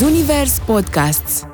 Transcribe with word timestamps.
Zunivers 0.00 0.58
Podcasts. 0.58 1.46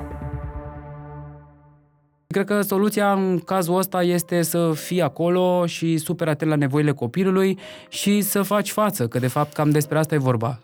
Cred 2.27 2.45
că 2.45 2.61
soluția 2.61 3.13
în 3.13 3.39
cazul 3.39 3.77
ăsta 3.77 4.03
este 4.03 4.41
să 4.41 4.71
fii 4.75 5.01
acolo 5.01 5.65
și 5.65 5.97
super 5.97 6.27
atent 6.27 6.49
la 6.49 6.55
nevoile 6.55 6.91
copilului 6.91 7.59
și 7.89 8.21
să 8.21 8.41
faci 8.41 8.71
față, 8.71 9.07
că 9.07 9.19
de 9.19 9.27
fapt 9.27 9.53
cam 9.53 9.69
despre 9.69 9.97
asta 9.97 10.15
e 10.15 10.17
vorba. 10.17 10.59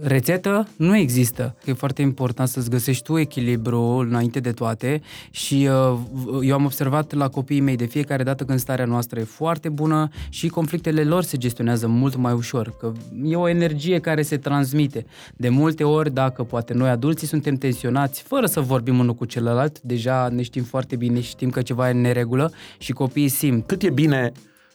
Uh, 0.00 0.06
rețetă 0.06 0.68
nu 0.76 0.96
există. 0.96 1.56
E 1.64 1.72
foarte 1.72 2.02
important 2.02 2.48
să-ți 2.48 2.70
găsești 2.70 3.02
tu 3.02 3.18
echilibru 3.18 3.80
înainte 3.80 4.40
de 4.40 4.52
toate 4.52 5.02
și 5.30 5.68
uh, 5.70 5.98
eu 6.42 6.54
am 6.54 6.64
observat 6.64 7.12
la 7.12 7.28
copiii 7.28 7.60
mei 7.60 7.76
de 7.76 7.84
fiecare 7.84 8.22
dată 8.22 8.44
când 8.44 8.58
starea 8.58 8.84
noastră 8.84 9.20
e 9.20 9.24
foarte 9.24 9.68
bună 9.68 10.08
și 10.28 10.48
conflictele 10.48 11.04
lor 11.04 11.22
se 11.22 11.36
gestionează 11.36 11.86
mult 11.86 12.16
mai 12.16 12.32
ușor, 12.32 12.76
că 12.78 12.92
e 13.24 13.36
o 13.36 13.48
energie 13.48 13.98
care 13.98 14.22
se 14.22 14.36
transmite. 14.36 15.06
De 15.36 15.48
multe 15.48 15.84
ori, 15.84 16.12
dacă 16.12 16.42
poate 16.42 16.74
noi 16.74 16.88
adulții 16.88 17.26
suntem 17.26 17.54
tensionați 17.54 18.22
fără 18.22 18.46
să 18.46 18.60
vorbim 18.60 18.98
unul 18.98 19.14
cu 19.14 19.24
celălalt, 19.24 19.80
deja 19.80 20.28
ne 20.28 20.42
știm 20.42 20.62
foarte 20.62 20.96
bine 20.96 21.20
și 21.20 21.28
știm 21.28 21.50
că 21.50 21.62
ceva 21.62 21.88
e 21.88 21.92
în 21.92 22.00
neregulă 22.00 22.52
și 22.78 22.92
copiii 22.92 23.28
simt. 23.28 23.66
Cât 23.66 23.82
e 23.82 23.90
bine 23.90 24.32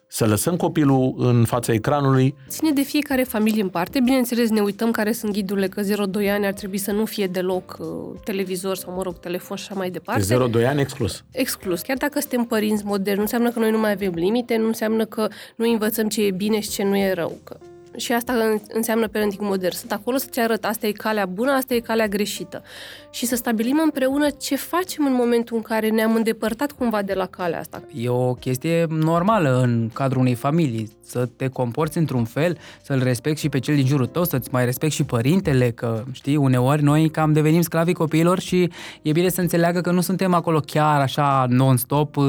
să 0.07 0.25
lăsăm 0.25 0.55
copilul 0.55 1.13
în 1.17 1.45
fața 1.45 1.73
ecranului. 1.73 2.35
Ține 2.47 2.71
de 2.71 2.81
fiecare 2.81 3.23
familie 3.23 3.61
în 3.61 3.69
parte. 3.69 3.99
Bineînțeles, 3.99 4.49
ne 4.49 4.61
uităm 4.61 4.91
care 4.91 5.11
sunt 5.11 5.31
ghidurile, 5.31 5.67
că 5.67 5.81
0-2 5.81 5.85
ani 6.29 6.45
ar 6.45 6.53
trebui 6.53 6.77
să 6.77 6.91
nu 6.91 7.05
fie 7.05 7.27
deloc 7.27 7.77
uh, 7.79 7.87
televizor 8.23 8.75
sau, 8.75 8.93
mă 8.93 9.01
rog, 9.01 9.19
telefon 9.19 9.57
și 9.57 9.65
așa 9.69 9.79
mai 9.79 9.89
departe. 9.89 10.35
0-2 10.63 10.67
ani 10.67 10.81
exclus. 10.81 11.23
Exclus. 11.31 11.81
Chiar 11.81 11.97
dacă 11.97 12.19
suntem 12.19 12.43
părinți 12.43 12.85
moderni, 12.85 13.15
nu 13.15 13.21
înseamnă 13.21 13.49
că 13.49 13.59
noi 13.59 13.71
nu 13.71 13.79
mai 13.79 13.91
avem 13.91 14.11
limite, 14.15 14.57
nu 14.57 14.67
înseamnă 14.67 15.05
că 15.05 15.27
nu 15.55 15.71
învățăm 15.71 16.07
ce 16.07 16.25
e 16.25 16.31
bine 16.31 16.59
și 16.59 16.69
ce 16.69 16.83
nu 16.83 16.97
e 16.97 17.13
rău. 17.13 17.37
Că 17.43 17.57
și 17.97 18.13
asta 18.13 18.59
înseamnă 18.67 19.07
parenting 19.07 19.41
modern. 19.49 19.75
Sunt 19.75 19.91
acolo 19.91 20.17
să-ți 20.17 20.39
arăt, 20.39 20.65
asta 20.65 20.87
e 20.87 20.91
calea 20.91 21.25
bună, 21.25 21.51
asta 21.51 21.73
e 21.73 21.79
calea 21.79 22.07
greșită. 22.07 22.63
Și 23.11 23.25
să 23.25 23.35
stabilim 23.35 23.79
împreună 23.83 24.29
ce 24.29 24.55
facem 24.55 25.05
în 25.05 25.13
momentul 25.13 25.55
în 25.55 25.61
care 25.61 25.89
ne-am 25.89 26.15
îndepărtat 26.15 26.71
cumva 26.71 27.01
de 27.01 27.13
la 27.13 27.25
calea 27.25 27.59
asta. 27.59 27.81
E 27.95 28.09
o 28.09 28.33
chestie 28.33 28.85
normală 28.89 29.61
în 29.63 29.89
cadrul 29.93 30.21
unei 30.21 30.35
familii, 30.35 30.96
să 31.09 31.29
te 31.35 31.47
comporți 31.47 31.97
într-un 31.97 32.23
fel, 32.23 32.57
să-l 32.81 33.03
respecti 33.03 33.39
și 33.39 33.49
pe 33.49 33.59
cel 33.59 33.75
din 33.75 33.85
jurul 33.85 34.05
tău, 34.05 34.23
să-ți 34.23 34.49
mai 34.51 34.65
respecti 34.65 34.95
și 34.95 35.03
părintele, 35.03 35.69
că 35.69 36.03
știi, 36.11 36.35
uneori 36.35 36.83
noi 36.83 37.09
cam 37.09 37.33
devenim 37.33 37.61
sclavii 37.61 37.93
copiilor 37.93 38.39
și 38.39 38.71
e 39.01 39.11
bine 39.11 39.29
să 39.29 39.41
înțeleagă 39.41 39.81
că 39.81 39.91
nu 39.91 40.01
suntem 40.01 40.33
acolo 40.33 40.59
chiar 40.59 41.01
așa 41.01 41.45
non-stop 41.49 42.15
uh, 42.15 42.25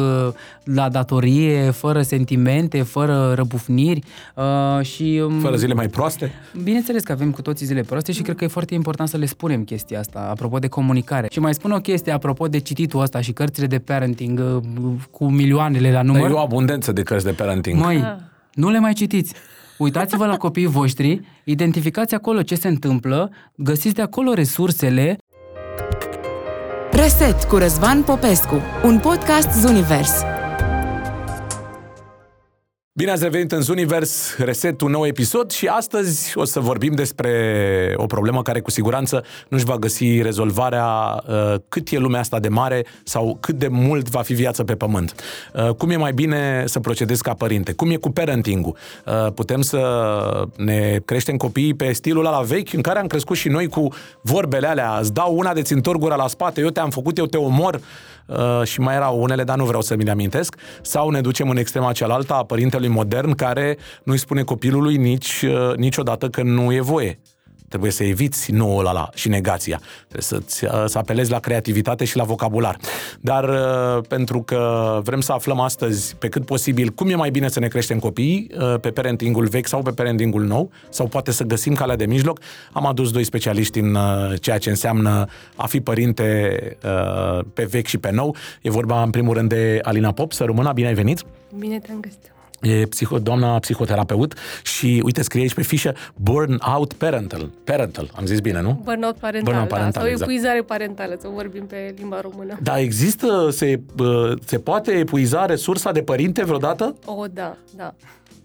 la 0.65 0.89
datorie, 0.89 1.71
fără 1.71 2.03
sentimente, 2.03 2.83
fără 2.83 3.33
răbufniri 3.35 4.03
uh, 4.35 4.85
și... 4.85 5.23
Um, 5.25 5.39
fără 5.39 5.57
zile 5.57 5.75
mai 5.75 5.89
proaste? 5.89 6.33
Bineînțeles 6.63 7.03
că 7.03 7.13
avem 7.13 7.31
cu 7.31 7.43
toții 7.43 7.67
zile 7.67 7.81
proaste 7.81 8.13
și 8.13 8.23
cred 8.23 8.37
că 8.37 8.45
e 8.45 8.49
foarte 8.49 8.75
important 8.75 9.09
să 9.09 9.17
le 9.17 9.27
spunem 9.27 9.65
chestia 9.65 9.99
asta, 9.99 10.27
apropo 10.31 10.59
de 10.59 10.69
comunicare. 10.69 11.27
Și 11.31 11.41
mai 11.41 11.55
spun 11.55 11.71
o 11.71 11.79
chestie 11.79 12.13
apropo 12.13 12.49
de 12.49 12.59
cititul 12.59 13.01
ăsta 13.01 13.21
și 13.21 13.33
cărțile 13.33 13.67
de 13.67 13.79
parenting 13.79 14.39
uh, 14.39 14.93
cu 15.11 15.29
milioanele 15.31 15.93
la 15.93 16.03
număr. 16.03 16.31
e 16.31 16.33
o 16.33 16.39
abundență 16.39 16.93
de 16.93 17.03
cărți 17.03 17.25
de 17.25 17.33
parenting. 17.33 17.81
Măi, 17.81 17.97
ah. 17.97 18.17
Nu 18.59 18.71
le 18.71 18.79
mai 18.79 18.93
citiți. 18.93 19.35
Uitați-vă 19.77 20.27
la 20.27 20.37
copiii 20.37 20.67
voștri, 20.67 21.21
identificați 21.45 22.15
acolo 22.15 22.43
ce 22.43 22.55
se 22.55 22.69
întâmplă, 22.69 23.31
găsiți 23.57 23.95
de 23.95 24.03
acolo 24.03 24.33
resursele. 24.33 25.17
Reset 26.91 27.45
cu 27.45 27.57
Răzvan 27.57 28.03
Popescu, 28.03 28.61
un 28.85 28.99
podcast 28.99 29.61
Zunivers. 29.61 30.13
Bine 32.99 33.11
ați 33.11 33.23
revenit 33.23 33.53
în 33.53 33.63
Univers, 33.69 34.37
reset 34.37 34.81
un 34.81 34.91
nou 34.91 35.07
episod 35.07 35.51
și 35.51 35.67
astăzi 35.67 36.39
o 36.39 36.45
să 36.45 36.61
vorbim 36.61 36.95
despre 36.95 37.95
o 37.97 38.07
problemă 38.07 38.43
care 38.43 38.61
cu 38.61 38.71
siguranță 38.71 39.25
nu-și 39.49 39.65
va 39.65 39.77
găsi 39.77 40.23
rezolvarea 40.23 40.87
uh, 41.29 41.55
cât 41.69 41.89
e 41.89 41.99
lumea 41.99 42.21
asta 42.21 42.39
de 42.39 42.49
mare 42.49 42.87
sau 43.05 43.37
cât 43.41 43.55
de 43.55 43.69
mult 43.69 44.09
va 44.09 44.23
fi 44.23 44.35
viață 44.35 44.65
pe 44.65 44.75
pământ. 44.75 45.15
Uh, 45.55 45.75
cum 45.75 45.91
e 45.91 45.97
mai 45.97 46.13
bine 46.13 46.65
să 46.67 46.81
procedezi 46.81 47.23
ca 47.23 47.35
părinte? 47.35 47.73
Cum 47.73 47.91
e 47.91 47.97
cu 47.97 48.11
parenting-ul? 48.11 48.77
Uh, 49.07 49.33
putem 49.33 49.61
să 49.61 49.81
ne 50.57 51.01
creștem 51.05 51.37
copiii 51.37 51.75
pe 51.75 51.93
stilul 51.93 52.27
ăla 52.27 52.41
vechi 52.41 52.73
în 52.73 52.81
care 52.81 52.99
am 52.99 53.07
crescut 53.07 53.37
și 53.37 53.49
noi 53.49 53.69
cu 53.69 53.89
vorbele 54.21 54.67
alea, 54.67 54.99
îți 55.01 55.13
dau 55.13 55.37
una 55.37 55.53
de 55.53 55.63
țintor 55.63 55.97
gura 55.97 56.15
la 56.15 56.27
spate, 56.27 56.61
eu 56.61 56.69
te-am 56.69 56.91
făcut, 56.91 57.19
eu 57.19 57.27
te 57.27 57.37
omor, 57.37 57.81
Uh, 58.29 58.63
și 58.65 58.81
mai 58.81 58.95
erau 58.95 59.23
unele, 59.23 59.45
dar 59.45 59.57
nu 59.57 59.65
vreau 59.65 59.83
să 59.83 59.97
mi 59.97 60.05
le 60.05 60.11
amintesc, 60.11 60.57
sau 60.83 61.11
ne 61.11 61.21
ducem 61.21 61.51
în 61.51 61.57
extrema 61.57 61.93
cealaltă 61.93 62.35
a 62.35 62.45
părintelui 62.45 62.89
modern 62.89 63.35
care 63.35 63.77
nu-i 64.03 64.19
spune 64.19 64.43
copilului 64.43 64.97
nici, 64.97 65.43
uh, 65.43 65.75
niciodată 65.77 66.29
că 66.29 66.43
nu 66.43 66.73
e 66.73 66.81
voie. 66.81 67.19
Trebuie 67.69 67.91
să 67.91 68.05
eviți 68.05 68.53
noul 68.53 68.87
ăla 68.87 69.09
și 69.15 69.29
negația. 69.29 69.81
Trebuie 70.09 70.23
să-ți, 70.23 70.65
uh, 70.65 70.85
să 70.87 70.99
apelezi 70.99 71.31
la 71.31 71.39
creativitate 71.39 72.05
și 72.05 72.17
la 72.17 72.25
vocabular. 72.25 72.77
Dar 73.21 73.49
uh, 73.49 74.05
pentru 74.09 74.43
că 74.43 75.01
vrem 75.03 75.21
să 75.21 75.33
aflăm 75.33 75.61
astăzi 75.61 76.17
pe 76.17 76.29
cât 76.29 76.45
posibil 76.45 76.89
cum 76.91 77.09
e 77.09 77.15
mai 77.15 77.31
bine 77.31 77.49
să 77.49 77.61
ne 77.61 77.69
creștem 77.69 77.99
copiii, 77.99 78.51
uh, 78.59 78.75
pe 78.81 78.91
parentingul 78.91 79.47
vechi 79.47 79.67
sau 79.67 79.83
pe 79.83 79.91
parentingul 79.91 80.45
nou, 80.45 80.71
sau 80.89 81.07
poate 81.07 81.31
să 81.31 81.45
găsim 81.45 81.75
calea 81.75 81.97
de 81.97 82.07
mijloc, 82.07 82.41
am 82.73 82.87
adus 82.87 83.11
doi 83.11 83.25
specialiști 83.25 83.79
în 83.79 83.97
ceea 84.41 84.59
ce 84.59 84.69
înseamnă 84.69 85.27
a 85.57 85.67
fi 85.67 85.81
părinte 85.81 86.59
pe 87.55 87.65
vechi 87.65 87.87
și 87.87 87.99
pe 87.99 88.11
nou. 88.11 88.37
E 88.63 88.71
vorba 88.71 89.03
în 89.03 89.11
primul 89.11 89.35
rând 89.35 89.49
de 89.49 89.79
Alina 89.83 90.13
Pop. 90.13 90.33
Să 90.33 90.45
rămână, 90.45 90.73
bine 90.73 90.87
ai 90.87 90.95
venit! 90.95 91.25
Bine 91.59 91.79
te-am 91.79 92.01
găsit! 92.01 92.38
E 92.61 92.87
psiho, 92.87 93.19
doamna 93.19 93.59
psihoterapeut 93.59 94.35
și 94.63 95.01
uite, 95.05 95.23
scrie 95.23 95.43
aici 95.43 95.55
pe 95.55 95.63
fișă 95.63 95.95
Burnout 96.15 96.93
Parental. 96.93 97.51
Parental, 97.65 98.11
am 98.15 98.27
zis 98.27 98.41
bine, 98.41 98.61
nu? 98.61 98.81
Burnout 98.85 99.17
Parental, 99.17 99.53
Burnout 99.53 99.69
parental 99.69 99.93
da, 99.93 100.01
sau 100.01 100.09
exact. 100.09 100.31
epuizare 100.31 100.63
parentală, 100.63 101.17
să 101.21 101.29
vorbim 101.35 101.67
pe 101.67 101.95
limba 101.97 102.21
română. 102.21 102.59
Da, 102.63 102.79
există, 102.79 103.49
se, 103.51 103.81
se 104.45 104.59
poate 104.59 104.91
epuiza 104.91 105.47
resursa 105.47 105.93
de 105.93 106.03
părinte 106.03 106.45
vreodată? 106.45 106.95
O, 107.05 107.13
oh, 107.13 107.31
da, 107.35 107.57
da. 107.77 107.95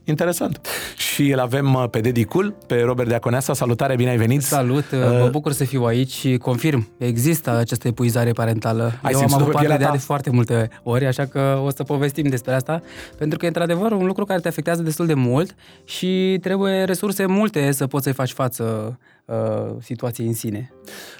Interesant. 0.03 0.59
Și 0.97 1.29
îl 1.31 1.39
avem 1.39 1.73
uh, 1.73 1.85
pe 1.89 1.99
Dedicul, 1.99 2.55
pe 2.67 2.81
Robert 2.81 3.09
Deaconeasa. 3.09 3.53
Salutare, 3.53 3.95
bine 3.95 4.09
ai 4.09 4.17
venit! 4.17 4.41
Salut, 4.41 4.91
uh, 4.91 4.99
mă 4.99 5.27
bucur 5.31 5.51
să 5.51 5.63
fiu 5.63 5.83
aici 5.83 6.11
și 6.11 6.37
confirm, 6.37 6.87
există 6.97 7.49
această 7.57 7.87
epuizare 7.87 8.31
parentală. 8.31 8.91
Ai 9.01 9.11
Eu 9.13 9.19
am 9.19 9.33
avut 9.33 9.51
parte 9.51 9.67
de 9.77 9.83
ea 9.83 9.91
de 9.91 9.97
foarte 9.97 10.29
multe 10.29 10.69
ori, 10.83 11.05
așa 11.05 11.25
că 11.25 11.61
o 11.63 11.69
să 11.69 11.83
povestim 11.83 12.27
despre 12.27 12.53
asta, 12.53 12.81
pentru 13.17 13.37
că 13.37 13.45
e 13.45 13.47
într-adevăr 13.47 13.91
un 13.91 14.05
lucru 14.05 14.25
care 14.25 14.39
te 14.39 14.47
afectează 14.47 14.81
destul 14.81 15.05
de 15.05 15.13
mult 15.13 15.55
și 15.83 16.37
trebuie 16.41 16.83
resurse 16.83 17.25
multe 17.25 17.71
să 17.71 17.87
poți 17.87 18.03
să-i 18.03 18.13
faci 18.13 18.31
față 18.31 18.63
uh, 18.93 19.03
situației 19.79 20.27
în 20.27 20.33
sine. 20.33 20.73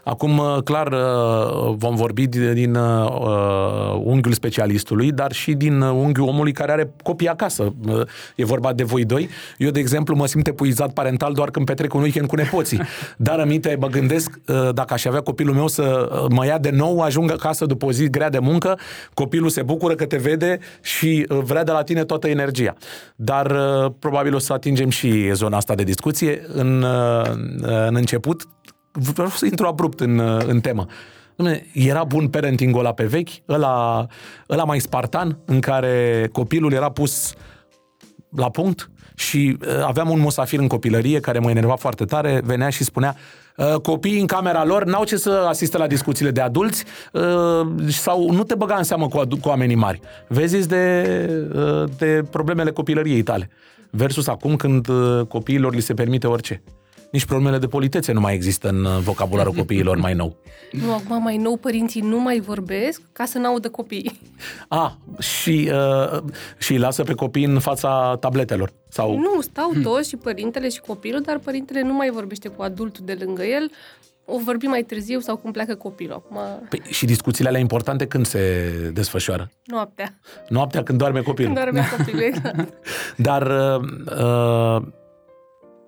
Acum, 0.04 0.38
uh, 0.38 0.58
clar, 0.64 0.88
uh, 0.88 1.74
vom 1.76 1.96
vorbi 1.96 2.28
din 2.28 2.76
uh, 2.76 4.02
unghiul 4.04 4.34
specialistului, 4.34 5.12
dar 5.12 5.32
și 5.32 5.54
din 5.54 5.82
unghiul 5.82 6.28
omului 6.28 6.52
care 6.52 6.72
are 6.72 6.94
copii 7.04 7.28
acasă. 7.28 7.74
Uh, 7.88 8.02
e 8.36 8.46
vorba 8.46 8.74
de 8.74 8.84
voi 8.84 9.06
doi. 9.06 9.30
Eu, 9.58 9.70
de 9.70 9.80
exemplu, 9.80 10.16
mă 10.16 10.26
simt 10.26 10.48
epuizat 10.48 10.94
parental 10.94 11.34
doar 11.34 11.52
când 11.52 11.66
petrec 11.66 11.94
un 11.94 12.02
weekend 12.02 12.28
cu 12.28 12.36
nepoții. 12.36 12.82
Dar 13.18 13.40
aminte, 13.40 13.78
mă 13.80 13.88
gândesc, 13.88 14.40
uh, 14.48 14.70
dacă 14.74 14.94
aș 14.94 15.06
avea 15.06 15.22
copilul 15.22 15.56
meu 15.56 15.68
să 15.68 16.10
uh, 16.12 16.26
mă 16.30 16.46
ia 16.46 16.58
de 16.58 16.70
nou, 16.70 17.00
ajung 17.00 17.32
acasă 17.32 17.66
după 17.66 17.86
o 17.86 17.92
zi 17.92 18.10
grea 18.10 18.30
de 18.30 18.40
muncă, 18.40 18.80
copilul 19.14 19.50
se 19.50 19.62
bucură 19.62 19.96
că 19.96 20.06
te 20.06 20.18
vede 20.18 20.60
și 20.82 21.26
uh, 21.30 21.38
vrea 21.38 21.64
de 21.64 21.72
la 21.72 21.84
tine 21.84 22.04
toată 22.04 22.28
energia. 22.28 22.74
Dar 23.16 23.52
uh, 23.52 23.92
probabil 24.00 24.36
o 24.36 24.40
să 24.40 24.54
atingem 24.54 24.90
și 24.90 25.32
zona 25.34 25.58
asta 25.58 25.76
de 25.76 25.84
discuție. 25.84 26.42
În, 26.54 26.82
uh, 26.82 27.93
în 27.94 28.00
început, 28.00 28.48
vreau 28.92 29.30
să 29.30 29.46
intru 29.46 29.66
abrupt 29.68 30.00
în, 30.00 30.20
în 30.48 30.60
temă. 30.60 30.86
Era 31.74 32.04
bun 32.04 32.28
parenting-ul 32.28 32.80
ăla 32.80 32.94
pe 32.94 33.06
vechi, 33.06 33.30
ăla, 33.50 34.08
ăla 34.50 34.64
mai 34.64 34.80
spartan, 34.80 35.40
în 35.46 35.60
care 35.60 36.30
copilul 36.32 36.74
era 36.74 36.90
pus 36.90 37.34
la 38.36 38.50
punct 38.50 38.90
și 39.16 39.58
uh, 39.62 39.84
aveam 39.86 40.10
un 40.10 40.20
musafir 40.20 40.60
în 40.60 40.68
copilărie 40.68 41.20
care 41.20 41.40
mă 41.40 41.50
enerva 41.50 41.76
foarte 41.76 42.06
tare, 42.06 42.42
venea 42.44 42.70
și 42.70 42.84
spunea 42.84 43.16
uh, 43.58 43.76
copiii 43.76 44.20
în 44.20 44.26
camera 44.26 44.66
lor 44.66 44.84
n-au 44.84 45.04
ce 45.04 45.18
să 45.18 45.46
asiste 45.48 45.78
la 45.78 45.88
discuțiile 45.88 46.32
de 46.32 46.42
adulți 46.42 46.84
uh, 47.12 47.22
sau 47.88 48.32
nu 48.32 48.44
te 48.44 48.56
băga 48.56 48.76
în 48.76 48.84
seamă 48.84 49.08
cu, 49.08 49.22
cu 49.42 49.48
oamenii 49.50 49.76
mari. 49.76 50.00
Vezi 50.28 50.68
de, 50.68 51.06
uh, 51.56 51.90
de 51.98 52.24
problemele 52.30 52.72
copilăriei 52.72 53.24
tale. 53.24 53.50
Versus 53.90 54.28
acum 54.28 54.56
când 54.56 54.88
uh, 54.88 55.26
copiilor 55.28 55.74
li 55.74 55.82
se 55.82 55.94
permite 55.94 56.28
orice 56.28 56.64
nici 57.14 57.26
problemele 57.26 57.58
de 57.58 57.68
politețe 57.68 58.12
nu 58.12 58.20
mai 58.20 58.34
există 58.34 58.70
în 58.70 58.86
uh, 58.86 58.98
vocabularul 59.00 59.54
copiilor 59.54 59.98
mai 59.98 60.14
nou. 60.14 60.36
Nu, 60.84 60.94
acum 60.94 61.22
mai 61.22 61.38
nou 61.38 61.56
părinții 61.58 62.02
nu 62.02 62.20
mai 62.20 62.40
vorbesc 62.40 63.02
ca 63.12 63.26
să 63.26 63.38
n-audă 63.38 63.70
copiii. 63.70 64.20
A, 64.68 64.98
și, 65.20 65.72
uh, 65.74 66.24
și 66.58 66.76
lasă 66.78 67.04
pe 67.04 67.14
copii 67.14 67.44
în 67.44 67.60
fața 67.60 68.18
tabletelor? 68.20 68.74
Sau... 68.90 69.18
Nu, 69.18 69.42
stau 69.42 69.70
hmm. 69.72 69.82
toți 69.82 70.10
și 70.10 70.16
părintele 70.16 70.70
și 70.70 70.80
copilul, 70.80 71.22
dar 71.22 71.38
părintele 71.38 71.82
nu 71.82 71.94
mai 71.94 72.10
vorbește 72.10 72.48
cu 72.48 72.62
adultul 72.62 73.06
de 73.06 73.18
lângă 73.20 73.44
el, 73.44 73.72
o 74.26 74.40
vorbi 74.40 74.66
mai 74.66 74.84
târziu 74.84 75.20
sau 75.20 75.38
cum 75.38 75.52
pleacă 75.52 75.76
copilul. 75.76 76.14
Acum... 76.14 76.38
Păi, 76.70 76.82
și 76.90 77.06
discuțiile 77.06 77.50
alea 77.50 77.62
importante 77.62 78.08
când 78.08 78.26
se 78.26 78.70
desfășoară? 78.94 79.52
Noaptea. 79.66 80.20
Noaptea 80.48 80.84
când 80.84 80.98
doarme 80.98 81.22
copilul. 81.22 81.54
Când 81.54 81.72
doarme 81.72 81.90
copilul, 81.98 82.22
exact. 82.22 82.74
Dar 83.18 83.42
uh, 83.42 83.82
uh, 84.20 84.82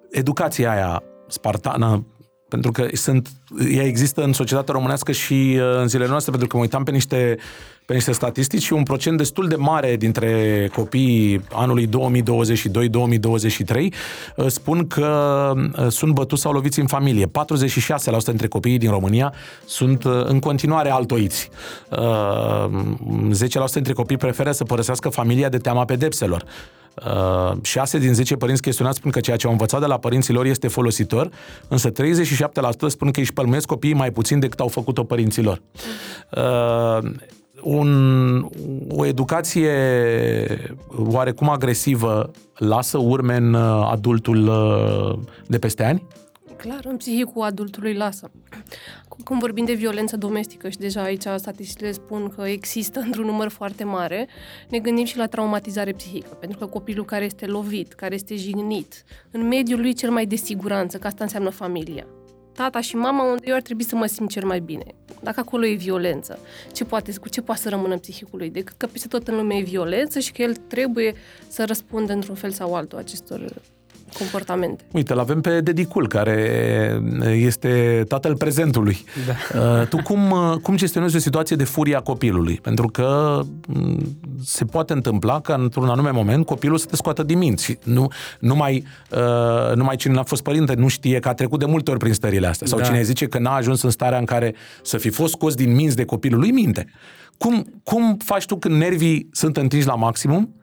educația 0.09 0.71
aia 0.71 1.03
spartană, 1.27 2.05
pentru 2.49 2.71
că 2.71 2.87
sunt, 2.93 3.29
ea 3.71 3.83
există 3.83 4.23
în 4.23 4.33
societatea 4.33 4.73
românească 4.73 5.11
și 5.11 5.57
uh, 5.59 5.79
în 5.79 5.87
zilele 5.87 6.09
noastre, 6.09 6.31
pentru 6.31 6.47
că 6.49 6.55
mă 6.55 6.61
uitam 6.61 6.83
pe 6.83 6.91
niște, 6.91 7.37
pe 7.85 7.93
niște 7.93 8.11
statistici 8.11 8.63
și 8.63 8.73
un 8.73 8.83
procent 8.83 9.17
destul 9.17 9.47
de 9.47 9.55
mare 9.55 9.95
dintre 9.95 10.69
copiii 10.75 11.41
anului 11.51 11.87
2022-2023 11.87 11.89
uh, 14.35 14.47
spun 14.47 14.87
că 14.87 15.53
uh, 15.55 15.87
sunt 15.89 16.13
bătuți 16.13 16.41
sau 16.41 16.51
loviți 16.51 16.79
în 16.79 16.87
familie. 16.87 17.25
46% 17.25 17.29
dintre 18.25 18.47
copiii 18.47 18.77
din 18.77 18.89
România 18.89 19.33
sunt 19.65 20.03
în 20.03 20.39
continuare 20.39 20.89
altoiți. 20.89 21.49
10% 21.49 21.49
dintre 23.73 23.93
copii 23.93 24.17
preferă 24.17 24.51
să 24.51 24.63
părăsească 24.63 25.09
familia 25.09 25.49
de 25.49 25.57
teama 25.57 25.85
pedepselor. 25.85 26.43
Uh, 27.03 27.57
6 27.61 27.97
din 27.97 28.13
10 28.13 28.35
părinți 28.35 28.61
chestionați 28.61 28.97
spun 28.97 29.11
că 29.11 29.19
ceea 29.19 29.37
ce 29.37 29.45
au 29.45 29.51
învățat 29.51 29.79
de 29.79 29.85
la 29.85 29.97
părinții 29.97 30.33
lor 30.33 30.45
este 30.45 30.67
folositor, 30.67 31.29
însă 31.67 31.91
37% 31.91 31.93
spun 32.87 33.11
că 33.11 33.19
își 33.19 33.33
pălmuiesc 33.33 33.65
copiii 33.65 33.93
mai 33.93 34.11
puțin 34.11 34.39
decât 34.39 34.59
au 34.59 34.67
făcut-o 34.67 35.03
părinții 35.03 35.43
lor. 35.43 35.61
Uh, 36.29 37.11
un, 37.65 38.49
o 38.89 39.05
educație 39.05 39.73
oarecum 40.97 41.49
agresivă 41.49 42.31
lasă 42.55 42.97
urme 42.97 43.35
în 43.35 43.53
uh, 43.53 43.87
adultul 43.91 44.47
uh, 44.47 45.19
de 45.47 45.59
peste 45.59 45.83
ani? 45.83 46.07
Clar, 46.57 46.79
în 46.83 46.97
psihicul 46.97 47.43
adultului 47.43 47.93
lasă. 47.93 48.31
Când 49.23 49.39
vorbim 49.39 49.65
de 49.65 49.73
violență 49.73 50.17
domestică 50.17 50.69
și 50.69 50.77
deja 50.77 51.01
aici 51.01 51.25
statisticile 51.35 51.91
spun 51.91 52.33
că 52.35 52.41
există 52.41 52.99
într-un 52.99 53.25
număr 53.25 53.47
foarte 53.47 53.83
mare, 53.83 54.27
ne 54.69 54.79
gândim 54.79 55.05
și 55.05 55.17
la 55.17 55.27
traumatizare 55.27 55.91
psihică, 55.91 56.37
pentru 56.39 56.57
că 56.57 56.65
copilul 56.65 57.05
care 57.05 57.25
este 57.25 57.45
lovit, 57.45 57.93
care 57.93 58.13
este 58.13 58.35
jignit, 58.35 59.03
în 59.31 59.47
mediul 59.47 59.79
lui 59.79 59.93
cel 59.93 60.11
mai 60.11 60.25
de 60.25 60.35
siguranță, 60.35 60.97
că 60.97 61.07
asta 61.07 61.23
înseamnă 61.23 61.49
familia. 61.49 62.05
Tata 62.55 62.81
și 62.81 62.95
mama, 62.95 63.23
unde 63.23 63.43
eu 63.45 63.55
ar 63.55 63.61
trebui 63.61 63.83
să 63.83 63.95
mă 63.95 64.05
simt 64.05 64.29
cel 64.29 64.45
mai 64.45 64.59
bine. 64.59 64.85
Dacă 65.21 65.39
acolo 65.39 65.65
e 65.65 65.73
violență, 65.73 66.39
ce 66.71 66.85
poate, 66.85 67.13
cu 67.21 67.29
ce 67.29 67.41
poate 67.41 67.61
să 67.61 67.69
rămână 67.69 67.93
în 67.93 67.99
psihicul 67.99 68.39
lui? 68.39 68.49
Decât 68.49 68.75
că 68.77 68.87
peste 68.87 69.07
tot 69.07 69.27
în 69.27 69.35
lume 69.35 69.55
e 69.55 69.61
violență 69.61 70.19
și 70.19 70.31
că 70.31 70.41
el 70.41 70.55
trebuie 70.55 71.13
să 71.47 71.65
răspundă 71.65 72.13
într-un 72.13 72.35
fel 72.35 72.51
sau 72.51 72.75
altul 72.75 72.97
acestor 72.97 73.61
comportamente. 74.17 74.83
Uite, 74.91 75.13
îl 75.13 75.19
avem 75.19 75.41
pe 75.41 75.61
Dedicul, 75.61 76.07
care 76.07 77.01
este 77.21 78.03
tatăl 78.07 78.35
prezentului. 78.35 79.03
Da. 79.25 79.59
Uh, 79.59 79.87
tu 79.87 79.97
cum, 80.03 80.31
uh, 80.31 80.55
cum 80.61 80.75
gestionezi 80.75 81.15
o 81.15 81.19
situație 81.19 81.55
de 81.55 81.63
furie 81.63 81.95
a 81.95 81.99
copilului? 81.99 82.59
Pentru 82.61 82.87
că 82.87 83.39
mm, 83.67 84.17
se 84.43 84.65
poate 84.65 84.93
întâmpla 84.93 85.39
că 85.39 85.51
într-un 85.51 85.87
anume 85.87 86.09
moment 86.09 86.45
copilul 86.45 86.77
să 86.77 86.85
te 86.85 86.95
scoată 86.95 87.23
din 87.23 87.37
minți. 87.37 87.77
Nu, 87.83 88.07
numai, 88.39 88.85
uh, 89.11 89.75
numai 89.75 89.95
cine 89.95 90.13
n-a 90.13 90.23
fost 90.23 90.43
părinte 90.43 90.73
nu 90.73 90.87
știe 90.87 91.19
că 91.19 91.27
a 91.27 91.33
trecut 91.33 91.59
de 91.59 91.65
multe 91.65 91.91
ori 91.91 91.99
prin 91.99 92.13
stările 92.13 92.47
astea. 92.47 92.67
Sau 92.67 92.79
da. 92.79 92.85
cine 92.85 93.01
zice 93.01 93.25
că 93.25 93.39
n-a 93.39 93.55
ajuns 93.55 93.81
în 93.81 93.89
starea 93.89 94.17
în 94.17 94.25
care 94.25 94.55
să 94.83 94.97
fi 94.97 95.09
fost 95.09 95.33
scos 95.33 95.55
din 95.55 95.75
minți 95.75 95.95
de 95.95 96.05
copilul 96.05 96.39
lui, 96.39 96.51
minte. 96.51 96.87
Cum, 97.37 97.81
cum 97.83 98.17
faci 98.25 98.45
tu 98.45 98.55
când 98.55 98.75
nervii 98.75 99.29
sunt 99.31 99.57
întinși 99.57 99.87
la 99.87 99.95
maximum 99.95 100.55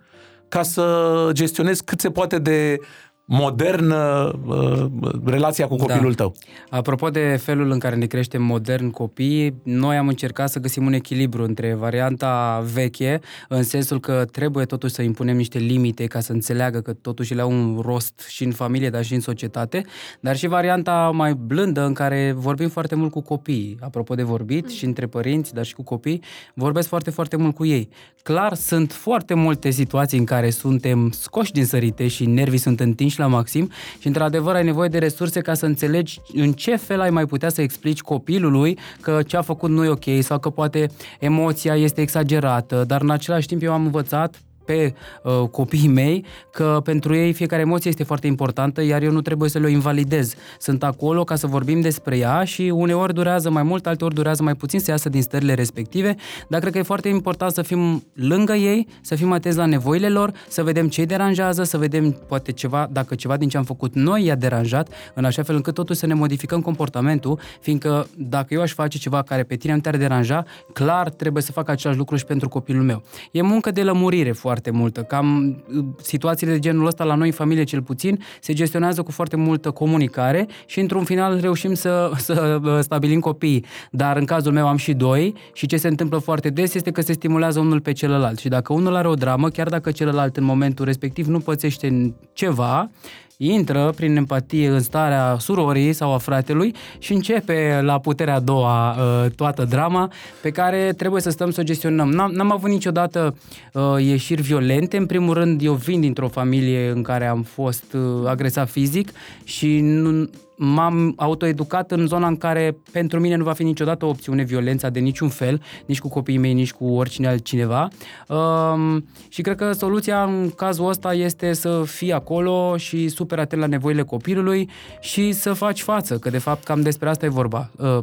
ca 0.48 0.62
să 0.62 1.28
gestionezi 1.32 1.84
cât 1.84 2.00
se 2.00 2.10
poate 2.10 2.38
de 2.38 2.78
modernă 3.24 4.30
uh, 4.46 4.86
relația 5.24 5.66
cu 5.66 5.76
copilul 5.76 6.10
da. 6.10 6.14
tău. 6.14 6.34
Apropo 6.70 7.10
de 7.10 7.38
felul 7.42 7.70
în 7.70 7.78
care 7.78 7.96
ne 7.96 8.06
crește 8.06 8.38
modern 8.38 8.90
copiii, 8.90 9.54
noi 9.62 9.96
am 9.96 10.08
încercat 10.08 10.50
să 10.50 10.58
găsim 10.58 10.86
un 10.86 10.92
echilibru 10.92 11.44
între 11.44 11.74
varianta 11.74 12.62
veche, 12.72 13.20
în 13.48 13.62
sensul 13.62 14.00
că 14.00 14.24
trebuie 14.30 14.64
totuși 14.64 14.94
să 14.94 15.02
impunem 15.02 15.36
niște 15.36 15.58
limite 15.58 16.06
ca 16.06 16.20
să 16.20 16.32
înțeleagă 16.32 16.80
că 16.80 16.92
totuși 16.92 17.34
le 17.34 17.40
au 17.40 17.50
un 17.50 17.80
rost 17.84 18.24
și 18.28 18.44
în 18.44 18.52
familie, 18.52 18.90
dar 18.90 19.04
și 19.04 19.14
în 19.14 19.20
societate, 19.20 19.84
dar 20.20 20.36
și 20.36 20.46
varianta 20.46 21.10
mai 21.14 21.34
blândă 21.34 21.84
în 21.84 21.92
care 21.92 22.32
vorbim 22.36 22.68
foarte 22.68 22.94
mult 22.94 23.10
cu 23.10 23.20
copiii. 23.20 23.76
Apropo 23.80 24.14
de 24.14 24.22
vorbit, 24.22 24.64
mm. 24.64 24.70
și 24.70 24.84
între 24.84 25.06
părinți, 25.06 25.54
dar 25.54 25.64
și 25.64 25.74
cu 25.74 25.82
copii, 25.82 26.22
vorbesc 26.54 26.88
foarte, 26.88 27.10
foarte 27.10 27.36
mult 27.36 27.54
cu 27.54 27.64
ei. 27.64 27.88
Clar, 28.22 28.54
sunt 28.54 28.92
foarte 28.92 29.34
multe 29.34 29.70
situații 29.70 30.18
în 30.18 30.24
care 30.24 30.50
suntem 30.50 31.10
scoși 31.10 31.52
din 31.52 31.64
sărite 31.64 32.08
și 32.08 32.26
nervii 32.26 32.58
sunt 32.58 32.80
întinși 32.80 33.11
la 33.18 33.26
maxim. 33.26 33.70
Și 33.98 34.06
într-adevăr 34.06 34.54
ai 34.54 34.64
nevoie 34.64 34.88
de 34.88 34.98
resurse 34.98 35.40
ca 35.40 35.54
să 35.54 35.66
înțelegi 35.66 36.20
în 36.32 36.52
ce 36.52 36.76
fel 36.76 37.00
ai 37.00 37.10
mai 37.10 37.26
putea 37.26 37.48
să 37.48 37.62
explici 37.62 38.00
copilului 38.00 38.78
că 39.00 39.22
ce 39.26 39.36
a 39.36 39.42
făcut 39.42 39.70
nu 39.70 39.84
e 39.84 39.88
ok 39.88 40.04
sau 40.20 40.38
că 40.38 40.50
poate 40.50 40.90
emoția 41.18 41.76
este 41.76 42.00
exagerată, 42.00 42.84
dar 42.86 43.00
în 43.00 43.10
același 43.10 43.46
timp 43.46 43.62
eu 43.62 43.72
am 43.72 43.84
învățat 43.84 44.40
pe 44.64 44.94
uh, 45.22 45.48
copiii 45.50 45.88
mei 45.88 46.24
că 46.50 46.80
pentru 46.84 47.14
ei 47.14 47.32
fiecare 47.32 47.62
emoție 47.62 47.90
este 47.90 48.04
foarte 48.04 48.26
importantă, 48.26 48.82
iar 48.82 49.02
eu 49.02 49.10
nu 49.10 49.20
trebuie 49.20 49.48
să 49.48 49.58
le 49.58 49.70
invalidez. 49.70 50.34
Sunt 50.58 50.82
acolo 50.82 51.24
ca 51.24 51.34
să 51.34 51.46
vorbim 51.46 51.80
despre 51.80 52.16
ea 52.16 52.44
și 52.44 52.62
uneori 52.62 53.14
durează 53.14 53.50
mai 53.50 53.62
mult, 53.62 53.86
alteori 53.86 54.14
durează 54.14 54.42
mai 54.42 54.54
puțin 54.54 54.80
să 54.80 54.90
iasă 54.90 55.08
din 55.08 55.22
stările 55.22 55.54
respective, 55.54 56.16
dar 56.48 56.60
cred 56.60 56.72
că 56.72 56.78
e 56.78 56.82
foarte 56.82 57.08
important 57.08 57.52
să 57.52 57.62
fim 57.62 58.04
lângă 58.14 58.52
ei, 58.52 58.86
să 59.00 59.14
fim 59.14 59.32
atenți 59.32 59.58
la 59.58 59.66
nevoile 59.66 60.08
lor, 60.08 60.32
să 60.48 60.62
vedem 60.62 60.88
ce 60.88 61.00
îi 61.00 61.06
deranjează, 61.06 61.62
să 61.62 61.78
vedem 61.78 62.10
poate 62.28 62.52
ceva, 62.52 62.88
dacă 62.92 63.14
ceva 63.14 63.36
din 63.36 63.48
ce 63.48 63.56
am 63.56 63.64
făcut 63.64 63.94
noi 63.94 64.24
i-a 64.24 64.34
deranjat, 64.34 64.88
în 65.14 65.24
așa 65.24 65.42
fel 65.42 65.54
încât 65.54 65.74
totuși 65.74 65.98
să 65.98 66.06
ne 66.06 66.14
modificăm 66.14 66.60
comportamentul, 66.60 67.38
fiindcă 67.60 68.06
dacă 68.16 68.54
eu 68.54 68.60
aș 68.60 68.72
face 68.72 68.98
ceva 68.98 69.22
care 69.22 69.42
pe 69.42 69.54
tine 69.54 69.74
nu 69.74 69.80
te-ar 69.80 69.96
deranja, 69.96 70.44
clar 70.72 71.10
trebuie 71.10 71.42
să 71.42 71.52
fac 71.52 71.68
același 71.68 71.98
lucru 71.98 72.16
și 72.16 72.24
pentru 72.24 72.48
copilul 72.48 72.82
meu. 72.82 73.02
E 73.30 73.42
muncă 73.42 73.70
de 73.70 73.82
lămurire 73.82 74.32
foarte 74.32 74.51
foarte 74.52 74.70
multă. 74.70 75.02
Cam 75.02 75.56
uh, 75.76 75.84
situațiile 76.02 76.52
de 76.52 76.58
genul 76.58 76.86
ăsta 76.86 77.04
la 77.04 77.14
noi 77.14 77.26
în 77.26 77.32
familie 77.32 77.64
cel 77.64 77.82
puțin 77.82 78.18
se 78.40 78.52
gestionează 78.52 79.02
cu 79.02 79.10
foarte 79.10 79.36
multă 79.36 79.70
comunicare 79.70 80.46
și 80.66 80.80
într-un 80.80 81.04
final 81.04 81.40
reușim 81.40 81.74
să, 81.74 82.10
să 82.26 82.60
uh, 82.62 82.78
stabilim 82.80 83.20
copiii. 83.20 83.64
Dar 83.90 84.16
în 84.16 84.24
cazul 84.24 84.52
meu 84.52 84.66
am 84.66 84.76
și 84.76 84.92
doi 84.92 85.34
și 85.52 85.66
ce 85.66 85.76
se 85.76 85.88
întâmplă 85.88 86.18
foarte 86.18 86.50
des 86.50 86.74
este 86.74 86.90
că 86.90 87.00
se 87.00 87.12
stimulează 87.12 87.60
unul 87.60 87.80
pe 87.80 87.92
celălalt 87.92 88.38
și 88.38 88.48
dacă 88.48 88.72
unul 88.72 88.94
are 88.94 89.08
o 89.08 89.14
dramă, 89.14 89.48
chiar 89.48 89.68
dacă 89.68 89.90
celălalt 89.90 90.36
în 90.36 90.44
momentul 90.44 90.84
respectiv 90.84 91.26
nu 91.26 91.38
pățește 91.38 92.14
ceva, 92.32 92.90
intră 93.36 93.92
prin 93.96 94.16
empatie 94.16 94.68
în 94.68 94.80
starea 94.80 95.36
surorii 95.38 95.92
sau 95.92 96.14
a 96.14 96.18
fratelui 96.18 96.74
și 96.98 97.12
începe 97.12 97.80
la 97.82 97.98
puterea 97.98 98.34
a 98.34 98.40
doua 98.40 98.90
uh, 98.90 99.30
toată 99.30 99.64
drama 99.64 100.12
pe 100.42 100.50
care 100.50 100.92
trebuie 100.96 101.20
să 101.20 101.30
stăm 101.30 101.50
să 101.50 101.60
o 101.60 101.64
gestionăm. 101.64 102.08
N-am, 102.08 102.30
n-am 102.30 102.52
avut 102.52 102.70
niciodată 102.70 103.36
uh, 103.72 103.82
ieșiri 103.98 104.42
violente. 104.42 104.96
În 104.96 105.06
primul 105.06 105.34
rând, 105.34 105.62
eu 105.62 105.72
vin 105.72 106.00
dintr-o 106.00 106.28
familie 106.28 106.90
în 106.90 107.02
care 107.02 107.26
am 107.26 107.42
fost 107.42 107.92
uh, 107.92 108.28
agresat 108.28 108.70
fizic 108.70 109.12
și 109.44 109.80
nu, 109.80 110.28
m-am 110.64 111.12
autoeducat 111.16 111.90
în 111.90 112.06
zona 112.06 112.26
în 112.26 112.36
care 112.36 112.76
pentru 112.92 113.20
mine 113.20 113.36
nu 113.36 113.44
va 113.44 113.52
fi 113.52 113.62
niciodată 113.62 114.04
o 114.04 114.08
opțiune 114.08 114.42
violența 114.42 114.88
de 114.88 114.98
niciun 114.98 115.28
fel, 115.28 115.62
nici 115.86 116.00
cu 116.00 116.08
copiii 116.08 116.38
mei, 116.38 116.52
nici 116.52 116.72
cu 116.72 116.86
oricine 116.86 117.28
altcineva. 117.28 117.88
Um, 118.28 119.06
și 119.28 119.42
cred 119.42 119.56
că 119.56 119.72
soluția 119.72 120.22
în 120.22 120.50
cazul 120.56 120.88
ăsta 120.88 121.14
este 121.14 121.52
să 121.52 121.82
fii 121.86 122.12
acolo 122.12 122.76
și 122.76 123.08
super 123.08 123.38
atent 123.38 123.60
la 123.60 123.66
nevoile 123.66 124.02
copilului 124.02 124.70
și 125.00 125.32
să 125.32 125.52
faci 125.52 125.82
față, 125.82 126.18
că 126.18 126.30
de 126.30 126.38
fapt 126.38 126.64
cam 126.64 126.80
despre 126.80 127.08
asta 127.08 127.26
e 127.26 127.28
vorba. 127.28 127.70
Uh, 127.78 127.98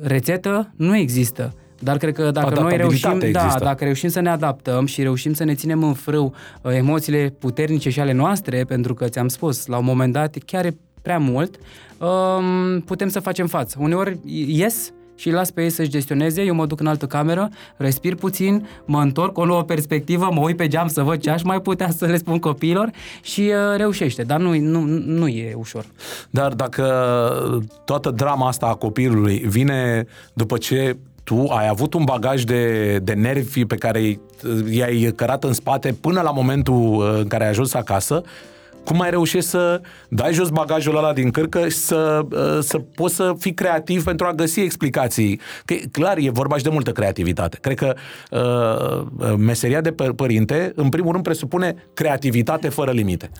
rețetă 0.00 0.72
nu 0.76 0.96
există. 0.96 1.54
Dar 1.78 1.96
cred 1.96 2.14
că 2.14 2.30
dacă 2.30 2.60
noi 2.60 2.76
reușim, 2.76 3.18
da, 3.32 3.56
dacă 3.60 3.84
reușim 3.84 4.08
să 4.08 4.20
ne 4.20 4.28
adaptăm 4.28 4.86
și 4.86 5.02
reușim 5.02 5.32
să 5.32 5.44
ne 5.44 5.54
ținem 5.54 5.82
în 5.82 5.92
frâu 5.92 6.34
uh, 6.62 6.72
emoțiile 6.74 7.34
puternice 7.38 7.90
și 7.90 8.00
ale 8.00 8.12
noastre, 8.12 8.64
pentru 8.64 8.94
că 8.94 9.08
ți-am 9.08 9.28
spus, 9.28 9.66
la 9.66 9.78
un 9.78 9.84
moment 9.84 10.12
dat 10.12 10.36
chiar 10.46 10.64
e 10.64 10.76
prea 11.06 11.18
mult, 11.18 11.58
um, 11.98 12.80
putem 12.80 13.08
să 13.08 13.20
facem 13.20 13.46
față. 13.46 13.76
Uneori 13.80 14.18
ies 14.46 14.92
și 15.14 15.30
las 15.30 15.50
pe 15.50 15.62
ei 15.62 15.70
să-și 15.70 15.90
gestioneze, 15.90 16.42
eu 16.42 16.54
mă 16.54 16.66
duc 16.66 16.80
în 16.80 16.86
altă 16.86 17.06
cameră, 17.06 17.48
respir 17.76 18.14
puțin, 18.14 18.66
mă 18.84 19.00
întorc 19.00 19.38
o 19.38 19.44
nouă 19.44 19.62
perspectivă, 19.62 20.28
mă 20.32 20.40
uit 20.40 20.56
pe 20.56 20.68
geam 20.68 20.88
să 20.88 21.02
văd 21.02 21.20
ce 21.20 21.30
aș 21.30 21.42
mai 21.42 21.60
putea 21.60 21.90
să 21.90 22.06
le 22.06 22.16
spun 22.16 22.38
copiilor 22.38 22.90
și 23.22 23.40
uh, 23.40 23.76
reușește, 23.76 24.22
dar 24.22 24.40
nu, 24.40 24.58
nu, 24.58 24.80
nu 25.06 25.26
e 25.26 25.54
ușor. 25.56 25.84
Dar 26.30 26.52
dacă 26.52 26.84
toată 27.84 28.10
drama 28.10 28.48
asta 28.48 28.66
a 28.66 28.74
copilului 28.74 29.36
vine 29.36 30.06
după 30.32 30.56
ce 30.56 30.96
tu 31.24 31.46
ai 31.48 31.68
avut 31.68 31.94
un 31.94 32.04
bagaj 32.04 32.42
de, 32.42 32.96
de 33.02 33.12
nervi 33.12 33.64
pe 33.64 33.76
care 33.76 34.18
i-ai 34.70 35.12
cărat 35.16 35.44
în 35.44 35.52
spate 35.52 35.96
până 36.00 36.20
la 36.20 36.30
momentul 36.30 36.94
uh, 36.94 37.18
în 37.18 37.26
care 37.26 37.44
ai 37.44 37.50
ajuns 37.50 37.74
acasă, 37.74 38.22
cum 38.86 39.00
ai 39.00 39.10
reușit 39.10 39.42
să 39.42 39.80
dai 40.08 40.32
jos 40.32 40.48
bagajul 40.48 40.96
ăla 40.96 41.12
din 41.12 41.30
cărcă 41.30 41.68
și 41.68 41.76
să, 41.76 42.26
uh, 42.30 42.58
să 42.60 42.78
poți 42.78 43.14
să 43.14 43.34
fii 43.38 43.54
creativ 43.54 44.04
pentru 44.04 44.26
a 44.26 44.32
găsi 44.32 44.60
explicații? 44.60 45.40
Că, 45.64 45.74
clar, 45.92 46.16
e 46.16 46.30
vorba 46.30 46.56
și 46.56 46.62
de 46.62 46.70
multă 46.70 46.92
creativitate. 46.92 47.58
Cred 47.60 47.76
că 47.76 47.94
uh, 48.30 49.28
uh 49.28 49.34
meseria 49.38 49.80
de 49.80 49.94
părinte, 50.16 50.72
în 50.74 50.88
primul 50.88 51.12
rând, 51.12 51.24
presupune 51.24 51.74
creativitate 51.94 52.68
fără 52.68 52.90
limite. 52.90 53.30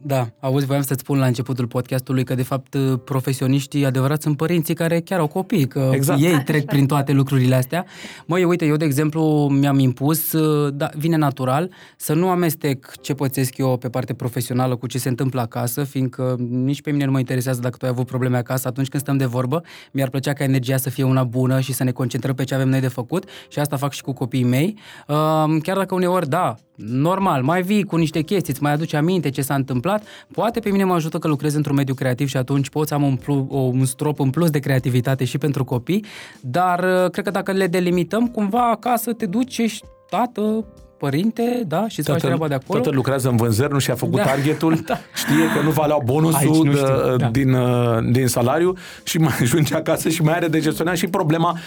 Da, 0.00 0.28
auzi, 0.40 0.66
voiam 0.66 0.82
să-ți 0.82 1.00
spun 1.00 1.18
la 1.18 1.26
începutul 1.26 1.66
podcastului 1.66 2.24
că, 2.24 2.34
de 2.34 2.42
fapt, 2.42 2.76
profesioniștii 3.04 3.84
adevărați 3.84 4.22
sunt 4.22 4.36
părinții 4.36 4.74
care 4.74 5.00
chiar 5.00 5.18
au 5.18 5.26
copii, 5.26 5.66
că 5.66 5.90
Exact. 5.92 6.20
ei 6.20 6.42
trec 6.44 6.64
prin 6.64 6.86
toate 6.86 7.12
lucrurile 7.12 7.54
astea. 7.54 7.86
Măi, 8.26 8.44
uite, 8.44 8.64
eu, 8.66 8.76
de 8.76 8.84
exemplu, 8.84 9.48
mi-am 9.48 9.78
impus, 9.78 10.36
da, 10.70 10.88
vine 10.96 11.16
natural, 11.16 11.70
să 11.96 12.14
nu 12.14 12.28
amestec 12.28 13.00
ce 13.00 13.14
pățesc 13.14 13.56
eu 13.56 13.76
pe 13.76 13.88
parte 13.88 14.14
profesională 14.14 14.76
cu 14.76 14.86
ce 14.86 14.98
se 14.98 15.08
întâmplă 15.08 15.40
acasă, 15.40 15.84
fiindcă 15.84 16.36
nici 16.50 16.82
pe 16.82 16.90
mine 16.90 17.04
nu 17.04 17.10
mă 17.10 17.18
interesează 17.18 17.60
dacă 17.60 17.76
tu 17.76 17.84
ai 17.84 17.90
avut 17.90 18.06
probleme 18.06 18.36
acasă 18.36 18.68
atunci 18.68 18.88
când 18.88 19.02
stăm 19.02 19.16
de 19.16 19.24
vorbă. 19.24 19.62
Mi-ar 19.92 20.08
plăcea 20.08 20.32
ca 20.32 20.44
energia 20.44 20.76
să 20.76 20.90
fie 20.90 21.04
una 21.04 21.24
bună 21.24 21.60
și 21.60 21.72
să 21.72 21.84
ne 21.84 21.90
concentrăm 21.90 22.34
pe 22.34 22.44
ce 22.44 22.54
avem 22.54 22.68
noi 22.68 22.80
de 22.80 22.88
făcut 22.88 23.24
și 23.48 23.58
asta 23.58 23.76
fac 23.76 23.92
și 23.92 24.02
cu 24.02 24.12
copiii 24.12 24.44
mei. 24.44 24.78
Uh, 25.08 25.16
chiar 25.62 25.76
dacă 25.76 25.94
uneori, 25.94 26.28
da, 26.28 26.54
normal, 26.74 27.42
mai 27.42 27.62
vii 27.62 27.84
cu 27.84 27.96
niște 27.96 28.20
chestii, 28.20 28.52
îți 28.52 28.62
mai 28.62 28.72
aduce 28.72 28.96
aminte 28.96 29.30
ce 29.30 29.42
s-a 29.42 29.54
întâmplat, 29.54 29.86
poate 30.32 30.60
pe 30.60 30.70
mine 30.70 30.84
mă 30.84 30.94
ajută 30.94 31.18
că 31.18 31.28
lucrez 31.28 31.54
într-un 31.54 31.76
mediu 31.76 31.94
creativ 31.94 32.28
și 32.28 32.36
atunci 32.36 32.68
pot 32.68 32.88
să 32.88 32.94
am 32.94 33.02
un, 33.02 33.16
plu, 33.16 33.46
un 33.50 33.84
strop 33.84 34.20
în 34.20 34.30
plus 34.30 34.50
de 34.50 34.58
creativitate 34.58 35.24
și 35.24 35.38
pentru 35.38 35.64
copii, 35.64 36.04
dar 36.40 36.78
uh, 36.78 37.10
cred 37.10 37.24
că 37.24 37.30
dacă 37.30 37.52
le 37.52 37.66
delimităm, 37.66 38.26
cumva 38.26 38.70
acasă 38.70 39.12
te 39.12 39.26
duci, 39.26 39.58
ești 39.58 39.84
tată, 40.10 40.64
părinte, 40.98 41.62
da, 41.66 41.88
și 41.88 41.98
îți 41.98 42.10
faci 42.10 42.20
treaba 42.20 42.48
de 42.48 42.54
acolo. 42.54 42.78
Toată 42.80 42.96
lucrează 42.96 43.28
în 43.28 43.36
vânzări, 43.36 43.72
nu 43.72 43.78
și-a 43.78 43.94
făcut 43.94 44.16
Da. 44.16 44.24
targetul, 44.24 44.80
Da. 44.86 44.98
știe 45.14 45.52
că 45.54 45.60
nu 45.64 45.70
va 45.70 45.86
lua 45.86 45.96
Aici 45.96 46.06
bonusul 46.06 46.64
nu 46.64 46.72
de, 46.72 46.76
știu, 46.78 47.16
da. 47.16 47.28
din, 47.28 47.52
uh, 47.52 47.98
din 48.10 48.26
salariu 48.26 48.76
și 49.02 49.18
mai 49.18 49.34
ajunge 49.42 49.74
acasă 49.74 50.08
și 50.08 50.22
mai 50.22 50.34
are 50.34 50.48
de 50.48 50.60
gestionat 50.60 50.96
și 50.96 51.06
problema 51.06 51.58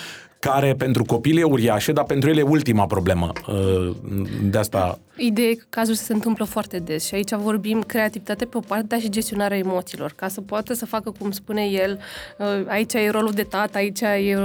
care 0.49 0.73
pentru 0.73 1.03
copil 1.03 1.37
e 1.37 1.43
uriașă, 1.43 1.91
dar 1.91 2.03
pentru 2.03 2.29
el 2.29 2.37
e 2.37 2.41
ultima 2.41 2.85
problemă. 2.85 3.31
Uh, 3.47 3.95
De 4.43 4.57
asta 4.57 4.99
Ideea 5.17 5.47
e 5.47 5.53
că 5.53 5.65
cazul 5.69 5.95
se 5.95 6.13
întâmplă 6.13 6.45
foarte 6.45 6.79
des 6.79 7.05
și 7.05 7.15
aici 7.15 7.33
vorbim 7.33 7.81
creativitate 7.81 8.45
pe 8.45 8.57
o 8.57 8.59
parte, 8.59 8.85
dar 8.87 8.99
și 8.99 9.09
gestionarea 9.09 9.57
emoțiilor, 9.57 10.13
ca 10.15 10.27
să 10.27 10.41
poată 10.41 10.73
să 10.73 10.85
facă 10.85 11.13
cum 11.19 11.31
spune 11.31 11.63
el, 11.63 11.99
uh, 12.37 12.45
aici 12.67 12.93
e 12.93 13.09
rolul 13.09 13.31
de 13.31 13.43
tată, 13.43 13.77
aici 13.77 14.01
e 14.01 14.37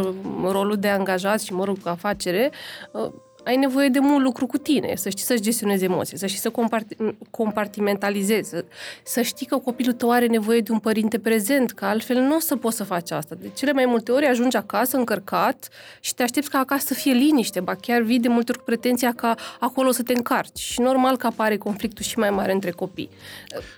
rolul 0.42 0.76
de 0.76 0.88
angajat 0.88 1.40
și, 1.40 1.52
mă 1.52 1.64
rog, 1.64 1.82
cu 1.82 1.88
afacere, 1.88 2.50
uh, 2.90 3.10
ai 3.46 3.56
nevoie 3.56 3.88
de 3.88 3.98
mult 3.98 4.24
lucru 4.24 4.46
cu 4.46 4.56
tine, 4.58 4.92
să 4.96 5.08
știi 5.08 5.24
să-ți 5.24 5.42
gestionezi 5.42 5.84
emoții, 5.84 6.18
să 6.18 6.26
știi 6.26 6.40
să 6.40 6.50
compart- 6.50 6.96
compartimentalizezi, 7.30 8.48
să, 8.48 8.64
să 9.02 9.20
știi 9.22 9.46
că 9.46 9.56
copilul 9.56 9.92
tău 9.92 10.10
are 10.10 10.26
nevoie 10.26 10.60
de 10.60 10.72
un 10.72 10.78
părinte 10.78 11.18
prezent, 11.18 11.70
că 11.72 11.84
altfel 11.84 12.16
nu 12.16 12.36
o 12.36 12.38
să 12.38 12.56
poți 12.56 12.76
să 12.76 12.84
faci 12.84 13.10
asta. 13.10 13.34
De 13.40 13.50
cele 13.54 13.72
mai 13.72 13.84
multe 13.86 14.12
ori 14.12 14.26
ajungi 14.26 14.56
acasă 14.56 14.96
încărcat 14.96 15.68
și 16.00 16.14
te 16.14 16.22
aștepți 16.22 16.50
ca 16.50 16.58
acasă 16.58 16.84
să 16.86 16.94
fie 16.94 17.12
liniște, 17.12 17.60
ba 17.60 17.74
chiar 17.74 18.00
vii 18.02 18.20
de 18.20 18.28
multe 18.28 18.50
ori 18.50 18.58
cu 18.58 18.64
pretenția 18.64 19.12
ca 19.16 19.34
acolo 19.60 19.90
să 19.90 20.02
te 20.02 20.12
încarci. 20.12 20.58
Și 20.58 20.80
normal 20.80 21.16
că 21.16 21.26
apare 21.26 21.56
conflictul 21.56 22.04
și 22.04 22.18
mai 22.18 22.30
mare 22.30 22.52
între 22.52 22.70
copii. 22.70 23.08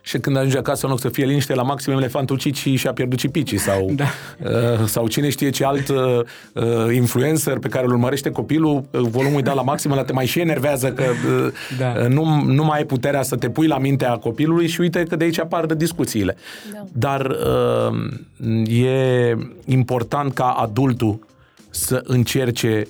Și 0.02 0.18
când 0.18 0.36
ajunge 0.36 0.58
acasă, 0.58 0.84
în 0.86 0.90
loc 0.90 1.00
să 1.00 1.08
fie 1.08 1.24
liniște, 1.24 1.54
la 1.54 1.62
maxim 1.62 1.92
elefantul 1.92 2.38
Cici 2.38 2.78
și-a 2.78 2.92
pierdut 2.92 3.18
cipicii 3.18 3.58
sau, 3.58 3.90
Da. 3.94 4.04
uh, 4.44 4.86
sau 4.86 5.08
cine 5.08 5.28
știe 5.28 5.50
ce 5.50 5.64
alt 5.64 5.88
uh, 5.88 5.96
uh, 6.54 6.94
influencer 6.94 7.58
pe 7.58 7.68
care 7.68 7.84
îl 7.84 7.92
urmărește 7.92 8.30
copilul, 8.30 8.76
uh, 8.90 9.00
volumul 9.00 9.36
îi 9.36 9.42
da 9.42 9.52
la 9.58 9.64
maxim, 9.64 9.90
ăla 9.90 10.04
te 10.04 10.12
mai 10.12 10.26
și 10.26 10.40
enervează 10.40 10.92
că 10.92 11.02
uh, 11.02 11.52
Da. 11.78 11.94
uh, 12.00 12.06
nu, 12.06 12.42
nu 12.42 12.64
mai 12.64 12.78
ai 12.78 12.84
puterea 12.84 13.22
să 13.22 13.36
te 13.36 13.50
pui 13.50 13.66
la 13.66 13.78
mintea 13.78 14.16
copilului 14.16 14.66
și 14.66 14.80
uite 14.80 15.02
că 15.02 15.16
de 15.16 15.24
aici 15.24 15.40
apar 15.40 15.66
de 15.66 15.74
discuțiile. 15.74 16.36
Da. 16.72 16.84
Dar 16.92 17.26
uh, 17.26 18.74
e 18.84 19.36
important 19.64 20.32
ca 20.32 20.50
adultul 20.50 21.26
să 21.70 22.00
încerce 22.04 22.86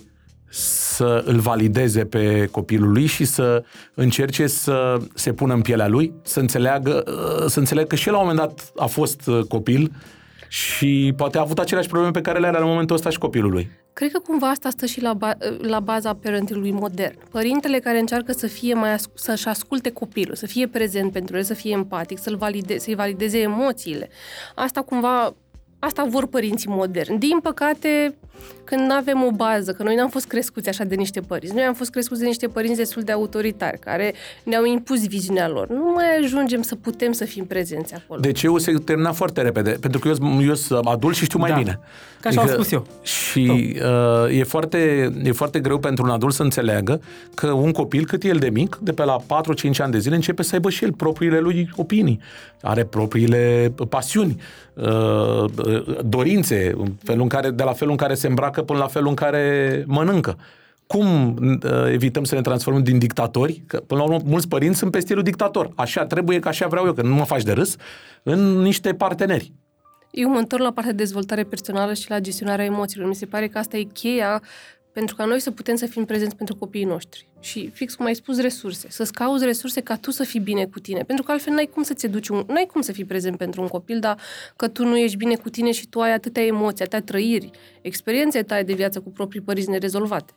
să 0.51 1.23
îl 1.27 1.39
valideze 1.39 2.05
pe 2.05 2.49
copilul 2.51 2.93
lui 2.93 3.07
și 3.07 3.25
să 3.25 3.65
încerce 3.95 4.47
să 4.47 4.97
se 5.15 5.33
pună 5.33 5.55
în 5.55 5.61
pielea 5.61 5.89
lui, 5.89 6.13
să 6.23 6.41
înțeleagă, 6.41 7.05
uh, 7.07 7.47
să 7.47 7.59
înțeleagă 7.59 7.89
că 7.89 7.97
și 7.97 8.09
el 8.09 8.15
la 8.15 8.21
un 8.21 8.27
moment 8.29 8.47
dat 8.47 8.73
a 8.77 8.87
fost 8.87 9.27
uh, 9.27 9.41
copil 9.43 9.93
și 10.49 11.13
poate 11.17 11.39
a 11.39 11.41
avut 11.41 11.59
aceleași 11.59 11.89
probleme 11.89 12.13
pe 12.13 12.21
care 12.21 12.39
le 12.39 12.47
are 12.47 12.59
la 12.59 12.65
momentul 12.65 12.97
ăsta 12.97 13.11
și 13.11 13.19
copilul 13.19 13.51
lui. 13.51 13.71
Cred 13.93 14.13
că 14.13 14.19
cumva 14.19 14.49
asta 14.49 14.71
stă 14.71 14.87
și 14.87 15.03
la, 15.03 15.13
ba- 15.15 15.37
la 15.61 15.81
baza 15.81 16.15
parentingului 16.15 16.71
modern. 16.71 17.19
Părintele 17.31 17.79
care 17.79 17.99
încearcă 17.99 18.33
să 18.33 18.47
fie 18.47 18.75
mai 18.75 18.95
asc- 18.95 19.15
să-și 19.15 19.49
asculte 19.49 19.91
copilul, 19.91 20.35
să 20.35 20.47
fie 20.47 20.67
prezent 20.69 21.13
pentru 21.13 21.37
el, 21.37 21.43
să 21.43 21.55
fie 21.55 21.73
empatic, 21.73 22.19
să-l 22.19 22.37
valide- 22.37 22.79
să-i 22.79 22.95
valideze 22.95 23.39
emoțiile. 23.39 24.09
Asta 24.55 24.83
cumva 24.83 25.35
Asta 25.81 26.05
vor 26.05 26.27
părinții 26.27 26.69
moderni. 26.71 27.19
Din 27.19 27.39
păcate, 27.43 28.15
când 28.65 28.81
nu 28.81 28.95
avem 28.95 29.25
o 29.25 29.31
bază, 29.31 29.73
că 29.73 29.83
noi 29.83 29.95
n-am 29.95 30.09
fost 30.09 30.27
crescuți 30.27 30.69
așa 30.69 30.85
de 30.85 30.95
niște 30.95 31.21
părinți, 31.21 31.55
noi 31.55 31.65
am 31.65 31.75
fost 31.75 31.91
crescuți 31.91 32.21
de 32.21 32.27
niște 32.27 32.47
părinți 32.47 32.77
destul 32.77 33.03
de 33.03 33.13
autoritari, 33.13 33.79
care 33.79 34.15
ne-au 34.43 34.65
impus 34.65 35.07
viziunea 35.07 35.49
lor. 35.49 35.69
Nu 35.69 35.93
mai 35.95 36.05
ajungem 36.23 36.63
să 36.63 36.75
putem 36.75 37.13
să 37.13 37.25
fim 37.25 37.45
prezenți 37.45 37.95
acolo. 37.95 38.21
Deci 38.21 38.43
eu 38.43 38.59
se 38.59 38.73
termina 38.73 39.13
foarte 39.13 39.43
repede, 39.43 39.71
pentru 39.81 40.01
că 40.01 40.09
eu, 40.09 40.43
eu 40.43 40.55
sunt 40.55 40.87
adult 40.87 41.17
și 41.17 41.25
știu 41.25 41.39
mai 41.39 41.51
Da. 41.51 41.57
bine. 41.57 41.81
Ca 42.21 42.29
așa 42.29 42.41
am 42.41 42.49
spus 42.49 42.73
eu. 42.73 42.87
Și 43.03 43.77
uh, 44.29 44.39
e, 44.39 44.43
foarte, 44.43 45.13
e 45.23 45.33
foarte 45.33 45.61
greu 45.61 45.79
pentru 45.79 46.05
un 46.05 46.11
adult 46.11 46.35
să 46.35 46.43
înțeleagă 46.43 47.01
că 47.35 47.47
un 47.47 47.73
copil, 47.73 48.07
cât 48.07 48.23
e 48.23 48.29
el 48.29 48.39
de 48.39 48.49
mic, 48.51 48.79
de 48.83 48.93
pe 48.93 49.05
la 49.05 49.17
4-5 49.21 49.25
ani 49.79 49.93
de 49.93 49.99
zile, 49.99 50.15
începe 50.15 50.43
să 50.43 50.51
aibă 50.55 50.71
și 50.71 50.85
el 50.85 50.93
propriile 50.93 51.39
lui 51.39 51.71
opinii. 51.77 52.21
Are 52.63 52.85
propriile 52.85 53.73
pasiuni, 53.89 54.41
uh, 54.75 55.45
dorințe, 56.05 56.75
în 56.77 56.93
felul 57.03 57.23
în 57.23 57.29
care, 57.29 57.51
de 57.51 57.63
la 57.63 57.73
felul 57.73 57.93
în 57.93 57.99
care 57.99 58.15
se 58.15 58.28
îmbracă 58.29 58.63
până 58.63 58.79
la 58.79 58.87
felul 58.87 59.09
în 59.09 59.15
care 59.15 59.85
mănâncă. 59.87 60.39
Cum 60.87 61.37
uh, 61.37 61.93
evităm 61.93 62.25
să 62.25 62.35
ne 62.35 62.41
transformăm 62.41 62.83
din 62.83 62.99
dictatori? 62.99 63.63
Că, 63.67 63.77
până 63.77 64.01
la 64.01 64.07
urmă, 64.07 64.21
mulți 64.25 64.49
părinți 64.49 64.79
sunt 64.79 64.91
pe 64.91 65.01
stilul 65.01 65.23
dictator. 65.23 65.71
Așa 65.77 66.07
trebuie, 66.07 66.39
că 66.39 66.49
așa 66.49 66.67
vreau 66.67 66.87
eu, 66.87 66.93
că 66.93 67.03
nu 67.03 67.15
mă 67.15 67.25
faci 67.25 67.43
de 67.43 67.53
râs, 67.53 67.77
în 68.23 68.59
niște 68.59 68.95
parteneri. 68.95 69.53
Eu 70.11 70.31
mă 70.31 70.39
întorc 70.39 70.63
la 70.63 70.73
partea 70.73 70.93
de 70.93 71.03
dezvoltare 71.03 71.43
personală 71.43 71.95
și 71.95 72.11
la 72.11 72.19
gestionarea 72.19 72.65
emoțiilor. 72.65 73.09
Mi 73.09 73.15
se 73.15 73.27
pare 73.27 73.49
că 73.49 73.59
asta 73.59 73.77
e 73.77 73.83
cheia 73.83 74.43
pentru 74.99 75.17
ca 75.17 75.25
noi 75.25 75.41
să 75.41 75.51
putem 75.51 75.77
să 75.77 75.87
fim 75.87 76.05
prezenți 76.05 76.37
pentru 76.37 76.57
copiii 76.57 76.85
noștri. 76.85 77.29
Și 77.41 77.71
fix 77.71 77.95
cum 77.95 78.07
ai 78.07 78.15
spus, 78.15 78.41
resurse. 78.41 78.87
Să-ți 78.91 79.13
cauți 79.13 79.45
resurse 79.45 79.81
ca 79.81 79.97
tu 79.97 80.11
să 80.11 80.25
fii 80.25 80.41
bine 80.41 80.67
cu 80.67 80.79
tine. 80.79 81.03
Pentru 81.03 81.25
că 81.25 81.33
altfel 81.33 81.53
n-ai 81.55 81.71
cum 81.75 81.83
să-ți 81.83 82.07
duci 82.07 82.29
un... 82.29 82.45
N-ai 82.47 82.67
cum 82.73 82.81
să 82.81 82.93
fii 82.93 83.05
prezent 83.05 83.37
pentru 83.37 83.61
un 83.61 83.69
copil, 83.69 84.01
dar 84.01 84.21
că 84.57 84.69
tu 84.69 84.85
nu 84.85 84.99
ești 84.99 85.17
bine 85.17 85.35
cu 85.35 85.49
tine 85.49 85.73
și 85.73 85.87
tu 85.87 86.01
ai 86.01 86.13
atâtea 86.13 86.45
emoții, 86.45 86.85
atâtea 86.85 87.03
trăiri, 87.03 87.51
experiențe 87.81 88.43
tale 88.43 88.63
de 88.63 88.73
viață 88.73 89.01
cu 89.01 89.11
proprii 89.11 89.41
părinți 89.41 89.71
nerezolvate. 89.71 90.33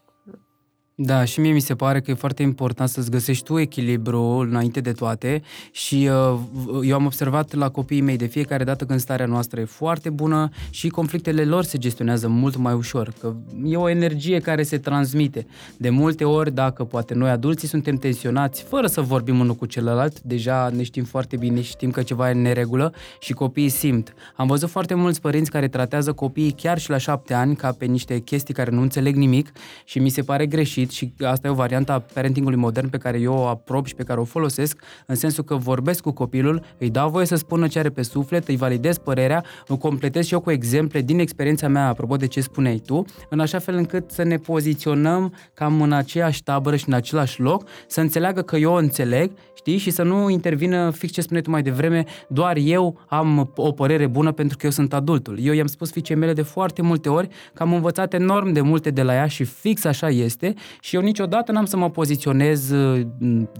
Da, 1.03 1.23
și 1.23 1.39
mie 1.39 1.51
mi 1.51 1.59
se 1.59 1.75
pare 1.75 2.01
că 2.01 2.11
e 2.11 2.13
foarte 2.13 2.43
important 2.43 2.89
să-ți 2.89 3.11
găsești 3.11 3.43
tu 3.43 3.57
echilibru 3.57 4.21
înainte 4.21 4.81
de 4.81 4.91
toate 4.91 5.41
și 5.71 6.09
uh, 6.11 6.39
eu 6.83 6.95
am 6.95 7.05
observat 7.05 7.53
la 7.53 7.69
copiii 7.69 8.01
mei 8.01 8.17
de 8.17 8.25
fiecare 8.25 8.63
dată 8.63 8.85
când 8.85 8.99
starea 8.99 9.25
noastră 9.25 9.59
e 9.59 9.65
foarte 9.65 10.09
bună 10.09 10.49
și 10.69 10.89
conflictele 10.89 11.45
lor 11.45 11.63
se 11.63 11.77
gestionează 11.77 12.27
mult 12.27 12.55
mai 12.55 12.73
ușor, 12.73 13.13
că 13.19 13.33
e 13.65 13.75
o 13.75 13.89
energie 13.89 14.39
care 14.39 14.63
se 14.63 14.77
transmite. 14.77 15.45
De 15.77 15.89
multe 15.89 16.23
ori, 16.23 16.53
dacă 16.53 16.83
poate 16.83 17.13
noi 17.13 17.29
adulții 17.29 17.67
suntem 17.67 17.95
tensionați, 17.95 18.63
fără 18.63 18.87
să 18.87 19.01
vorbim 19.01 19.39
unul 19.39 19.55
cu 19.55 19.65
celălalt, 19.65 20.21
deja 20.21 20.69
ne 20.75 20.83
știm 20.83 21.03
foarte 21.03 21.37
bine 21.37 21.61
și 21.61 21.69
știm 21.69 21.91
că 21.91 22.01
ceva 22.01 22.29
e 22.29 22.33
în 22.33 22.41
neregulă 22.41 22.93
și 23.19 23.33
copiii 23.33 23.69
simt. 23.69 24.13
Am 24.35 24.47
văzut 24.47 24.69
foarte 24.69 24.93
mulți 24.93 25.21
părinți 25.21 25.51
care 25.51 25.67
tratează 25.67 26.13
copiii 26.13 26.51
chiar 26.51 26.77
și 26.77 26.89
la 26.89 26.97
șapte 26.97 27.33
ani 27.33 27.55
ca 27.55 27.71
pe 27.71 27.85
niște 27.85 28.19
chestii 28.19 28.53
care 28.53 28.71
nu 28.71 28.81
înțeleg 28.81 29.15
nimic 29.15 29.51
și 29.85 29.99
mi 29.99 30.09
se 30.09 30.21
pare 30.21 30.45
greșit 30.45 30.89
și 30.91 31.13
asta 31.19 31.47
e 31.47 31.51
o 31.51 31.53
variantă 31.53 31.91
a 31.91 31.99
parentingului 31.99 32.57
modern 32.57 32.89
pe 32.89 32.97
care 32.97 33.19
eu 33.19 33.33
o 33.33 33.45
aprob 33.45 33.85
și 33.85 33.95
pe 33.95 34.03
care 34.03 34.19
o 34.19 34.23
folosesc, 34.23 34.81
în 35.05 35.15
sensul 35.15 35.43
că 35.43 35.55
vorbesc 35.55 36.01
cu 36.01 36.11
copilul, 36.11 36.63
îi 36.77 36.89
dau 36.89 37.09
voie 37.09 37.25
să 37.25 37.35
spună 37.35 37.67
ce 37.67 37.79
are 37.79 37.89
pe 37.89 38.01
suflet, 38.01 38.47
îi 38.47 38.55
validez 38.55 38.97
părerea, 38.97 39.43
îl 39.67 39.77
completez 39.77 40.25
și 40.25 40.33
eu 40.33 40.39
cu 40.39 40.51
exemple 40.51 41.01
din 41.01 41.19
experiența 41.19 41.67
mea, 41.67 41.87
apropo 41.87 42.15
de 42.15 42.27
ce 42.27 42.41
spuneai 42.41 42.81
tu, 42.85 43.05
în 43.29 43.39
așa 43.39 43.59
fel 43.59 43.75
încât 43.75 44.11
să 44.11 44.23
ne 44.23 44.37
poziționăm 44.37 45.33
cam 45.53 45.81
în 45.81 45.91
aceeași 45.91 46.43
tabără 46.43 46.75
și 46.75 46.87
în 46.87 46.93
același 46.93 47.41
loc, 47.41 47.67
să 47.87 48.01
înțeleagă 48.01 48.41
că 48.41 48.55
eu 48.55 48.71
o 48.71 48.75
înțeleg, 48.75 49.31
știi, 49.53 49.77
și 49.77 49.89
să 49.89 50.03
nu 50.03 50.29
intervină 50.29 50.91
fix 50.91 51.13
ce 51.13 51.21
spuneai 51.21 51.43
tu 51.43 51.49
mai 51.49 51.61
devreme, 51.61 52.05
doar 52.27 52.57
eu 52.57 52.99
am 53.07 53.51
o 53.55 53.71
părere 53.71 54.07
bună 54.07 54.31
pentru 54.31 54.57
că 54.57 54.65
eu 54.65 54.71
sunt 54.71 54.93
adultul. 54.93 55.37
Eu 55.41 55.53
i-am 55.53 55.67
spus 55.67 55.91
fiicei 55.91 56.15
mele 56.15 56.33
de 56.33 56.41
foarte 56.41 56.81
multe 56.81 57.09
ori 57.09 57.27
că 57.53 57.63
am 57.63 57.73
învățat 57.73 58.13
enorm 58.13 58.51
de 58.51 58.61
multe 58.61 58.89
de 58.89 59.01
la 59.01 59.13
ea 59.13 59.27
și 59.27 59.43
fix 59.43 59.83
așa 59.83 60.09
este 60.09 60.53
și 60.81 60.95
eu 60.95 61.01
niciodată 61.01 61.51
n-am 61.51 61.65
să 61.65 61.77
mă 61.77 61.89
poziționez 61.89 62.69
uh, 62.69 63.01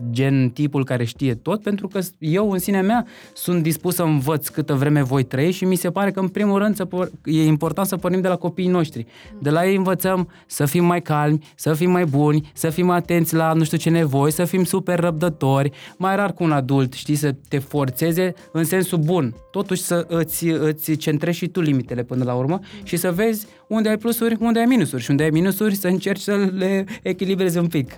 gen 0.10 0.50
tipul 0.50 0.86
care 0.86 1.04
știe 1.04 1.34
tot, 1.34 1.62
pentru 1.62 1.88
că 1.88 2.00
eu 2.20 2.52
în 2.52 2.60
sinea 2.60 2.82
mea 2.82 3.06
sunt 3.34 3.64
dispus 3.64 3.96
să 3.96 4.04
învăț 4.04 4.48
câtă 4.48 4.74
vreme 4.74 5.04
voi 5.04 5.24
trăi 5.24 5.52
și 5.52 5.66
mi 5.66 5.76
se 5.76 5.92
pare 5.92 6.12
că 6.12 6.20
în 6.20 6.28
primul 6.28 6.60
rând 6.60 6.76
să 6.76 6.86
por- 6.86 7.12
e 7.24 7.46
important 7.46 7.88
să 7.88 7.98
pornim 7.98 8.22
de 8.22 8.28
la 8.28 8.36
copiii 8.36 8.68
noștri. 8.68 9.06
De 9.40 9.50
la 9.50 9.66
ei 9.66 9.76
învățăm 9.76 10.30
să 10.48 10.66
fim 10.66 10.86
mai 10.86 11.02
calmi, 11.02 11.44
să 11.56 11.74
fim 11.74 11.92
mai 11.92 12.06
buni, 12.06 12.52
să 12.54 12.70
fim 12.70 12.90
atenți 12.90 13.36
la 13.36 13.54
nu 13.54 13.64
știu 13.64 13.78
ce 13.78 13.90
nevoi, 13.90 14.32
să 14.32 14.46
fim 14.46 14.64
super 14.64 15.00
răbdători, 15.00 15.72
mai 15.98 16.16
rar 16.16 16.34
cu 16.34 16.44
un 16.44 16.52
adult, 16.52 16.94
știi, 16.94 17.16
să 17.16 17.36
te 17.48 17.60
forțeze 17.60 18.34
în 18.52 18.64
sensul 18.64 18.98
bun. 18.98 19.36
Totuși 19.52 19.82
să 19.82 20.06
îți, 20.08 20.48
îți 20.48 20.94
centrezi 20.94 21.38
și 21.38 21.48
tu 21.48 21.62
limitele 21.62 22.04
până 22.04 22.24
la 22.24 22.34
urmă 22.34 22.60
și 22.84 22.98
să 22.98 23.12
vezi 23.12 23.48
unde 23.74 23.90
ai 23.90 23.98
plusuri, 23.98 24.38
unde 24.40 24.60
ai 24.60 24.66
minusuri 24.66 25.04
și 25.04 25.10
unde 25.10 25.24
ai 25.24 25.30
minusuri 25.30 25.76
să 25.76 25.88
încerci 25.88 26.22
să 26.22 26.36
le 26.36 26.86
echilibrezi 27.02 27.58
un 27.58 27.68
pic. 27.68 27.92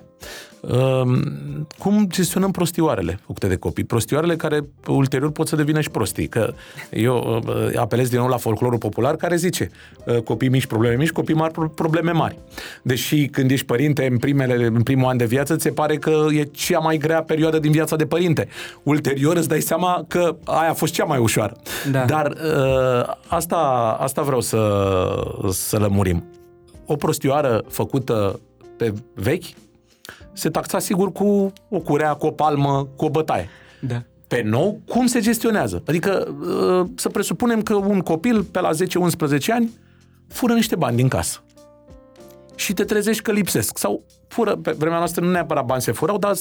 Uh, 0.70 1.02
cum 1.78 2.08
gestionăm 2.08 2.52
prostioarele 2.52 3.20
făcute 3.26 3.48
de 3.48 3.56
copii? 3.56 3.84
Prostioarele 3.84 4.36
care 4.36 4.68
ulterior 4.88 5.32
pot 5.32 5.48
să 5.48 5.56
devină 5.56 5.82
și 5.82 5.90
prostii. 5.90 6.28
Că 6.28 6.54
eu 6.92 7.44
uh, 7.48 7.78
apelez 7.78 8.10
din 8.10 8.20
nou 8.20 8.28
la 8.28 8.38
folclorul 8.38 8.78
popular 8.78 9.16
care 9.16 9.36
zice 9.36 9.70
uh, 10.06 10.18
copii 10.18 10.50
mici, 10.50 10.66
probleme 10.66 10.96
mici, 10.96 11.12
copii 11.12 11.36
mari, 11.36 11.54
probleme 11.76 12.12
mari. 12.12 12.38
Deși 12.82 13.28
când 13.28 13.52
ești 13.52 13.66
părinte 13.66 14.08
în, 14.12 14.18
primele, 14.18 14.66
în 14.66 14.84
primul 14.84 15.10
an 15.10 15.18
de 15.18 15.26
viață, 15.26 15.56
ți 15.56 15.64
se 15.64 15.70
pare 15.70 15.98
că 15.98 16.26
e 16.32 16.44
cea 16.44 16.80
mai 16.80 16.98
grea 16.98 17.24
perioadă 17.24 17.60
din 17.60 17.72
viața 17.72 17.96
de 17.96 18.06
părinte. 18.06 18.48
Ulterior 18.84 19.36
îți 19.36 19.48
dai 19.48 19.62
seama 19.62 20.06
că 20.08 20.36
aia 20.44 20.70
a 20.70 20.74
fost 20.74 20.94
cea 20.94 21.06
mai 21.06 21.20
ușoară. 21.20 21.56
Da. 21.92 22.06
Dar 22.06 22.26
uh, 22.28 23.14
asta, 23.28 23.58
asta 24.00 24.22
vreau 24.22 24.42
să, 24.42 24.84
să 25.52 25.78
lămurim. 25.78 26.24
O 26.86 26.96
prostioară 26.96 27.64
făcută 27.70 28.40
pe 28.78 28.94
vechi 29.14 29.46
se 30.34 30.50
taxa 30.50 30.80
sigur 30.80 31.12
cu 31.12 31.54
o 31.70 31.80
curea, 31.80 32.14
cu 32.14 32.26
o 32.26 32.32
palmă, 32.32 32.88
cu 32.96 33.06
o 33.06 33.10
bătaie. 33.10 33.50
Da. 33.80 34.04
Pe 34.28 34.42
nou, 34.46 34.80
cum 34.88 35.06
se 35.06 35.20
gestionează? 35.20 35.84
Adică 35.88 36.36
uh, 36.42 36.90
să 36.96 37.10
presupunem 37.10 37.62
că 37.62 37.76
un 37.76 38.00
copil 38.00 38.44
pe 38.44 38.60
la 38.60 38.70
10-11 38.70 38.74
ani 39.48 39.72
fură 40.28 40.54
niște 40.54 40.76
bani 40.76 40.96
din 40.96 41.08
casă. 41.08 41.44
Și 42.56 42.74
te 42.74 42.84
trezești 42.84 43.22
că 43.22 43.32
lipsesc. 43.32 43.78
Sau 43.78 44.04
fură, 44.28 44.56
pe 44.56 44.76
vremea 44.78 44.98
noastră 44.98 45.26
nu 45.26 45.32
neapărat 45.32 45.66
bani 45.66 45.82
se 45.82 45.92
furau, 45.92 46.18
dar 46.18 46.34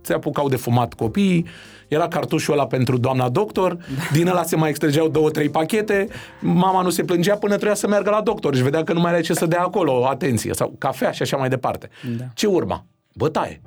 se 0.00 0.12
apucau 0.12 0.48
de 0.48 0.56
fumat 0.56 0.94
copiii, 0.94 1.46
era 1.88 2.08
cartușul 2.08 2.52
ăla 2.52 2.66
pentru 2.66 2.96
doamna 2.98 3.28
doctor, 3.28 3.74
da. 3.74 3.82
din 4.12 4.28
ăla 4.28 4.42
se 4.42 4.56
mai 4.56 4.68
extrageau 4.68 5.08
două, 5.08 5.30
trei 5.30 5.48
pachete, 5.48 6.08
mama 6.40 6.82
nu 6.82 6.90
se 6.90 7.04
plângea 7.04 7.36
până 7.36 7.52
trebuia 7.52 7.74
să 7.74 7.88
meargă 7.88 8.10
la 8.10 8.20
doctor 8.20 8.56
și 8.56 8.62
vedea 8.62 8.82
că 8.82 8.92
nu 8.92 9.00
mai 9.00 9.12
are 9.12 9.20
ce 9.20 9.34
să 9.34 9.46
dea 9.46 9.60
acolo, 9.60 10.06
atenție, 10.06 10.54
sau 10.54 10.74
cafea 10.78 11.10
și 11.10 11.22
așa 11.22 11.36
mai 11.36 11.48
departe. 11.48 11.88
Da. 12.18 12.24
Ce 12.34 12.46
urma? 12.46 12.86
Bătaie. 13.16 13.60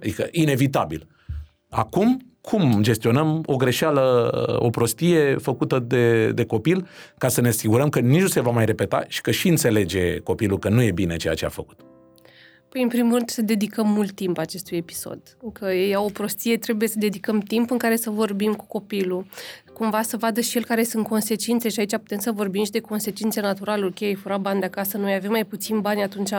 Adică 0.00 0.28
inevitabil. 0.30 1.06
Acum, 1.68 2.28
cum 2.40 2.82
gestionăm 2.82 3.42
o 3.46 3.56
greșeală, 3.56 4.30
o 4.58 4.70
prostie 4.70 5.36
făcută 5.36 5.78
de, 5.78 6.32
de 6.32 6.44
copil 6.44 6.86
ca 7.18 7.28
să 7.28 7.40
ne 7.40 7.48
asigurăm 7.48 7.88
că 7.88 7.98
nici 8.00 8.20
nu 8.20 8.26
se 8.26 8.40
va 8.40 8.50
mai 8.50 8.64
repeta 8.64 9.04
și 9.08 9.20
că 9.20 9.30
și 9.30 9.48
înțelege 9.48 10.18
copilul 10.18 10.58
că 10.58 10.68
nu 10.68 10.82
e 10.82 10.92
bine 10.92 11.16
ceea 11.16 11.34
ce 11.34 11.44
a 11.44 11.48
făcut? 11.48 11.80
Păi, 12.68 12.82
în 12.82 12.88
primul 12.88 13.14
rând, 13.14 13.28
să 13.28 13.42
dedicăm 13.42 13.88
mult 13.88 14.12
timp 14.12 14.38
acestui 14.38 14.76
episod. 14.76 15.36
Că 15.52 15.72
e 15.72 15.96
o 15.96 16.08
prostie, 16.08 16.56
trebuie 16.56 16.88
să 16.88 16.98
dedicăm 16.98 17.40
timp 17.40 17.70
în 17.70 17.78
care 17.78 17.96
să 17.96 18.10
vorbim 18.10 18.54
cu 18.54 18.64
copilul, 18.66 19.26
cumva 19.72 20.02
să 20.02 20.16
vadă 20.16 20.40
și 20.40 20.56
el 20.56 20.64
care 20.64 20.82
sunt 20.82 21.06
consecințe 21.06 21.68
și 21.68 21.80
aici 21.80 21.96
putem 21.96 22.18
să 22.18 22.32
vorbim 22.32 22.64
și 22.64 22.70
de 22.70 22.80
consecințe 22.80 23.40
naturale. 23.40 23.84
Ok, 23.84 24.18
fura 24.20 24.38
bani 24.38 24.60
de 24.60 24.66
acasă, 24.66 24.96
noi 24.96 25.14
avem 25.14 25.30
mai 25.30 25.44
puțin 25.44 25.80
bani, 25.80 26.02
atunci 26.02 26.30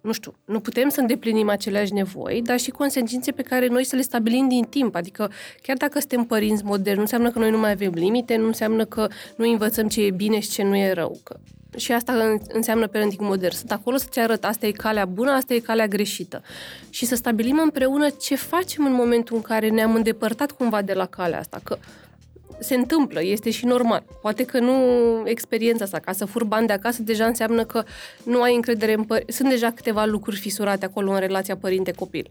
nu 0.00 0.12
știu, 0.12 0.34
nu 0.44 0.60
putem 0.60 0.88
să 0.88 1.00
îndeplinim 1.00 1.48
aceleași 1.48 1.92
nevoi, 1.92 2.42
dar 2.42 2.58
și 2.58 2.70
consecințe 2.70 3.32
pe 3.32 3.42
care 3.42 3.66
noi 3.66 3.84
să 3.84 3.96
le 3.96 4.02
stabilim 4.02 4.48
din 4.48 4.64
timp. 4.64 4.94
Adică, 4.94 5.30
chiar 5.62 5.76
dacă 5.76 5.98
suntem 5.98 6.24
părinți 6.24 6.64
moderni, 6.64 6.96
nu 6.96 7.00
înseamnă 7.00 7.30
că 7.30 7.38
noi 7.38 7.50
nu 7.50 7.58
mai 7.58 7.70
avem 7.70 7.92
limite, 7.94 8.36
nu 8.36 8.46
înseamnă 8.46 8.84
că 8.84 9.08
nu 9.36 9.50
învățăm 9.50 9.88
ce 9.88 10.02
e 10.04 10.10
bine 10.10 10.38
și 10.38 10.50
ce 10.50 10.62
nu 10.62 10.76
e 10.76 10.92
rău. 10.92 11.18
Că 11.22 11.36
și 11.76 11.92
asta 11.92 12.38
înseamnă 12.48 12.86
parenting 12.86 13.28
modern. 13.28 13.54
Sunt 13.54 13.72
acolo 13.72 13.96
să-ți 13.96 14.18
arăt, 14.18 14.44
asta 14.44 14.66
e 14.66 14.70
calea 14.70 15.04
bună, 15.04 15.30
asta 15.30 15.54
e 15.54 15.58
calea 15.58 15.86
greșită. 15.86 16.42
Și 16.90 17.06
să 17.06 17.14
stabilim 17.14 17.58
împreună 17.58 18.08
ce 18.08 18.34
facem 18.34 18.84
în 18.84 18.92
momentul 18.92 19.36
în 19.36 19.42
care 19.42 19.68
ne-am 19.68 19.94
îndepărtat 19.94 20.50
cumva 20.50 20.82
de 20.82 20.92
la 20.92 21.06
calea 21.06 21.38
asta. 21.38 21.60
Că 21.62 21.78
se 22.60 22.74
întâmplă, 22.74 23.22
este 23.22 23.50
și 23.50 23.66
normal. 23.66 24.02
Poate 24.20 24.44
că 24.44 24.58
nu 24.58 24.74
experiența 25.24 25.84
asta, 25.84 25.98
ca 25.98 26.12
să 26.12 26.24
fur 26.24 26.44
bani 26.44 26.66
de 26.66 26.72
acasă, 26.72 27.02
deja 27.02 27.24
înseamnă 27.24 27.64
că 27.64 27.82
nu 28.22 28.42
ai 28.42 28.54
încredere 28.54 28.92
în 28.92 29.04
părinți. 29.04 29.36
Sunt 29.36 29.48
deja 29.48 29.70
câteva 29.70 30.04
lucruri 30.04 30.36
fisurate 30.36 30.84
acolo 30.84 31.10
în 31.10 31.18
relația 31.18 31.56
părinte-copil. 31.56 32.28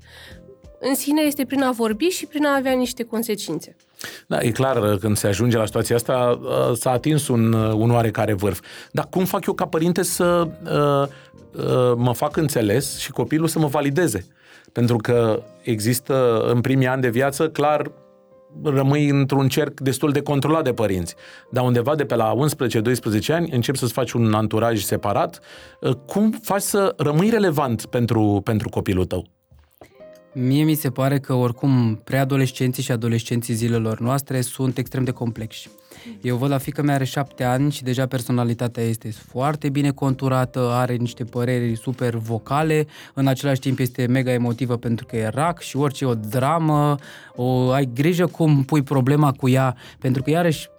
În 0.80 0.96
sine 0.96 1.22
este 1.22 1.46
prin 1.46 1.64
a 1.64 1.72
vorbi 1.72 2.06
și 2.06 2.26
prin 2.26 2.46
a 2.46 2.56
avea 2.56 2.72
niște 2.72 3.04
consecințe. 3.04 3.76
Da, 4.28 4.42
e 4.42 4.52
clar, 4.52 4.98
când 4.98 5.18
se 5.18 5.28
ajunge 5.28 5.58
la 5.58 5.66
situația 5.66 5.96
asta, 5.96 6.40
uh, 6.42 6.78
s-a 6.78 6.92
atins 6.92 7.28
un, 7.28 7.54
uh, 7.54 7.74
un 7.74 7.92
oarecare 7.92 8.34
vârf. 8.34 8.62
Dar 8.92 9.08
cum 9.10 9.26
fac 9.26 9.46
eu 9.46 9.54
ca 9.54 9.66
părinte 9.68 10.04
să 10.04 10.48
uh, 10.64 11.08
uh, 11.64 11.94
mă 11.96 12.14
fac 12.14 12.38
înțeles 12.38 12.98
și 12.98 13.12
copilul 13.12 13.48
să 13.48 13.60
mă 13.60 13.68
valideze? 13.68 14.26
Pentru 14.72 14.98
că 14.98 15.44
există 15.62 16.46
în 16.54 16.62
primii 16.62 16.88
ani 16.88 17.02
de 17.02 17.10
viață, 17.10 17.50
clar, 17.50 17.92
rămâi 18.64 19.10
într-un 19.10 19.48
cerc 19.48 19.80
destul 19.80 20.12
de 20.12 20.22
controlat 20.22 20.64
de 20.64 20.74
părinți. 20.74 21.16
Dar 21.52 21.64
undeva 21.64 21.96
de 21.96 22.06
pe 22.06 22.16
la 22.16 22.34
11-12 22.36 22.38
ani 23.28 23.52
începi 23.52 23.78
să-ți 23.78 23.94
faci 23.94 24.12
un 24.12 24.34
anturaj 24.34 24.82
separat. 24.82 25.40
Uh, 25.82 25.94
cum 25.94 26.32
faci 26.32 26.62
să 26.62 26.94
rămâi 26.98 27.30
relevant 27.30 27.86
pentru, 27.86 28.42
pentru 28.44 28.70
copilul 28.70 29.06
tău? 29.06 29.39
Mie 30.34 30.64
mi 30.64 30.74
se 30.74 30.90
pare 30.90 31.20
că 31.20 31.34
oricum 31.34 32.02
preadolescenții 32.04 32.84
și 32.84 32.92
adolescenții 32.92 33.54
zilelor 33.54 34.00
noastre 34.00 34.42
sunt 34.42 34.78
extrem 34.78 35.04
de 35.04 35.12
complexi. 35.12 35.70
Eu 36.22 36.36
văd 36.36 36.50
la 36.50 36.58
fică 36.58 36.82
mea 36.82 36.96
are 36.96 37.04
șapte 37.04 37.44
ani 37.44 37.72
și 37.72 37.84
deja 37.84 38.06
personalitatea 38.06 38.84
este 38.84 39.12
foarte 39.12 39.70
bine 39.70 39.92
conturată, 39.92 40.70
are 40.74 40.96
niște 40.96 41.24
păreri 41.24 41.76
super 41.76 42.16
vocale, 42.16 42.88
în 43.14 43.28
același 43.28 43.60
timp 43.60 43.80
este 43.80 44.06
mega 44.06 44.32
emotivă 44.32 44.78
pentru 44.78 45.06
că 45.06 45.16
e 45.16 45.28
rac 45.28 45.60
și 45.60 45.78
orice 45.78 46.06
o 46.06 46.14
dramă, 46.14 46.96
o, 47.36 47.72
ai 47.72 47.90
grijă 47.94 48.26
cum 48.28 48.64
pui 48.64 48.82
problema 48.82 49.32
cu 49.32 49.50
ea, 49.50 49.76
pentru 50.00 50.24
că 50.24 50.30
iarăși 50.30 50.70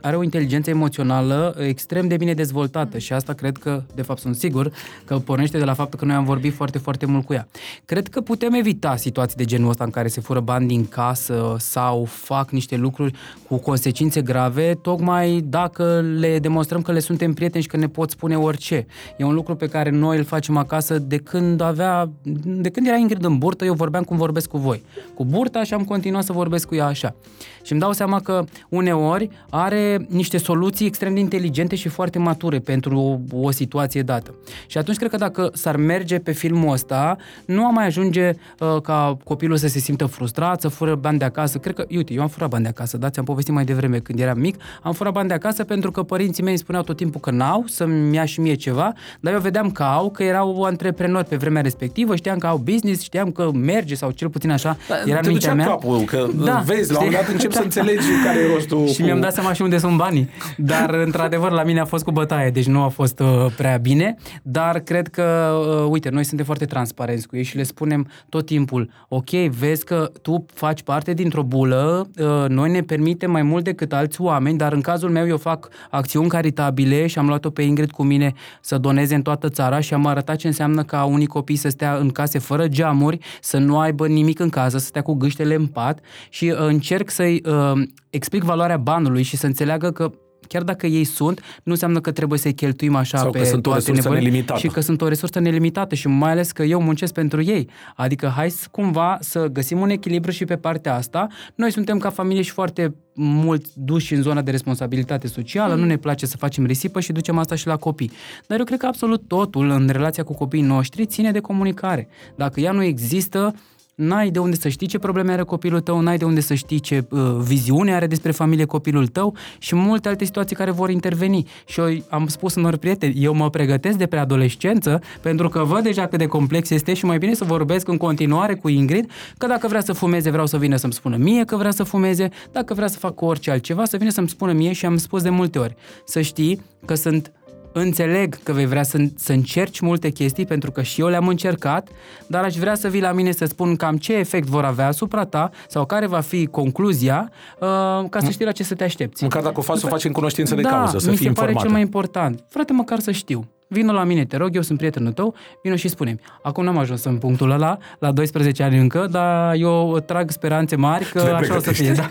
are 0.00 0.16
o 0.16 0.22
inteligență 0.22 0.70
emoțională 0.70 1.54
extrem 1.58 2.08
de 2.08 2.16
bine 2.16 2.34
dezvoltată 2.34 2.98
și 2.98 3.12
asta 3.12 3.32
cred 3.32 3.56
că, 3.56 3.82
de 3.94 4.02
fapt 4.02 4.20
sunt 4.20 4.36
sigur, 4.36 4.72
că 5.04 5.18
pornește 5.18 5.58
de 5.58 5.64
la 5.64 5.74
faptul 5.74 5.98
că 5.98 6.04
noi 6.04 6.14
am 6.14 6.24
vorbit 6.24 6.54
foarte, 6.54 6.78
foarte 6.78 7.06
mult 7.06 7.24
cu 7.24 7.32
ea. 7.32 7.48
Cred 7.84 8.08
că 8.08 8.20
putem 8.20 8.52
evita 8.52 8.96
situații 8.96 9.36
de 9.36 9.44
genul 9.44 9.70
ăsta 9.70 9.84
în 9.84 9.90
care 9.90 10.08
se 10.08 10.20
fură 10.20 10.40
bani 10.40 10.66
din 10.66 10.88
casă 10.88 11.56
sau 11.58 12.04
fac 12.04 12.50
niște 12.50 12.76
lucruri 12.76 13.12
cu 13.48 13.56
consecințe 13.56 14.22
grave, 14.22 14.74
tocmai 14.82 15.44
dacă 15.48 16.00
le 16.18 16.38
demonstrăm 16.38 16.82
că 16.82 16.92
le 16.92 17.00
suntem 17.00 17.32
prieteni 17.32 17.62
și 17.62 17.68
că 17.68 17.76
ne 17.76 17.88
pot 17.88 18.10
spune 18.10 18.38
orice. 18.38 18.86
E 19.16 19.24
un 19.24 19.34
lucru 19.34 19.54
pe 19.54 19.68
care 19.68 19.90
noi 19.90 20.18
îl 20.18 20.24
facem 20.24 20.56
acasă 20.56 20.98
de 20.98 21.16
când 21.16 21.60
avea, 21.60 22.10
de 22.44 22.70
când 22.70 22.86
era 22.86 22.96
Ingrid 22.96 23.24
în 23.24 23.38
burtă, 23.38 23.64
eu 23.64 23.74
vorbeam 23.74 24.02
cum 24.02 24.16
vorbesc 24.16 24.48
cu 24.48 24.58
voi. 24.58 24.82
Cu 25.14 25.24
burta 25.24 25.64
și 25.64 25.74
am 25.74 25.84
continuat 25.84 26.24
să 26.24 26.32
vorbesc 26.32 26.66
cu 26.66 26.74
ea 26.74 26.86
așa. 26.86 27.14
Și 27.62 27.72
îmi 27.72 27.80
dau 27.80 27.92
seama 27.92 28.20
că 28.20 28.44
uneori 28.68 29.30
are 29.64 30.06
niște 30.08 30.38
soluții 30.38 30.86
extrem 30.86 31.14
de 31.14 31.20
inteligente 31.20 31.76
și 31.76 31.88
foarte 31.88 32.18
mature 32.18 32.58
pentru 32.58 33.20
o, 33.32 33.38
o 33.40 33.50
situație 33.50 34.02
dată. 34.02 34.34
Și 34.66 34.78
atunci 34.78 34.96
cred 34.96 35.10
că 35.10 35.16
dacă 35.16 35.50
s-ar 35.52 35.76
merge 35.76 36.18
pe 36.18 36.32
filmul 36.32 36.72
ăsta, 36.72 37.16
nu 37.44 37.64
am 37.64 37.74
mai 37.74 37.86
ajunge 37.86 38.32
uh, 38.58 38.80
ca 38.82 39.16
copilul 39.24 39.56
să 39.56 39.68
se 39.68 39.78
simtă 39.78 40.06
frustrat, 40.06 40.60
să 40.60 40.68
fură 40.68 40.94
bani 40.94 41.18
de 41.18 41.24
acasă. 41.24 41.58
Cred 41.58 41.74
că, 41.74 41.84
uite, 41.90 42.12
eu 42.12 42.22
am 42.22 42.28
furat 42.28 42.48
bani 42.48 42.62
de 42.62 42.68
acasă, 42.68 42.96
da, 42.96 43.10
ți-am 43.10 43.24
povestit 43.24 43.54
mai 43.54 43.64
devreme 43.64 43.98
când 43.98 44.20
eram 44.20 44.38
mic, 44.38 44.56
am 44.82 44.92
furat 44.92 45.12
bani 45.12 45.28
de 45.28 45.34
acasă 45.34 45.64
pentru 45.64 45.90
că 45.90 46.02
părinții 46.02 46.42
mei 46.42 46.52
îmi 46.52 46.60
spuneau 46.60 46.84
tot 46.84 46.96
timpul 46.96 47.20
că 47.20 47.30
n-au, 47.30 47.64
să-mi 47.66 48.14
ia 48.14 48.24
și 48.24 48.40
mie 48.40 48.54
ceva, 48.54 48.92
dar 49.20 49.32
eu 49.32 49.40
vedeam 49.40 49.70
că 49.70 49.82
au, 49.82 50.10
că 50.10 50.22
erau 50.22 50.62
antreprenori 50.62 51.26
pe 51.26 51.36
vremea 51.36 51.62
respectivă, 51.62 52.16
știam 52.16 52.38
că 52.38 52.46
au 52.46 52.56
business, 52.56 53.02
știam 53.02 53.30
că 53.30 53.50
merge 53.52 53.94
sau 53.94 54.10
cel 54.10 54.28
puțin 54.28 54.50
așa 54.50 54.76
da, 54.88 54.94
era 55.06 55.20
în 55.22 55.28
mintea 55.28 55.54
mea. 55.54 55.66
Capul, 55.66 56.00
că 56.00 56.26
da, 56.44 56.62
vezi, 56.66 56.92
la 56.92 57.02
un 57.02 57.10
dat 57.10 57.28
încep 57.28 57.50
da. 57.52 57.56
să 57.56 57.62
înțelegi 57.62 58.06
care 58.24 58.38
e 58.38 58.52
rostul. 58.54 58.86
Și 58.86 59.00
cu... 59.00 59.04
mi-am 59.04 59.20
dat 59.20 59.32
seama 59.32 59.52
și 59.54 59.62
unde 59.62 59.78
sunt 59.78 59.96
banii. 59.96 60.28
Dar, 60.56 60.94
într-adevăr, 60.94 61.50
la 61.50 61.62
mine 61.62 61.80
a 61.80 61.84
fost 61.84 62.04
cu 62.04 62.10
bătaie, 62.10 62.50
deci 62.50 62.66
nu 62.66 62.82
a 62.82 62.88
fost 62.88 63.20
uh, 63.20 63.46
prea 63.56 63.76
bine. 63.76 64.16
Dar 64.42 64.78
cred 64.78 65.08
că, 65.08 65.54
uh, 65.82 65.86
uite, 65.90 66.08
noi 66.08 66.24
suntem 66.24 66.46
foarte 66.46 66.64
transparenți 66.64 67.26
cu 67.26 67.36
ei 67.36 67.42
și 67.42 67.56
le 67.56 67.62
spunem 67.62 68.08
tot 68.28 68.46
timpul, 68.46 68.90
ok, 69.08 69.30
vezi 69.30 69.84
că 69.84 70.10
tu 70.22 70.44
faci 70.54 70.82
parte 70.82 71.12
dintr-o 71.12 71.42
bulă, 71.42 72.08
uh, 72.18 72.48
noi 72.48 72.70
ne 72.70 72.80
permitem 72.80 73.30
mai 73.30 73.42
mult 73.42 73.64
decât 73.64 73.92
alți 73.92 74.20
oameni, 74.20 74.58
dar 74.58 74.72
în 74.72 74.80
cazul 74.80 75.10
meu 75.10 75.26
eu 75.26 75.36
fac 75.36 75.68
acțiuni 75.90 76.28
caritabile 76.28 77.06
și 77.06 77.18
am 77.18 77.26
luat-o 77.26 77.50
pe 77.50 77.62
Ingrid 77.62 77.90
cu 77.90 78.02
mine 78.02 78.32
să 78.60 78.78
doneze 78.78 79.14
în 79.14 79.22
toată 79.22 79.48
țara 79.48 79.80
și 79.80 79.94
am 79.94 80.06
arătat 80.06 80.36
ce 80.36 80.46
înseamnă 80.46 80.82
ca 80.82 81.04
unii 81.04 81.26
copii 81.26 81.56
să 81.56 81.68
stea 81.68 81.94
în 81.94 82.10
case 82.10 82.38
fără 82.38 82.68
geamuri, 82.68 83.18
să 83.40 83.58
nu 83.58 83.78
aibă 83.78 84.06
nimic 84.06 84.38
în 84.38 84.48
casă, 84.48 84.78
să 84.78 84.86
stea 84.86 85.02
cu 85.02 85.14
gâștele 85.14 85.54
în 85.54 85.66
pat 85.66 85.98
și 86.28 86.44
uh, 86.44 86.58
încerc 86.58 87.10
să-i 87.10 87.42
uh, 87.46 87.82
explic 88.10 88.42
valoarea 88.42 88.76
banului 88.76 89.22
și 89.22 89.36
să 89.36 89.43
înțeleagă 89.46 89.90
că 89.90 90.10
chiar 90.48 90.62
dacă 90.62 90.86
ei 90.86 91.04
sunt, 91.04 91.40
nu 91.62 91.72
înseamnă 91.72 92.00
că 92.00 92.12
trebuie 92.12 92.38
să-i 92.38 92.54
cheltuim 92.54 92.94
așa 92.94 93.18
Sau 93.18 93.30
pe 93.30 93.38
că 93.38 93.44
sunt 93.44 93.66
o 93.66 93.74
resursă 93.74 94.08
nelimitată. 94.08 94.60
și 94.60 94.68
că 94.68 94.80
sunt 94.80 95.00
o 95.00 95.08
resursă 95.08 95.38
nelimitată 95.38 95.94
și 95.94 96.08
mai 96.08 96.30
ales 96.30 96.52
că 96.52 96.62
eu 96.62 96.80
muncesc 96.80 97.12
pentru 97.12 97.42
ei. 97.42 97.68
Adică 97.96 98.32
hai 98.36 98.50
să, 98.50 98.66
cumva 98.70 99.16
să 99.20 99.46
găsim 99.46 99.80
un 99.80 99.88
echilibru 99.88 100.30
și 100.30 100.44
pe 100.44 100.56
partea 100.56 100.94
asta. 100.94 101.26
Noi 101.54 101.72
suntem 101.72 101.98
ca 101.98 102.10
familie 102.10 102.42
și 102.42 102.50
foarte 102.50 102.94
mult 103.14 103.74
duși 103.74 104.14
în 104.14 104.22
zona 104.22 104.42
de 104.42 104.50
responsabilitate 104.50 105.26
socială, 105.26 105.74
mm. 105.74 105.80
nu 105.80 105.86
ne 105.86 105.96
place 105.96 106.26
să 106.26 106.36
facem 106.36 106.66
risipă 106.66 107.00
și 107.00 107.12
ducem 107.12 107.38
asta 107.38 107.54
și 107.54 107.66
la 107.66 107.76
copii. 107.76 108.10
Dar 108.46 108.58
eu 108.58 108.64
cred 108.64 108.78
că 108.78 108.86
absolut 108.86 109.28
totul 109.28 109.70
în 109.70 109.88
relația 109.88 110.22
cu 110.22 110.34
copiii 110.34 110.62
noștri 110.62 111.06
ține 111.06 111.30
de 111.30 111.40
comunicare. 111.40 112.08
Dacă 112.36 112.60
ea 112.60 112.72
nu 112.72 112.82
există, 112.82 113.54
N-ai 113.94 114.30
de 114.30 114.38
unde 114.38 114.56
să 114.56 114.68
știi 114.68 114.86
ce 114.86 114.98
probleme 114.98 115.32
are 115.32 115.42
copilul 115.42 115.80
tău, 115.80 116.00
n-ai 116.00 116.16
de 116.16 116.24
unde 116.24 116.40
să 116.40 116.54
știi 116.54 116.80
ce 116.80 117.04
uh, 117.10 117.20
viziune 117.38 117.94
are 117.94 118.06
despre 118.06 118.30
familie 118.30 118.64
copilul 118.64 119.06
tău 119.06 119.36
și 119.58 119.74
multe 119.74 120.08
alte 120.08 120.24
situații 120.24 120.56
care 120.56 120.70
vor 120.70 120.90
interveni. 120.90 121.46
Și 121.66 121.80
eu 121.80 121.88
am 122.08 122.26
spus 122.26 122.54
unor 122.54 122.76
prieteni, 122.76 123.24
eu 123.24 123.34
mă 123.34 123.50
pregătesc 123.50 123.98
de 123.98 124.06
preadolescență 124.06 125.00
pentru 125.20 125.48
că 125.48 125.64
văd 125.64 125.82
deja 125.82 126.06
cât 126.06 126.18
de 126.18 126.26
complex 126.26 126.70
este 126.70 126.94
și 126.94 127.04
mai 127.04 127.18
bine 127.18 127.34
să 127.34 127.44
vorbesc 127.44 127.88
în 127.88 127.96
continuare 127.96 128.54
cu 128.54 128.68
Ingrid 128.68 129.10
că 129.38 129.46
dacă 129.46 129.68
vrea 129.68 129.80
să 129.80 129.92
fumeze, 129.92 130.30
vreau 130.30 130.46
să 130.46 130.58
vină 130.58 130.76
să-mi 130.76 130.92
spună 130.92 131.16
mie 131.16 131.44
că 131.44 131.56
vrea 131.56 131.70
să 131.70 131.82
fumeze, 131.82 132.28
dacă 132.52 132.74
vrea 132.74 132.88
să 132.88 132.98
facă 132.98 133.24
orice 133.24 133.50
altceva, 133.50 133.84
să 133.84 133.96
vină 133.96 134.10
să-mi 134.10 134.28
spună 134.28 134.52
mie 134.52 134.72
și 134.72 134.86
am 134.86 134.96
spus 134.96 135.22
de 135.22 135.30
multe 135.30 135.58
ori. 135.58 135.76
Să 136.04 136.20
știi 136.20 136.60
că 136.84 136.94
sunt 136.94 137.32
Înțeleg 137.76 138.42
că 138.42 138.52
vei 138.52 138.66
vrea 138.66 138.82
să, 138.82 138.98
să 139.14 139.32
încerci 139.32 139.80
multe 139.80 140.10
chestii, 140.10 140.46
pentru 140.46 140.70
că 140.70 140.82
și 140.82 141.00
eu 141.00 141.06
le-am 141.06 141.28
încercat, 141.28 141.88
dar 142.26 142.44
aș 142.44 142.54
vrea 142.54 142.74
să 142.74 142.88
vii 142.88 143.00
la 143.00 143.12
mine 143.12 143.32
să 143.32 143.44
spun 143.44 143.76
cam 143.76 143.96
ce 143.96 144.12
efect 144.12 144.48
vor 144.48 144.64
avea 144.64 144.86
asupra 144.86 145.24
ta 145.24 145.50
sau 145.68 145.84
care 145.84 146.06
va 146.06 146.20
fi 146.20 146.46
concluzia, 146.46 147.30
uh, 147.60 147.68
ca 148.10 148.20
să 148.20 148.30
știi 148.30 148.44
la 148.44 148.52
ce 148.52 148.62
să 148.62 148.74
te 148.74 148.84
aștepți. 148.84 149.22
Măcar 149.22 149.42
dacă 149.42 149.58
o 149.58 149.62
faci, 149.62 149.78
să 149.78 149.86
o 149.86 149.88
faci 149.88 150.04
în 150.04 150.12
cunoștință 150.12 150.54
de 150.54 150.62
da, 150.62 150.68
cauză, 150.68 150.98
să 150.98 151.10
mi 151.10 151.16
fii 151.16 151.26
se 151.26 151.32
pare 151.32 151.50
informată. 151.50 151.66
cel 151.66 151.70
mai 151.70 151.80
important. 151.80 152.44
Frate, 152.48 152.72
măcar 152.72 152.98
să 152.98 153.10
știu. 153.10 153.48
Vină 153.68 153.92
la 153.92 154.04
mine, 154.04 154.24
te 154.24 154.36
rog, 154.36 154.54
eu 154.54 154.62
sunt 154.62 154.78
prietenul 154.78 155.12
tău, 155.12 155.34
vină 155.62 155.74
și 155.76 155.88
spune 155.88 156.16
Acum 156.42 156.64
n-am 156.64 156.78
ajuns 156.78 157.04
în 157.04 157.16
punctul 157.16 157.50
ăla, 157.50 157.78
la 157.98 158.12
12 158.12 158.62
ani 158.62 158.78
încă, 158.78 159.06
dar 159.10 159.54
eu 159.54 159.98
trag 160.06 160.30
speranțe 160.30 160.76
mari 160.76 161.04
că 161.04 161.22
Le 161.22 161.30
așa 161.30 161.56
o 161.56 161.58
să 161.58 161.72
fie. 161.72 161.92
Da. 161.92 162.08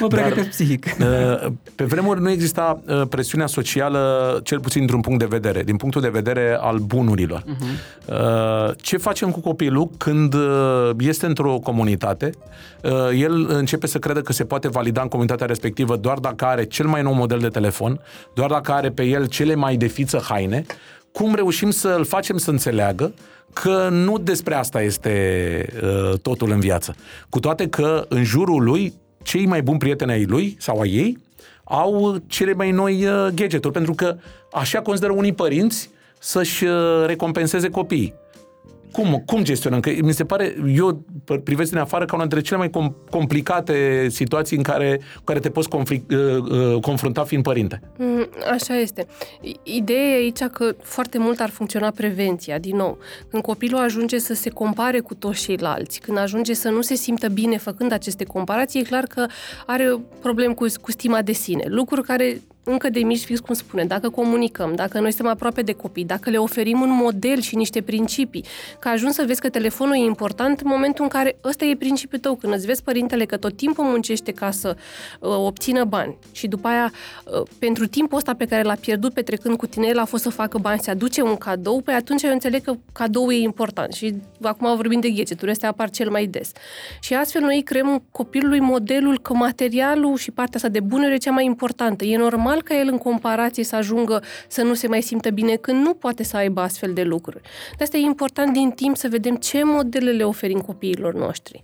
Mă 0.00 0.06
pregătesc 0.06 0.36
Dar, 0.36 0.48
psihic. 0.48 0.86
uh, 1.00 1.52
Pe 1.74 1.84
vremuri 1.84 2.20
nu 2.20 2.30
exista 2.30 2.80
uh, 2.86 3.02
presiunea 3.08 3.46
socială, 3.46 4.40
cel 4.44 4.60
puțin 4.60 4.78
dintr-un 4.78 5.00
punct 5.00 5.18
de 5.18 5.26
vedere, 5.26 5.62
din 5.62 5.76
punctul 5.76 6.00
de 6.00 6.08
vedere 6.08 6.58
al 6.60 6.78
bunurilor. 6.78 7.42
Uh-huh. 7.42 8.74
Ce 8.76 8.96
facem 8.96 9.30
cu 9.30 9.40
copilul 9.40 9.90
când 9.96 10.34
uh, 10.34 10.90
este 10.98 11.26
într-o 11.26 11.58
comunitate? 11.62 12.30
Uh, 12.82 12.92
El 13.20 13.46
începe 13.48 13.86
să 13.86 13.98
crede 13.98 14.20
că 14.20 14.32
se 14.32 14.44
poate 14.44 14.68
valida 14.68 15.02
în 15.02 15.08
comunitatea 15.08 15.46
respectivă 15.46 15.96
doar 15.96 16.18
dacă 16.18 16.44
are 16.44 16.64
cel 16.64 16.86
mai 16.86 17.02
nou 17.02 17.12
model 17.12 17.38
de 17.38 17.48
telefon, 17.48 18.00
doar 18.34 18.50
dacă 18.50 18.72
are 18.72 18.90
pe 18.90 19.02
el 19.04 19.26
cele 19.26 19.54
mai 19.54 19.76
de 19.76 19.86
fiță 19.86 20.24
haine. 20.28 20.64
Cum 21.16 21.34
reușim 21.34 21.70
să 21.70 21.88
îl 21.88 22.04
facem 22.04 22.36
să 22.36 22.50
înțeleagă 22.50 23.14
că 23.52 23.88
nu 23.90 24.18
despre 24.18 24.54
asta 24.54 24.82
este 24.82 25.66
uh, 25.82 26.18
totul 26.18 26.50
în 26.50 26.60
viață. 26.60 26.94
Cu 27.28 27.40
toate 27.40 27.68
că 27.68 28.04
în 28.08 28.24
jurul 28.24 28.62
lui 28.62 28.94
cei 29.22 29.46
mai 29.46 29.62
buni 29.62 29.78
prieteni 29.78 30.10
ai 30.10 30.24
lui 30.24 30.56
sau 30.58 30.80
ai 30.80 30.90
ei 30.90 31.18
au 31.64 32.16
cele 32.26 32.52
mai 32.52 32.70
noi 32.70 33.06
uh, 33.06 33.26
gadgeturi, 33.34 33.72
pentru 33.72 33.94
că 33.94 34.16
așa 34.52 34.80
consideră 34.80 35.12
unii 35.12 35.32
părinți 35.32 35.90
să-și 36.18 36.64
uh, 36.64 37.04
recompenseze 37.06 37.70
copiii. 37.70 38.14
Cum, 38.92 39.22
cum 39.26 39.42
gestionăm? 39.44 39.80
Că 39.80 39.90
mi 40.02 40.12
se 40.12 40.24
pare, 40.24 40.56
eu 40.74 41.04
privesc 41.44 41.70
din 41.70 41.78
afară 41.80 42.04
ca 42.04 42.14
una 42.14 42.26
dintre 42.26 42.40
cele 42.46 42.58
mai 42.58 42.68
com- 42.68 43.10
complicate 43.10 44.06
situații 44.10 44.56
în 44.56 44.62
care, 44.62 45.00
cu 45.16 45.22
care 45.24 45.38
te 45.38 45.50
poți 45.50 45.68
conflict, 45.68 46.10
uh, 46.12 46.18
uh, 46.74 46.80
confrunta 46.80 47.24
fiind 47.24 47.42
părinte. 47.42 47.80
Mm, 47.98 48.28
Așa 48.52 48.78
este. 48.78 49.06
I- 49.40 49.56
Ideea 49.62 49.98
e 50.08 50.14
aici 50.14 50.38
că 50.52 50.74
foarte 50.82 51.18
mult 51.18 51.40
ar 51.40 51.50
funcționa 51.50 51.90
prevenția, 51.90 52.58
din 52.58 52.76
nou. 52.76 52.98
Când 53.30 53.42
copilul 53.42 53.80
ajunge 53.80 54.18
să 54.18 54.34
se 54.34 54.50
compare 54.50 55.00
cu 55.00 55.14
toți 55.14 55.40
ceilalți, 55.40 56.00
când 56.00 56.18
ajunge 56.18 56.54
să 56.54 56.68
nu 56.68 56.80
se 56.80 56.94
simtă 56.94 57.28
bine 57.28 57.56
făcând 57.58 57.92
aceste 57.92 58.24
comparații, 58.24 58.80
e 58.80 58.82
clar 58.82 59.04
că 59.04 59.26
are 59.66 59.96
probleme 60.20 60.54
cu, 60.54 60.66
cu 60.80 60.90
stima 60.90 61.22
de 61.22 61.32
sine. 61.32 61.64
Lucruri 61.66 62.02
care 62.06 62.40
încă 62.70 62.90
de 62.90 63.00
mici, 63.00 63.24
fix 63.24 63.40
cum 63.40 63.54
spune, 63.54 63.84
dacă 63.84 64.08
comunicăm, 64.08 64.74
dacă 64.74 65.00
noi 65.00 65.12
suntem 65.12 65.32
aproape 65.32 65.62
de 65.62 65.72
copii, 65.72 66.04
dacă 66.04 66.30
le 66.30 66.36
oferim 66.36 66.80
un 66.80 66.90
model 66.90 67.40
și 67.40 67.56
niște 67.56 67.82
principii, 67.82 68.44
că 68.78 68.88
ajungi 68.88 69.14
să 69.14 69.24
vezi 69.26 69.40
că 69.40 69.48
telefonul 69.48 69.94
e 69.94 69.98
important 69.98 70.60
în 70.60 70.68
momentul 70.70 71.04
în 71.04 71.10
care 71.10 71.36
ăsta 71.44 71.64
e 71.64 71.76
principiul 71.76 72.20
tău, 72.20 72.34
când 72.34 72.52
îți 72.52 72.66
vezi 72.66 72.82
părintele 72.82 73.24
că 73.24 73.36
tot 73.36 73.56
timpul 73.56 73.84
muncește 73.84 74.32
ca 74.32 74.50
să 74.50 74.76
uh, 75.20 75.30
obțină 75.30 75.84
bani 75.84 76.16
și 76.32 76.46
după 76.46 76.68
aia, 76.68 76.92
uh, 77.24 77.42
pentru 77.58 77.86
timpul 77.86 78.16
ăsta 78.16 78.34
pe 78.34 78.44
care 78.44 78.62
l-a 78.62 78.76
pierdut 78.80 79.12
petrecând 79.12 79.56
cu 79.56 79.66
tine, 79.66 79.86
el 79.86 79.98
a 79.98 80.04
fost 80.04 80.22
să 80.22 80.30
facă 80.30 80.58
bani, 80.58 80.80
să 80.80 80.90
aduce 80.90 81.22
un 81.22 81.36
cadou, 81.36 81.80
păi 81.80 81.94
atunci 81.94 82.22
eu 82.22 82.32
înțeleg 82.32 82.62
că 82.62 82.74
cadou 82.92 83.30
e 83.30 83.36
important 83.36 83.92
și 83.92 84.14
acum 84.42 84.76
vorbim 84.76 85.00
de 85.00 85.10
gadgeturi, 85.10 85.50
astea 85.50 85.68
apar 85.68 85.90
cel 85.90 86.10
mai 86.10 86.26
des. 86.26 86.50
Și 87.00 87.14
astfel 87.14 87.42
noi 87.42 87.62
creăm 87.62 88.02
copilului 88.10 88.60
modelul 88.60 89.18
că 89.18 89.34
materialul 89.34 90.16
și 90.16 90.30
partea 90.30 90.54
asta 90.56 90.68
de 90.68 90.80
bunuri 90.80 91.12
e 91.12 91.16
cea 91.16 91.30
mai 91.30 91.44
importantă. 91.44 92.04
E 92.04 92.16
normal 92.16 92.55
ca 92.62 92.78
el 92.78 92.88
în 92.90 92.98
comparație 92.98 93.64
să 93.64 93.76
ajungă 93.76 94.22
să 94.48 94.62
nu 94.62 94.74
se 94.74 94.88
mai 94.88 95.02
simtă 95.02 95.30
bine 95.30 95.56
când 95.56 95.86
nu 95.86 95.94
poate 95.94 96.22
să 96.22 96.36
aibă 96.36 96.60
astfel 96.60 96.92
de 96.92 97.02
lucruri. 97.02 97.40
De 97.76 97.84
asta 97.84 97.96
e 97.96 98.00
important 98.00 98.52
din 98.52 98.70
timp 98.70 98.96
să 98.96 99.08
vedem 99.08 99.36
ce 99.36 99.64
modele 99.64 100.10
le 100.10 100.24
oferim 100.24 100.60
copiilor 100.60 101.14
noștri. 101.14 101.62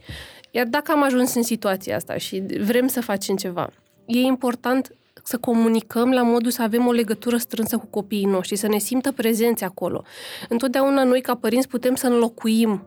Iar 0.50 0.66
dacă 0.66 0.92
am 0.92 1.02
ajuns 1.02 1.35
în 1.35 1.42
situația 1.42 1.96
asta 1.96 2.16
și 2.16 2.42
vrem 2.61 2.87
să 2.87 3.00
facem 3.00 3.37
ceva, 3.37 3.70
e 4.07 4.18
important 4.18 4.94
să 5.24 5.38
comunicăm 5.38 6.11
la 6.11 6.22
modul 6.22 6.50
să 6.50 6.62
avem 6.62 6.87
o 6.87 6.92
legătură 6.92 7.37
strânsă 7.37 7.76
cu 7.76 7.87
copiii 7.87 8.24
noștri, 8.24 8.57
să 8.57 8.68
ne 8.68 8.78
simtă 8.78 9.12
prezenți 9.12 9.64
acolo. 9.64 10.05
Întotdeauna 10.48 11.05
noi, 11.05 11.20
ca 11.20 11.35
părinți, 11.35 11.68
putem 11.68 11.94
să 11.94 12.07
înlocuim 12.07 12.87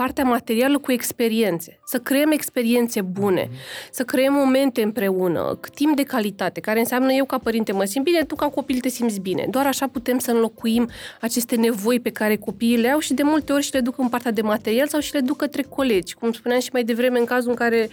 partea 0.00 0.24
materială 0.24 0.78
cu 0.78 0.92
experiențe. 0.92 1.80
Să 1.84 1.98
creăm 1.98 2.30
experiențe 2.30 3.00
bune, 3.00 3.50
să 3.90 4.02
creăm 4.02 4.32
momente 4.32 4.82
împreună, 4.82 5.58
timp 5.74 5.96
de 5.96 6.02
calitate, 6.02 6.60
care 6.60 6.78
înseamnă 6.78 7.12
eu 7.12 7.24
ca 7.24 7.38
părinte 7.38 7.72
mă 7.72 7.84
simt 7.84 8.04
bine, 8.04 8.24
tu 8.24 8.34
ca 8.34 8.48
copil 8.48 8.78
te 8.78 8.88
simți 8.88 9.20
bine. 9.20 9.46
Doar 9.50 9.66
așa 9.66 9.86
putem 9.86 10.18
să 10.18 10.30
înlocuim 10.30 10.88
aceste 11.20 11.56
nevoi 11.56 12.00
pe 12.00 12.10
care 12.10 12.36
copiii 12.36 12.76
le 12.76 12.88
au 12.88 12.98
și 12.98 13.14
de 13.14 13.22
multe 13.22 13.52
ori 13.52 13.62
și 13.62 13.72
le 13.72 13.80
duc 13.80 13.98
în 13.98 14.08
partea 14.08 14.30
de 14.30 14.42
material 14.42 14.88
sau 14.88 15.00
și 15.00 15.14
le 15.14 15.20
duc 15.20 15.36
către 15.36 15.62
colegi. 15.62 16.14
Cum 16.14 16.32
spuneam 16.32 16.60
și 16.60 16.70
mai 16.72 16.84
devreme, 16.84 17.18
în 17.18 17.24
cazul 17.24 17.50
în 17.50 17.56
care 17.56 17.88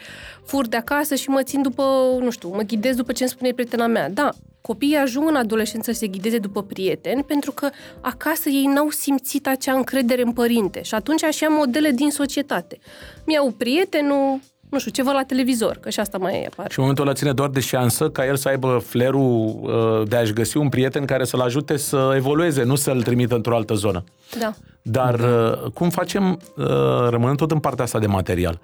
fur 0.46 0.68
de 0.68 0.78
acasă 0.78 1.16
și 1.16 1.30
mă 1.30 1.44
țin 1.44 1.62
după, 1.62 1.84
nu 2.20 2.30
știu, 2.30 2.50
mă 2.50 2.62
ghidez 2.62 2.96
după 2.96 3.12
ce 3.12 3.24
îmi 3.24 3.32
spune 3.32 3.52
prietena 3.52 3.88
mea. 3.88 4.10
Da, 4.10 4.30
copiii 4.68 4.96
ajung 4.96 5.30
în 5.30 5.36
adolescență 5.36 5.92
să 5.92 5.98
se 5.98 6.08
ghideze 6.08 6.38
după 6.38 6.64
prieteni 6.64 7.24
pentru 7.24 7.52
că 7.52 7.70
acasă 8.02 8.50
ei 8.50 8.66
n-au 8.66 8.90
simțit 8.90 9.48
acea 9.48 9.74
încredere 9.74 10.22
în 10.22 10.32
părinte 10.32 10.82
și 10.82 10.94
atunci 10.94 11.24
așa 11.24 11.48
modele 11.50 11.92
din 11.98 12.12
societate. 12.12 12.78
Mi-au 13.26 13.54
prietenul, 13.58 14.40
nu 14.70 14.80
știu, 14.80 14.92
ce 14.92 15.04
văd 15.04 15.14
la 15.14 15.24
televizor, 15.24 15.78
că 15.82 15.90
și 15.90 16.00
asta 16.00 16.18
mai 16.18 16.44
apare. 16.44 16.70
Și 16.70 16.78
în 16.78 16.82
momentul 16.82 17.06
ăla 17.06 17.16
ține 17.16 17.34
doar 17.34 17.50
de 17.50 17.60
șansă 17.60 18.10
ca 18.10 18.26
el 18.26 18.36
să 18.36 18.48
aibă 18.48 18.84
flerul 18.86 19.60
uh, 19.62 20.08
de 20.08 20.16
a-și 20.16 20.34
găsi 20.34 20.58
un 20.58 20.70
prieten 20.70 21.06
care 21.06 21.24
să-l 21.24 21.40
ajute 21.40 21.78
să 21.78 22.14
evolueze, 22.16 22.64
nu 22.64 22.76
să-l 22.76 23.04
trimită 23.04 23.36
într-o 23.36 23.56
altă 23.56 23.74
zonă. 23.74 24.04
Da. 24.40 24.54
Dar 24.82 25.20
uh, 25.20 25.72
cum 25.74 25.90
facem, 25.90 26.40
uh, 26.56 26.66
rămânând 27.10 27.38
tot 27.38 27.52
în 27.52 27.60
partea 27.60 27.84
asta 27.84 28.00
de 28.00 28.08
material, 28.08 28.60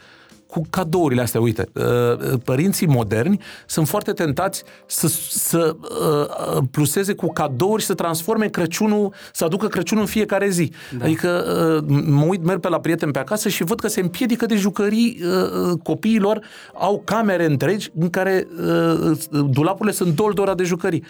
cu 0.54 0.62
cadourile 0.70 1.22
astea, 1.22 1.42
uite, 1.42 1.70
uh, 1.74 2.40
părinții 2.44 2.88
moderni 2.88 3.40
sunt 3.68 3.88
foarte 3.88 4.12
tentați 4.12 4.64
să, 4.86 5.08
să 5.30 5.76
uh, 5.82 6.64
pluseze 6.72 7.14
cu 7.14 7.34
cadouri 7.34 7.82
și 7.82 7.88
să 7.88 7.94
transforme 7.94 8.48
Crăciunul, 8.48 9.14
să 9.32 9.46
aducă 9.46 9.68
Crăciunul 9.68 10.04
în 10.04 10.10
fiecare 10.10 10.50
zi. 10.50 10.72
Da. 10.98 11.06
Adică 11.06 11.46
uh, 11.88 12.02
mă 12.06 12.24
uit, 12.24 12.44
merg 12.44 12.60
pe 12.60 12.70
la 12.70 12.80
prieten 12.80 13.12
pe 13.12 13.20
acasă 13.20 13.50
și 13.50 13.64
văd 13.64 13.80
că 13.80 13.88
se 13.88 14.02
împiedică 14.02 14.46
de 14.46 14.56
jucării 14.56 15.20
uh, 15.22 15.80
copiilor, 15.84 16.42
au 16.74 17.02
camere 17.06 17.46
întregi 17.46 17.90
în 18.00 18.10
care 18.10 18.48
uh, 18.58 19.18
dulapurile 19.50 19.94
sunt 19.94 20.16
doldora 20.16 20.56
de 20.56 20.64
jucării. 20.64 21.04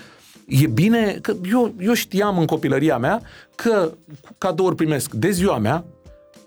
E 0.48 0.68
bine 0.68 1.18
că 1.22 1.34
eu, 1.52 1.74
eu 1.80 1.94
știam 1.94 2.38
în 2.38 2.46
copilăria 2.46 2.98
mea 2.98 3.22
că 3.56 3.92
cadouri 4.38 4.76
primesc 4.76 5.12
de 5.12 5.30
ziua 5.32 5.58
mea, 5.58 5.86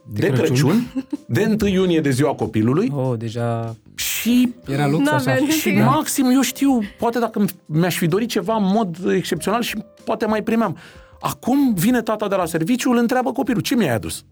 de, 0.09 0.21
de 0.21 0.27
Crăciun, 0.27 0.55
Crăciun, 0.55 1.07
de 1.27 1.57
1 1.62 1.71
iunie 1.71 2.01
de 2.01 2.11
ziua 2.11 2.35
copilului 2.35 2.92
Oh, 2.95 3.19
deja 3.19 3.77
și 3.95 4.55
era 4.69 4.87
lux 4.87 5.09
așa. 5.09 5.16
N-avea 5.16 5.49
și 5.49 5.71
Da. 5.71 5.85
maxim, 5.85 6.27
eu 6.31 6.40
știu, 6.40 6.81
poate 6.99 7.19
dacă 7.19 7.45
mi-aș 7.66 7.97
fi 7.97 8.07
dorit 8.07 8.29
ceva 8.29 8.57
în 8.57 8.64
mod 8.75 8.97
excepțional 9.14 9.62
și 9.62 9.77
poate 10.05 10.27
mai 10.27 10.42
primeam. 10.42 10.77
Acum 11.21 11.75
vine 11.75 12.03
tata 12.03 12.29
de 12.29 12.35
la 12.35 12.47
serviciu, 12.47 12.90
îl 12.90 12.97
întreabă 12.97 13.33
copilul, 13.33 13.61
ce 13.62 13.75
mi-ai 13.75 13.95
adus? 13.95 14.25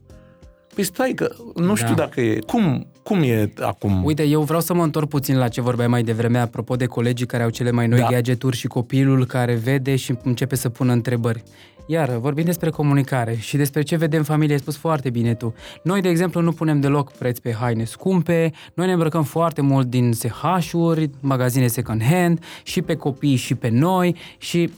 Păi 0.74 0.84
stai 0.84 1.12
că 1.12 1.34
nu 1.54 1.74
știu 1.74 1.94
Da. 1.94 2.02
dacă 2.02 2.20
e, 2.20 2.38
cum, 2.46 2.86
cum 3.02 3.22
e 3.22 3.52
acum? 3.60 4.04
Uite, 4.04 4.22
eu 4.22 4.42
vreau 4.42 4.60
să 4.60 4.74
mă 4.74 4.82
întorc 4.82 5.08
puțin 5.08 5.36
la 5.38 5.48
ce 5.48 5.60
vorbeai 5.60 5.88
mai 5.88 6.02
devreme, 6.02 6.38
apropo 6.38 6.76
de 6.76 6.86
colegii 6.86 7.26
care 7.26 7.42
au 7.42 7.50
cele 7.50 7.70
mai 7.70 7.86
noi 7.86 7.98
Da. 7.98 8.04
da. 8.04 8.10
gadgeturi 8.10 8.56
și 8.56 8.66
copilul 8.66 9.26
care 9.26 9.54
vede 9.54 9.96
și 9.96 10.14
începe 10.22 10.56
să 10.56 10.68
pună 10.68 10.92
întrebări. 10.92 11.42
Iar, 11.86 12.10
vorbim 12.10 12.44
despre 12.44 12.70
comunicare 12.70 13.36
și 13.36 13.56
despre 13.56 13.82
ce 13.82 13.96
vedem 13.96 14.18
în 14.18 14.24
familie, 14.24 14.54
ai 14.54 14.60
spus 14.60 14.76
foarte 14.76 15.10
bine 15.10 15.34
tu. 15.34 15.54
Noi, 15.82 16.00
de 16.00 16.08
exemplu, 16.08 16.40
nu 16.40 16.52
punem 16.52 16.80
deloc 16.80 17.12
preț 17.12 17.38
pe 17.38 17.52
haine 17.52 17.84
scumpe, 17.84 18.52
noi 18.74 18.86
ne 18.86 18.92
îmbrăcăm 18.92 19.22
foarte 19.22 19.60
mult 19.60 19.86
din 19.86 20.12
SH-uri, 20.12 21.10
magazine 21.20 21.66
second 21.66 22.02
hand, 22.02 22.44
și 22.62 22.82
pe 22.82 22.96
copii 22.96 23.36
și 23.36 23.54
pe 23.54 23.68
noi 23.68 24.16
și 24.38 24.70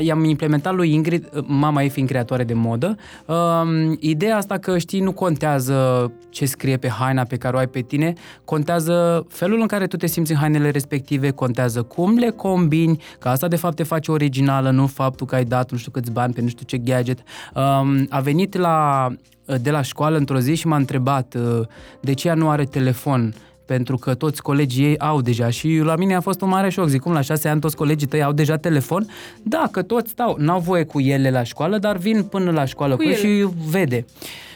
i-am 0.00 0.24
implementat 0.24 0.74
lui 0.74 0.92
Ingrid, 0.92 1.28
mama 1.46 1.82
ei 1.82 1.88
fiind 1.88 2.08
creatoare 2.08 2.44
de 2.44 2.54
modă, 2.54 2.96
um, 3.26 3.96
ideea 4.00 4.36
asta 4.36 4.58
că 4.58 4.78
știi, 4.78 5.00
nu 5.00 5.12
contează 5.12 6.12
ce 6.30 6.46
scrie 6.46 6.76
pe 6.76 6.88
haina 6.88 7.22
pe 7.22 7.36
care 7.36 7.56
o 7.56 7.58
ai 7.58 7.68
pe 7.68 7.80
tine, 7.80 8.12
contează 8.44 9.26
felul 9.28 9.60
în 9.60 9.66
care 9.66 9.86
tu 9.86 9.96
te 9.96 10.06
simți 10.06 10.32
în 10.32 10.38
hainele 10.38 10.70
respective, 10.70 11.30
contează 11.30 11.82
cum 11.82 12.16
le 12.16 12.30
combini, 12.30 13.02
că 13.18 13.28
asta 13.28 13.48
de 13.48 13.56
fapt 13.56 13.76
te 13.76 13.82
face 13.82 14.10
originală, 14.10 14.70
nu 14.70 14.86
faptul 14.86 15.26
că 15.26 15.34
ai 15.34 15.44
dat 15.44 15.70
nu 15.70 15.78
știu 15.78 15.90
câți 15.90 16.10
bani 16.10 16.32
pe 16.32 16.40
nu 16.40 16.48
știu 16.48 16.66
ce 16.66 16.78
gadget. 16.78 17.18
Um, 17.54 18.06
a 18.08 18.20
venit 18.20 18.56
la, 18.56 19.08
de 19.62 19.70
la 19.70 19.82
școală 19.82 20.16
într-o 20.16 20.38
zi 20.38 20.54
și 20.54 20.66
m-a 20.66 20.76
întrebat 20.76 21.34
uh, 21.34 21.66
de 22.00 22.12
ce 22.12 22.28
ea 22.28 22.34
nu 22.34 22.50
are 22.50 22.64
telefon 22.64 23.34
pentru 23.66 23.96
că 23.96 24.14
toți 24.14 24.42
colegii 24.42 24.84
ei 24.84 24.98
au 24.98 25.20
deja 25.20 25.50
și 25.50 25.80
la 25.84 25.96
mine 25.96 26.14
a 26.14 26.20
fost 26.20 26.40
un 26.40 26.48
mare 26.48 26.68
șoc. 26.68 26.88
Zic, 26.88 27.00
cum 27.00 27.12
la 27.12 27.20
șase 27.20 27.48
ani 27.48 27.60
toți 27.60 27.76
colegii 27.76 28.06
tăi 28.06 28.22
au 28.22 28.32
deja 28.32 28.56
telefon? 28.56 29.06
Da, 29.42 29.68
că 29.70 29.82
toți 29.82 30.10
stau, 30.10 30.36
n-au 30.38 30.60
voie 30.60 30.84
cu 30.84 31.00
ele 31.00 31.30
la 31.30 31.42
școală, 31.42 31.78
dar 31.78 31.96
vin 31.96 32.22
până 32.22 32.50
la 32.50 32.64
școală 32.64 32.96
cu, 32.96 33.02
cu 33.02 33.10
și 33.10 33.48
vede. 33.68 34.04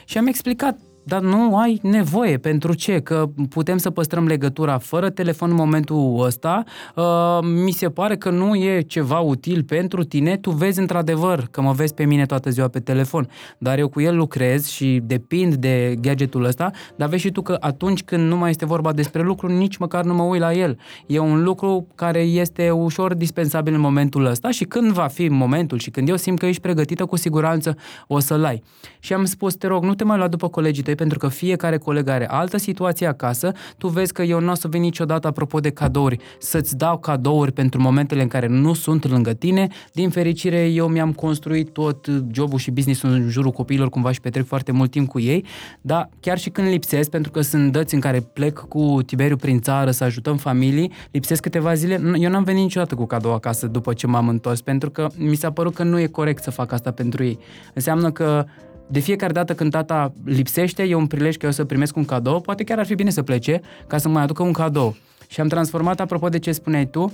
Și 0.05 0.19
am 0.19 0.27
explicat 0.27 0.79
dar 1.03 1.21
nu 1.21 1.57
ai 1.57 1.79
nevoie. 1.83 2.37
Pentru 2.37 2.75
ce? 2.75 3.01
Că 3.01 3.29
putem 3.49 3.77
să 3.77 3.91
păstrăm 3.91 4.27
legătura 4.27 4.79
fără 4.79 5.11
telefon 5.11 5.51
în 5.51 5.57
momentul 5.57 6.23
ăsta. 6.25 6.65
Uh, 6.97 7.39
mi 7.65 7.71
se 7.71 7.89
pare 7.91 8.17
că 8.17 8.31
nu 8.31 8.55
e 8.55 8.81
ceva 8.81 9.19
util 9.19 9.63
pentru 9.63 10.05
tine. 10.05 10.37
Tu 10.37 10.51
vezi 10.51 10.81
într-adevăr 10.81 11.49
că 11.51 11.61
mă 11.61 11.73
vezi 11.73 11.95
pe 11.95 12.05
mine 12.05 12.27
toată 12.27 12.51
ziua 12.51 12.69
pe 12.69 12.81
telefon, 12.81 13.29
dar 13.59 13.79
eu 13.79 13.89
cu 13.89 14.01
el 14.01 14.17
lucrez 14.17 14.67
și 14.67 15.01
depind 15.05 15.55
de 15.55 15.97
gadgetul 16.01 16.45
ăsta, 16.45 16.71
dar 16.97 17.09
vezi 17.09 17.23
și 17.23 17.31
tu 17.31 17.43
că 17.43 17.57
atunci 17.61 18.03
când 18.03 18.29
nu 18.29 18.37
mai 18.37 18.51
este 18.51 18.67
vorba 18.67 18.93
despre 18.93 19.23
lucru, 19.23 19.47
nici 19.47 19.77
măcar 19.77 20.05
nu 20.05 20.15
mă 20.15 20.23
uit 20.23 20.41
la 20.41 20.53
el. 20.53 20.79
E 21.07 21.19
un 21.19 21.43
lucru 21.43 21.87
care 21.95 22.21
este 22.21 22.71
ușor 22.71 23.15
dispensabil 23.15 23.75
în 23.75 23.81
momentul 23.81 24.25
ăsta 24.25 24.51
și 24.51 24.65
când 24.65 24.93
va 24.93 25.07
fi 25.07 25.29
momentul 25.29 25.79
și 25.79 25.91
când 25.91 26.09
eu 26.09 26.17
simt 26.17 26.39
că 26.39 26.47
ești 26.47 26.61
pregătită, 26.61 27.05
cu 27.05 27.17
siguranță 27.17 27.77
o 28.07 28.19
să-l 28.19 28.45
ai. 28.45 28.63
Și 28.99 29.13
am 29.13 29.25
spus, 29.25 29.55
te 29.55 29.67
rog, 29.67 29.85
nu 29.85 29.95
te 29.95 30.05
mai 30.05 30.17
lua 30.17 30.29
după 30.29 30.49
colegii 30.49 30.83
tăi 30.91 31.07
pentru 31.07 31.19
că 31.19 31.29
fiecare 31.29 31.77
coleg 31.77 32.09
are 32.09 32.29
altă 32.29 32.57
situație 32.57 33.07
acasă. 33.07 33.53
Tu 33.79 33.89
vezi 33.89 34.13
că 34.13 34.23
eu 34.23 34.41
nu 34.41 34.51
o 34.51 34.55
să 34.55 34.69
vin 34.69 34.81
niciodată, 34.81 35.27
apropo 35.27 35.61
de 35.61 35.71
cadouri, 35.71 36.17
să-ți 36.39 36.77
dau 36.77 36.99
cadouri 36.99 37.53
pentru 37.53 37.81
momentele 37.81 38.23
în 38.23 38.29
care 38.29 38.47
nu 38.47 38.75
sunt 38.75 39.09
lângă 39.09 39.33
tine. 39.33 39.69
Din 39.93 40.11
fericire, 40.11 40.65
eu 40.65 40.89
mi-am 40.89 41.13
construit 41.13 41.69
tot 41.69 42.07
jobul 42.33 42.59
și 42.59 42.71
business-ul 42.71 43.11
în 43.11 43.29
jurul 43.29 43.51
copiilor, 43.51 43.89
cumva 43.89 44.13
și 44.13 44.21
petrec 44.21 44.47
foarte 44.47 44.73
mult 44.73 44.91
timp 44.91 45.09
cu 45.09 45.21
ei, 45.21 45.45
dar 45.81 46.09
chiar 46.21 46.39
și 46.39 46.51
când 46.51 46.69
lipsesc, 46.69 47.11
pentru 47.11 47.31
că 47.31 47.41
sunt 47.41 47.73
dăți 47.73 47.95
în 47.95 48.01
care 48.01 48.21
plec 48.21 48.59
cu 48.69 48.99
Tiberiu 49.07 49.37
prin 49.37 49.61
țară 49.61 49.91
să 49.91 50.05
ajutăm 50.05 50.37
familii, 50.37 50.93
lipsesc 51.11 51.43
câteva 51.43 51.75
zile, 51.75 52.01
eu 52.19 52.31
n-am 52.31 52.43
venit 52.45 52.63
niciodată 52.63 52.95
cu 52.95 53.07
cadou 53.07 53.33
acasă 53.35 53.67
după 53.67 53.93
ce 53.93 54.07
m-am 54.07 54.29
întors, 54.29 54.61
pentru 54.61 54.91
că 54.91 55.07
mi 55.17 55.35
s-a 55.35 55.51
părut 55.51 55.75
că 55.75 55.83
nu 55.83 55.99
e 55.99 56.07
corect 56.07 56.43
să 56.43 56.51
fac 56.51 56.73
asta 56.73 56.91
pentru 56.91 57.25
ei. 57.25 57.39
Înseamnă 57.75 58.11
că 58.11 58.45
de 58.91 58.99
fiecare 58.99 59.33
dată 59.33 59.55
când 59.55 59.71
tata 59.71 60.13
lipsește, 60.25 60.83
e 60.83 60.95
un 60.95 61.07
prilej 61.07 61.37
că 61.37 61.47
eu 61.47 61.53
să 61.53 61.65
primesc 61.65 61.97
un 61.97 62.05
cadou, 62.05 62.41
poate 62.41 62.65
chiar 62.65 62.79
ar 62.79 62.87
fi 62.87 62.95
bine 62.95 63.11
să 63.11 63.23
plece 63.23 63.61
ca 63.87 63.99
să 63.99 64.09
mai 64.09 64.23
aducă 64.23 64.43
un 64.43 64.53
cadou. 64.53 64.97
Și 65.29 65.41
am 65.41 65.49
transformat, 65.49 66.01
apropo 66.01 66.29
de 66.29 66.39
ce 66.39 66.53
spuneai 66.53 66.87
tu, 66.87 67.13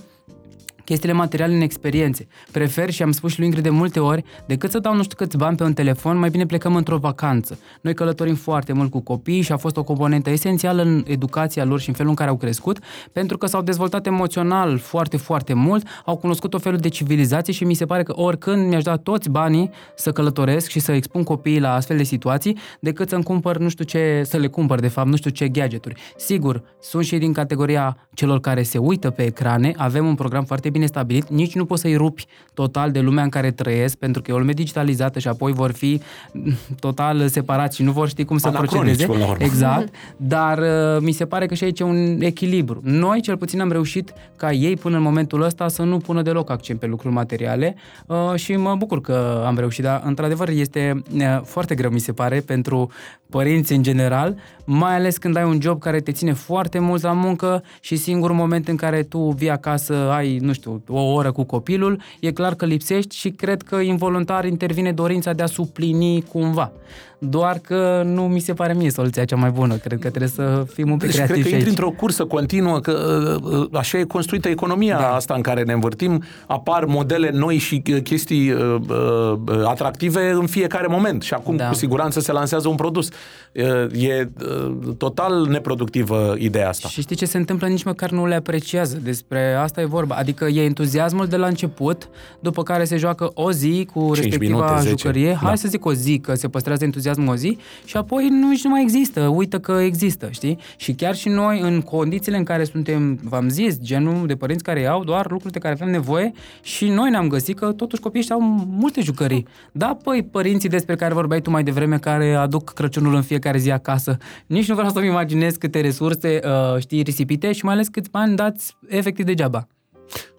chestiile 0.87 1.15
materiale 1.15 1.55
în 1.55 1.61
experiențe. 1.61 2.27
Prefer 2.51 2.91
și 2.91 3.03
am 3.03 3.13
spus 3.13 3.31
și 3.31 3.37
lui 3.39 3.47
Ingrid 3.47 3.65
de 3.65 3.71
multe 3.71 4.01
ori, 4.01 4.25
decât 4.47 4.71
să 4.71 4.79
dau 4.79 4.95
nu 4.95 5.03
știu 5.03 5.17
câți 5.17 5.37
bani 5.37 5.57
pe 5.57 5.63
un 5.63 5.73
telefon, 5.73 6.19
mai 6.19 6.31
bine 6.31 6.47
plecăm 6.47 6.77
într-o 6.77 6.97
vacanță. 6.97 7.59
Noi 7.81 7.95
călătorim 7.95 8.35
foarte 8.35 8.73
mult 8.73 8.91
cu 8.91 9.01
copii 9.01 9.41
și 9.41 9.53
a 9.53 9.57
fost 9.57 9.77
o 9.77 9.83
componentă 9.83 10.31
esențială 10.31 10.83
în 10.83 11.05
educația 11.07 11.65
lor 11.65 11.81
și 11.81 11.89
în 11.89 11.95
felul 11.95 12.11
în 12.11 12.17
care 12.17 12.31
au 12.31 12.37
crescut, 12.37 12.79
pentru 13.13 13.39
că 13.39 13.47
s-au 13.47 13.63
dezvoltat 13.63 14.07
emoțional 14.07 14.79
foarte, 14.79 15.17
foarte 15.17 15.55
mult, 15.55 15.87
au 16.05 16.17
cunoscut 16.17 16.55
o 16.55 16.59
felul 16.59 16.79
de 16.79 16.89
civilizație 16.89 17.53
și 17.53 17.65
mi 17.65 17.75
se 17.75 17.87
pare 17.87 18.03
că 18.03 18.13
oricând 18.17 18.69
mi-aș 18.69 18.83
da 18.83 18.97
toți 18.97 19.31
banii 19.31 19.71
să 19.97 20.13
călătoresc 20.13 20.69
și 20.69 20.79
să 20.79 20.93
expun 20.93 21.23
copiii 21.23 21.61
la 21.61 21.75
astfel 21.75 21.97
de 21.97 22.03
situații, 22.03 22.59
decât 22.81 23.09
să-mi 23.09 23.23
cumpăr 23.23 23.57
nu 23.57 23.69
știu 23.69 23.85
ce, 23.85 24.23
să 24.25 24.37
le 24.37 24.47
cumpăr 24.47 24.81
de 24.81 24.89
fapt, 24.89 25.09
nu 25.09 25.17
știu 25.17 25.31
ce 25.31 25.49
gadgeturi. 25.49 26.01
Sigur, 26.17 26.63
sunt 26.81 27.05
și 27.05 27.19
din 27.19 27.33
categoria 27.33 27.97
celor 28.15 28.41
care 28.41 28.63
se 28.63 28.79
uită 28.79 29.11
pe 29.11 29.23
ecrane, 29.23 29.73
avem 29.77 30.07
un 30.07 30.15
program 30.15 30.45
foarte 30.45 30.71
bine 30.77 30.87
stabilit, 30.87 31.29
nici 31.29 31.55
nu 31.55 31.65
poți 31.65 31.81
să-i 31.81 31.97
rupi 31.97 32.27
total 32.55 32.91
de 32.91 33.01
lumea 33.01 33.23
în 33.23 33.29
care 33.29 33.51
trăiesc, 33.51 33.97
pentru 33.97 34.23
că 34.23 34.31
e 34.31 34.35
o 34.35 34.39
lume 34.39 34.53
digitalizată 34.53 35.19
și 35.19 35.29
apoi 35.29 35.53
vor 35.53 35.73
fi 35.73 36.01
total 36.87 37.29
separați 37.29 37.77
și 37.77 37.83
nu 37.83 37.93
vor 37.93 38.09
ști 38.09 38.25
cum 38.25 38.39
să 38.39 38.51
procedeze. 38.51 39.09
Exact, 39.39 39.95
dar 40.17 40.59
uh, 40.59 41.01
mi 41.01 41.13
se 41.13 41.27
pare 41.27 41.47
că 41.47 41.55
și 41.55 41.65
aici 41.65 41.81
e 41.81 41.85
un 41.85 42.21
echilibru. 42.21 42.81
Noi, 42.83 43.21
cel 43.21 43.37
puțin, 43.37 43.61
am 43.61 43.73
reușit 43.73 44.13
ca 44.37 44.53
ei, 44.53 44.77
până 44.77 44.97
în 44.97 45.03
momentul 45.03 45.43
ăsta, 45.43 45.69
să 45.69 45.83
nu 45.83 45.99
pună 45.99 46.23
deloc 46.23 46.51
accent 46.51 46.79
pe 46.79 46.87
lucruri 46.87 47.15
materiale 47.15 47.77
uh, 48.07 48.35
și 48.35 48.57
mă 48.57 48.75
bucur 48.75 49.01
că 49.01 49.43
am 49.47 49.59
reușit, 49.59 49.85
dar, 49.85 50.03
într-adevăr, 50.05 50.49
este 50.49 51.03
uh, 51.15 51.41
foarte 51.45 51.75
greu, 51.75 51.91
mi 51.91 52.01
se 52.01 52.13
pare, 52.13 52.41
pentru 52.41 52.91
părinți 53.31 53.73
în 53.73 53.83
general, 53.83 54.37
mai 54.65 54.95
ales 54.95 55.17
când 55.17 55.37
ai 55.37 55.45
un 55.45 55.61
job 55.61 55.81
care 55.81 56.01
te 56.01 56.13
ține 56.13 56.33
foarte 56.33 56.79
mult 56.79 57.03
la 57.03 57.13
muncă 57.13 57.63
și 57.81 57.97
singurul 57.97 58.37
moment 58.37 58.69
în 58.69 58.77
care 58.77 59.03
tu 59.03 59.19
vii 59.19 59.51
acasă, 59.51 59.95
ai, 59.95 60.39
nu 60.39 60.53
știu, 60.53 60.66
o 60.89 61.01
oră 61.01 61.33
cu 61.33 61.45
copilul, 61.45 62.01
e 62.21 62.33
clar 62.33 62.55
că 62.55 62.65
lipsești 62.65 63.17
și 63.17 63.31
cred 63.31 63.63
că 63.63 63.77
involuntar 63.77 64.45
intervine 64.45 64.93
dorința 64.93 65.33
de 65.33 65.43
a 65.43 65.47
suplini 65.47 66.23
cumva 66.23 66.73
doar 67.19 67.59
că 67.59 68.03
nu 68.05 68.23
mi 68.23 68.41
se 68.41 68.53
pare 68.53 68.73
mie 68.73 68.91
soluția 68.91 69.25
cea 69.25 69.37
mai 69.37 69.51
bună. 69.51 69.75
Cred 69.75 69.99
că 69.99 70.09
trebuie 70.09 70.29
să 70.29 70.65
fim 70.73 70.91
un 70.91 70.97
pic 70.97 71.07
deci 71.07 71.17
creativi 71.17 71.41
cred 71.41 71.51
că 71.51 71.57
intri 71.57 71.69
într-o 71.71 71.91
cursă 71.91 72.25
continuă, 72.25 72.81
că 72.81 73.39
uh, 73.43 73.61
uh, 73.61 73.69
așa 73.73 73.99
e 73.99 74.05
construită 74.05 74.49
economia 74.49 74.99
da. 74.99 75.15
asta 75.15 75.35
în 75.35 75.41
care 75.41 75.63
ne 75.63 75.73
învârtim, 75.73 76.23
apar 76.47 76.85
modele 76.85 77.31
noi 77.31 77.57
și 77.57 77.83
uh, 77.93 78.03
chestii 78.03 78.51
uh, 78.51 78.77
uh, 78.89 79.65
atractive 79.65 80.31
în 80.31 80.47
fiecare 80.47 80.87
moment 80.87 81.23
și 81.23 81.35
acum 81.35 81.57
da. 81.57 81.69
cu 81.69 81.75
siguranță 81.75 82.21
se 82.21 82.33
lansează 82.33 82.69
un 82.69 82.75
produs. 82.75 83.09
Uh, 83.09 84.03
e 84.03 84.31
uh, 84.41 84.77
total 84.99 85.47
neproductivă 85.47 86.35
ideea 86.39 86.69
asta. 86.69 86.89
Și 86.89 87.01
știi 87.01 87.17
ce 87.17 87.25
se 87.25 87.37
întâmplă? 87.37 87.67
Nici 87.67 87.85
măcar 87.85 88.11
nu 88.11 88.27
le 88.27 88.35
apreciază. 88.35 88.99
Despre 89.03 89.55
asta 89.55 89.81
e 89.81 89.85
vorba. 89.85 90.15
Adică 90.15 90.45
e 90.45 90.63
entuziasmul 90.65 91.27
de 91.27 91.37
la 91.37 91.47
început, 91.47 92.09
după 92.41 92.63
care 92.63 92.85
se 92.85 92.97
joacă 92.97 93.31
o 93.35 93.53
zi 93.53 93.89
cu 93.95 94.13
respectiva 94.15 94.71
minute, 94.73 94.89
jucărie. 94.89 95.35
Hai 95.35 95.51
da. 95.51 95.55
să 95.55 95.69
zic 95.69 95.85
o 95.85 95.93
zi, 95.93 96.19
că 96.19 96.35
se 96.35 96.49
păstrează 96.49 96.85
entuziasmul 96.85 97.06
entuziasm 97.07 97.29
o 97.29 97.37
zi 97.37 97.59
și 97.85 97.97
apoi 97.97 98.29
nu, 98.29 98.49
nici 98.49 98.65
nu 98.65 98.71
mai 98.71 98.83
există, 98.83 99.21
uită 99.21 99.59
că 99.59 99.73
există, 99.73 100.29
știi? 100.31 100.59
Și 100.77 100.93
chiar 100.93 101.15
și 101.15 101.29
noi, 101.29 101.61
în 101.61 101.81
condițiile 101.81 102.37
în 102.37 102.45
care 102.45 102.65
suntem, 102.65 103.19
v-am 103.23 103.49
zis, 103.49 103.81
genul 103.81 104.27
de 104.27 104.37
părinți 104.37 104.65
care 104.65 104.81
iau 104.81 105.05
doar 105.05 105.31
lucruri 105.31 105.53
de 105.53 105.59
care 105.59 105.75
avem 105.75 105.91
nevoie 105.91 106.33
și 106.63 106.89
noi 106.89 107.11
ne-am 107.11 107.29
găsit 107.29 107.59
că 107.59 107.73
totuși 107.73 108.03
copiii 108.03 108.31
au 108.31 108.41
multe 108.71 109.01
jucării. 109.01 109.47
Da, 109.73 109.99
păi, 110.03 110.23
părinții 110.23 110.69
despre 110.69 110.97
care 110.97 111.15
vorbeai 111.15 111.41
tu 111.41 111.51
mai 111.51 111.63
devreme, 111.63 111.99
care 111.99 112.35
aduc 112.35 112.73
Crăciunul 112.73 113.15
în 113.15 113.23
fiecare 113.23 113.59
zi 113.59 113.71
acasă, 113.71 114.17
nici 114.47 114.69
nu 114.69 114.75
vreau 114.75 114.91
să-mi 114.91 115.07
imaginez 115.07 115.57
câte 115.57 115.81
resurse, 115.81 116.41
uh, 116.45 116.81
știi, 116.81 117.03
risipite 117.03 117.53
și 117.53 117.65
mai 117.65 117.75
ales 117.75 117.89
câți 117.89 118.11
bani 118.11 118.37
dați 118.37 118.77
efectiv 118.89 119.25
degeaba. 119.25 119.67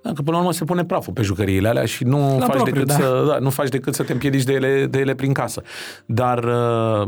Da, 0.02 0.14
că 0.14 0.22
până 0.22 0.32
la 0.32 0.38
urmă 0.38 0.52
se 0.52 0.64
pune 0.64 0.86
praful 0.86 1.14
pe 1.14 1.22
jucăriile 1.22 1.68
alea 1.68 1.86
și 1.86 2.04
nu, 2.04 2.38
faci, 2.40 2.50
propriu, 2.50 2.74
decât 2.74 2.88
da. 2.88 2.94
Să, 2.94 3.26
da, 3.28 3.38
nu 3.38 3.50
faci 3.50 3.70
decât 3.70 3.94
să 3.96 4.04
te 4.04 4.12
împiedici 4.12 4.44
de 4.44 4.54
ele, 4.54 4.86
de 4.86 5.00
ele 5.00 5.16
prin 5.16 5.34
casă. 5.34 5.62
Dar 6.06 6.44
uh, 6.44 7.08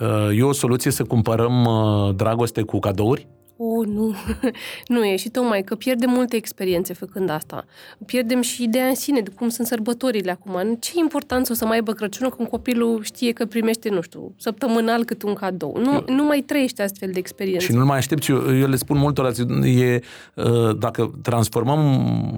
uh, 0.00 0.38
e 0.38 0.42
o 0.42 0.52
soluție 0.52 0.90
să 0.90 1.04
cumpărăm 1.04 1.64
uh, 1.64 2.14
dragoste 2.14 2.62
cu 2.62 2.78
cadouri? 2.78 3.26
O, 3.56 3.84
nu, 3.84 4.14
nu 4.94 5.04
e 5.04 5.16
și 5.16 5.28
tocmai 5.28 5.62
că 5.62 5.74
pierdem 5.74 6.10
multe 6.10 6.36
experiențe 6.36 6.92
făcând 6.92 7.30
asta. 7.30 7.64
Pierdem 8.06 8.40
și 8.40 8.62
ideea 8.62 8.86
în 8.86 8.94
sine 8.94 9.20
de 9.20 9.30
cum 9.30 9.48
sunt 9.48 9.66
sărbătorile 9.66 10.30
acum. 10.30 10.76
Ce 10.80 10.92
importanță 10.94 11.52
o 11.52 11.54
să 11.54 11.64
mai 11.64 11.74
aibă 11.74 11.92
Crăciunul 11.92 12.32
când 12.36 12.48
copilul 12.48 13.02
știe 13.02 13.32
că 13.32 13.46
primește, 13.46 13.88
nu 13.88 14.00
știu, 14.00 14.34
săptămânal 14.38 15.04
cât 15.04 15.22
un 15.22 15.34
cadou. 15.34 15.76
Nu, 15.78 15.92
eu, 15.92 16.04
nu 16.14 16.24
mai 16.24 16.40
trăiește 16.40 16.82
astfel 16.82 17.10
de 17.12 17.18
experiențe. 17.18 17.64
Și 17.64 17.72
nu 17.72 17.84
mai 17.84 17.96
aștept, 17.96 18.28
eu, 18.28 18.58
eu 18.58 18.68
le 18.68 18.76
spun 18.76 18.98
multora, 18.98 19.30
e, 19.64 20.00
uh, 20.34 20.78
dacă 20.78 21.12
transformăm 21.22 21.80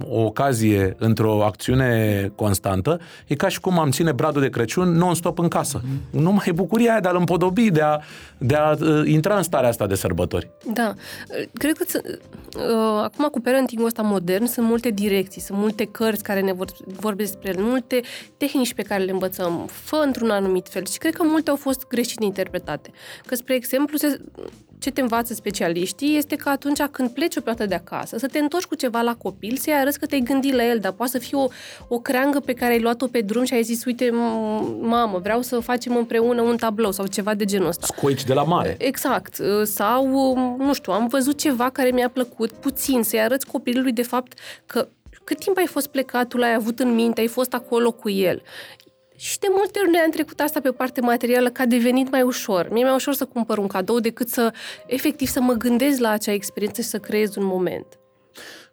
o 0.09 0.21
ocazie 0.21 0.95
într-o 0.97 1.43
acțiune 1.43 2.31
constantă, 2.35 2.99
e 3.27 3.35
ca 3.35 3.47
și 3.47 3.59
cum 3.59 3.79
am 3.79 3.89
ține 3.89 4.11
bradul 4.11 4.41
de 4.41 4.49
Crăciun 4.49 4.91
non-stop 4.91 5.39
în 5.39 5.47
casă. 5.47 5.81
Mm. 5.83 6.21
Nu 6.21 6.31
mai 6.31 6.45
e 6.47 6.51
bucuria 6.51 6.91
aia 6.91 6.99
de 6.99 7.07
a-l 7.07 7.15
împodobi, 7.15 7.71
de 7.71 7.81
a, 7.81 7.99
de 8.37 8.55
a 8.55 8.71
uh, 8.71 9.01
intra 9.05 9.35
în 9.35 9.43
starea 9.43 9.69
asta 9.69 9.87
de 9.87 9.95
sărbători. 9.95 10.49
Da. 10.73 10.93
Cred 11.53 11.77
că 11.77 11.99
uh, 12.03 13.01
acum 13.03 13.27
cu 13.31 13.39
parenting 13.39 13.85
ăsta 13.85 14.01
modern 14.01 14.45
sunt 14.45 14.67
multe 14.67 14.89
direcții, 14.89 15.41
sunt 15.41 15.57
multe 15.57 15.85
cărți 15.85 16.23
care 16.23 16.41
ne 16.41 16.53
vor, 16.53 16.67
vorbesc 16.85 17.31
despre 17.31 17.49
ele, 17.49 17.61
multe 17.61 18.01
tehnici 18.37 18.73
pe 18.73 18.81
care 18.81 19.03
le 19.03 19.11
învățăm, 19.11 19.69
fă 19.71 20.01
într-un 20.05 20.29
anumit 20.29 20.67
fel 20.69 20.85
și 20.85 20.97
cred 20.97 21.15
că 21.15 21.23
multe 21.23 21.49
au 21.49 21.55
fost 21.55 21.87
greșit 21.87 22.23
interpretate. 22.23 22.91
Că, 23.25 23.35
spre 23.35 23.55
exemplu, 23.55 23.97
se, 23.97 24.21
ce 24.79 24.91
te 24.91 25.01
învață 25.01 25.33
specialiștii 25.33 26.17
este 26.17 26.35
că 26.35 26.49
atunci 26.49 26.81
când 26.81 27.09
pleci 27.09 27.35
o 27.35 27.41
plată 27.41 27.65
de 27.65 27.75
acasă, 27.75 28.17
să 28.17 28.27
te 28.27 28.39
întorci 28.39 28.65
cu 28.65 28.75
ceva 28.75 29.01
la 29.01 29.15
copil, 29.15 29.57
să-i 29.57 29.73
arăți 29.73 29.99
că 29.99 30.05
te-ai 30.05 30.21
gândit 30.21 30.53
la 30.53 30.65
el, 30.65 30.79
dar 30.79 30.91
poate 30.91 31.11
să 31.11 31.17
fie 31.17 31.37
o, 31.37 31.47
o 31.87 31.99
creangă 31.99 32.39
pe 32.39 32.53
care 32.53 32.73
ai 32.73 32.81
luat-o 32.81 33.07
pe 33.07 33.21
drum 33.21 33.43
și 33.43 33.53
ai 33.53 33.63
zis, 33.63 33.85
uite, 33.85 34.09
mamă, 34.81 35.19
vreau 35.23 35.41
să 35.41 35.59
facem 35.59 35.95
împreună 35.95 36.41
un 36.41 36.57
tablou 36.57 36.91
sau 36.91 37.07
ceva 37.07 37.33
de 37.33 37.45
genul 37.45 37.67
ăsta. 37.67 37.85
Scoici 37.85 38.23
de 38.23 38.33
la 38.33 38.43
mare. 38.43 38.75
Exact. 38.79 39.37
Sau, 39.63 40.35
nu 40.57 40.73
știu, 40.73 40.93
am 40.93 41.07
văzut 41.07 41.37
ceva 41.37 41.69
care 41.69 41.89
mi-a 41.89 42.09
plăcut 42.09 42.51
puțin, 42.51 43.03
să-i 43.03 43.21
arăți 43.21 43.45
copilului 43.45 43.91
de 43.91 44.03
fapt 44.03 44.33
că 44.65 44.87
cât 45.23 45.39
timp 45.39 45.57
ai 45.57 45.65
fost 45.65 45.87
plecat, 45.87 46.27
tu 46.27 46.37
l-ai 46.37 46.53
avut 46.53 46.79
în 46.79 46.95
minte, 46.95 47.21
ai 47.21 47.27
fost 47.27 47.53
acolo 47.53 47.91
cu 47.91 48.09
el. 48.09 48.41
Și 49.19 49.39
de 49.39 49.47
multe 49.51 49.79
ori 49.79 49.91
noi 49.91 50.01
am 50.05 50.11
trecut 50.11 50.39
asta 50.39 50.59
pe 50.59 50.69
parte 50.69 51.01
materială, 51.01 51.49
că 51.49 51.61
a 51.61 51.65
devenit 51.65 52.11
mai 52.11 52.21
ușor. 52.21 52.63
Mie 52.63 52.73
mi-e 52.73 52.83
mai 52.83 52.93
ușor 52.95 53.13
să 53.13 53.25
cumpăr 53.25 53.57
un 53.57 53.67
cadou 53.67 53.99
decât 53.99 54.29
să, 54.29 54.53
efectiv, 54.85 55.27
să 55.27 55.41
mă 55.41 55.53
gândesc 55.53 55.99
la 55.99 56.09
acea 56.09 56.31
experiență 56.31 56.81
și 56.81 56.87
să 56.87 56.97
creez 56.97 57.35
un 57.35 57.45
moment. 57.45 57.85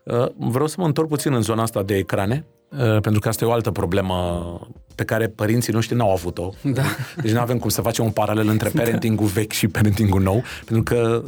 Uh, 0.03 0.27
vreau 0.37 0.67
să 0.67 0.77
mă 0.79 0.87
întorc 0.87 1.09
puțin 1.09 1.33
în 1.33 1.43
zona 1.43 1.63
asta 1.63 1.83
de 1.83 1.97
ecrane, 1.97 2.45
uh, 2.69 3.01
pentru 3.01 3.21
că 3.21 3.29
asta 3.29 3.45
e 3.45 3.49
o 3.49 3.53
altă 3.53 3.71
problemă 3.71 4.69
pe 4.95 5.05
care 5.05 5.29
părinții 5.29 5.73
noștri 5.73 5.97
n-au 5.97 6.13
avut-o. 6.13 6.53
Da. 6.63 6.83
Deci 7.23 7.33
nu 7.33 7.41
avem 7.41 7.59
cum 7.59 7.71
să 7.71 7.81
facem 7.81 8.05
un 8.05 8.11
paralel 8.11 8.49
între 8.49 8.71
da. 8.75 8.83
parenting-ul 8.83 9.27
vechi 9.27 9.53
și 9.53 9.69
parenting-ul 9.69 10.23
nou, 10.23 10.43
pentru 10.65 10.95
că 10.95 11.23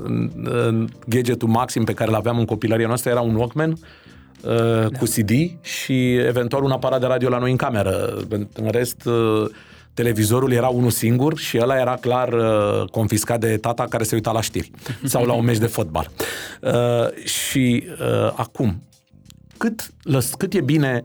gadgetul 1.06 1.48
maxim 1.48 1.84
pe 1.84 1.94
care 1.94 2.10
l-aveam 2.10 2.38
în 2.38 2.44
copilăria 2.44 2.86
noastră 2.86 3.10
era 3.10 3.20
un 3.20 3.34
Walkman, 3.34 3.70
uh, 3.70 3.78
da. 4.42 4.98
cu 4.98 5.04
CD 5.04 5.30
și 5.60 6.14
eventual 6.14 6.62
un 6.62 6.70
aparat 6.70 7.00
de 7.00 7.06
radio 7.06 7.28
la 7.28 7.38
noi 7.38 7.50
în 7.50 7.56
cameră. 7.56 8.18
În 8.54 8.70
rest, 8.70 9.08
televizorul 9.98 10.52
era 10.52 10.68
unul 10.68 10.90
singur 10.90 11.38
și 11.38 11.58
ăla 11.60 11.78
era 11.78 11.96
clar 12.00 12.32
uh, 12.32 12.88
confiscat 12.90 13.40
de 13.40 13.56
tata 13.56 13.84
care 13.88 14.04
se 14.04 14.14
uita 14.14 14.30
la 14.32 14.40
știri 14.40 14.70
sau 15.12 15.24
la 15.24 15.32
un 15.32 15.44
meci 15.44 15.58
de 15.58 15.66
fotbal. 15.66 16.10
Uh, 16.60 17.24
și 17.24 17.84
uh, 18.00 18.32
acum, 18.34 18.82
cât, 19.56 19.90
lăs, 20.02 20.34
cât 20.34 20.54
e 20.54 20.60
bine 20.60 21.04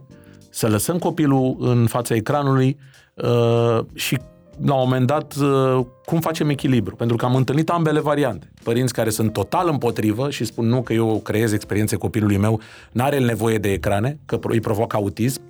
să 0.50 0.68
lăsăm 0.68 0.98
copilul 0.98 1.56
în 1.60 1.86
fața 1.86 2.14
ecranului 2.14 2.78
uh, 3.14 3.78
și 3.94 4.18
la 4.64 4.74
un 4.74 4.80
moment 4.82 5.06
dat, 5.06 5.34
uh, 5.34 5.84
cum 6.04 6.20
facem 6.20 6.48
echilibru? 6.48 6.96
Pentru 6.96 7.16
că 7.16 7.24
am 7.24 7.34
întâlnit 7.34 7.70
ambele 7.70 8.00
variante. 8.00 8.50
Părinți 8.62 8.92
care 8.92 9.10
sunt 9.10 9.32
total 9.32 9.68
împotrivă 9.68 10.30
și 10.30 10.44
spun 10.44 10.66
nu 10.66 10.82
că 10.82 10.92
eu 10.92 11.20
creez 11.24 11.52
experiențe 11.52 11.96
copilului 11.96 12.36
meu, 12.36 12.60
n-are 12.92 13.18
nevoie 13.18 13.58
de 13.58 13.72
ecrane, 13.72 14.18
că 14.26 14.38
îi 14.42 14.60
provoacă 14.60 14.96
autism, 14.96 15.40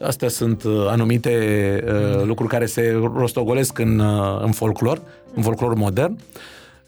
Astea 0.00 0.28
sunt 0.28 0.62
uh, 0.62 0.86
anumite 0.88 1.30
uh, 1.86 1.92
mm. 2.18 2.26
lucruri 2.26 2.50
care 2.50 2.66
se 2.66 3.00
rostogolesc 3.16 3.78
în, 3.78 3.98
uh, 3.98 4.40
în 4.42 4.52
folclor, 4.52 5.02
în 5.34 5.42
folclor 5.42 5.74
modern. 5.74 6.18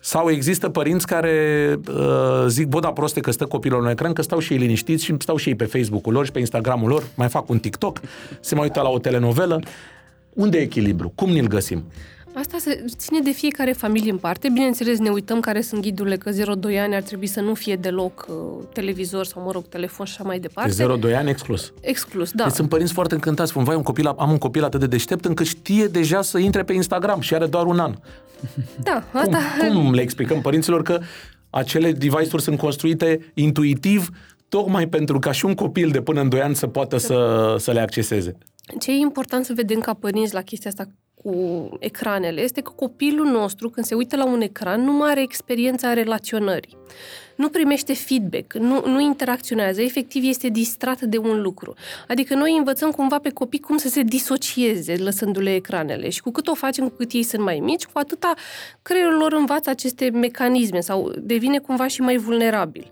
Sau 0.01 0.31
există 0.31 0.69
părinți 0.69 1.07
care 1.07 1.79
uh, 1.89 2.45
zic, 2.47 2.67
bă, 2.67 2.81
da, 2.81 2.93
proste 2.93 3.21
că 3.21 3.31
stă 3.31 3.47
copilul 3.47 3.83
în 3.83 3.91
ecran, 3.91 4.13
că 4.13 4.23
stau 4.23 4.39
și 4.39 4.53
ei 4.53 4.59
liniștiți 4.59 5.05
și 5.05 5.15
stau 5.19 5.37
și 5.37 5.49
ei 5.49 5.55
pe 5.55 5.65
Facebook-ul 5.65 6.13
lor 6.13 6.25
și 6.25 6.33
pe 6.33 6.39
Instagram-ul 6.39 6.89
lor, 6.89 7.03
mai 7.15 7.29
fac 7.29 7.49
un 7.49 7.59
TikTok, 7.59 8.01
se 8.41 8.55
mai 8.55 8.65
uită 8.65 8.81
la 8.81 8.89
o 8.89 8.99
telenovelă. 8.99 9.61
Unde 10.37 10.59
e 10.59 10.63
echilibru? 10.63 11.13
Cum 11.15 11.31
ni-l 11.31 11.47
găsim? 11.47 11.85
Asta 12.35 12.57
se 12.61 12.85
ține 12.97 13.21
de 13.21 13.31
fiecare 13.31 13.73
familie 13.73 14.11
în 14.11 14.17
parte. 14.19 14.49
Bineînțeles, 14.49 14.99
ne 14.99 15.11
uităm 15.11 15.41
care 15.41 15.61
sunt 15.61 15.83
ghidurile, 15.83 16.17
că 16.17 16.31
0-2 16.31 16.35
ani 16.79 16.95
ar 16.95 17.03
trebui 17.03 17.27
să 17.27 17.41
nu 17.41 17.55
fie 17.55 17.77
deloc 17.77 18.27
uh, 18.29 18.37
televizor 18.73 19.25
sau, 19.25 19.43
mă 19.43 19.51
rog, 19.51 19.67
telefon 19.69 20.07
și 20.07 20.15
așa 20.19 20.29
mai 20.29 20.39
departe. 20.39 20.87
0-2 21.13 21.17
ani 21.17 21.31
exclus. 21.31 21.73
Exclus, 21.81 22.31
da. 22.31 22.45
Deci 22.45 22.53
sunt 22.53 22.69
părinți 22.69 22.93
foarte 22.93 23.15
încântați. 23.15 23.51
Spun, 23.51 23.65
vai, 23.65 23.77
un 23.77 23.83
copil, 23.83 24.07
am 24.07 24.31
un 24.31 24.39
copil 24.39 24.65
atât 24.65 24.81
de 24.81 24.87
deștept 24.87 25.25
încât 25.25 25.47
știe 25.47 25.87
deja 25.87 26.23
să 26.23 26.39
intre 26.39 26.63
pe 26.63 26.73
Instagram 26.73 27.21
și 27.21 27.35
are 27.35 27.47
doar 27.47 27.67
un 27.67 27.79
an. 27.79 27.95
Da, 28.83 29.05
asta... 29.13 29.39
Cum, 29.59 29.75
cum 29.75 29.95
le 29.95 30.01
explicăm 30.01 30.41
părinților 30.41 30.83
că 30.83 31.01
acele 31.51 31.93
device-uri 31.93 32.43
sunt 32.43 32.59
construite 32.59 33.33
intuitiv 33.35 34.11
tocmai 34.57 34.89
pentru 34.89 35.19
ca 35.19 35.33
și 35.33 35.45
un 35.45 35.55
copil 35.55 35.91
de 35.91 36.03
până 36.03 36.21
în 36.21 36.29
2 36.29 36.41
ani 36.41 36.55
să 36.55 36.67
poată 36.67 36.97
să, 36.97 37.55
să 37.59 37.73
le 37.73 37.81
acceseze? 37.81 38.39
Ce 38.79 38.91
e 38.91 38.95
important 38.95 39.45
să 39.45 39.53
vedem 39.53 39.81
ca 39.81 39.95
părinți 39.95 40.35
la 40.35 40.43
chestia 40.43 40.71
asta 40.71 40.87
cu 41.15 41.69
ecranele 41.81 42.41
este 42.41 42.61
că 42.61 42.73
copilul 42.77 43.27
nostru, 43.27 43.71
când 43.71 43.87
se 43.87 43.95
uită 43.95 44.17
la 44.17 44.27
un 44.27 44.41
ecran, 44.41 44.85
nu 44.85 44.93
mai 44.93 45.11
are 45.11 45.23
experiența 45.23 45.93
relaționării. 45.93 46.77
Nu 47.37 47.49
primește 47.49 47.95
feedback, 47.95 48.55
nu, 48.55 48.87
nu 48.87 49.01
interacționează, 49.01 49.83
efectiv 49.83 50.25
este 50.25 50.49
distrat 50.49 51.01
de 51.01 51.19
un 51.19 51.43
lucru. 51.43 51.75
Adică 52.09 52.35
noi 52.35 52.57
învățăm 52.57 52.91
cumva 52.91 53.19
pe 53.19 53.31
copii 53.31 53.61
cum 53.61 53.77
să 53.77 53.89
se 53.89 54.03
disocieze 54.03 54.97
lăsându-le 54.97 55.55
ecranele 55.55 56.09
și 56.09 56.23
cu 56.23 56.31
cât 56.31 56.47
o 56.47 56.55
facem, 56.55 56.89
cu 56.89 56.95
cât 56.97 57.13
ei 57.13 57.23
sunt 57.23 57.43
mai 57.43 57.59
mici, 57.59 57.85
cu 57.85 57.99
atâta 57.99 58.35
creierul 58.83 59.19
lor 59.19 59.33
învață 59.33 59.71
aceste 59.71 60.11
mecanisme 60.11 60.81
sau 60.81 61.13
devine 61.19 61.59
cumva 61.59 61.87
și 61.87 62.01
mai 62.01 62.17
vulnerabil. 62.17 62.91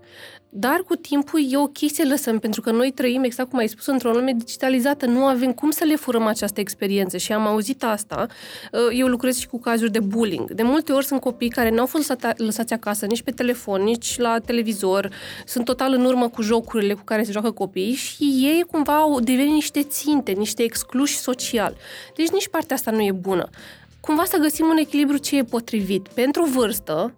Dar 0.57 0.83
cu 0.87 0.95
timpul 0.95 1.39
e 1.51 1.57
ok 1.57 1.77
să 1.93 2.05
lăsăm, 2.09 2.39
pentru 2.39 2.61
că 2.61 2.71
noi 2.71 2.91
trăim, 2.91 3.23
exact 3.23 3.49
cum 3.49 3.59
ai 3.59 3.67
spus, 3.67 3.85
într-o 3.85 4.11
lume 4.11 4.33
digitalizată. 4.37 5.05
Nu 5.05 5.25
avem 5.25 5.53
cum 5.53 5.71
să 5.71 5.83
le 5.83 5.95
furăm 5.95 6.25
această 6.25 6.59
experiență 6.59 7.17
și 7.17 7.33
am 7.33 7.47
auzit 7.47 7.83
asta. 7.83 8.27
Uh, 8.71 8.79
eu 8.91 9.07
lucrez 9.07 9.37
și 9.37 9.47
cu 9.47 9.59
cazuri 9.59 9.91
de 9.91 9.99
bullying. 9.99 10.51
De 10.51 10.63
multe 10.63 10.91
ori 10.91 11.05
sunt 11.05 11.19
copii 11.21 11.49
care 11.49 11.69
n-au 11.69 11.85
fost 11.85 12.15
lăsați 12.37 12.73
acasă, 12.73 13.05
nici 13.05 13.21
pe 13.21 13.31
telefon, 13.31 13.81
nici 13.81 14.17
la 14.17 14.39
televizor, 14.39 15.09
sunt 15.45 15.65
total 15.65 15.93
în 15.93 16.05
urmă 16.05 16.29
cu 16.29 16.41
jocurile 16.41 16.93
cu 16.93 17.03
care 17.03 17.23
se 17.23 17.31
joacă 17.31 17.51
copiii 17.51 17.93
și 17.93 18.23
ei 18.23 18.65
cumva 18.71 18.97
au 18.97 19.19
devenit 19.19 19.53
niște 19.53 19.83
ținte, 19.83 20.31
niște 20.31 20.63
excluși 20.63 21.17
social. 21.17 21.75
Deci 22.15 22.29
nici 22.29 22.47
partea 22.47 22.75
asta 22.75 22.91
nu 22.91 23.01
e 23.01 23.11
bună. 23.11 23.49
Cumva 23.99 24.23
să 24.23 24.37
găsim 24.37 24.65
un 24.65 24.77
echilibru 24.77 25.17
ce 25.17 25.37
e 25.37 25.43
potrivit 25.43 26.07
pentru 26.07 26.43
vârstă, 26.43 27.13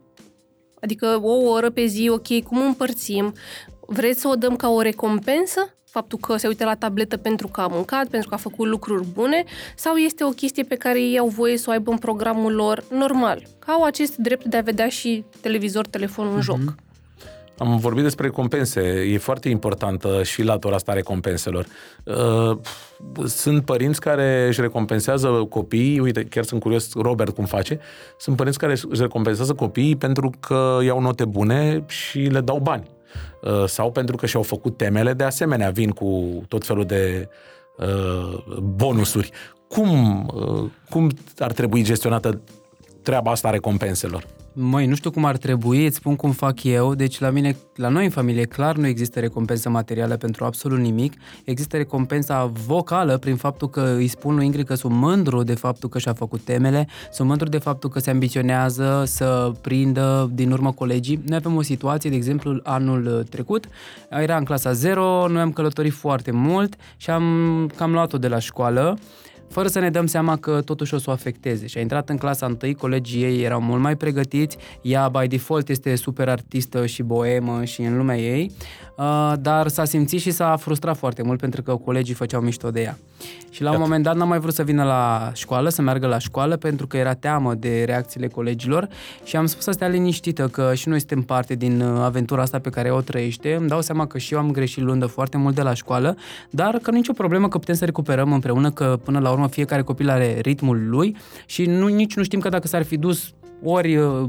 Adică 0.82 1.20
o 1.22 1.50
oră 1.50 1.70
pe 1.70 1.86
zi, 1.86 2.10
ok, 2.10 2.44
cum 2.44 2.62
împărțim? 2.62 3.34
Vreți 3.80 4.22
să 4.22 4.28
o 4.28 4.36
dăm 4.36 4.56
ca 4.56 4.70
o 4.70 4.82
recompensă? 4.82 5.72
Faptul 5.90 6.18
că 6.20 6.38
se 6.38 6.48
uită 6.48 6.66
la 6.66 6.76
tabletă 6.76 7.18
pentru 7.18 7.48
că 7.48 7.62
a 7.62 7.68
mâncat, 7.68 8.08
pentru 8.08 8.30
că 8.30 8.36
a 8.36 8.38
făcut 8.38 8.68
lucruri 8.68 9.08
bune? 9.14 9.44
Sau 9.76 9.96
este 9.96 10.24
o 10.24 10.30
chestie 10.30 10.64
pe 10.64 10.76
care 10.76 11.02
ei 11.02 11.18
au 11.18 11.28
voie 11.28 11.58
să 11.58 11.66
o 11.70 11.72
aibă 11.72 11.92
în 11.92 11.98
programul 11.98 12.54
lor 12.54 12.84
normal? 12.90 13.44
Ca 13.60 13.72
au 13.72 13.84
acest 13.84 14.16
drept 14.16 14.46
de 14.46 14.58
a 14.58 14.62
vedea 14.62 14.90
și 14.90 15.24
televizor, 15.42 15.88
telefon 15.88 16.28
în 16.28 16.38
mm-hmm. 16.38 16.44
joc. 16.44 16.76
Am 17.58 17.78
vorbit 17.78 18.04
despre 18.04 18.26
recompense. 18.26 18.82
E 18.82 19.18
foarte 19.18 19.50
importantă 19.50 20.24
și 20.24 20.44
latura 20.44 20.76
asta 20.76 20.92
a 20.92 20.96
recompenselor. 20.96 21.66
Uh, 22.04 22.58
sunt 23.26 23.66
părinți 23.66 24.00
care 24.00 24.48
își 24.48 24.62
recompensează 24.62 25.28
copiii, 25.50 26.00
uite, 26.00 26.24
chiar 26.24 26.44
sunt 26.44 26.62
curios 26.62 26.94
Robert 26.94 27.36
cum 27.36 27.46
face, 27.46 27.80
sunt 28.18 28.36
părinți 28.36 28.58
care 28.58 28.72
își 28.72 29.02
recompensează 29.02 29.54
copiii 29.54 29.96
pentru 29.96 30.32
că 30.40 30.80
iau 30.84 31.02
note 31.02 31.26
bune 31.26 31.84
și 31.88 32.20
le 32.20 32.42
dau 32.42 32.60
bani. 32.60 32.84
Uh, 33.42 33.66
sau 33.66 33.92
pentru 33.92 34.16
că 34.16 34.26
și-au 34.26 34.44
făcut 34.44 34.78
temele, 34.78 35.14
de 35.14 35.24
asemenea 35.24 35.70
vin 35.70 35.90
cu 35.90 36.42
tot 36.48 36.66
felul 36.66 36.86
de 36.86 37.30
uh, 37.78 38.58
bonusuri. 38.62 39.32
Cum, 39.68 40.26
cum 40.90 41.10
ar 41.38 41.52
trebui 41.52 41.84
gestionată 41.84 42.42
treaba 43.02 43.32
asta 43.32 43.48
a 43.48 43.52
recompenselor? 43.52 44.26
Măi, 44.60 44.86
nu 44.86 44.96
știu 44.96 45.12
cum 45.12 45.26
ar 45.26 45.38
trebui, 45.38 45.86
îți 45.86 45.96
spun 45.96 46.16
cum 46.16 46.32
fac 46.32 46.64
eu. 46.64 46.96
Deci 46.96 47.20
la 47.20 47.30
mine, 47.30 47.58
la 47.76 47.88
noi 47.88 48.04
în 48.04 48.10
familie, 48.10 48.44
clar 48.44 48.76
nu 48.76 48.88
există 48.88 49.20
recompensă 49.20 49.70
materială 49.70 50.18
pentru 50.18 50.46
absolut 50.46 50.80
nimic. 50.80 51.14
Există 51.46 51.78
recompensa 51.78 52.52
vocală 52.66 53.18
prin 53.18 53.36
faptul 53.36 53.70
că 53.70 53.94
îi 53.98 54.08
spun 54.08 54.36
lui 54.36 54.46
Ingrid 54.46 54.66
că 54.66 54.76
sunt 54.76 54.94
mândru 54.94 55.44
de 55.44 55.54
faptul 55.54 55.90
că 55.90 56.00
și-a 56.00 56.14
făcut 56.14 56.42
temele, 56.42 56.88
sunt 57.12 57.28
mândru 57.28 57.50
de 57.50 57.58
faptul 57.58 57.90
că 57.90 58.00
se 58.00 58.10
ambiționează 58.10 59.04
să 59.06 59.52
prindă 59.62 60.30
din 60.34 60.52
urmă 60.52 60.72
colegii. 60.72 61.22
Noi 61.26 61.38
avem 61.38 61.56
o 61.56 61.62
situație, 61.62 62.10
de 62.10 62.16
exemplu, 62.16 62.60
anul 62.64 63.26
trecut, 63.30 63.66
era 64.10 64.38
în 64.38 64.44
clasa 64.44 64.72
0, 64.72 65.28
noi 65.28 65.42
am 65.42 65.52
călătorit 65.52 65.94
foarte 65.94 66.32
mult 66.32 66.76
și 66.96 67.10
am 67.10 67.72
cam 67.76 67.92
luat-o 67.92 68.18
de 68.18 68.28
la 68.28 68.40
școală 68.40 68.98
fără 69.50 69.68
să 69.68 69.80
ne 69.80 69.90
dăm 69.90 70.06
seama 70.06 70.38
că 70.38 70.62
totuși 70.62 70.94
o 70.94 70.98
să 70.98 71.10
o 71.10 71.12
afecteze. 71.12 71.68
Și 71.68 71.78
a 71.78 71.82
intrat 71.82 72.10
în 72.10 72.18
clasa 72.18 72.46
întâi, 72.46 72.74
colegii 72.74 73.24
ei 73.24 73.44
erau 73.44 73.62
mult 73.62 73.82
mai 73.82 73.96
pregătiți, 73.96 74.58
ea 74.82 75.10
by 75.10 75.28
default 75.28 75.70
este 75.70 75.96
super 75.96 76.30
artistă 76.30 76.86
și 76.86 77.04
boemă 77.04 77.64
și 77.64 77.82
în 77.82 77.98
lumea 77.98 78.18
ei, 78.18 78.52
uh, 78.98 79.34
dar 79.40 79.68
s-a 79.68 79.86
simțit 79.86 80.20
și 80.20 80.32
s-a 80.32 80.56
frustrat 80.56 80.98
foarte 80.98 81.22
mult 81.22 81.40
pentru 81.40 81.62
că 81.62 81.76
colegii 81.76 82.14
făceau 82.14 82.42
mișto 82.42 82.72
de 82.72 82.82
ea. 82.82 82.98
Și 83.50 83.64
la 83.64 83.72
un 83.72 83.80
moment 83.80 84.04
dat 84.04 84.16
n-a 84.16 84.26
mai 84.26 84.40
vrut 84.40 84.54
să 84.54 84.64
vină 84.64 84.84
la 84.84 85.32
școală, 85.34 85.70
să 85.70 85.82
meargă 85.82 86.08
la 86.08 86.18
școală, 86.18 86.58
pentru 86.58 86.88
că 86.88 86.98
era 86.98 87.14
teamă 87.14 87.54
de 87.54 87.84
reacțiile 87.84 88.28
colegilor 88.28 88.88
și 89.24 89.36
am 89.36 89.46
spus 89.46 89.64
să 89.64 89.72
stea 89.72 89.88
liniștită 89.88 90.48
că 90.48 90.74
și 90.74 90.90
noi 90.90 90.98
suntem 90.98 91.22
parte 91.22 91.56
din 91.56 91.82
uh, 91.82 92.00
aventura 92.02 92.42
asta 92.42 92.60
pe 92.60 92.70
care 92.70 92.92
o 92.92 93.02
trăiește. 93.02 93.54
Îmi 93.54 93.68
dau 93.68 93.82
seama 93.82 94.08
că 94.08 94.18
și 94.18 94.34
eu 94.34 94.40
am 94.40 94.52
greșit 94.52 94.84
lundă 94.84 95.06
foarte 95.06 95.38
mult 95.38 95.56
de 95.56 95.62
la 95.62 95.74
școală, 95.74 96.18
dar 96.50 96.78
că 96.78 96.92
nicio 96.92 97.14
problemă 97.14 97.48
că 97.48 97.58
putem 97.58 97.76
să 97.76 97.86
recuperăm 97.86 98.34
împreună, 98.34 98.72
că 98.72 99.00
până 99.04 99.20
la 99.20 99.32
urmă 99.32 99.48
fiecare 99.48 99.82
copil 99.82 100.10
are 100.10 100.40
ritmul 100.42 100.90
lui 100.90 101.18
și 101.46 101.66
nu, 101.66 101.88
nici 101.88 102.16
nu 102.16 102.24
știm 102.24 102.40
că 102.40 102.50
dacă 102.50 102.68
s-ar 102.68 102.84
fi 102.84 102.98
dus 102.98 103.34
ori 103.64 103.96
uh, 103.96 104.28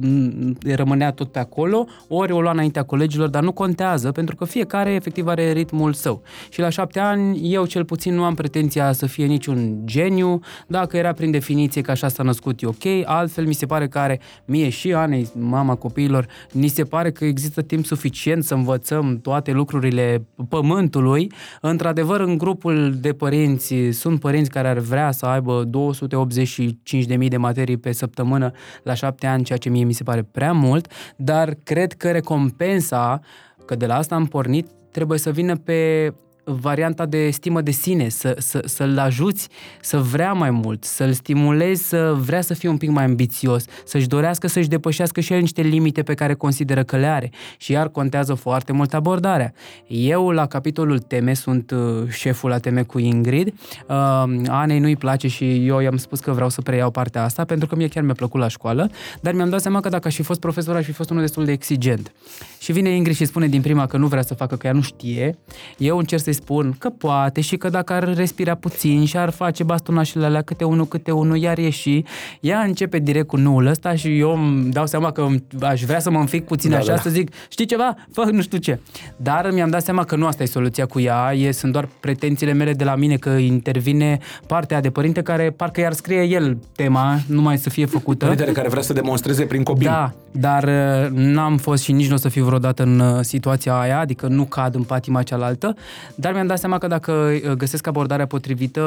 rămânea 0.64 1.12
tot 1.12 1.32
pe 1.32 1.38
acolo, 1.38 1.86
ori 2.08 2.32
o 2.32 2.40
lua 2.40 2.50
înaintea 2.50 2.82
colegilor, 2.82 3.28
dar 3.28 3.42
nu 3.42 3.52
contează, 3.52 4.12
pentru 4.12 4.36
că 4.36 4.44
fiecare 4.44 4.90
efectiv 4.90 5.26
are 5.26 5.52
ritmul 5.52 5.92
său. 5.92 6.22
Și 6.48 6.60
la 6.60 6.68
șapte 6.68 6.98
ani, 6.98 7.52
eu 7.52 7.66
cel 7.66 7.84
puțin 7.84 8.14
nu 8.14 8.24
am 8.24 8.34
pretenția 8.34 8.92
să 8.92 9.06
fie 9.06 9.26
niciun 9.26 9.80
geniu, 9.84 10.40
dacă 10.66 10.96
era 10.96 11.12
prin 11.12 11.30
definiție 11.30 11.80
că 11.80 11.90
așa 11.90 12.08
s-a 12.08 12.22
născut, 12.22 12.62
e 12.62 12.66
ok, 12.66 12.84
altfel 13.04 13.46
mi 13.46 13.52
se 13.52 13.66
pare 13.66 13.88
că 13.88 13.98
are 13.98 14.20
mie 14.44 14.68
și 14.68 14.92
Anei, 14.92 15.28
mama 15.38 15.74
copiilor, 15.74 16.26
ni 16.52 16.68
se 16.68 16.84
pare 16.84 17.10
că 17.10 17.24
există 17.24 17.62
timp 17.62 17.84
suficient 17.84 18.44
să 18.44 18.54
învățăm 18.54 19.18
toate 19.22 19.52
lucrurile 19.52 20.26
pământului. 20.48 21.32
Într-adevăr, 21.60 22.20
în 22.20 22.38
grupul 22.38 22.94
de 23.00 23.12
părinți 23.12 23.74
sunt 23.90 24.20
părinți 24.20 24.50
care 24.50 24.68
ar 24.68 24.78
vrea 24.78 25.10
să 25.10 25.26
aibă 25.26 25.64
285.000 25.64 27.28
de 27.28 27.36
materii 27.36 27.76
pe 27.76 27.92
săptămână 27.92 28.50
la 28.82 28.94
șapte 28.94 29.17
șapte 29.18 29.26
ani, 29.26 29.44
ceea 29.44 29.58
ce 29.58 29.68
mie 29.68 29.84
mi 29.84 29.92
se 29.92 30.02
pare 30.02 30.22
prea 30.22 30.52
mult, 30.52 30.92
dar 31.16 31.56
cred 31.64 31.92
că 31.92 32.10
recompensa, 32.10 33.20
că 33.64 33.74
de 33.74 33.86
la 33.86 33.96
asta 33.96 34.14
am 34.14 34.26
pornit, 34.26 34.66
trebuie 34.90 35.18
să 35.18 35.30
vină 35.30 35.56
pe 35.56 36.12
varianta 36.60 37.06
de 37.06 37.30
stimă 37.30 37.60
de 37.60 37.70
sine, 37.70 38.08
să, 38.08 38.34
să, 38.38 38.62
să-l 38.64 38.98
ajuți 38.98 39.48
să 39.80 39.98
vrea 39.98 40.32
mai 40.32 40.50
mult, 40.50 40.84
să-l 40.84 41.12
stimulezi 41.12 41.88
să 41.88 42.16
vrea 42.18 42.40
să 42.40 42.54
fie 42.54 42.68
un 42.68 42.76
pic 42.76 42.90
mai 42.90 43.04
ambițios, 43.04 43.64
să-și 43.84 44.06
dorească 44.06 44.46
să-și 44.46 44.68
depășească 44.68 45.20
și 45.20 45.32
el 45.32 45.40
niște 45.40 45.62
limite 45.62 46.02
pe 46.02 46.14
care 46.14 46.34
consideră 46.34 46.82
că 46.82 46.96
le 46.96 47.06
are. 47.06 47.30
Și 47.56 47.72
iar 47.72 47.88
contează 47.88 48.34
foarte 48.34 48.72
mult 48.72 48.94
abordarea. 48.94 49.52
Eu, 49.86 50.30
la 50.30 50.46
capitolul 50.46 50.98
teme, 50.98 51.34
sunt 51.34 51.70
uh, 51.70 52.08
șeful 52.08 52.50
la 52.50 52.58
teme 52.58 52.82
cu 52.82 52.98
Ingrid. 52.98 53.54
Uh, 53.88 53.94
Anei 54.48 54.78
nu-i 54.78 54.96
place 54.96 55.28
și 55.28 55.66
eu 55.66 55.80
i-am 55.80 55.96
spus 55.96 56.20
că 56.20 56.30
vreau 56.32 56.48
să 56.48 56.60
preiau 56.60 56.90
partea 56.90 57.24
asta, 57.24 57.44
pentru 57.44 57.66
că 57.66 57.76
mie 57.76 57.88
chiar 57.88 58.02
mi-a 58.02 58.14
plăcut 58.14 58.40
la 58.40 58.48
școală, 58.48 58.90
dar 59.20 59.32
mi-am 59.34 59.48
dat 59.48 59.60
seama 59.60 59.80
că 59.80 59.88
dacă 59.88 60.08
aș 60.08 60.14
fi 60.14 60.22
fost 60.22 60.40
profesor, 60.40 60.76
aș 60.76 60.84
fi 60.84 60.92
fost 60.92 61.10
unul 61.10 61.22
destul 61.22 61.44
de 61.44 61.52
exigent. 61.52 62.12
Și 62.58 62.72
vine 62.72 62.88
Ingrid 62.88 63.16
și 63.16 63.24
spune 63.24 63.46
din 63.46 63.60
prima 63.60 63.86
că 63.86 63.96
nu 63.96 64.06
vrea 64.06 64.22
să 64.22 64.34
facă, 64.34 64.56
că 64.56 64.66
ea 64.66 64.72
nu 64.72 64.80
știe. 64.80 65.38
Eu 65.76 65.98
încerc 65.98 66.22
să-i 66.22 66.32
spun 66.38 66.74
că 66.78 66.88
poate 66.90 67.40
și 67.40 67.56
că 67.56 67.68
dacă 67.68 67.92
ar 67.92 68.14
respira 68.14 68.54
puțin 68.54 69.04
și 69.04 69.16
ar 69.16 69.30
face 69.30 69.64
bastonașele 69.64 70.24
alea 70.24 70.42
câte 70.42 70.64
unul, 70.64 70.86
câte 70.86 71.10
unul, 71.10 71.36
iar 71.36 71.58
ieși, 71.58 72.02
ea 72.40 72.60
începe 72.60 72.98
direct 72.98 73.26
cu 73.26 73.36
nuul 73.36 73.66
ăsta 73.66 73.94
și 73.94 74.18
eu 74.18 74.30
îmi 74.32 74.70
dau 74.70 74.86
seama 74.86 75.12
că 75.12 75.26
aș 75.60 75.82
vrea 75.82 75.98
să 75.98 76.10
mă 76.10 76.18
înfic 76.18 76.44
puțin 76.44 76.70
da, 76.70 76.76
așa, 76.76 76.94
da. 76.94 76.96
să 76.96 77.10
zic, 77.10 77.30
știi 77.48 77.66
ceva? 77.66 77.96
Fă 78.12 78.24
nu 78.32 78.42
știu 78.42 78.58
ce. 78.58 78.78
Dar 79.16 79.50
mi-am 79.52 79.70
dat 79.70 79.82
seama 79.82 80.04
că 80.04 80.16
nu 80.16 80.26
asta 80.26 80.42
e 80.42 80.46
soluția 80.46 80.86
cu 80.86 81.00
ea, 81.00 81.34
e, 81.34 81.50
sunt 81.50 81.72
doar 81.72 81.88
pretențiile 82.00 82.52
mele 82.52 82.72
de 82.72 82.84
la 82.84 82.94
mine 82.94 83.16
că 83.16 83.30
intervine 83.30 84.18
partea 84.46 84.80
de 84.80 84.90
părinte 84.90 85.22
care 85.22 85.50
parcă 85.50 85.80
i-ar 85.80 85.92
scrie 85.92 86.22
el 86.22 86.58
tema, 86.76 87.18
numai 87.26 87.58
să 87.58 87.70
fie 87.70 87.86
făcută. 87.86 88.24
Părintele 88.24 88.52
care 88.52 88.68
vrea 88.68 88.82
să 88.82 88.92
demonstreze 88.92 89.44
prin 89.44 89.62
copil. 89.62 89.86
Da, 89.86 90.12
dar 90.30 90.64
uh, 90.64 91.10
n-am 91.10 91.56
fost 91.56 91.82
și 91.82 91.92
nici 91.92 92.08
nu 92.08 92.14
o 92.14 92.18
să 92.18 92.28
fiu 92.28 92.44
vreodată 92.44 92.82
în 92.82 92.98
uh, 93.00 93.18
situația 93.20 93.78
aia, 93.78 93.98
adică 93.98 94.26
nu 94.26 94.44
cad 94.44 94.74
în 94.74 94.82
patima 94.82 95.22
cealaltă, 95.22 95.76
dar 96.14 96.27
mi-am 96.32 96.46
dat 96.46 96.58
seama 96.58 96.78
că 96.78 96.86
dacă 96.86 97.12
uh, 97.12 97.50
găsesc 97.50 97.86
abordarea 97.86 98.26
potrivită, 98.26 98.80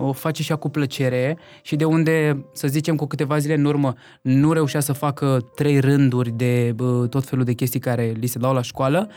o 0.00 0.12
face 0.12 0.42
și 0.42 0.50
ea 0.50 0.56
cu 0.56 0.68
plăcere 0.68 1.38
și 1.62 1.76
de 1.76 1.84
unde, 1.84 2.44
să 2.52 2.68
zicem, 2.68 2.96
cu 2.96 3.06
câteva 3.06 3.38
zile 3.38 3.54
în 3.54 3.64
urmă 3.64 3.94
nu 4.20 4.52
reușea 4.52 4.80
să 4.80 4.92
facă 4.92 5.38
trei 5.54 5.80
rânduri 5.80 6.30
de 6.30 6.74
tot 7.10 7.24
felul 7.24 7.44
de 7.44 7.52
chestii 7.52 7.80
care 7.80 8.14
li 8.20 8.26
se 8.26 8.38
dau 8.38 8.54
la 8.54 8.62
școală, 8.62 9.08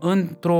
într-o 0.00 0.56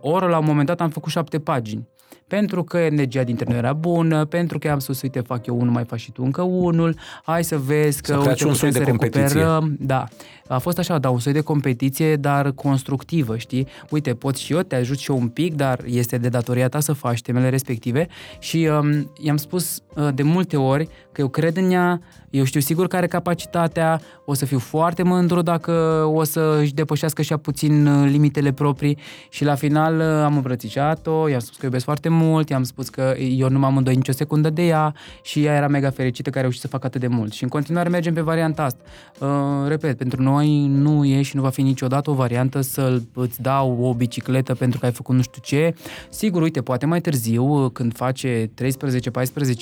oră, 0.00 0.26
la 0.26 0.38
un 0.38 0.44
moment 0.44 0.66
dat, 0.66 0.80
am 0.80 0.90
făcut 0.90 1.12
șapte 1.12 1.38
pagini 1.38 1.88
pentru 2.28 2.64
că 2.64 2.76
energia 2.76 3.22
dintre 3.22 3.44
noi 3.48 3.58
era 3.58 3.72
bună, 3.72 4.24
pentru 4.24 4.58
că 4.58 4.70
am 4.70 4.78
spus, 4.78 5.02
uite, 5.02 5.20
fac 5.20 5.46
eu 5.46 5.56
unul, 5.56 5.72
mai 5.72 5.84
faci 5.84 6.00
și 6.00 6.12
tu 6.12 6.22
încă 6.24 6.42
unul, 6.42 6.96
hai 7.22 7.44
să 7.44 7.58
vezi 7.58 8.02
că, 8.02 8.16
uite, 8.16 8.46
un 8.46 8.54
soi 8.54 8.70
de 8.70 8.78
recuperăm. 8.78 9.76
Da. 9.80 10.06
A 10.48 10.58
fost 10.58 10.78
așa, 10.78 10.98
da, 10.98 11.10
un 11.10 11.18
soi 11.18 11.32
de 11.32 11.40
competiție, 11.40 12.16
dar 12.16 12.52
constructivă, 12.52 13.36
știi? 13.36 13.66
Uite, 13.90 14.14
pot 14.14 14.36
și 14.36 14.52
eu, 14.52 14.60
te 14.60 14.74
ajut 14.74 14.98
și 14.98 15.10
eu 15.10 15.16
un 15.16 15.28
pic, 15.28 15.54
dar 15.54 15.80
este 15.86 16.18
de 16.18 16.28
datoria 16.28 16.68
ta 16.68 16.80
să 16.80 16.92
faci 16.92 17.22
temele 17.22 17.48
respective 17.48 18.08
și 18.38 18.68
um, 18.80 19.12
i-am 19.20 19.36
spus 19.36 19.82
uh, 19.94 20.08
de 20.14 20.22
multe 20.22 20.56
ori 20.56 20.88
că 21.18 21.24
eu 21.24 21.30
cred 21.30 21.56
în 21.56 21.70
ea, 21.70 22.00
eu 22.30 22.44
știu 22.44 22.60
sigur 22.60 22.86
că 22.86 22.96
are 22.96 23.06
capacitatea, 23.06 24.00
o 24.24 24.34
să 24.34 24.44
fiu 24.44 24.58
foarte 24.58 25.02
mândru 25.02 25.42
dacă 25.42 25.72
o 26.12 26.24
să 26.24 26.58
își 26.60 26.74
depășească 26.74 27.22
și 27.22 27.34
puțin 27.34 27.86
uh, 27.86 28.08
limitele 28.10 28.52
proprii 28.52 28.98
și 29.28 29.44
la 29.44 29.54
final 29.54 29.98
uh, 29.98 30.04
am 30.04 30.36
îmbrățișat-o, 30.36 31.28
i-am 31.28 31.40
spus 31.40 31.56
că 31.56 31.64
iubesc 31.64 31.84
foarte 31.84 32.08
mult, 32.08 32.48
i-am 32.48 32.62
spus 32.62 32.88
că 32.88 33.14
eu 33.18 33.48
nu 33.48 33.58
m-am 33.58 33.76
îndoit 33.76 33.96
nicio 33.96 34.12
secundă 34.12 34.50
de 34.50 34.62
ea 34.66 34.94
și 35.22 35.44
ea 35.44 35.54
era 35.54 35.68
mega 35.68 35.90
fericită 35.90 36.30
că 36.30 36.38
a 36.38 36.40
reușit 36.40 36.60
să 36.60 36.68
facă 36.68 36.86
atât 36.86 37.00
de 37.00 37.06
mult. 37.06 37.32
Și 37.32 37.42
în 37.42 37.48
continuare 37.48 37.88
mergem 37.88 38.14
pe 38.14 38.20
varianta 38.20 38.62
asta. 38.62 38.80
Uh, 39.18 39.68
repet, 39.68 39.98
pentru 39.98 40.22
noi 40.22 40.66
nu 40.66 41.04
e 41.04 41.22
și 41.22 41.36
nu 41.36 41.42
va 41.42 41.50
fi 41.50 41.62
niciodată 41.62 42.10
o 42.10 42.14
variantă 42.14 42.60
să 42.60 43.00
îți 43.12 43.42
dau 43.42 43.78
o 43.80 43.94
bicicletă 43.94 44.54
pentru 44.54 44.78
că 44.78 44.86
ai 44.86 44.92
făcut 44.92 45.14
nu 45.14 45.22
știu 45.22 45.40
ce. 45.44 45.74
Sigur, 46.08 46.42
uite, 46.42 46.62
poate 46.62 46.86
mai 46.86 47.00
târziu, 47.00 47.68
când 47.68 47.96
face 47.96 48.50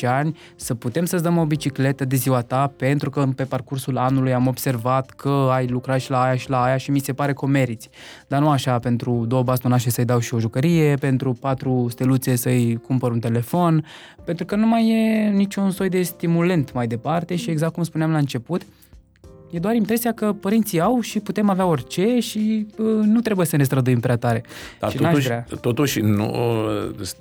13-14 0.04 0.06
ani, 0.06 0.36
să 0.56 0.74
putem 0.74 1.04
să-ți 1.04 1.22
dăm 1.22 1.36
o 1.36 1.44
bicicletă 1.46 2.04
de 2.04 2.16
ziua 2.16 2.40
ta 2.40 2.72
pentru 2.76 3.10
că 3.10 3.28
pe 3.36 3.44
parcursul 3.44 3.98
anului 3.98 4.34
am 4.34 4.46
observat 4.46 5.10
că 5.10 5.48
ai 5.52 5.66
lucrat 5.66 6.00
și 6.00 6.10
la 6.10 6.22
aia 6.22 6.36
și 6.36 6.50
la 6.50 6.62
aia 6.62 6.76
și 6.76 6.90
mi 6.90 6.98
se 6.98 7.12
pare 7.12 7.32
că 7.32 7.44
o 7.44 7.48
meriți. 7.48 7.90
Dar 8.28 8.40
nu 8.40 8.48
așa 8.48 8.78
pentru 8.78 9.24
două 9.28 9.42
bastonașe 9.42 9.90
să-i 9.90 10.04
dau 10.04 10.18
și 10.18 10.34
o 10.34 10.40
jucărie, 10.40 10.94
pentru 10.94 11.32
patru 11.32 11.86
steluțe 11.90 12.36
să-i 12.36 12.80
cumpăr 12.86 13.10
un 13.10 13.20
telefon, 13.20 13.84
pentru 14.24 14.44
că 14.44 14.56
nu 14.56 14.66
mai 14.66 14.88
e 14.90 15.28
niciun 15.28 15.70
soi 15.70 15.88
de 15.88 16.02
stimulent 16.02 16.72
mai 16.72 16.86
departe 16.86 17.36
și 17.36 17.50
exact 17.50 17.72
cum 17.72 17.82
spuneam 17.82 18.10
la 18.10 18.18
început, 18.18 18.62
E 19.50 19.58
doar 19.58 19.74
impresia 19.74 20.12
că 20.12 20.32
părinții 20.32 20.80
au 20.80 21.00
și 21.00 21.20
putem 21.20 21.50
avea 21.50 21.66
orice 21.66 22.18
și 22.20 22.66
uh, 22.78 22.86
nu 22.86 23.20
trebuie 23.20 23.46
să 23.46 23.56
ne 23.56 23.62
străduim 23.62 24.00
prea 24.00 24.16
tare. 24.16 24.44
Dar 24.80 24.90
și 24.90 24.96
totuși, 24.96 25.28
totuși 25.60 26.00
nu, 26.00 26.34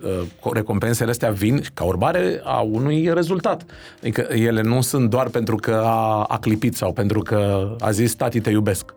uh, 0.04 0.52
recompensele 0.54 1.10
astea 1.10 1.30
vin 1.32 1.62
ca 1.74 1.84
urmare 1.84 2.42
a 2.44 2.60
unui 2.60 3.14
rezultat. 3.14 3.66
Adică 4.00 4.28
ele 4.30 4.62
nu 4.62 4.82
sunt 4.82 5.10
doar 5.10 5.28
pentru 5.28 5.56
că 5.56 5.82
a, 5.86 6.24
a 6.24 6.38
clipit 6.40 6.76
sau 6.76 6.94
pentru 6.94 7.20
că 7.20 7.70
a 7.80 7.92
zis 7.92 8.14
tati 8.14 8.40
te 8.40 8.50
iubesc. 8.50 8.94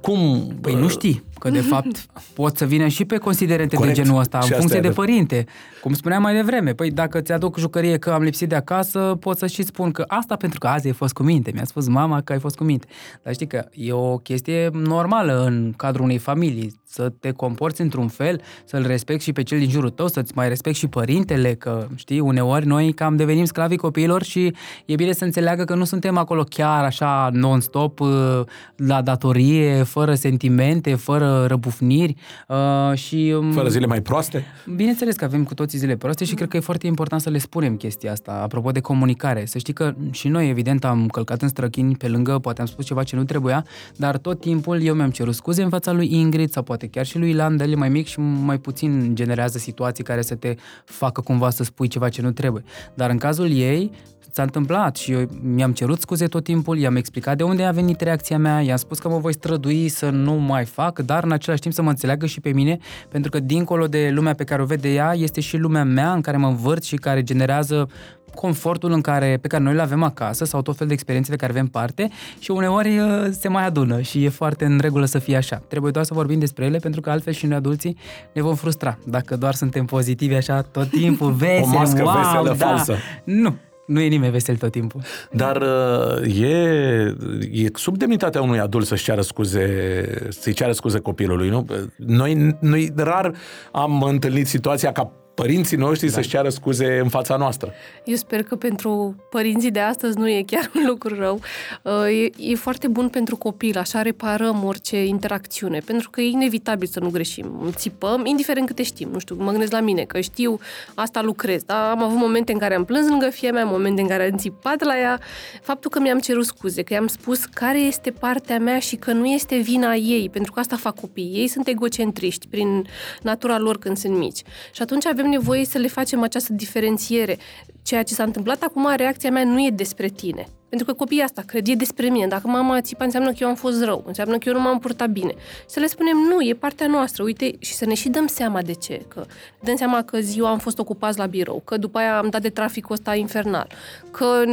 Cum... 0.00 0.48
Păi 0.60 0.74
nu 0.74 0.88
știi, 0.88 1.24
că 1.38 1.50
de 1.50 1.60
fapt 1.60 2.06
pot 2.34 2.56
să 2.56 2.64
vină 2.64 2.86
și 2.86 3.04
pe 3.04 3.16
considerente 3.16 3.76
Corect. 3.76 3.96
de 3.96 4.02
genul 4.02 4.20
ăsta, 4.20 4.38
în 4.42 4.56
funcție 4.56 4.80
de 4.80 4.90
părinte. 4.90 5.46
Cum 5.82 5.92
spuneam 5.92 6.22
mai 6.22 6.34
devreme, 6.34 6.72
păi 6.72 6.90
dacă 6.90 7.20
ți-aduc 7.20 7.58
jucărie 7.58 7.98
că 7.98 8.10
am 8.10 8.22
lipsit 8.22 8.48
de 8.48 8.54
acasă, 8.54 9.16
pot 9.20 9.38
să 9.38 9.46
și 9.46 9.62
spun 9.62 9.90
că 9.90 10.04
asta 10.06 10.36
pentru 10.36 10.58
că 10.58 10.66
azi 10.66 10.86
ai 10.86 10.92
fost 10.92 11.12
cu 11.12 11.22
minte. 11.22 11.50
Mi-a 11.54 11.64
spus 11.64 11.88
mama 11.88 12.20
că 12.20 12.32
ai 12.32 12.38
fost 12.38 12.56
cu 12.56 12.64
minte. 12.64 12.86
Dar 13.22 13.32
știi 13.32 13.46
că 13.46 13.68
e 13.72 13.92
o 13.92 14.16
chestie 14.16 14.70
normală 14.72 15.44
în 15.46 15.72
cadrul 15.76 16.04
unei 16.04 16.18
familii, 16.18 16.80
să 16.90 17.12
te 17.20 17.30
comporți 17.30 17.80
într-un 17.80 18.08
fel, 18.08 18.40
să-l 18.64 18.86
respecti 18.86 19.24
și 19.24 19.32
pe 19.32 19.42
cel 19.42 19.58
din 19.58 19.70
jurul 19.70 19.90
tău, 19.90 20.06
să-ți 20.06 20.32
mai 20.34 20.48
respecti 20.48 20.78
și 20.78 20.86
părintele, 20.86 21.54
că 21.54 21.86
știi, 21.94 22.20
uneori 22.20 22.66
noi 22.66 22.92
cam 22.92 23.16
devenim 23.16 23.44
sclavii 23.44 23.76
copiilor 23.76 24.22
și 24.22 24.54
e 24.84 24.94
bine 24.94 25.12
să 25.12 25.24
înțeleagă 25.24 25.64
că 25.64 25.74
nu 25.74 25.84
suntem 25.84 26.16
acolo 26.16 26.42
chiar 26.42 26.84
așa 26.84 27.28
non-stop 27.32 28.00
uh, 28.00 28.40
la 28.76 29.02
datorie, 29.02 29.82
fără 29.82 30.14
sentimente, 30.14 30.94
fără 30.94 31.27
răbufniri 31.46 32.14
uh, 32.48 32.98
și... 32.98 33.34
Um, 33.38 33.52
fără 33.52 33.68
zile 33.68 33.86
mai 33.86 34.02
proaste? 34.02 34.44
Bineînțeles 34.76 35.16
că 35.16 35.24
avem 35.24 35.44
cu 35.44 35.54
toții 35.54 35.78
zile 35.78 35.96
proaste 35.96 36.24
și 36.24 36.34
cred 36.34 36.48
că 36.48 36.56
e 36.56 36.60
foarte 36.60 36.86
important 36.86 37.20
să 37.20 37.30
le 37.30 37.38
spunem 37.38 37.76
chestia 37.76 38.12
asta, 38.12 38.40
apropo 38.42 38.70
de 38.70 38.80
comunicare. 38.80 39.44
Să 39.44 39.58
știi 39.58 39.72
că 39.72 39.94
și 40.10 40.28
noi, 40.28 40.48
evident, 40.48 40.84
am 40.84 41.06
călcat 41.06 41.42
în 41.42 41.48
străchini 41.48 41.96
pe 41.96 42.08
lângă, 42.08 42.38
poate 42.38 42.60
am 42.60 42.66
spus 42.66 42.84
ceva 42.84 43.02
ce 43.02 43.16
nu 43.16 43.24
trebuia, 43.24 43.64
dar 43.96 44.16
tot 44.16 44.40
timpul 44.40 44.82
eu 44.82 44.94
mi-am 44.94 45.10
cerut 45.10 45.34
scuze 45.34 45.62
în 45.62 45.68
fața 45.68 45.92
lui 45.92 46.14
Ingrid 46.14 46.50
sau 46.50 46.62
poate 46.62 46.86
chiar 46.86 47.06
și 47.06 47.18
lui 47.18 47.30
Ilan, 47.30 47.60
el 47.60 47.70
e 47.70 47.74
mai 47.74 47.88
mic 47.88 48.06
și 48.06 48.20
mai 48.20 48.58
puțin 48.58 49.14
generează 49.14 49.58
situații 49.58 50.04
care 50.04 50.22
să 50.22 50.34
te 50.34 50.54
facă 50.84 51.20
cumva 51.20 51.50
să 51.50 51.64
spui 51.64 51.88
ceva 51.88 52.08
ce 52.08 52.22
nu 52.22 52.30
trebuie. 52.30 52.62
Dar 52.94 53.10
în 53.10 53.18
cazul 53.18 53.50
ei, 53.50 53.90
s-a 54.38 54.44
întâmplat 54.44 54.96
și 54.96 55.12
eu 55.12 55.26
mi-am 55.42 55.72
cerut 55.72 56.00
scuze 56.00 56.26
tot 56.26 56.44
timpul, 56.44 56.78
i-am 56.78 56.96
explicat 56.96 57.36
de 57.36 57.42
unde 57.42 57.64
a 57.64 57.70
venit 57.70 58.00
reacția 58.00 58.38
mea, 58.38 58.60
i-am 58.60 58.76
spus 58.76 58.98
că 58.98 59.08
mă 59.08 59.18
voi 59.18 59.32
strădui 59.32 59.88
să 59.88 60.10
nu 60.10 60.32
mai 60.32 60.64
fac, 60.64 60.98
dar 60.98 61.24
în 61.24 61.32
același 61.32 61.60
timp 61.60 61.74
să 61.74 61.82
mă 61.82 61.88
înțeleagă 61.88 62.26
și 62.26 62.40
pe 62.40 62.52
mine, 62.52 62.78
pentru 63.08 63.30
că 63.30 63.40
dincolo 63.40 63.86
de 63.86 64.10
lumea 64.12 64.34
pe 64.34 64.44
care 64.44 64.62
o 64.62 64.64
vede 64.64 64.92
ea, 64.92 65.12
este 65.14 65.40
și 65.40 65.56
lumea 65.56 65.84
mea 65.84 66.12
în 66.12 66.20
care 66.20 66.36
mă 66.36 66.46
învăț 66.46 66.84
și 66.84 66.96
care 66.96 67.22
generează 67.22 67.88
confortul 68.34 68.92
în 68.92 69.00
care, 69.00 69.38
pe 69.40 69.48
care 69.48 69.62
noi 69.62 69.74
le 69.74 69.82
avem 69.82 70.02
acasă 70.02 70.44
sau 70.44 70.62
tot 70.62 70.76
fel 70.76 70.86
de 70.86 70.92
experiențe 70.92 71.30
de 71.30 71.36
care 71.36 71.52
avem 71.52 71.66
parte 71.66 72.08
și 72.38 72.50
uneori 72.50 72.98
uh, 72.98 73.26
se 73.30 73.48
mai 73.48 73.66
adună 73.66 74.00
și 74.00 74.24
e 74.24 74.28
foarte 74.28 74.64
în 74.64 74.78
regulă 74.80 75.04
să 75.04 75.18
fie 75.18 75.36
așa. 75.36 75.62
Trebuie 75.68 75.90
doar 75.90 76.04
să 76.04 76.14
vorbim 76.14 76.38
despre 76.38 76.64
ele 76.64 76.78
pentru 76.78 77.00
că 77.00 77.10
altfel 77.10 77.32
și 77.32 77.46
noi 77.46 77.56
adulții 77.56 77.96
ne 78.32 78.42
vom 78.42 78.54
frustra 78.54 78.98
dacă 79.04 79.36
doar 79.36 79.54
suntem 79.54 79.84
pozitivi 79.84 80.34
așa 80.34 80.62
tot 80.62 80.90
timpul, 80.90 81.32
veseli, 81.32 81.62
o 81.74 81.78
mască 81.78 82.02
wow, 82.02 82.12
veselă 82.12 82.54
da. 82.58 82.66
falsă. 82.66 82.94
Nu, 83.24 83.54
nu 83.88 84.00
e 84.00 84.08
nimeni 84.08 84.32
vesel 84.32 84.56
tot 84.56 84.70
timpul. 84.70 85.00
Dar 85.32 85.62
uh, 85.62 86.40
e, 86.40 87.16
e 87.52 87.68
sub 87.74 87.96
demnitatea 87.96 88.42
unui 88.42 88.58
adult 88.58 88.86
să-și 88.86 89.04
ceară 89.04 89.20
scuze, 89.20 90.28
să-i 90.28 90.52
ceară 90.52 90.72
scuze 90.72 90.98
copilului, 90.98 91.48
nu? 91.48 91.66
Noi, 91.96 92.56
noi 92.60 92.92
rar 92.96 93.34
am 93.72 94.02
întâlnit 94.02 94.46
situația 94.46 94.92
ca 94.92 95.12
părinții 95.42 95.76
noștri 95.76 96.06
da. 96.06 96.12
să-și 96.12 96.28
ceară 96.28 96.48
scuze 96.48 96.98
în 96.98 97.08
fața 97.08 97.36
noastră. 97.36 97.72
Eu 98.04 98.14
sper 98.14 98.42
că 98.42 98.56
pentru 98.56 99.16
părinții 99.30 99.70
de 99.70 99.80
astăzi 99.80 100.18
nu 100.18 100.28
e 100.28 100.42
chiar 100.46 100.70
un 100.76 100.82
lucru 100.86 101.14
rău. 101.14 101.40
Uh, 101.82 101.92
e, 102.22 102.50
e 102.50 102.54
foarte 102.54 102.88
bun 102.88 103.08
pentru 103.08 103.36
copil, 103.36 103.78
așa 103.78 104.02
reparăm 104.02 104.64
orice 104.64 105.04
interacțiune, 105.04 105.78
pentru 105.78 106.10
că 106.10 106.20
e 106.20 106.28
inevitabil 106.28 106.88
să 106.88 107.00
nu 107.00 107.10
greșim. 107.10 107.72
Țipăm, 107.74 108.26
indiferent 108.26 108.66
câte 108.66 108.82
știm. 108.82 109.08
Nu 109.12 109.18
știu, 109.18 109.36
mă 109.38 109.50
gândesc 109.50 109.72
la 109.72 109.80
mine, 109.80 110.02
că 110.02 110.20
știu, 110.20 110.58
asta 110.94 111.22
lucrez, 111.22 111.62
dar 111.62 111.90
am 111.90 112.02
avut 112.02 112.18
momente 112.18 112.52
în 112.52 112.58
care 112.58 112.74
am 112.74 112.84
plâns 112.84 113.08
lângă 113.08 113.28
fie 113.30 113.50
mea, 113.50 113.64
momente 113.64 114.00
în 114.00 114.08
care 114.08 114.28
am 114.32 114.36
țipat 114.36 114.82
la 114.82 114.98
ea. 114.98 115.20
Faptul 115.62 115.90
că 115.90 116.00
mi-am 116.00 116.18
cerut 116.18 116.44
scuze, 116.44 116.82
că 116.82 116.92
i-am 116.92 117.06
spus 117.06 117.44
care 117.44 117.78
este 117.78 118.10
partea 118.10 118.58
mea 118.58 118.78
și 118.78 118.96
că 118.96 119.12
nu 119.12 119.26
este 119.26 119.56
vina 119.56 119.94
ei, 119.94 120.28
pentru 120.32 120.52
că 120.52 120.60
asta 120.60 120.76
fac 120.76 121.00
copiii. 121.00 121.34
Ei 121.34 121.48
sunt 121.48 121.66
egocentriști 121.66 122.46
prin 122.46 122.86
natura 123.22 123.58
lor 123.58 123.78
când 123.78 123.96
sunt 123.96 124.16
mici. 124.16 124.42
Și 124.72 124.82
atunci 124.82 125.06
avem 125.06 125.27
nevoie 125.28 125.64
să 125.64 125.78
le 125.78 125.88
facem 125.88 126.22
această 126.22 126.52
diferențiere. 126.52 127.38
Ceea 127.82 128.02
ce 128.02 128.14
s-a 128.14 128.22
întâmplat 128.22 128.62
acum, 128.62 128.88
reacția 128.96 129.30
mea 129.30 129.44
nu 129.44 129.64
e 129.64 129.70
despre 129.70 130.08
tine. 130.08 130.46
Pentru 130.68 130.86
că 130.86 130.92
copiii 130.92 131.22
asta 131.22 131.42
cred, 131.46 131.68
e 131.68 131.74
despre 131.74 132.08
mine. 132.08 132.26
Dacă 132.26 132.48
mama 132.48 132.80
țipa, 132.80 133.04
înseamnă 133.04 133.30
că 133.30 133.36
eu 133.40 133.48
am 133.48 133.54
fost 133.54 133.82
rău, 133.82 134.04
înseamnă 134.06 134.38
că 134.38 134.48
eu 134.48 134.54
nu 134.54 134.60
m-am 134.60 134.78
purtat 134.78 135.10
bine. 135.10 135.32
Și 135.36 135.66
să 135.66 135.80
le 135.80 135.86
spunem, 135.86 136.16
nu, 136.16 136.40
e 136.40 136.54
partea 136.54 136.86
noastră, 136.86 137.22
uite, 137.22 137.56
și 137.58 137.74
să 137.74 137.84
ne 137.84 137.94
și 137.94 138.08
dăm 138.08 138.26
seama 138.26 138.62
de 138.62 138.72
ce. 138.72 139.02
Că 139.08 139.24
ne 139.28 139.60
dăm 139.60 139.76
seama 139.76 140.02
că 140.02 140.18
ziua 140.18 140.50
am 140.50 140.58
fost 140.58 140.78
ocupați 140.78 141.18
la 141.18 141.26
birou, 141.26 141.62
că 141.64 141.76
după 141.76 141.98
aia 141.98 142.18
am 142.18 142.28
dat 142.28 142.42
de 142.42 142.48
traficul 142.48 142.94
ăsta 142.94 143.14
infernal, 143.14 143.70
că 144.10 144.44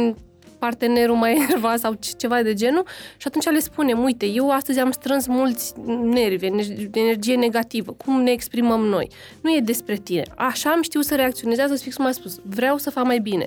partenerul 0.66 1.16
mai 1.16 1.32
enervat 1.42 1.78
sau 1.78 1.98
ceva 2.16 2.42
de 2.42 2.54
genul 2.54 2.84
și 3.16 3.26
atunci 3.26 3.44
le 3.44 3.58
spunem, 3.58 4.04
uite, 4.04 4.26
eu 4.26 4.50
astăzi 4.50 4.78
am 4.78 4.90
strâns 4.90 5.26
mulți 5.26 5.72
nervi, 6.02 6.46
energie 6.92 7.36
negativă, 7.36 7.92
cum 7.92 8.22
ne 8.22 8.30
exprimăm 8.30 8.80
noi? 8.80 9.08
Nu 9.40 9.50
e 9.50 9.60
despre 9.60 9.96
tine. 9.96 10.22
Așa 10.34 10.70
am 10.70 10.82
știut 10.82 11.04
să 11.04 11.14
reacționez, 11.14 11.56
să 11.56 11.74
fix 11.82 11.96
cum 11.96 12.04
am 12.04 12.12
spus, 12.12 12.40
vreau 12.42 12.76
să 12.76 12.90
fac 12.90 13.04
mai 13.04 13.18
bine 13.18 13.46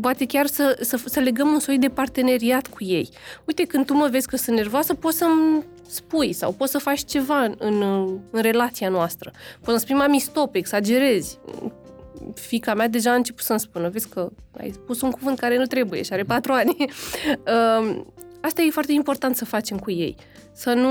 poate 0.00 0.26
chiar 0.26 0.46
să, 0.46 0.78
să, 0.80 1.00
să 1.04 1.20
legăm 1.20 1.48
un 1.48 1.58
soi 1.58 1.78
de 1.78 1.88
parteneriat 1.88 2.66
cu 2.66 2.84
ei. 2.84 3.08
Uite, 3.44 3.62
când 3.64 3.86
tu 3.86 3.94
mă 3.94 4.08
vezi 4.10 4.26
că 4.26 4.36
sunt 4.36 4.56
nervoasă, 4.56 4.94
poți 4.94 5.16
să-mi 5.16 5.64
spui 5.88 6.32
sau 6.32 6.52
poți 6.52 6.70
să 6.70 6.78
faci 6.78 7.04
ceva 7.04 7.42
în, 7.42 7.54
în, 7.58 7.80
în 8.30 8.42
relația 8.42 8.88
noastră. 8.88 9.30
Poți 9.30 9.66
să-mi 9.66 9.80
spui, 9.80 9.94
mami, 9.94 10.18
stop, 10.18 10.54
exagerezi. 10.54 11.38
Fica 12.34 12.74
mea 12.74 12.88
deja 12.88 13.10
a 13.10 13.14
început 13.14 13.44
să-mi 13.44 13.60
spună, 13.60 13.88
vezi 13.88 14.08
că 14.08 14.28
ai 14.58 14.70
spus 14.70 15.00
un 15.00 15.10
cuvânt 15.10 15.38
care 15.38 15.58
nu 15.58 15.64
trebuie 15.64 16.02
și 16.02 16.12
are 16.12 16.22
patru 16.22 16.52
ani. 16.52 16.76
Asta 18.46 18.62
e 18.62 18.70
foarte 18.70 18.92
important 18.92 19.36
să 19.36 19.44
facem 19.44 19.78
cu 19.78 19.90
ei. 19.90 20.16
Să 20.52 20.72
nu 20.72 20.90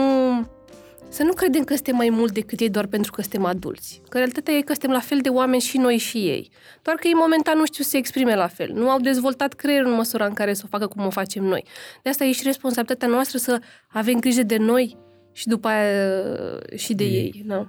să 1.10 1.24
nu 1.24 1.34
credem 1.34 1.64
că 1.64 1.74
suntem 1.74 1.96
mai 1.96 2.10
mult 2.10 2.34
decât 2.34 2.60
ei 2.60 2.70
doar 2.70 2.86
pentru 2.86 3.12
că 3.12 3.22
suntem 3.22 3.46
adulți. 3.46 4.02
Că 4.10 4.18
realitatea 4.18 4.54
e 4.54 4.62
că 4.62 4.72
suntem 4.72 4.92
la 4.92 5.00
fel 5.00 5.20
de 5.22 5.30
oameni 5.30 5.62
și 5.62 5.78
noi 5.78 5.98
și 5.98 6.18
ei. 6.18 6.50
Doar 6.82 6.96
că 6.96 7.08
ei 7.08 7.14
momentan 7.14 7.58
nu 7.58 7.66
știu 7.66 7.84
să 7.84 7.90
se 7.90 7.98
exprime 7.98 8.36
la 8.36 8.48
fel. 8.48 8.72
Nu 8.74 8.90
au 8.90 9.00
dezvoltat 9.00 9.54
creierul 9.54 9.90
în 9.90 9.96
măsura 9.96 10.26
în 10.26 10.34
care 10.34 10.54
să 10.54 10.62
o 10.66 10.68
facă 10.70 10.88
cum 10.88 11.06
o 11.06 11.10
facem 11.10 11.44
noi. 11.44 11.66
De 12.04 12.10
asta 12.10 12.24
e 12.24 12.32
și 12.32 12.44
responsabilitatea 12.44 13.08
noastră 13.08 13.38
să 13.38 13.62
avem 13.88 14.20
grijă 14.20 14.44
de 14.44 14.58
noi 14.58 14.98
și 15.32 15.48
după 15.48 15.68
aia 15.68 16.10
uh, 16.32 16.78
și 16.78 16.94
de 16.94 17.04
ei. 17.04 17.32
ei 17.36 17.44
da. 17.46 17.68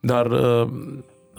Dar 0.00 0.26
uh, 0.30 0.68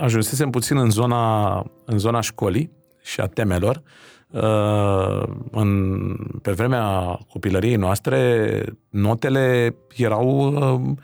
ajunsesem 0.03 0.49
puțin 0.49 0.77
în 0.77 0.89
zona, 0.89 1.55
în 1.85 1.97
zona 1.97 2.21
școlii 2.21 2.71
și 3.03 3.21
a 3.21 3.25
temelor. 3.25 3.81
Uh, 4.29 5.23
în, 5.51 5.99
pe 6.41 6.51
vremea 6.51 7.19
copilăriei 7.29 7.75
noastre, 7.75 8.63
notele 8.89 9.75
erau 9.95 10.53
uh, 10.53 10.95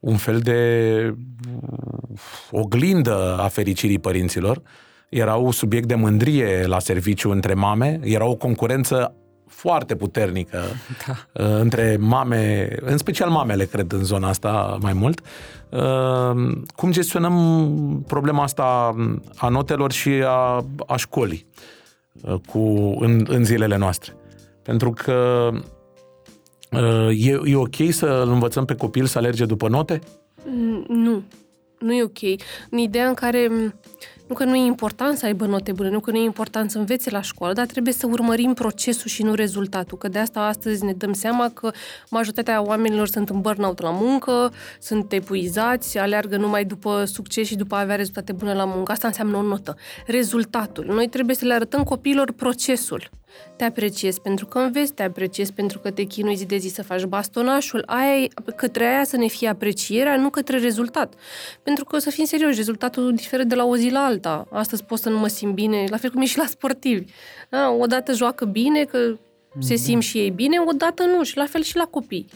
un 0.00 0.16
fel 0.16 0.38
de 0.38 1.14
oglindă 2.50 3.36
a 3.38 3.48
fericirii 3.48 3.98
părinților. 3.98 4.62
Erau 5.08 5.50
subiect 5.50 5.88
de 5.88 5.94
mândrie 5.94 6.66
la 6.66 6.78
serviciu 6.78 7.30
între 7.30 7.54
mame, 7.54 8.00
era 8.02 8.26
o 8.26 8.34
concurență 8.34 9.14
foarte 9.48 9.96
puternică 9.96 10.58
da. 11.06 11.42
Uh, 11.44 11.60
între 11.60 11.96
mame, 12.00 12.68
în 12.80 12.98
special 12.98 13.30
mamele, 13.30 13.64
cred, 13.64 13.92
în 13.92 14.04
zona 14.04 14.28
asta 14.28 14.78
mai 14.80 14.92
mult. 14.92 15.20
Uh, 15.70 16.56
cum 16.74 16.92
gestionăm 16.92 18.04
problema 18.06 18.42
asta 18.42 18.94
a 19.36 19.48
notelor 19.48 19.92
și 19.92 20.10
a, 20.24 20.64
a 20.86 20.96
școlii 20.96 21.46
uh, 22.22 22.34
cu, 22.46 22.58
în, 22.98 23.26
în 23.28 23.44
zilele 23.44 23.76
noastre? 23.76 24.16
Pentru 24.62 24.90
că 24.90 25.50
E, 27.10 27.40
e 27.44 27.56
ok 27.56 27.74
să 27.90 28.06
îl 28.06 28.32
învățăm 28.32 28.64
pe 28.64 28.74
copil 28.74 29.06
să 29.06 29.18
alerge 29.18 29.44
după 29.44 29.68
note? 29.68 30.00
Nu. 30.88 31.22
Nu 31.78 31.92
e 31.92 32.02
ok. 32.02 32.40
În 32.70 32.78
ideea 32.78 33.08
în 33.08 33.14
care 33.14 33.48
nu 34.26 34.34
că 34.34 34.44
nu 34.44 34.56
e 34.56 34.64
important 34.64 35.18
să 35.18 35.26
aibă 35.26 35.46
note 35.46 35.72
bune, 35.72 35.90
nu 35.90 36.00
că 36.00 36.10
nu 36.10 36.16
e 36.16 36.22
important 36.22 36.70
să 36.70 36.78
învețe 36.78 37.10
la 37.10 37.20
școală, 37.20 37.52
dar 37.52 37.66
trebuie 37.66 37.92
să 37.92 38.06
urmărim 38.06 38.54
procesul 38.54 39.10
și 39.10 39.22
nu 39.22 39.34
rezultatul. 39.34 39.98
Că 39.98 40.08
de 40.08 40.18
asta 40.18 40.40
astăzi 40.40 40.84
ne 40.84 40.92
dăm 40.92 41.12
seama 41.12 41.48
că 41.48 41.70
majoritatea 42.10 42.62
oamenilor 42.62 43.08
sunt 43.08 43.28
în 43.28 43.40
burnout 43.40 43.80
la 43.80 43.90
muncă, 43.90 44.52
sunt 44.80 45.12
epuizați, 45.12 45.98
aleargă 45.98 46.36
numai 46.36 46.64
după 46.64 47.04
succes 47.04 47.46
și 47.46 47.56
după 47.56 47.74
a 47.74 47.80
avea 47.80 47.96
rezultate 47.96 48.32
bune 48.32 48.54
la 48.54 48.64
muncă. 48.64 48.92
Asta 48.92 49.06
înseamnă 49.06 49.36
o 49.36 49.42
notă. 49.42 49.76
Rezultatul. 50.06 50.84
Noi 50.84 51.08
trebuie 51.08 51.36
să 51.36 51.44
le 51.44 51.54
arătăm 51.54 51.82
copiilor 51.82 52.32
procesul. 52.32 53.10
Te 53.56 53.64
apreciez 53.64 54.18
pentru 54.18 54.46
că 54.46 54.58
înveți, 54.58 54.92
te 54.92 55.02
apreciez 55.02 55.50
pentru 55.50 55.78
că 55.78 55.90
te 55.90 56.02
chinui 56.02 56.34
zi 56.34 56.46
de 56.46 56.56
zi 56.56 56.68
să 56.68 56.82
faci 56.82 57.04
bastonașul. 57.04 57.82
Aia, 57.86 58.26
către 58.56 58.84
aia 58.84 59.04
să 59.04 59.16
ne 59.16 59.26
fie 59.26 59.48
aprecierea, 59.48 60.16
nu 60.16 60.30
către 60.30 60.58
rezultat. 60.58 61.14
Pentru 61.62 61.84
că, 61.84 61.98
să 61.98 62.10
fim 62.10 62.24
serios, 62.24 62.56
rezultatul 62.56 63.14
diferă 63.14 63.42
de 63.42 63.54
la 63.54 63.64
o 63.64 63.76
zi 63.76 63.90
la 63.90 64.04
alta. 64.04 64.46
Astăzi 64.50 64.84
pot 64.84 64.98
să 64.98 65.08
nu 65.08 65.18
mă 65.18 65.28
simt 65.28 65.54
bine, 65.54 65.84
la 65.88 65.96
fel 65.96 66.10
cum 66.10 66.22
e 66.22 66.24
și 66.24 66.38
la 66.38 66.46
sportivi. 66.46 67.04
Da? 67.48 67.70
Odată 67.70 68.12
joacă 68.12 68.44
bine, 68.44 68.84
că 68.84 68.98
se 69.58 69.74
mhm. 69.74 69.82
simt 69.82 70.02
și 70.02 70.18
ei 70.18 70.30
bine, 70.30 70.56
odată 70.66 71.04
nu, 71.04 71.22
și 71.22 71.36
la 71.36 71.46
fel 71.46 71.62
și 71.62 71.76
la 71.76 71.84
copii. 71.84 72.26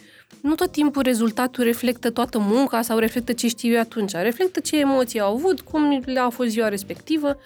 Nu 0.40 0.54
tot 0.54 0.72
timpul 0.72 1.02
rezultatul 1.02 1.64
reflectă 1.64 2.10
toată 2.10 2.38
munca 2.38 2.82
sau 2.82 2.98
reflectă 2.98 3.32
ce 3.32 3.48
știu 3.48 3.72
eu 3.72 3.80
atunci. 3.80 4.12
Reflectă 4.12 4.60
ce 4.60 4.78
emoții 4.78 5.20
au 5.20 5.34
avut, 5.34 5.60
cum 5.60 6.02
le-a 6.04 6.28
fost 6.28 6.48
ziua 6.50 6.68
respectivă. 6.68 7.36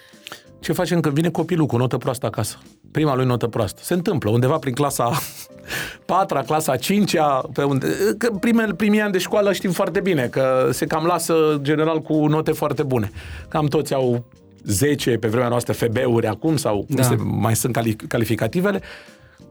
Ce 0.61 0.73
facem 0.73 1.01
când 1.01 1.15
vine 1.15 1.31
copilul 1.31 1.67
cu 1.67 1.77
notă 1.77 1.97
proastă 1.97 2.27
acasă? 2.27 2.59
Prima 2.95 3.15
lui 3.15 3.25
notă 3.25 3.47
proastă. 3.47 3.81
Se 3.83 3.95
întâmplă 3.95 4.31
undeva 4.31 4.59
prin 4.59 4.75
clasa 4.75 5.11
4 6.07 6.43
clasa 6.47 6.77
5 6.77 7.17
pe 7.53 7.63
unde... 7.63 7.87
Că 8.19 8.31
primele, 8.41 8.75
primii 8.75 9.01
ani 9.01 9.13
de 9.13 9.19
școală 9.19 9.53
știm 9.53 9.71
foarte 9.71 10.01
bine 10.01 10.27
că 10.27 10.69
se 10.73 10.87
cam 10.87 11.05
lasă 11.05 11.59
general 11.63 12.01
cu 12.01 12.27
note 12.27 12.53
foarte 12.53 12.83
bune. 12.83 13.11
Cam 13.49 13.67
toți 13.67 13.95
au 13.95 14.25
10 14.65 15.11
pe 15.11 15.29
vremea 15.29 15.49
noastră 15.49 15.73
FB-uri 15.73 16.27
acum 16.27 16.57
sau 16.57 16.87
da. 16.89 17.03
se, 17.03 17.15
mai 17.15 17.57
sunt 17.57 17.79
calificativele. 18.09 18.81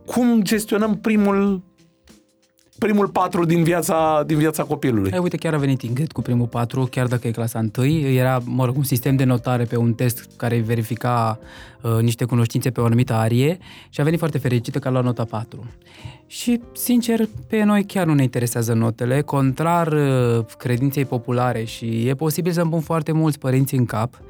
Cum 0.05 0.41
gestionăm 0.41 0.97
primul 0.97 1.61
primul 2.83 3.07
patru 3.07 3.45
din 3.45 3.63
viața, 3.63 4.23
din 4.25 4.37
viața 4.37 4.63
copilului. 4.63 5.11
Hai, 5.11 5.19
uite, 5.19 5.37
chiar 5.37 5.53
a 5.53 5.57
venit 5.57 5.81
Ingrid 5.81 6.11
cu 6.11 6.21
primul 6.21 6.47
patru, 6.47 6.87
chiar 6.91 7.07
dacă 7.07 7.27
e 7.27 7.31
clasa 7.31 7.59
întâi. 7.59 8.15
Era, 8.15 8.41
mă 8.45 8.65
rog, 8.65 8.77
un 8.77 8.83
sistem 8.83 9.15
de 9.15 9.23
notare 9.23 9.63
pe 9.63 9.77
un 9.77 9.93
test 9.93 10.29
care 10.35 10.59
verifica 10.59 11.39
uh, 11.81 11.91
niște 12.01 12.25
cunoștințe 12.25 12.69
pe 12.69 12.81
o 12.81 12.85
anumită 12.85 13.13
arie 13.13 13.57
și 13.89 14.01
a 14.01 14.03
venit 14.03 14.19
foarte 14.19 14.37
fericită 14.37 14.79
că 14.79 14.87
a 14.87 14.91
luat 14.91 15.03
nota 15.03 15.23
4. 15.23 15.65
Și, 16.27 16.61
sincer, 16.73 17.27
pe 17.47 17.63
noi 17.63 17.83
chiar 17.83 18.05
nu 18.05 18.13
ne 18.13 18.23
interesează 18.23 18.73
notele, 18.73 19.21
contrar 19.21 19.87
uh, 19.87 20.45
credinței 20.57 21.05
populare 21.05 21.63
și 21.63 22.07
e 22.07 22.13
posibil 22.13 22.51
să 22.51 22.61
îmi 22.61 22.71
pun 22.71 22.81
foarte 22.81 23.11
mulți 23.11 23.39
părinți 23.39 23.75
în 23.75 23.85
cap, 23.85 24.21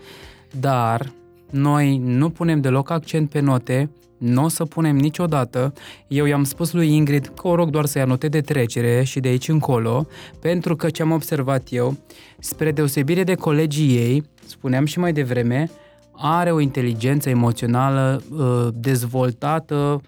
dar 0.60 1.12
noi 1.50 1.98
nu 1.98 2.30
punem 2.30 2.62
deloc 2.62 2.90
accent 2.90 3.30
pe 3.30 3.40
note, 3.40 3.90
nu 4.24 4.44
o 4.44 4.48
să 4.48 4.66
punem 4.66 4.96
niciodată. 4.96 5.74
Eu 6.08 6.26
i-am 6.26 6.44
spus 6.44 6.74
lui 6.74 6.96
Ingrid 6.96 7.32
că 7.36 7.48
o 7.48 7.56
rog 7.56 7.70
doar 7.70 7.86
să 7.86 7.98
ia 7.98 8.06
note 8.06 8.28
de 8.28 8.42
trecere 8.42 9.04
și 9.04 9.20
de 9.20 9.28
aici 9.28 9.48
încolo, 9.48 10.08
pentru 10.40 10.76
că 10.76 10.90
ce 10.90 11.02
am 11.02 11.12
observat 11.12 11.68
eu, 11.70 11.98
spre 12.40 12.72
deosebire 12.72 13.24
de 13.24 13.36
colegii 13.36 13.98
ei, 13.98 14.24
spuneam 14.46 14.86
și 14.86 15.00
mai 15.00 15.14
devreme, 15.14 15.70
are 16.12 16.52
o 16.52 16.60
inteligență 16.60 17.30
emoțională 17.30 18.24
uh, 18.32 18.68
dezvoltată 18.74 20.02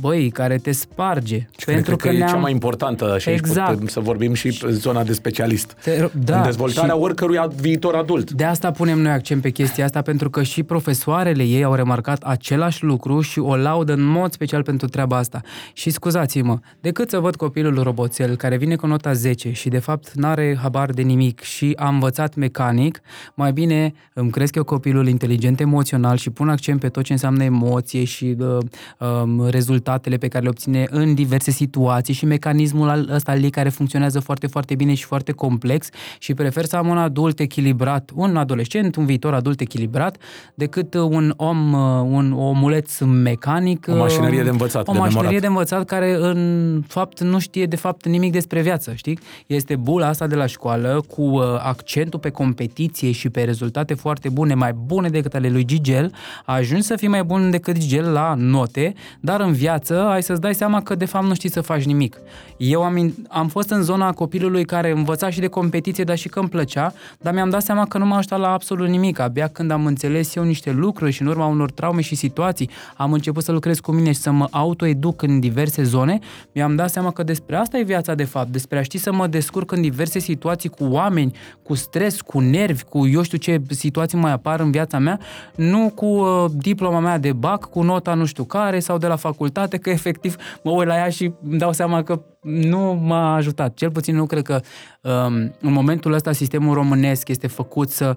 băi, 0.00 0.30
care 0.30 0.56
te 0.56 0.72
sparge. 0.72 1.46
Și 1.58 1.64
pentru 1.64 1.96
că, 1.96 2.08
că 2.08 2.14
e 2.14 2.18
cea 2.18 2.36
mai 2.36 2.52
importantă 2.52 3.16
și 3.18 3.30
exact. 3.30 3.58
aici 3.58 3.70
putem 3.70 3.86
să 3.86 4.00
vorbim 4.00 4.34
și 4.34 4.58
pe 4.64 4.70
zona 4.70 5.02
de 5.02 5.12
specialist. 5.12 5.76
Te, 5.82 6.08
da, 6.24 6.36
în 6.36 6.42
dezvoltarea 6.42 6.94
și 6.94 7.00
oricărui 7.00 7.38
viitor 7.60 7.94
adult. 7.94 8.30
De 8.30 8.44
asta 8.44 8.70
punem 8.70 8.98
noi 8.98 9.12
accent 9.12 9.42
pe 9.42 9.50
chestia 9.50 9.84
asta, 9.84 10.02
pentru 10.02 10.30
că 10.30 10.42
și 10.42 10.62
profesoarele 10.62 11.42
ei 11.42 11.64
au 11.64 11.74
remarcat 11.74 12.22
același 12.22 12.84
lucru 12.84 13.20
și 13.20 13.38
o 13.38 13.56
laudă 13.56 13.92
în 13.92 14.02
mod 14.02 14.32
special 14.32 14.62
pentru 14.62 14.88
treaba 14.88 15.16
asta. 15.16 15.40
Și 15.72 15.90
scuzați-mă, 15.90 16.58
decât 16.80 17.10
să 17.10 17.18
văd 17.18 17.36
copilul 17.36 17.82
roboțel 17.82 18.36
care 18.36 18.56
vine 18.56 18.76
cu 18.76 18.86
nota 18.86 19.12
10 19.12 19.52
și 19.52 19.68
de 19.68 19.78
fapt 19.78 20.12
n-are 20.12 20.58
habar 20.62 20.90
de 20.90 21.02
nimic 21.02 21.40
și 21.40 21.72
a 21.76 21.88
învățat 21.88 22.34
mecanic, 22.34 23.00
mai 23.34 23.52
bine 23.52 23.94
îmi 24.12 24.30
cresc 24.30 24.54
eu 24.54 24.64
copilul 24.64 25.08
inteligent 25.08 25.60
emoțional 25.60 26.16
și 26.16 26.30
pun 26.30 26.48
accent 26.48 26.80
pe 26.80 26.88
tot 26.88 27.04
ce 27.04 27.12
înseamnă 27.12 27.44
emoție 27.44 28.04
și 28.04 28.36
uh, 28.38 28.58
uh, 28.98 29.48
rezultate 29.50 29.82
rezultatele 29.84 30.16
pe 30.16 30.28
care 30.28 30.42
le 30.42 30.48
obține 30.48 30.86
în 30.90 31.14
diverse 31.14 31.50
situații 31.50 32.14
și 32.14 32.24
mecanismul 32.24 33.08
ăsta 33.12 33.32
al 33.32 33.42
ei 33.42 33.50
care 33.50 33.68
funcționează 33.68 34.20
foarte, 34.20 34.46
foarte 34.46 34.74
bine 34.74 34.94
și 34.94 35.04
foarte 35.04 35.32
complex 35.32 35.88
și 36.18 36.34
prefer 36.34 36.64
să 36.64 36.76
am 36.76 36.88
un 36.88 36.98
adult 36.98 37.40
echilibrat, 37.40 38.10
un 38.14 38.36
adolescent, 38.36 38.96
un 38.96 39.06
viitor 39.06 39.34
adult 39.34 39.60
echilibrat, 39.60 40.16
decât 40.54 40.94
un 40.94 41.34
om, 41.36 41.72
un 42.12 42.32
omuleț 42.32 42.98
mecanic. 42.98 43.86
O 43.90 43.96
mașinărie 43.96 44.42
de 44.42 44.48
învățat. 44.48 44.88
O 44.88 44.92
de 44.92 44.98
mașinărie 44.98 45.38
memorat. 45.38 45.40
de 45.40 45.46
învățat 45.46 45.84
care 45.84 46.16
în 46.20 46.82
fapt 46.86 47.20
nu 47.20 47.38
știe 47.38 47.66
de 47.66 47.76
fapt 47.76 48.06
nimic 48.06 48.32
despre 48.32 48.60
viață, 48.60 48.92
știi? 48.94 49.18
Este 49.46 49.76
bula 49.76 50.06
asta 50.06 50.26
de 50.26 50.34
la 50.34 50.46
școală 50.46 51.04
cu 51.08 51.22
uh, 51.22 51.42
accentul 51.62 52.18
pe 52.18 52.30
competiție 52.30 53.10
și 53.10 53.28
pe 53.28 53.42
rezultate 53.42 53.94
foarte 53.94 54.28
bune, 54.28 54.54
mai 54.54 54.72
bune 54.72 55.08
decât 55.08 55.34
ale 55.34 55.48
lui 55.48 55.64
Gigel, 55.64 56.12
a 56.44 56.54
ajuns 56.54 56.86
să 56.86 56.96
fie 56.96 57.08
mai 57.08 57.22
bun 57.24 57.50
decât 57.50 57.78
Gigel 57.78 58.12
la 58.12 58.34
note, 58.36 58.94
dar 59.20 59.40
în 59.40 59.52
viață 59.52 59.73
viață, 59.74 60.00
ai 60.00 60.22
să-ți 60.22 60.40
dai 60.40 60.54
seama 60.54 60.82
că 60.82 60.94
de 60.94 61.04
fapt 61.04 61.26
nu 61.26 61.34
știi 61.34 61.50
să 61.50 61.60
faci 61.60 61.84
nimic. 61.84 62.16
Eu 62.56 62.82
am, 62.82 62.96
in- 62.96 63.14
am 63.28 63.48
fost 63.48 63.70
în 63.70 63.82
zona 63.82 64.12
copilului 64.12 64.64
care 64.64 64.90
învăța 64.90 65.30
și 65.30 65.40
de 65.40 65.46
competiție, 65.46 66.04
dar 66.04 66.16
și 66.16 66.28
că 66.28 66.38
îmi 66.38 66.48
plăcea, 66.48 66.92
dar 67.20 67.34
mi-am 67.34 67.50
dat 67.50 67.62
seama 67.62 67.86
că 67.86 67.98
nu 67.98 68.06
m-a 68.06 68.16
ajutat 68.16 68.38
la 68.38 68.52
absolut 68.52 68.88
nimic. 68.88 69.18
Abia 69.18 69.46
când 69.46 69.70
am 69.70 69.86
înțeles 69.86 70.34
eu 70.34 70.44
niște 70.44 70.72
lucruri 70.72 71.10
și 71.10 71.22
în 71.22 71.28
urma 71.28 71.46
unor 71.46 71.70
traume 71.70 72.00
și 72.00 72.14
situații 72.14 72.70
am 72.96 73.12
început 73.12 73.44
să 73.44 73.52
lucrez 73.52 73.78
cu 73.78 73.92
mine 73.92 74.12
și 74.12 74.18
să 74.18 74.30
mă 74.30 74.46
autoeduc 74.50 75.22
în 75.22 75.40
diverse 75.40 75.82
zone, 75.82 76.18
mi-am 76.52 76.76
dat 76.76 76.90
seama 76.90 77.10
că 77.10 77.22
despre 77.22 77.56
asta 77.56 77.78
e 77.78 77.82
viața 77.82 78.14
de 78.14 78.24
fapt, 78.24 78.48
despre 78.48 78.78
a 78.78 78.82
ști 78.82 78.98
să 78.98 79.12
mă 79.12 79.26
descurc 79.26 79.72
în 79.72 79.80
diverse 79.80 80.18
situații 80.18 80.68
cu 80.68 80.84
oameni, 80.84 81.36
cu 81.62 81.74
stres, 81.74 82.20
cu 82.20 82.40
nervi, 82.40 82.84
cu 82.84 83.06
eu 83.06 83.22
știu 83.22 83.38
ce 83.38 83.62
situații 83.68 84.18
mai 84.18 84.32
apar 84.32 84.60
în 84.60 84.70
viața 84.70 84.98
mea, 84.98 85.18
nu 85.54 85.92
cu 85.94 86.06
uh, 86.06 86.44
diploma 86.52 86.98
mea 86.98 87.18
de 87.18 87.32
bac, 87.32 87.64
cu 87.70 87.82
nota 87.82 88.14
nu 88.14 88.24
știu 88.24 88.44
care 88.44 88.78
sau 88.78 88.98
de 88.98 89.06
la 89.06 89.16
facultate, 89.16 89.63
că 89.68 89.90
efectiv 89.90 90.36
mă 90.62 90.70
uit 90.70 90.86
la 90.86 90.96
ea 90.96 91.08
și 91.08 91.32
îmi 91.42 91.58
dau 91.58 91.72
seama 91.72 92.02
că 92.02 92.22
nu 92.40 93.00
m-a 93.02 93.34
ajutat. 93.34 93.74
Cel 93.74 93.90
puțin 93.90 94.14
nu 94.14 94.26
cred 94.26 94.42
că 94.42 94.60
um, 95.00 95.34
în 95.60 95.72
momentul 95.72 96.12
ăsta 96.12 96.32
sistemul 96.32 96.74
românesc 96.74 97.28
este 97.28 97.46
făcut 97.46 97.90
să 97.90 98.16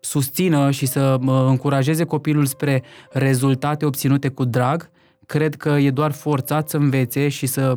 susțină 0.00 0.70
și 0.70 0.86
să 0.86 1.16
mă 1.20 1.46
încurajeze 1.48 2.04
copilul 2.04 2.46
spre 2.46 2.82
rezultate 3.10 3.84
obținute 3.84 4.28
cu 4.28 4.44
drag. 4.44 4.90
Cred 5.26 5.54
că 5.54 5.68
e 5.68 5.90
doar 5.90 6.12
forțat 6.12 6.68
să 6.68 6.76
învețe 6.76 7.28
și 7.28 7.46
să 7.46 7.76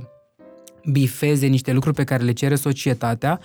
bifeze 0.92 1.46
niște 1.46 1.72
lucruri 1.74 1.96
pe 1.96 2.04
care 2.04 2.24
le 2.24 2.32
cere 2.32 2.56
societatea, 2.56 3.40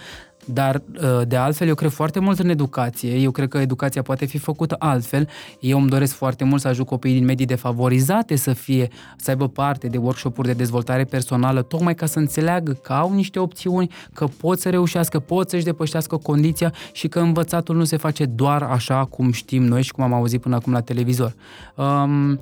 dar 0.52 0.82
uh, 1.02 1.26
de 1.26 1.36
altfel 1.36 1.68
eu 1.68 1.74
cred 1.74 1.90
foarte 1.90 2.20
mult 2.20 2.38
în 2.38 2.48
educație. 2.48 3.14
Eu 3.14 3.30
cred 3.30 3.48
că 3.48 3.58
educația 3.58 4.02
poate 4.02 4.24
fi 4.24 4.38
făcută 4.38 4.76
altfel. 4.78 5.28
Eu 5.60 5.78
îmi 5.78 5.88
doresc 5.88 6.14
foarte 6.14 6.44
mult 6.44 6.60
să 6.60 6.68
ajut 6.68 6.86
copiii 6.86 7.14
din 7.14 7.24
medii 7.24 7.46
defavorizate 7.46 8.36
să 8.36 8.52
fie, 8.52 8.88
să 9.16 9.30
aibă 9.30 9.48
parte 9.48 9.86
de 9.86 9.98
workshop-uri 9.98 10.46
de 10.46 10.54
dezvoltare 10.54 11.04
personală, 11.04 11.62
tocmai 11.62 11.94
ca 11.94 12.06
să 12.06 12.18
înțeleagă 12.18 12.72
că 12.72 12.92
au 12.92 13.14
niște 13.14 13.38
opțiuni, 13.38 13.90
că 14.12 14.26
pot 14.26 14.60
să 14.60 14.70
reușească, 14.70 15.18
pot 15.18 15.50
să-și 15.50 15.64
depășească 15.64 16.16
condiția 16.16 16.72
și 16.92 17.08
că 17.08 17.20
învățatul 17.20 17.76
nu 17.76 17.84
se 17.84 17.96
face 17.96 18.24
doar 18.24 18.62
așa 18.62 19.04
cum 19.04 19.32
știm 19.32 19.62
noi 19.62 19.82
și 19.82 19.92
cum 19.92 20.04
am 20.04 20.12
auzit 20.12 20.40
până 20.40 20.54
acum 20.54 20.72
la 20.72 20.80
televizor. 20.80 21.34
Um, 21.74 22.38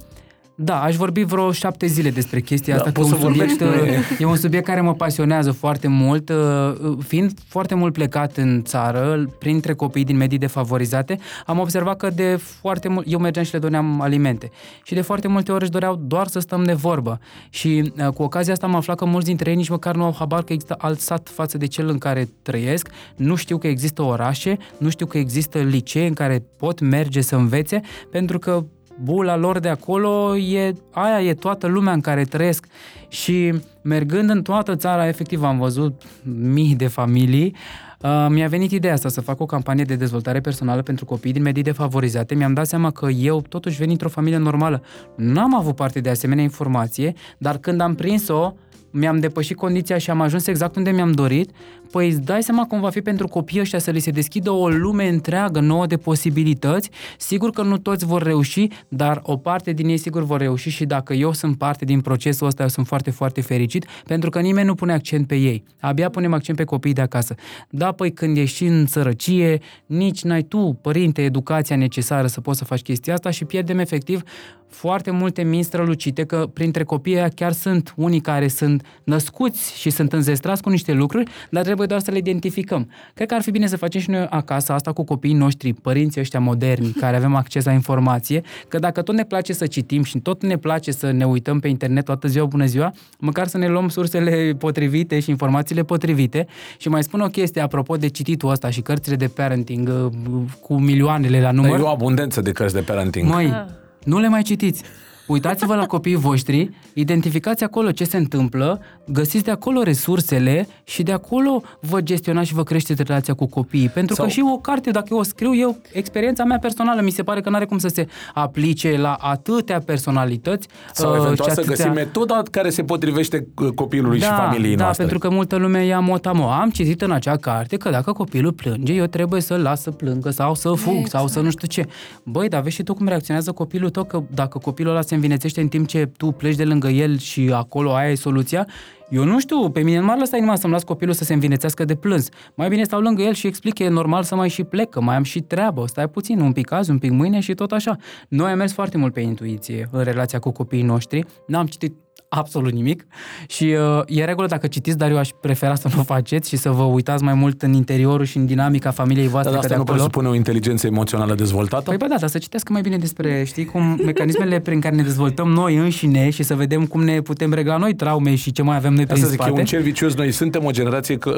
da, 0.61 0.83
aș 0.83 0.97
vorbi 0.97 1.23
vreo 1.23 1.53
șapte 1.53 1.87
zile 1.87 2.11
despre 2.11 2.41
chestia 2.41 2.75
Da, 2.75 2.81
asta, 2.81 2.93
că 2.93 3.01
poți 3.01 3.13
un 3.13 3.19
să 3.19 3.27
vorbești, 3.27 3.59
subiect, 3.59 3.81
nu 3.81 3.87
e- 3.87 4.03
e 4.19 4.25
un 4.25 4.37
subiect 4.37 4.65
care 4.65 4.81
mă 4.81 4.95
pasionează 4.95 5.53
foarte 5.53 5.89
mult, 5.89 6.29
uh, 6.29 6.97
fiind 7.07 7.33
foarte 7.49 7.75
mult 7.75 7.93
plecat 7.93 8.37
în 8.37 8.63
țară, 8.63 9.29
printre 9.39 9.75
copii 9.75 10.05
din 10.05 10.17
medii 10.17 10.39
defavorizate, 10.39 11.19
am 11.47 11.59
observat 11.59 11.97
că 11.97 12.11
de 12.11 12.39
foarte 12.61 12.89
mult, 12.89 13.07
eu 13.09 13.19
mergeam 13.19 13.45
și 13.45 13.53
le 13.53 13.59
doneam 13.59 14.01
alimente. 14.01 14.51
Și 14.83 14.95
de 14.95 15.01
foarte 15.01 15.29
multe 15.29 15.53
ori 15.53 15.63
își 15.63 15.71
doreau 15.71 16.01
doar 16.07 16.27
să 16.27 16.39
stăm 16.39 16.65
de 16.65 16.73
vorbă. 16.73 17.21
Și 17.51 17.93
uh, 17.99 18.09
cu 18.09 18.23
ocazia 18.23 18.53
asta 18.53 18.67
am 18.67 18.75
aflat 18.75 18.97
că 18.97 19.05
mulți 19.05 19.27
dintre 19.27 19.51
ei 19.51 19.57
nici 19.57 19.69
măcar 19.69 19.95
nu 19.95 20.05
au 20.05 20.15
habar 20.19 20.43
că 20.43 20.53
există 20.53 20.75
alt 20.79 21.01
sat 21.01 21.29
față 21.35 21.59
de 21.59 21.67
cel 21.67 21.89
în 21.89 21.99
care 21.99 22.29
trăiesc, 22.43 22.89
nu 23.17 23.35
știu 23.35 23.59
că 23.59 23.67
există 23.67 24.03
orașe, 24.03 24.57
nu 24.79 24.89
știu 24.89 25.07
că 25.07 25.19
există 25.19 25.59
licee 25.59 26.07
în 26.07 26.15
care 26.15 26.43
pot 26.57 26.81
merge 26.81 27.21
să 27.21 27.37
învețe, 27.37 27.81
pentru 28.11 28.39
că 28.39 28.65
bula 29.03 29.37
lor 29.37 29.59
de 29.59 29.69
acolo 29.69 30.37
e, 30.37 30.75
aia 30.91 31.23
e 31.23 31.35
toată 31.35 31.67
lumea 31.67 31.93
în 31.93 32.01
care 32.01 32.25
trăiesc 32.25 32.67
și 33.09 33.55
mergând 33.83 34.31
în 34.31 34.43
toată 34.43 34.77
țara, 34.77 35.09
efectiv 35.09 35.43
am 35.43 35.59
văzut 35.59 36.03
mii 36.23 36.75
de 36.75 36.87
familii, 36.87 37.57
uh, 38.01 38.27
mi-a 38.29 38.49
venit 38.49 38.71
ideea 38.71 38.93
asta 38.93 39.09
să 39.09 39.21
fac 39.21 39.41
o 39.41 39.47
campanie 39.47 39.85
de 39.85 39.95
dezvoltare 39.95 40.41
personală 40.41 40.83
pentru 40.83 41.05
copii 41.05 41.33
din 41.33 41.43
medii 41.43 41.63
defavorizate. 41.63 42.35
Mi-am 42.35 42.55
dat 42.55 42.67
seama 42.67 42.91
că 42.91 43.09
eu 43.09 43.41
totuși 43.41 43.79
veni 43.79 43.93
într-o 43.93 44.09
familie 44.09 44.39
normală. 44.39 44.83
N-am 45.17 45.55
avut 45.55 45.75
parte 45.75 46.01
de 46.01 46.11
asemenea 46.11 46.45
informație, 46.45 47.15
dar 47.39 47.59
când 47.59 47.81
am 47.81 47.95
prins-o, 47.95 48.53
mi-am 48.91 49.19
depășit 49.19 49.57
condiția 49.57 49.99
și 49.99 50.11
am 50.11 50.21
ajuns 50.21 50.47
exact 50.47 50.77
unde 50.77 50.91
mi-am 50.91 51.13
dorit, 51.13 51.51
păi 51.91 52.09
îți 52.09 52.21
dai 52.21 52.43
seama 52.43 52.65
cum 52.65 52.81
va 52.81 52.91
fi 52.91 53.01
pentru 53.01 53.29
copiii 53.29 53.61
ăștia 53.61 53.79
să 53.79 53.91
li 53.91 53.99
se 53.99 54.11
deschidă 54.11 54.51
o 54.51 54.69
lume 54.69 55.09
întreagă 55.09 55.61
nouă 55.61 55.87
de 55.87 55.97
posibilități. 55.97 56.91
Sigur 57.19 57.51
că 57.51 57.63
nu 57.63 57.79
toți 57.79 58.07
vor 58.07 58.23
reuși, 58.23 58.69
dar 58.89 59.21
o 59.23 59.37
parte 59.37 59.73
din 59.73 59.89
ei 59.89 59.97
sigur 59.97 60.23
vor 60.23 60.41
reuși 60.41 60.71
și 60.71 60.85
dacă 60.85 61.13
eu 61.15 61.33
sunt 61.33 61.59
parte 61.59 61.85
din 61.85 62.01
procesul 62.01 62.47
ăsta, 62.47 62.63
eu 62.63 62.69
sunt 62.69 62.87
foarte, 62.87 63.11
foarte 63.11 63.41
fericit, 63.41 63.87
pentru 64.07 64.31
că 64.31 64.41
nimeni 64.41 64.67
nu 64.67 64.75
pune 64.75 64.93
accent 64.93 65.27
pe 65.27 65.35
ei. 65.35 65.65
Abia 65.81 66.09
punem 66.11 66.33
accent 66.33 66.57
pe 66.57 66.65
copiii 66.65 66.95
de 66.95 67.01
acasă. 67.01 67.35
Da, 67.71 67.93
păi 67.93 68.13
când 68.13 68.37
ești 68.37 68.65
în 68.65 68.87
sărăcie, 68.87 69.59
nici 69.87 70.23
n-ai 70.23 70.43
tu, 70.43 70.79
părinte, 70.83 71.23
educația 71.23 71.77
necesară 71.77 72.27
să 72.27 72.41
poți 72.41 72.59
să 72.59 72.65
faci 72.65 72.83
chestia 72.83 73.13
asta 73.15 73.31
și 73.31 73.45
pierdem 73.45 73.79
efectiv 73.79 74.23
foarte 74.69 75.11
multe 75.11 75.43
minți 75.43 75.67
strălucite, 75.67 76.25
că 76.25 76.49
printre 76.53 76.85
copiii 76.85 77.17
ăia 77.17 77.29
chiar 77.29 77.53
sunt 77.53 77.93
unii 77.97 78.21
care 78.21 78.49
sunt 78.49 78.83
născuți 79.05 79.79
și 79.79 79.91
sunt 79.91 80.13
înzestrați 80.13 80.63
cu 80.63 80.69
niște 80.69 80.93
lucruri, 80.93 81.31
dar 81.51 81.65
trebuie 81.65 81.87
doar 81.87 82.01
să 82.01 82.11
le 82.11 82.19
identificăm. 82.19 82.91
Cred 83.15 83.29
că 83.29 83.35
ar 83.35 83.43
fi 83.43 83.51
bine 83.51 83.67
să 83.67 83.77
facem 83.77 84.01
și 84.01 84.11
noi 84.11 84.27
acasă 84.31 84.73
asta 84.73 84.93
cu 84.93 85.05
copiii 85.05 85.35
noștri, 85.35 85.73
părinții 85.73 86.21
ăștia 86.21 86.41
moderni, 86.41 86.93
care 86.93 87.17
avem 87.17 87.35
acces 87.35 87.65
la 87.65 87.73
informație, 87.73 88.43
că 88.69 88.79
dacă 88.79 89.03
tot 89.03 89.15
ne 89.15 89.25
place 89.25 89.53
să 89.53 89.67
citim 89.67 90.03
și 90.03 90.19
tot 90.19 90.43
ne 90.43 90.57
place 90.57 90.91
să 90.91 91.11
ne 91.11 91.25
uităm 91.27 91.61
pe 91.61 91.69
internet 91.69 92.05
toată 92.05 92.29
ziua, 92.29 92.47
bună 92.47 92.65
ziua, 92.67 92.93
măcar 93.19 93.47
să 93.47 93.59
ne 93.59 93.69
luăm 93.69 93.89
sursele 93.89 94.55
potrivite 94.59 95.21
și 95.21 95.31
informațiile 95.31 95.83
potrivite 95.83 96.47
și 96.79 96.89
mai 96.89 97.03
spun 97.03 97.21
o 97.21 97.27
chestie 97.27 97.61
apropo 97.63 97.97
de 97.97 98.09
cititul 98.09 98.51
ăsta 98.51 98.71
și 98.71 98.81
cărțile 98.81 99.17
de 99.17 99.27
parenting 99.29 99.89
uh, 99.89 100.43
cu 100.61 100.75
milioanele 100.81 101.41
la 101.41 101.51
număr. 101.51 101.71
Dar 101.71 101.81
e 101.81 101.83
o 101.83 101.89
abundență 101.89 102.41
de 102.41 102.53
cărți 102.53 102.75
de 102.75 102.81
parenting. 102.81 103.29
Măi, 103.29 103.47
Ah. 103.55 103.65
Nu 104.05 104.19
le 104.19 104.29
mai 104.29 104.43
citiți. 104.43 104.83
Uitați-vă 105.29 105.75
la 105.75 105.87
copiii 105.87 106.17
voștri, 106.17 106.71
identificați 106.93 107.65
acolo 107.65 107.91
ce 107.91 108.05
se 108.05 108.17
întâmplă, 108.17 108.81
găsiți 109.07 109.45
de 109.45 109.51
acolo 109.51 109.83
resursele 109.83 110.69
și 110.85 111.03
de 111.03 111.13
acolo 111.13 111.63
vă 111.81 112.01
gestionați 112.01 112.49
și 112.49 112.55
vă 112.55 112.63
creșteți 112.63 113.03
relația 113.03 113.35
cu 113.35 113.47
copiii. 113.47 113.89
Pentru 113.89 114.15
Sau- 114.15 114.25
că 114.25 114.31
și 114.31 114.43
o 114.55 114.59
carte, 114.59 114.91
dacă 114.91 115.07
eu 115.11 115.19
o 115.19 115.23
scriu, 115.23 115.55
eu, 115.55 115.77
experiența 115.93 116.45
mea 116.45 116.59
personală, 116.59 117.01
mi 117.01 117.11
se 117.11 117.23
pare 117.23 117.41
că 117.41 117.49
nu 117.51 117.57
are 117.57 117.65
cum 117.65 117.79
să 117.79 117.89
se 117.89 118.07
aplice 118.35 118.97
la 118.97 119.13
atâtea 119.13 119.81
personalități. 119.81 120.69
Sau 120.93 121.11
uh, 121.11 121.17
eventual 121.21 121.49
și 121.49 121.55
să 121.55 121.61
atâtea- 121.61 121.77
găsim 121.77 121.93
metoda 121.93 122.43
care 122.51 122.71
se 122.71 122.83
potrivește 122.83 123.47
uh, 123.57 123.69
copilului 123.69 124.21
și 124.21 124.27
familiei 124.29 124.77
da, 124.77 124.83
noastre. 124.83 125.05
pentru 125.07 125.29
că 125.29 125.35
multă 125.35 125.57
lume 125.57 125.85
ia 125.85 126.01
motamo. 126.01 126.51
Am 126.51 126.71
citit 126.71 127.03
în 127.03 127.11
acea 127.11 127.37
carte 127.37 127.77
că 127.77 127.91
dacă 127.91 128.13
copilul 128.13 128.53
plânge, 128.53 128.93
eu 128.93 129.07
trebuie 129.07 129.41
să-l 129.41 129.61
las 129.61 129.83
să 129.83 129.91
plângă 129.91 130.31
sau 130.31 130.55
să 130.55 130.69
fug 130.69 130.93
exact. 130.95 131.11
sau 131.11 131.27
să 131.27 131.41
nu 131.41 131.51
știu 131.51 131.69
ce. 131.69 131.87
Băi, 132.23 132.49
dar 132.49 132.63
vezi 132.63 132.75
și 132.75 132.83
tu 132.83 132.95
cum 132.95 133.07
reacționează 133.09 133.53
copilul 133.53 133.91
tău, 133.91 134.05
că 134.05 134.23
dacă 134.35 134.59
copilul 134.59 134.93
ăla 134.93 135.03
se 135.03 135.15
învinețește 135.19 135.61
în 135.61 135.69
timp 135.69 135.87
ce 135.87 136.11
tu 136.17 136.31
pleci 136.31 136.57
de 136.57 136.65
lângă 136.65 136.89
el 136.89 137.19
și 137.19 137.51
acolo 137.55 137.95
aia 137.95 138.11
e 138.11 138.15
soluția, 138.15 138.67
eu 139.09 139.25
nu 139.25 139.41
știu, 139.41 139.71
pe 139.71 139.81
mine 139.81 139.99
nu 139.99 140.05
m-ar 140.05 140.19
lăsa 140.19 140.37
inima 140.37 140.57
să-mi 140.57 140.73
las 140.73 140.83
copilul 140.83 141.15
să 141.15 141.25
se 141.25 141.33
învinețească 141.33 141.85
de 141.85 141.95
plâns. 141.95 142.29
Mai 142.55 142.69
bine 142.69 142.83
stau 142.83 143.01
lângă 143.01 143.23
el 143.23 143.33
și 143.33 143.47
explic 143.47 143.75
că 143.75 143.83
e 143.83 143.89
normal 143.89 144.23
să 144.23 144.35
mai 144.35 144.49
și 144.49 144.65
plec, 144.65 144.91
că 144.91 145.01
mai 145.01 145.17
am 145.17 145.23
și 145.23 145.41
treabă. 145.41 145.87
Stai 145.87 146.09
puțin, 146.09 146.41
un 146.41 146.53
pic 146.53 146.73
azi, 146.73 146.91
un 146.91 146.99
pic 146.99 147.11
mâine 147.11 147.41
și 147.41 147.55
tot 147.55 147.73
așa. 147.73 147.97
Noi 148.29 148.51
am 148.51 148.59
mers 148.59 148.73
foarte 148.73 148.99
mult 148.99 149.13
pe 149.13 149.21
intuiție 149.21 149.89
în 149.91 150.03
relația 150.03 150.39
cu 150.39 150.51
copiii 150.51 150.83
noștri. 150.83 151.25
N-am 151.47 151.67
citit 151.67 151.95
absolut 152.29 152.73
nimic 152.73 153.07
și 153.47 153.65
uh, 153.65 154.03
e 154.07 154.25
regulă 154.25 154.47
dacă 154.47 154.67
citiți, 154.67 154.99
dar 154.99 155.11
eu 155.11 155.17
aș 155.19 155.29
prefera 155.41 155.75
să 155.75 155.89
nu 155.95 156.01
o 156.01 156.03
faceți 156.03 156.49
și 156.49 156.57
să 156.57 156.71
vă 156.71 156.83
uitați 156.83 157.23
mai 157.23 157.35
mult 157.35 157.63
în 157.63 157.73
interiorul 157.73 158.25
și 158.25 158.37
în 158.37 158.47
dinamica 158.47 158.91
familiei 158.91 159.29
voastre. 159.29 159.53
Dar 159.53 159.61
că 159.61 159.67
asta 159.67 159.69
de 159.69 159.75
nu 159.75 159.81
acolo... 159.81 159.97
presupune 159.97 160.29
o 160.29 160.35
inteligență 160.35 160.87
emoțională 160.87 161.35
dezvoltată? 161.35 161.83
Păi 161.83 161.97
bă, 161.97 162.07
da, 162.09 162.17
dar 162.21 162.29
să 162.29 162.39
citească 162.39 162.73
mai 162.73 162.81
bine 162.81 162.97
despre, 162.97 163.45
știi, 163.45 163.65
cum 163.65 164.01
mecanismele 164.05 164.61
prin 164.61 164.81
care 164.81 164.95
ne 164.95 165.03
dezvoltăm 165.03 165.49
noi 165.49 165.77
înșine 165.77 166.31
și 166.31 166.43
să 166.43 166.55
vedem 166.55 166.87
cum 166.87 167.05
ne 167.05 167.21
putem 167.21 167.53
regla 167.53 167.77
noi 167.77 167.95
traume 167.95 168.35
și 168.35 168.53
ce 168.53 168.63
mai 168.63 168.77
avem 168.77 168.93
noi 168.93 169.07
prin 169.07 169.17
Asta 169.17 169.31
zic, 169.31 169.41
e 169.41 169.43
spate. 169.43 169.61
un 169.61 169.67
cer 169.67 169.81
vicios. 169.81 170.15
Noi 170.15 170.33
suntem 170.33 170.65
o 170.65 170.71
generație 170.71 171.17
că, 171.17 171.31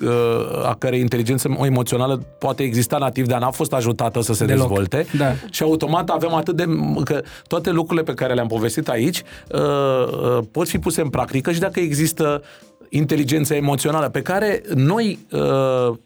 uh, 0.00 0.08
uh, 0.08 0.68
a 0.68 0.76
cărei 0.78 1.00
inteligență 1.00 1.56
emoțională 1.62 2.16
poate 2.38 2.62
exista 2.62 2.96
nativ, 2.98 3.26
dar 3.26 3.40
n-a 3.40 3.50
fost 3.50 3.72
ajutată 3.72 4.20
să 4.20 4.32
se 4.32 4.44
Deloc. 4.44 4.68
dezvolte. 4.68 5.06
Da. 5.16 5.32
Și 5.50 5.62
automat 5.62 6.08
avem 6.08 6.34
atât 6.34 6.56
de... 6.56 6.64
că 7.04 7.20
toate 7.46 7.70
lucrurile 7.70 8.04
pe 8.04 8.12
care 8.12 8.34
le-am 8.34 8.46
povestit 8.46 8.88
aici 8.88 9.22
uh, 9.52 9.60
uh, 9.60 10.27
pot 10.50 10.68
fi 10.68 10.78
puse 10.78 11.00
în 11.00 11.08
practică 11.08 11.52
și 11.52 11.60
dacă 11.60 11.80
există 11.80 12.42
inteligență 12.88 13.54
emoțională 13.54 14.08
pe 14.08 14.22
care 14.22 14.62
noi 14.74 15.18
uh, 15.32 15.96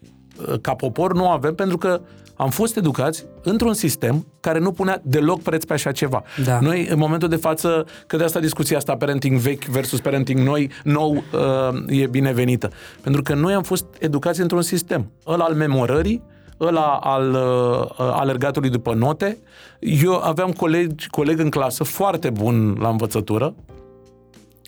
ca 0.61 0.73
popor 0.73 1.13
nu 1.13 1.23
o 1.23 1.27
avem 1.27 1.55
pentru 1.55 1.77
că 1.77 2.01
am 2.35 2.49
fost 2.49 2.77
educați 2.77 3.25
într-un 3.43 3.73
sistem 3.73 4.27
care 4.39 4.59
nu 4.59 4.71
punea 4.71 5.01
deloc 5.03 5.41
preț 5.41 5.63
pe 5.63 5.73
așa 5.73 5.91
ceva. 5.91 6.23
Da. 6.45 6.59
Noi, 6.59 6.87
în 6.89 6.97
momentul 6.97 7.29
de 7.29 7.35
față, 7.35 7.85
că 8.07 8.17
de 8.17 8.23
asta 8.23 8.39
discuția 8.39 8.77
asta, 8.77 8.95
parenting 8.95 9.37
vechi 9.37 9.63
versus 9.63 9.99
parenting 9.99 10.39
noi, 10.39 10.69
nou, 10.83 11.11
uh, 11.11 11.99
e 11.99 12.07
binevenită. 12.07 12.69
Pentru 13.01 13.21
că 13.21 13.33
noi 13.33 13.53
am 13.53 13.63
fost 13.63 13.85
educați 13.99 14.41
într-un 14.41 14.61
sistem. 14.61 15.11
Ăla 15.27 15.43
al 15.43 15.53
memorării, 15.53 16.23
ăla 16.59 16.99
al 17.01 17.31
uh, 17.31 17.87
alergatului 17.97 18.69
după 18.69 18.93
note. 18.93 19.37
Eu 19.79 20.13
aveam 20.13 20.51
colegi, 20.51 21.09
coleg 21.09 21.39
în 21.39 21.49
clasă 21.49 21.83
foarte 21.83 22.29
bun 22.29 22.77
la 22.79 22.89
învățătură, 22.89 23.55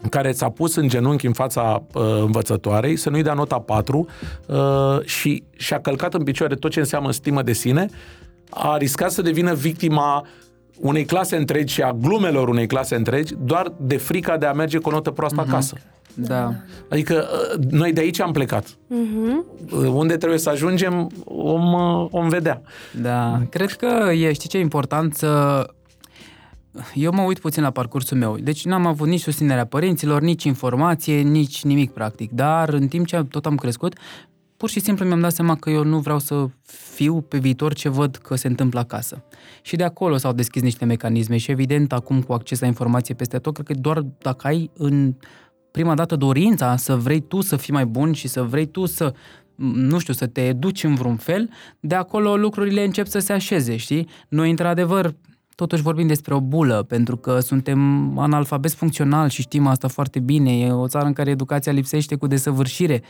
care 0.10 0.32
s-a 0.32 0.50
pus 0.50 0.76
în 0.76 0.88
genunchi 0.88 1.26
în 1.26 1.34
fața 1.34 1.84
uh, 1.94 2.02
învățătoarei 2.20 2.96
să 2.96 3.10
nu-i 3.10 3.24
dea 3.24 3.34
nota 3.34 3.60
4 3.60 4.08
uh, 4.48 4.56
și 5.06 5.44
și-a 5.56 5.80
călcat 5.80 6.14
în 6.14 6.24
picioare 6.24 6.56
tot 6.56 6.72
ce 6.72 6.80
înseamnă 6.80 7.12
stimă 7.12 7.42
de 7.42 7.54
sine, 7.54 7.90
a 8.50 8.78
riscat 8.78 9.12
să 9.12 9.22
devină 9.22 9.54
victima 9.54 10.26
unei 10.80 11.06
clase 11.06 11.36
întregi 11.36 11.74
și 11.74 11.82
a 11.82 11.94
glumelor 11.94 12.48
unei 12.50 12.68
clase 12.68 12.96
întregi 12.96 13.34
doar 13.44 13.74
de 13.78 13.98
frica 13.98 14.38
de 14.38 14.46
a 14.46 14.54
merge 14.54 14.78
cu 14.78 14.90
o 14.90 14.92
notă 14.92 15.12
proastă 15.12 15.42
Mhm. 15.42 15.50
acasă. 15.50 15.76
Da. 16.14 16.54
Adică 16.90 17.26
uh, 17.58 17.64
noi 17.70 17.94
de 17.94 18.02
aici 18.02 18.20
am 18.22 18.32
plecat. 18.32 18.66
Uh-huh. 18.68 19.74
Unde 19.88 20.18
trebuie 20.18 20.40
să 20.40 20.50
ajungem, 20.50 21.12
om, 21.26 21.74
uh, 21.74 22.08
om 22.12 22.30
vedea. 22.30 22.62
Da, 23.02 23.42
cred 23.50 23.72
că 23.72 24.12
e, 24.12 24.34
știi 24.34 24.50
ce 24.50 24.58
e 24.58 24.62
important 24.62 25.16
să... 25.16 25.66
Eu 26.94 27.14
mă 27.14 27.22
uit 27.22 27.40
puțin 27.40 27.64
la 27.64 27.72
parcursul 27.72 28.18
meu, 28.18 28.38
deci 28.38 28.66
n-am 28.66 28.86
avut 28.86 29.08
nici 29.08 29.22
susținerea 29.22 29.66
părinților, 29.66 30.22
nici 30.22 30.44
informație, 30.44 31.22
nici 31.22 31.64
nimic 31.64 31.92
practic, 31.92 32.32
dar 32.32 32.70
în 32.70 32.88
timp 32.88 33.06
ce 33.06 33.24
tot 33.24 33.46
am 33.46 33.56
crescut, 33.56 33.98
pur 34.58 34.70
și 34.70 34.80
simplu 34.80 35.06
mi-am 35.06 35.20
dat 35.20 35.32
seama 35.32 35.56
că 35.56 35.70
eu 35.70 35.84
nu 35.84 36.00
vreau 36.00 36.20
să 36.20 36.48
fiu 36.96 37.22
pe 37.22 37.38
viitor 37.38 37.74
ce 37.74 37.90
văd 37.90 38.16
că 38.16 38.36
se 38.36 38.48
întâmplă 38.48 38.80
acasă. 38.80 39.24
Și 39.62 39.76
de 39.76 39.84
acolo 39.84 40.18
s-au 40.18 40.34
deschis 40.34 40.62
niște 40.62 40.86
mecanisme 40.86 41.38
și 41.38 41.52
evident 41.52 41.94
acum 41.94 42.22
cu 42.22 42.34
acces 42.34 42.60
la 42.60 42.68
informație 42.68 43.16
peste 43.16 43.38
tot, 43.38 43.54
cred 43.54 43.66
că 43.66 43.74
doar 43.74 44.06
dacă 44.18 44.48
ai 44.48 44.72
în 44.74 45.14
prima 45.72 45.96
dată 45.96 46.16
dorința 46.16 46.76
să 46.76 46.96
vrei 46.96 47.20
tu 47.20 47.42
să 47.42 47.56
fii 47.56 47.74
mai 47.74 47.86
bun 47.86 48.14
și 48.14 48.28
să 48.28 48.44
vrei 48.44 48.66
tu 48.66 48.86
să 48.86 49.14
nu 49.56 50.00
știu, 50.00 50.14
să 50.14 50.28
te 50.28 50.42
educi 50.42 50.84
în 50.84 50.96
vreun 50.96 51.16
fel, 51.16 51.50
de 51.80 51.96
acolo 51.96 52.36
lucrurile 52.36 52.84
încep 52.84 53.08
să 53.08 53.20
se 53.20 53.34
așeze, 53.34 53.76
știi? 53.76 54.08
Noi, 54.30 54.50
într-adevăr, 54.50 55.16
totuși 55.56 55.82
vorbim 55.82 56.08
despre 56.08 56.34
o 56.34 56.40
bulă, 56.40 56.86
pentru 56.88 57.18
că 57.18 57.40
suntem 57.40 57.80
analfabeti 58.20 58.76
funcțional 58.76 59.30
și 59.30 59.42
știm 59.42 59.68
asta 59.68 59.88
foarte 59.88 60.20
bine. 60.20 60.60
E 60.60 60.72
o 60.72 60.88
țară 60.88 61.06
în 61.06 61.14
care 61.14 61.30
educația 61.30 61.72
lipsește 61.72 62.16
cu 62.16 62.28
desăvârșire. 62.28 63.02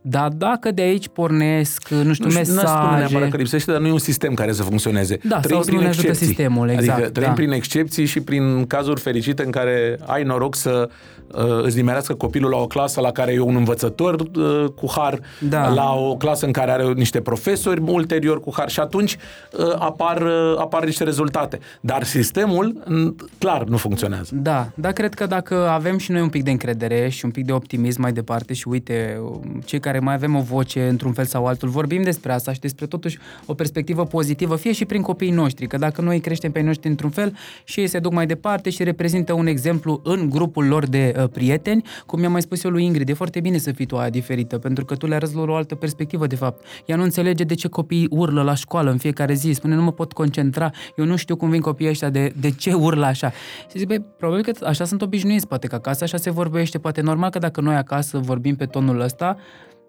Dar 0.00 0.28
dacă 0.28 0.70
de 0.70 0.82
aici 0.82 1.08
pornesc, 1.08 1.88
nu 1.88 2.12
știu, 2.12 2.24
Nu 2.24 2.30
știu, 2.30 2.30
n-aș 2.30 2.46
spune 2.46 2.60
mesaje... 2.60 2.98
neapărat 2.98 3.28
că 3.30 3.36
lipsește, 3.36 3.70
dar 3.72 3.80
nu 3.80 3.86
e 3.86 3.92
un 3.92 3.98
sistem 3.98 4.34
care 4.34 4.52
să 4.52 4.62
funcționeze. 4.62 5.18
Da, 5.28 5.40
Trăim 5.40 5.62
sau 5.62 5.74
nu 5.74 5.80
ne 5.80 5.86
ajută 5.88 6.06
excepții. 6.06 6.26
sistemul, 6.26 6.68
exact, 6.68 6.92
Adică 6.98 7.10
trăim 7.10 7.28
da. 7.28 7.34
prin 7.34 7.50
excepții 7.52 8.04
și 8.06 8.20
prin 8.20 8.66
cazuri 8.66 9.00
fericite 9.00 9.44
în 9.44 9.50
care 9.50 9.98
ai 10.06 10.22
noroc 10.22 10.54
să 10.54 10.88
uh, 11.34 11.42
îți 11.62 11.76
nimerească 11.76 12.14
copilul 12.14 12.50
la 12.50 12.56
o 12.56 12.66
clasă 12.66 13.00
la 13.00 13.10
care 13.10 13.32
e 13.32 13.40
un 13.40 13.56
învățător 13.56 14.14
uh, 14.20 14.64
cu 14.74 14.90
har, 14.96 15.20
Da. 15.48 15.68
la 15.68 15.92
o 15.92 16.16
clasă 16.16 16.46
în 16.46 16.52
care 16.52 16.70
are 16.70 16.92
niște 16.92 17.20
profesori 17.20 17.82
ulterior 17.86 18.40
cu 18.40 18.52
har 18.56 18.68
și 18.70 18.80
atunci 18.80 19.16
uh, 19.58 19.66
apar, 19.78 20.22
uh, 20.22 20.54
apar 20.58 20.84
niște 20.84 21.04
rezultate. 21.04 21.58
Dar 21.80 21.93
sistemul, 22.02 22.82
m, 22.86 23.16
clar, 23.38 23.64
nu 23.64 23.76
funcționează. 23.76 24.34
Da, 24.34 24.70
dar 24.74 24.92
cred 24.92 25.14
că 25.14 25.26
dacă 25.26 25.68
avem 25.68 25.98
și 25.98 26.10
noi 26.10 26.20
un 26.20 26.28
pic 26.28 26.42
de 26.42 26.50
încredere 26.50 27.08
și 27.08 27.24
un 27.24 27.30
pic 27.30 27.44
de 27.44 27.52
optimism 27.52 28.00
mai 28.00 28.12
departe 28.12 28.54
și 28.54 28.68
uite, 28.68 29.20
cei 29.64 29.80
care 29.80 29.98
mai 29.98 30.14
avem 30.14 30.36
o 30.36 30.40
voce 30.40 30.88
într-un 30.88 31.12
fel 31.12 31.24
sau 31.24 31.46
altul, 31.46 31.68
vorbim 31.68 32.02
despre 32.02 32.32
asta 32.32 32.52
și 32.52 32.60
despre 32.60 32.86
totuși 32.86 33.18
o 33.46 33.54
perspectivă 33.54 34.04
pozitivă, 34.04 34.56
fie 34.56 34.72
și 34.72 34.84
prin 34.84 35.02
copiii 35.02 35.30
noștri, 35.30 35.66
că 35.66 35.76
dacă 35.76 36.00
noi 36.00 36.20
creștem 36.20 36.52
pe 36.52 36.58
ei 36.58 36.64
noștri 36.64 36.88
într-un 36.88 37.10
fel 37.10 37.36
și 37.64 37.80
ei 37.80 37.86
se 37.86 37.98
duc 37.98 38.12
mai 38.12 38.26
departe 38.26 38.70
și 38.70 38.84
reprezintă 38.84 39.32
un 39.32 39.46
exemplu 39.46 40.00
în 40.04 40.30
grupul 40.30 40.66
lor 40.66 40.86
de 40.86 41.14
uh, 41.16 41.28
prieteni, 41.32 41.82
cum 42.06 42.18
mi-am 42.18 42.32
mai 42.32 42.42
spus 42.42 42.64
eu 42.64 42.70
lui 42.70 42.84
Ingrid, 42.84 43.08
e 43.08 43.12
foarte 43.12 43.40
bine 43.40 43.58
să 43.58 43.72
fii 43.72 43.86
tu 43.86 43.96
aia 43.96 44.10
diferită, 44.10 44.58
pentru 44.58 44.84
că 44.84 44.94
tu 44.94 45.06
le 45.06 45.14
arăți 45.14 45.34
lor 45.34 45.48
o 45.48 45.54
altă 45.54 45.74
perspectivă, 45.74 46.26
de 46.26 46.36
fapt. 46.36 46.64
Ea 46.86 46.96
nu 46.96 47.02
înțelege 47.02 47.44
de 47.44 47.54
ce 47.54 47.68
copiii 47.68 48.06
urlă 48.10 48.42
la 48.42 48.54
școală 48.54 48.90
în 48.90 48.98
fiecare 48.98 49.34
zi, 49.34 49.52
spune 49.52 49.74
nu 49.74 49.82
mă 49.82 49.92
pot 49.92 50.12
concentra, 50.12 50.70
eu 50.96 51.04
nu 51.04 51.16
știu 51.16 51.36
cum 51.36 51.50
vin 51.50 51.60
copiii 51.60 51.83
ăștia, 51.88 52.10
de, 52.10 52.32
de 52.40 52.50
ce 52.50 52.72
urlă 52.72 53.06
așa. 53.06 53.30
Și 53.70 53.78
zic, 53.78 53.86
băi, 53.86 54.04
probabil 54.16 54.44
că 54.44 54.66
așa 54.66 54.84
sunt 54.84 55.02
obișnuiți, 55.02 55.48
poate 55.48 55.66
că 55.66 55.74
acasă 55.74 56.04
așa 56.04 56.16
se 56.16 56.30
vorbește, 56.30 56.78
poate 56.78 57.00
normal 57.00 57.30
că 57.30 57.38
dacă 57.38 57.60
noi 57.60 57.74
acasă 57.74 58.18
vorbim 58.18 58.56
pe 58.56 58.66
tonul 58.66 59.00
ăsta, 59.00 59.36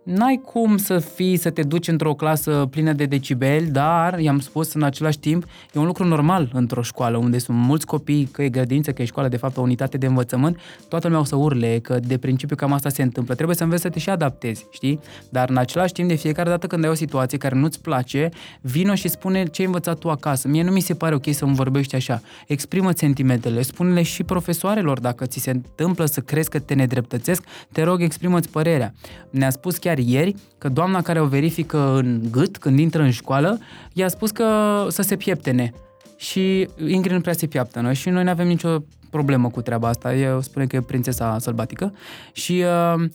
N-ai 0.06 0.41
cum 0.45 0.78
să 0.78 0.99
fii, 0.99 1.38
să 1.38 1.49
te 1.49 1.64
duci 1.64 1.88
într-o 1.88 2.14
clasă 2.14 2.68
plină 2.70 2.93
de 2.93 3.06
decibeli, 3.06 3.66
dar, 3.66 4.20
i-am 4.20 4.39
spus, 4.39 4.74
în 4.74 4.84
același 4.84 5.20
timp, 5.20 5.45
e 5.74 5.80
un 5.80 5.86
lucru 5.86 6.03
normal 6.03 6.49
într-o 6.53 6.82
școală, 6.82 7.18
unde 7.18 7.38
sunt 7.38 7.58
mulți 7.58 7.86
copii, 7.86 8.26
că 8.32 8.43
e 8.43 8.49
grădință, 8.49 8.91
că 8.91 9.01
e 9.01 9.06
școală, 9.06 9.30
de 9.30 9.38
fapt, 9.38 9.58
o 9.58 9.62
unitate 9.62 9.97
de 9.97 10.06
învățământ, 10.06 10.60
toată 10.88 11.08
lumea 11.08 11.22
o 11.22 11.26
să 11.26 11.36
urle, 11.36 11.80
că 11.80 11.99
de 11.99 12.18
principiu 12.18 12.56
cam 12.56 12.74
asta 12.74 12.89
se 12.89 13.01
întâmplă. 13.01 13.34
Trebuie 13.34 13.56
să 13.56 13.64
înveți 13.64 13.82
să 13.82 13.89
te 13.89 13.99
și 13.99 14.10
adaptezi, 14.10 14.66
știi? 14.72 14.99
Dar, 15.30 15.49
în 15.49 15.58
același 15.58 15.93
timp, 15.93 16.08
de 16.08 16.16
fiecare 16.16 16.49
dată 16.49 16.68
când 16.68 16.84
ai 16.84 16.89
o 16.89 16.93
situație 16.93 17.38
care 17.38 17.56
nu-ți 17.56 17.82
place, 17.82 18.30
vino 18.62 18.95
și 18.95 19.08
spune 19.08 19.45
ce 19.45 19.62
ai 19.62 19.68
învățat 19.68 19.97
tu 19.97 20.10
acasă. 20.10 20.47
Mie 20.47 20.64
nu 20.64 20.72
mi 20.72 20.82
se 20.82 20.93
pare 20.93 21.16
ok 21.16 21.34
să-mi 21.34 21.56
vorbești 21.56 21.95
așa. 21.95 22.22
Exprimă 22.47 22.91
sentimentele, 22.95 23.62
spune-le 23.62 24.01
și 24.01 24.24
profesoarelor 24.24 24.99
dacă 24.99 25.26
ți 25.26 25.39
se 25.39 25.51
întâmplă 25.51 26.06
să 26.06 26.20
crezi 26.20 26.49
că 26.49 26.60
te 26.60 26.74
nedreptățesc, 26.74 27.43
te 27.72 27.84
rog, 27.84 28.01
exprimă-ți 28.01 28.49
părerea. 28.49 28.93
Ne-a 29.30 29.49
spus 29.49 29.78
chiar 29.78 29.94
ieri 29.97 30.35
că 30.57 30.69
doamna 30.69 31.01
care 31.01 31.21
o 31.21 31.25
verifică 31.25 31.95
în 31.95 32.21
gât 32.31 32.57
când 32.57 32.79
intră 32.79 33.01
în 33.01 33.11
școală, 33.11 33.59
i-a 33.93 34.07
spus 34.07 34.31
că 34.31 34.45
să 34.89 35.01
se 35.01 35.15
pieptene. 35.15 35.73
Și 36.17 36.67
Ingrid 36.87 37.15
nu 37.15 37.21
prea 37.21 37.33
se 37.33 37.47
piaptănă 37.47 37.93
și 37.93 38.09
noi 38.09 38.23
nu 38.23 38.29
avem 38.29 38.47
nicio 38.47 38.77
problemă 39.09 39.49
cu 39.49 39.61
treaba 39.61 39.87
asta. 39.87 40.15
Eu 40.15 40.41
spune 40.41 40.65
că 40.65 40.75
e 40.75 40.81
prințesa 40.81 41.37
sălbatică 41.39 41.93
și 42.31 42.63
uh, 42.95 43.05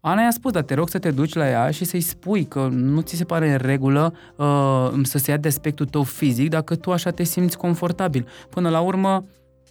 Ana 0.00 0.22
i-a 0.22 0.30
spus, 0.30 0.52
dar 0.52 0.62
te 0.62 0.74
rog 0.74 0.88
să 0.88 0.98
te 0.98 1.10
duci 1.10 1.34
la 1.34 1.48
ea 1.48 1.70
și 1.70 1.84
să-i 1.84 2.00
spui 2.00 2.44
că 2.44 2.68
nu 2.70 3.00
ți 3.00 3.16
se 3.16 3.24
pare 3.24 3.50
în 3.50 3.58
regulă 3.58 4.14
uh, 4.36 4.90
să 5.02 5.18
se 5.18 5.30
ia 5.30 5.36
de 5.36 5.48
aspectul 5.48 5.86
tău 5.86 6.02
fizic 6.02 6.48
dacă 6.48 6.74
tu 6.74 6.92
așa 6.92 7.10
te 7.10 7.22
simți 7.22 7.56
confortabil. 7.56 8.26
Până 8.50 8.68
la 8.68 8.80
urmă, 8.80 9.24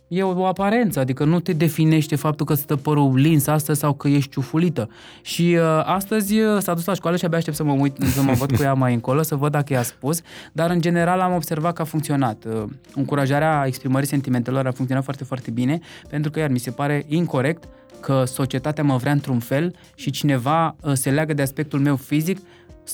e 0.07 0.23
o, 0.23 0.39
o 0.39 0.45
aparență, 0.45 0.99
adică 0.99 1.23
nu 1.23 1.39
te 1.39 1.53
definește 1.53 2.15
faptul 2.15 2.45
că 2.45 2.53
stă 2.53 2.75
părul 2.75 3.15
lins 3.15 3.47
astăzi 3.47 3.79
sau 3.79 3.93
că 3.93 4.07
ești 4.07 4.29
ciufulită. 4.29 4.89
Și 5.21 5.57
uh, 5.59 5.81
astăzi 5.85 6.39
uh, 6.39 6.61
s-a 6.61 6.73
dus 6.73 6.85
la 6.85 6.93
școală 6.93 7.17
și 7.17 7.25
abia 7.25 7.37
aștept 7.37 7.55
să 7.55 7.63
mă, 7.63 7.71
uit, 7.71 7.97
să 8.01 8.21
mă 8.21 8.31
văd 8.31 8.55
cu 8.55 8.63
ea 8.63 8.73
mai 8.73 8.93
încolo, 8.93 9.21
să 9.21 9.35
văd 9.35 9.51
dacă 9.51 9.73
i-a 9.73 9.81
spus, 9.81 10.21
dar 10.51 10.69
în 10.69 10.81
general 10.81 11.19
am 11.19 11.33
observat 11.33 11.73
că 11.73 11.81
a 11.81 11.85
funcționat. 11.85 12.45
Uh, 12.45 12.63
încurajarea 12.95 13.63
exprimării 13.65 14.07
sentimentelor 14.07 14.67
a 14.67 14.71
funcționat 14.71 15.03
foarte, 15.03 15.23
foarte 15.23 15.51
bine, 15.51 15.79
pentru 16.09 16.31
că 16.31 16.39
iar 16.39 16.49
mi 16.49 16.59
se 16.59 16.71
pare 16.71 17.05
incorrect 17.07 17.63
că 17.99 18.23
societatea 18.25 18.83
mă 18.83 18.97
vrea 18.97 19.11
într-un 19.11 19.39
fel 19.39 19.75
și 19.95 20.11
cineva 20.11 20.75
uh, 20.81 20.93
se 20.93 21.11
leagă 21.11 21.33
de 21.33 21.41
aspectul 21.41 21.79
meu 21.79 21.95
fizic 21.95 22.39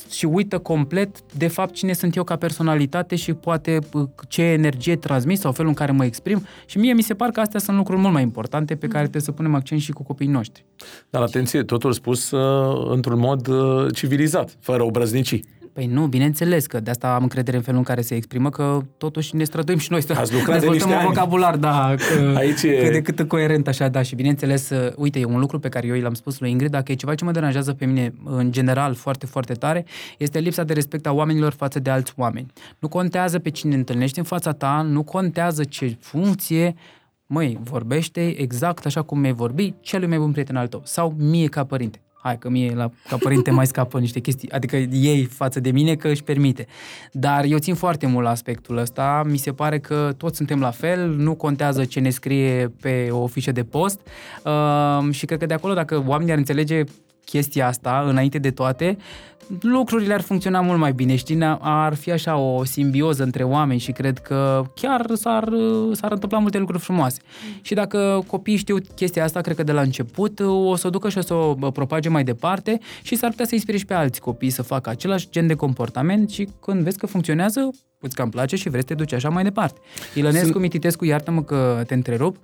și 0.09 0.25
uită 0.25 0.59
complet 0.59 1.21
de 1.33 1.47
fapt 1.47 1.73
cine 1.73 1.93
sunt 1.93 2.15
eu 2.15 2.23
ca 2.23 2.35
personalitate 2.35 3.15
și 3.15 3.33
poate 3.33 3.79
uh, 3.93 4.03
ce 4.27 4.41
energie 4.41 4.95
transmis 4.95 5.39
sau 5.39 5.51
felul 5.51 5.69
în 5.69 5.75
care 5.75 5.91
mă 5.91 6.05
exprim 6.05 6.45
și 6.65 6.77
mie 6.77 6.93
mi 6.93 7.01
se 7.01 7.13
par 7.13 7.29
că 7.29 7.39
astea 7.39 7.59
sunt 7.59 7.77
lucruri 7.77 7.99
mult 7.99 8.13
mai 8.13 8.21
importante 8.21 8.75
pe 8.75 8.87
care 8.87 9.01
trebuie 9.01 9.21
să 9.21 9.31
punem 9.31 9.55
accent 9.55 9.81
și 9.81 9.91
cu 9.91 10.03
copiii 10.03 10.29
noștri. 10.29 10.65
Dar 11.09 11.21
atenție, 11.21 11.63
totul 11.63 11.91
spus 11.91 12.31
uh, 12.31 12.87
într-un 12.89 13.19
mod 13.19 13.47
uh, 13.47 13.93
civilizat, 13.93 14.57
fără 14.59 14.83
obrăznicii. 14.83 15.43
Păi 15.73 15.85
nu, 15.85 16.07
bineînțeles 16.07 16.65
că 16.65 16.79
de 16.79 16.89
asta 16.89 17.15
am 17.15 17.21
încredere 17.21 17.57
în 17.57 17.63
felul 17.63 17.79
în 17.79 17.85
care 17.85 18.01
se 18.01 18.15
exprimă, 18.15 18.49
că 18.49 18.81
totuși 18.97 19.35
ne 19.35 19.43
străduim 19.43 19.77
și 19.77 19.91
noi 19.91 20.01
să 20.01 20.13
Ați 20.13 20.33
lucrat 20.33 20.59
de 20.59 20.59
dezvoltăm 20.59 20.87
niște 20.87 21.01
un 21.01 21.05
ani. 21.05 21.13
vocabular, 21.13 21.55
da, 21.57 21.93
că, 21.97 22.33
Aici 22.37 22.61
e- 22.63 22.81
cât 22.83 22.91
de 22.91 23.01
cât 23.01 23.27
coerent 23.27 23.67
așa, 23.67 23.87
da, 23.87 24.01
și 24.01 24.15
bineînțeles, 24.15 24.69
uh, 24.69 24.91
uite, 24.95 25.19
e 25.19 25.25
un 25.25 25.39
lucru 25.39 25.59
pe 25.59 25.69
care 25.69 25.87
eu 25.87 25.95
l-am 25.95 26.13
spus 26.13 26.39
lui 26.39 26.49
Ingrid, 26.51 26.71
dacă 26.71 26.91
e 26.91 26.95
ceva 26.95 27.15
ce 27.15 27.23
mă 27.25 27.31
deranjează 27.31 27.73
pe 27.73 27.85
mine 27.85 28.13
în 28.23 28.51
general 28.51 28.93
foarte, 28.93 29.25
foarte 29.25 29.53
tare, 29.53 29.85
este 30.17 30.39
lipsa 30.39 30.63
de 30.63 30.73
respect 30.73 31.05
a 31.05 31.11
oamenilor 31.11 31.51
față 31.51 31.79
de 31.79 31.89
alți 31.89 32.13
oameni. 32.15 32.45
Nu 32.79 32.87
contează 32.87 33.39
pe 33.39 33.49
cine 33.49 33.75
întâlnești 33.75 34.17
în 34.17 34.25
fața 34.25 34.51
ta, 34.51 34.85
nu 34.89 35.03
contează 35.03 35.63
ce 35.63 35.97
funcție, 35.99 36.75
măi, 37.25 37.59
vorbește 37.63 38.41
exact 38.41 38.85
așa 38.85 39.01
cum 39.01 39.19
mi-ai 39.19 39.33
vorbi 39.33 39.73
celui 39.81 40.07
mai 40.07 40.17
bun 40.17 40.31
prieten 40.31 40.55
al 40.55 40.67
tău 40.67 40.81
sau 40.85 41.15
mie 41.17 41.47
ca 41.47 41.63
părinte. 41.63 42.01
Hai 42.23 42.37
că 42.37 42.49
mie 42.49 42.73
la, 42.75 42.91
ca 43.09 43.17
părinte 43.17 43.51
mai 43.51 43.67
scapă 43.67 43.99
niște 43.99 44.19
chestii, 44.19 44.51
adică 44.51 44.75
ei 44.77 45.23
față 45.23 45.59
de 45.59 45.71
mine 45.71 45.95
că 45.95 46.07
își 46.07 46.23
permite. 46.23 46.67
Dar 47.11 47.43
eu 47.43 47.57
țin 47.57 47.75
foarte 47.75 48.07
mult 48.07 48.23
la 48.23 48.29
aspectul 48.29 48.77
ăsta, 48.77 49.23
mi 49.25 49.37
se 49.37 49.53
pare 49.53 49.79
că 49.79 50.13
toți 50.17 50.37
suntem 50.37 50.59
la 50.59 50.71
fel, 50.71 51.09
nu 51.09 51.35
contează 51.35 51.85
ce 51.85 51.99
ne 51.99 52.09
scrie 52.09 52.73
pe 52.81 53.07
o 53.11 53.27
fișă 53.27 53.51
de 53.51 53.63
post. 53.63 53.99
Uh, 54.45 55.13
și 55.13 55.25
cred 55.25 55.39
că 55.39 55.45
de 55.45 55.53
acolo 55.53 55.73
dacă 55.73 56.03
oamenii 56.07 56.31
ar 56.31 56.37
înțelege 56.37 56.83
chestia 57.25 57.67
asta 57.67 58.03
înainte 58.07 58.37
de 58.37 58.51
toate, 58.51 58.97
lucrurile 59.61 60.13
ar 60.13 60.21
funcționa 60.21 60.61
mult 60.61 60.79
mai 60.79 60.91
bine, 60.93 61.15
știi, 61.15 61.35
Ne- 61.35 61.57
ar 61.59 61.93
fi 61.93 62.11
așa 62.11 62.37
o 62.37 62.63
simbioză 62.63 63.23
între 63.23 63.43
oameni 63.43 63.79
și 63.79 63.91
cred 63.91 64.17
că 64.17 64.63
chiar 64.75 65.05
s-ar, 65.13 65.49
s-ar 65.91 66.11
întâmpla 66.11 66.37
multe 66.37 66.57
lucruri 66.57 66.81
frumoase. 66.81 67.21
Și 67.61 67.73
dacă 67.73 68.23
copiii 68.27 68.57
știu 68.57 68.77
chestia 68.95 69.23
asta, 69.23 69.41
cred 69.41 69.55
că 69.55 69.63
de 69.63 69.71
la 69.71 69.81
început 69.81 70.39
o 70.39 70.75
să 70.75 70.87
o 70.87 70.89
ducă 70.89 71.09
și 71.09 71.17
o 71.17 71.21
să 71.21 71.33
o 71.33 71.55
bă, 71.55 71.71
propage 71.71 72.09
mai 72.09 72.23
departe 72.23 72.79
și 73.01 73.15
s-ar 73.15 73.29
putea 73.29 73.45
să 73.45 73.53
inspire 73.53 73.77
și 73.77 73.85
pe 73.85 73.93
alți 73.93 74.21
copii 74.21 74.49
să 74.49 74.61
facă 74.61 74.89
același 74.89 75.27
gen 75.29 75.47
de 75.47 75.53
comportament 75.53 76.29
și 76.29 76.47
când 76.59 76.83
vezi 76.83 76.97
că 76.97 77.05
funcționează, 77.05 77.69
îți 77.99 78.15
cam 78.15 78.29
place 78.29 78.55
și 78.55 78.69
vrei 78.69 78.81
să 78.81 78.87
te 78.87 78.93
duci 78.93 79.13
așa 79.13 79.29
mai 79.29 79.43
departe. 79.43 79.79
Ilănescu 80.13 80.59
Mititescu, 80.59 81.05
iartă-mă 81.05 81.43
că 81.43 81.83
te 81.87 81.93
întrerup, 81.93 82.37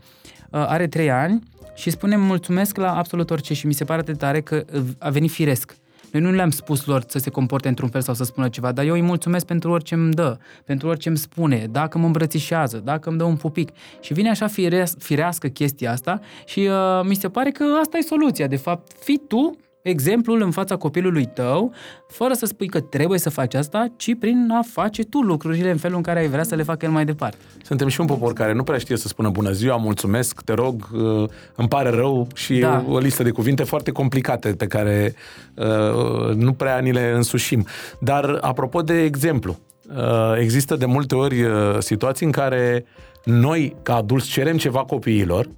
are 0.49 0.87
trei 0.87 1.11
ani 1.11 1.43
și 1.75 1.89
spune 1.89 2.15
mulțumesc 2.15 2.77
la 2.77 2.97
absolut 2.97 3.29
orice 3.29 3.53
și 3.53 3.67
mi 3.67 3.73
se 3.73 3.83
pare 3.83 3.99
atât 3.99 4.13
de 4.13 4.25
tare 4.25 4.41
că 4.41 4.63
uh, 4.73 4.81
a 4.97 5.09
venit 5.09 5.31
firesc. 5.31 5.75
Noi 6.11 6.21
nu 6.21 6.31
le-am 6.31 6.49
spus 6.49 6.85
lor 6.85 7.03
să 7.07 7.17
se 7.17 7.29
comporte 7.29 7.67
într-un 7.67 7.89
fel 7.89 8.01
sau 8.01 8.13
să 8.13 8.23
spună 8.23 8.49
ceva, 8.49 8.71
dar 8.71 8.85
eu 8.85 8.93
îi 8.93 9.01
mulțumesc 9.01 9.45
pentru 9.45 9.71
orice 9.71 9.93
îmi 9.93 10.13
dă, 10.13 10.37
pentru 10.65 10.87
orice 10.87 11.07
îmi 11.07 11.17
spune, 11.17 11.67
dacă 11.71 11.97
mă 11.97 12.05
îmbrățișează, 12.05 12.77
dacă 12.77 13.09
îmi 13.09 13.17
dă 13.17 13.23
un 13.23 13.35
pupic. 13.35 13.69
Și 13.99 14.13
vine 14.13 14.29
așa 14.29 14.47
fireas, 14.47 14.95
firească 14.97 15.47
chestia 15.47 15.91
asta 15.91 16.19
și 16.45 16.59
uh, 16.59 17.01
mi 17.03 17.15
se 17.15 17.29
pare 17.29 17.51
că 17.51 17.63
asta 17.81 17.97
e 17.97 18.01
soluția. 18.01 18.47
De 18.47 18.55
fapt, 18.55 18.91
fii 18.99 19.21
tu, 19.27 19.57
exemplul 19.89 20.41
în 20.41 20.51
fața 20.51 20.75
copilului 20.75 21.25
tău, 21.25 21.73
fără 22.07 22.33
să 22.33 22.45
spui 22.45 22.67
că 22.67 22.79
trebuie 22.79 23.19
să 23.19 23.29
faci 23.29 23.53
asta, 23.53 23.87
ci 23.95 24.15
prin 24.19 24.49
a 24.51 24.61
face 24.71 25.03
tu 25.03 25.19
lucrurile 25.21 25.71
în 25.71 25.77
felul 25.77 25.97
în 25.97 26.03
care 26.03 26.19
ai 26.19 26.27
vrea 26.27 26.43
să 26.43 26.55
le 26.55 26.63
facă 26.63 26.85
el 26.85 26.91
mai 26.91 27.05
departe. 27.05 27.37
Suntem 27.63 27.87
și 27.87 28.01
un 28.01 28.07
popor 28.07 28.33
care 28.33 28.53
nu 28.53 28.63
prea 28.63 28.77
știe 28.77 28.97
să 28.97 29.07
spună 29.07 29.29
bună 29.29 29.51
ziua, 29.51 29.75
mulțumesc, 29.75 30.41
te 30.41 30.53
rog, 30.53 30.87
uh, 30.93 31.29
îmi 31.55 31.67
pare 31.67 31.89
rău 31.89 32.27
și 32.35 32.59
Da. 32.59 32.83
o, 32.87 32.93
o 32.93 32.97
listă 32.97 33.23
de 33.23 33.29
cuvinte 33.29 33.63
foarte 33.63 33.91
complicate 33.91 34.49
pe 34.49 34.67
care 34.67 35.15
uh, 35.55 36.35
nu 36.35 36.53
prea 36.53 36.79
ni 36.79 36.91
le 36.91 37.11
însușim. 37.15 37.65
Dar 37.99 38.37
apropo 38.41 38.81
de 38.81 39.03
exemplu, 39.03 39.59
uh, 39.89 40.37
există 40.39 40.75
de 40.75 40.85
multe 40.85 41.15
ori 41.15 41.43
uh, 41.43 41.51
situații 41.79 42.25
în 42.25 42.31
care 42.31 42.85
noi, 43.25 43.75
ca 43.83 43.95
adulți, 43.95 44.29
cerem 44.29 44.57
ceva 44.57 44.79
copiilor, 44.79 45.49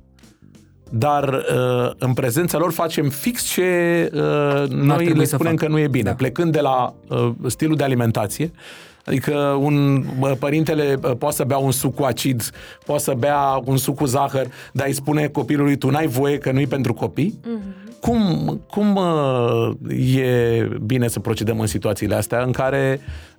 dar 0.91 1.33
uh, 1.33 1.91
în 1.97 2.13
prezența 2.13 2.57
lor 2.57 2.71
facem 2.71 3.09
fix 3.09 3.43
ce 3.43 4.09
uh, 4.13 4.67
noi 4.69 4.95
trebui 4.95 5.19
le 5.19 5.25
să 5.25 5.35
spunem 5.35 5.51
facă. 5.51 5.65
că 5.65 5.71
nu 5.71 5.79
e 5.79 5.87
bine. 5.87 6.09
Da. 6.09 6.15
Plecând 6.15 6.51
de 6.51 6.59
la 6.59 6.93
uh, 7.07 7.29
stilul 7.47 7.75
de 7.75 7.83
alimentație, 7.83 8.51
Adică 9.05 9.35
un 9.59 10.03
bă, 10.19 10.35
părintele 10.39 10.95
bă, 10.99 11.07
poate 11.07 11.35
să 11.35 11.43
bea 11.43 11.57
un 11.57 11.71
suc 11.71 11.95
cu 11.95 12.03
acid, 12.03 12.49
poate 12.85 13.03
să 13.03 13.13
bea 13.17 13.61
un 13.65 13.77
suc 13.77 13.95
cu 13.95 14.05
zahăr, 14.05 14.47
dar 14.73 14.87
îi 14.87 14.93
spune 14.93 15.27
copilului 15.27 15.75
tu 15.75 15.89
n-ai 15.89 16.07
voie 16.07 16.37
că 16.37 16.51
nu-i 16.51 16.67
pentru 16.67 16.93
copii? 16.93 17.39
Mm-hmm. 17.39 17.99
Cum, 17.99 18.61
cum 18.69 18.95
uh, 18.95 19.71
e 20.15 20.67
bine 20.85 21.07
să 21.07 21.19
procedăm 21.19 21.59
în 21.59 21.67
situațiile 21.67 22.15
astea 22.15 22.41
în 22.41 22.51
care, 22.51 22.99
uh, 22.99 23.30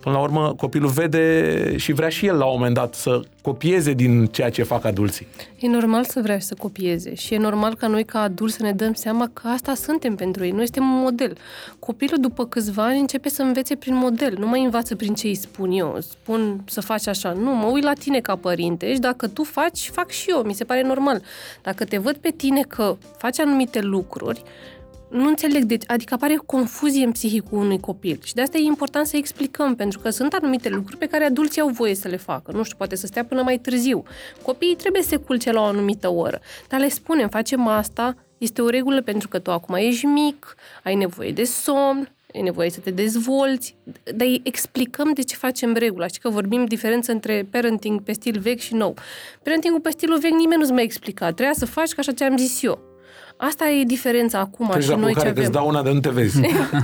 până 0.00 0.14
la 0.14 0.18
urmă, 0.18 0.54
copilul 0.56 0.90
vede 0.90 1.76
și 1.76 1.92
vrea 1.92 2.08
și 2.08 2.26
el 2.26 2.36
la 2.36 2.44
un 2.44 2.52
moment 2.54 2.74
dat 2.74 2.94
să 2.94 3.20
copieze 3.42 3.92
din 3.92 4.26
ceea 4.26 4.50
ce 4.50 4.62
fac 4.62 4.84
adulții? 4.84 5.26
E 5.58 5.68
normal 5.68 6.04
să 6.04 6.20
vrea 6.22 6.38
să 6.38 6.54
copieze 6.54 7.14
și 7.14 7.34
e 7.34 7.38
normal 7.38 7.74
ca 7.74 7.86
noi 7.86 8.04
ca 8.04 8.20
adulți 8.20 8.56
să 8.56 8.62
ne 8.62 8.72
dăm 8.72 8.92
seama 8.92 9.30
că 9.32 9.48
asta 9.48 9.74
suntem 9.74 10.14
pentru 10.14 10.44
ei. 10.44 10.50
Noi 10.50 10.64
suntem 10.64 10.82
un 10.82 11.00
model. 11.00 11.36
Copilul 11.78 12.20
după 12.20 12.46
câțiva 12.46 12.84
ani 12.84 13.00
începe 13.00 13.28
să 13.28 13.42
învețe 13.42 13.76
prin 13.76 13.94
model, 13.94 14.36
nu 14.38 14.46
mai 14.46 14.62
învață 14.64 14.96
prin 14.96 15.14
ce 15.14 15.26
îi 15.26 15.34
spun 15.34 15.70
eu. 15.70 15.96
Spun 16.00 16.60
să 16.66 16.80
faci 16.80 17.06
așa. 17.06 17.32
Nu, 17.32 17.54
mă 17.54 17.66
uit 17.66 17.84
la 17.84 17.92
tine 17.92 18.20
ca 18.20 18.36
părinte 18.36 18.92
și 18.92 18.98
dacă 18.98 19.28
tu 19.28 19.42
faci, 19.42 19.90
fac 19.92 20.10
și 20.10 20.30
eu. 20.30 20.42
Mi 20.42 20.54
se 20.54 20.64
pare 20.64 20.82
normal. 20.82 21.22
Dacă 21.62 21.84
te 21.84 21.98
văd 21.98 22.16
pe 22.16 22.30
tine 22.36 22.60
că 22.60 22.96
faci 23.16 23.38
anumite 23.38 23.80
lucruri, 23.80 24.42
nu 25.10 25.28
înțeleg, 25.28 25.64
de, 25.64 25.78
adică 25.86 26.14
apare 26.14 26.34
confuzie 26.46 27.04
în 27.04 27.12
psihicul 27.12 27.58
unui 27.58 27.80
copil 27.80 28.20
și 28.24 28.34
de 28.34 28.40
asta 28.40 28.58
e 28.58 28.62
important 28.62 29.06
să 29.06 29.16
explicăm, 29.16 29.74
pentru 29.74 29.98
că 29.98 30.10
sunt 30.10 30.32
anumite 30.32 30.68
lucruri 30.68 30.98
pe 30.98 31.06
care 31.06 31.24
adulții 31.24 31.60
au 31.60 31.68
voie 31.68 31.94
să 31.94 32.08
le 32.08 32.16
facă. 32.16 32.52
Nu 32.52 32.62
știu, 32.62 32.76
poate 32.76 32.96
să 32.96 33.06
stea 33.06 33.24
până 33.24 33.42
mai 33.42 33.58
târziu. 33.58 34.04
Copiii 34.42 34.76
trebuie 34.76 35.02
să 35.02 35.08
se 35.08 35.16
culce 35.16 35.52
la 35.52 35.60
o 35.60 35.64
anumită 35.64 36.08
oră, 36.08 36.40
dar 36.68 36.80
le 36.80 36.88
spunem, 36.88 37.28
facem 37.28 37.66
asta, 37.66 38.16
este 38.38 38.62
o 38.62 38.68
regulă 38.68 39.02
pentru 39.02 39.28
că 39.28 39.38
tu 39.38 39.50
acum 39.50 39.74
ești 39.74 40.06
mic, 40.06 40.54
ai 40.82 40.94
nevoie 40.94 41.32
de 41.32 41.44
somn, 41.44 42.12
ai 42.34 42.42
nevoie 42.42 42.70
să 42.70 42.80
te 42.80 42.90
dezvolți, 42.90 43.76
dar 44.04 44.26
îi 44.26 44.40
explicăm 44.44 45.12
de 45.12 45.22
ce 45.22 45.36
facem 45.36 45.74
regula. 45.74 46.06
Știi 46.06 46.20
că 46.20 46.28
vorbim 46.28 46.64
diferență 46.64 47.12
între 47.12 47.46
parenting 47.50 48.02
pe 48.02 48.12
stil 48.12 48.38
vechi 48.40 48.60
și 48.60 48.74
nou. 48.74 48.94
Parentingul 49.42 49.80
pe 49.80 49.90
stilul 49.90 50.18
vechi 50.18 50.32
nimeni 50.32 50.60
nu-ți 50.60 50.72
mai 50.72 50.82
explica. 50.82 51.24
Trebuia 51.24 51.54
să 51.54 51.66
faci 51.66 51.90
ca 51.90 51.96
așa 51.98 52.12
ce 52.12 52.24
am 52.24 52.36
zis 52.36 52.62
eu. 52.62 52.87
Asta 53.40 53.68
e 53.68 53.84
diferența 53.84 54.38
acum 54.38 54.68
Că 54.68 54.80
și 54.80 54.88
noi 54.88 55.12
ce 55.12 55.16
care 55.16 55.28
avem. 55.28 55.42
îți 55.42 55.52
dau 55.52 55.66
una 55.68 55.82
de 55.82 55.92
nu 55.92 56.00
te 56.00 56.08
vezi. 56.08 56.40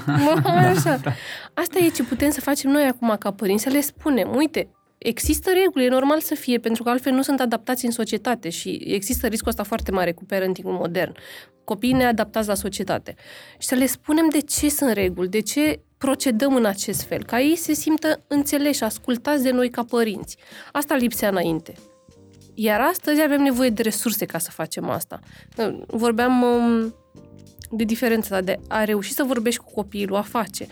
Mă, 0.06 0.42
așa. 0.76 1.00
Asta 1.54 1.78
e 1.78 1.88
ce 1.88 2.02
putem 2.02 2.30
să 2.30 2.40
facem 2.40 2.70
noi 2.70 2.84
acum 2.84 3.16
ca 3.18 3.30
părinți, 3.32 3.62
să 3.62 3.68
le 3.68 3.80
spunem, 3.80 4.34
uite, 4.34 4.68
există 4.98 5.50
reguli, 5.62 5.84
e 5.84 5.88
normal 5.88 6.20
să 6.20 6.34
fie, 6.34 6.58
pentru 6.58 6.82
că 6.82 6.90
altfel 6.90 7.12
nu 7.12 7.22
sunt 7.22 7.40
adaptați 7.40 7.84
în 7.84 7.90
societate 7.90 8.48
și 8.48 8.80
există 8.86 9.26
riscul 9.26 9.48
ăsta 9.48 9.62
foarte 9.62 9.90
mare 9.90 10.12
cu 10.12 10.24
parentingul 10.24 10.72
modern. 10.72 11.14
Copiii 11.64 11.92
neadaptați 11.92 12.48
la 12.48 12.54
societate. 12.54 13.14
Și 13.58 13.68
să 13.68 13.74
le 13.74 13.86
spunem 13.86 14.28
de 14.32 14.40
ce 14.40 14.70
sunt 14.70 14.92
reguli, 14.92 15.28
de 15.28 15.40
ce 15.40 15.80
procedăm 15.98 16.54
în 16.54 16.64
acest 16.64 17.02
fel, 17.02 17.24
ca 17.24 17.40
ei 17.40 17.56
se 17.56 17.72
simtă 17.72 18.24
înțeleși, 18.26 18.82
ascultați 18.84 19.42
de 19.42 19.50
noi 19.50 19.70
ca 19.70 19.84
părinți. 19.84 20.36
Asta 20.72 20.94
lipsea 20.94 21.28
înainte. 21.28 21.74
Iar 22.54 22.80
astăzi 22.80 23.22
avem 23.22 23.42
nevoie 23.42 23.70
de 23.70 23.82
resurse 23.82 24.24
ca 24.24 24.38
să 24.38 24.50
facem 24.50 24.88
asta. 24.88 25.20
Vorbeam 25.86 26.42
um, 26.42 26.94
de 27.70 27.84
diferența 27.84 28.40
de 28.40 28.58
a 28.68 28.84
reuși 28.84 29.12
să 29.12 29.22
vorbești 29.22 29.60
cu 29.60 29.72
copilul, 29.72 30.16
a 30.16 30.22
face. 30.22 30.66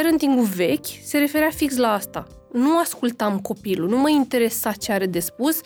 Parentingul 0.00 0.44
vechi 0.56 0.86
se 1.04 1.18
referea 1.18 1.48
fix 1.54 1.76
la 1.76 1.88
asta. 1.88 2.26
Nu 2.52 2.78
ascultam 2.78 3.38
copilul, 3.38 3.88
nu 3.88 3.98
mă 3.98 4.10
interesa 4.10 4.72
ce 4.72 4.92
are 4.92 5.06
de 5.06 5.18
spus, 5.18 5.60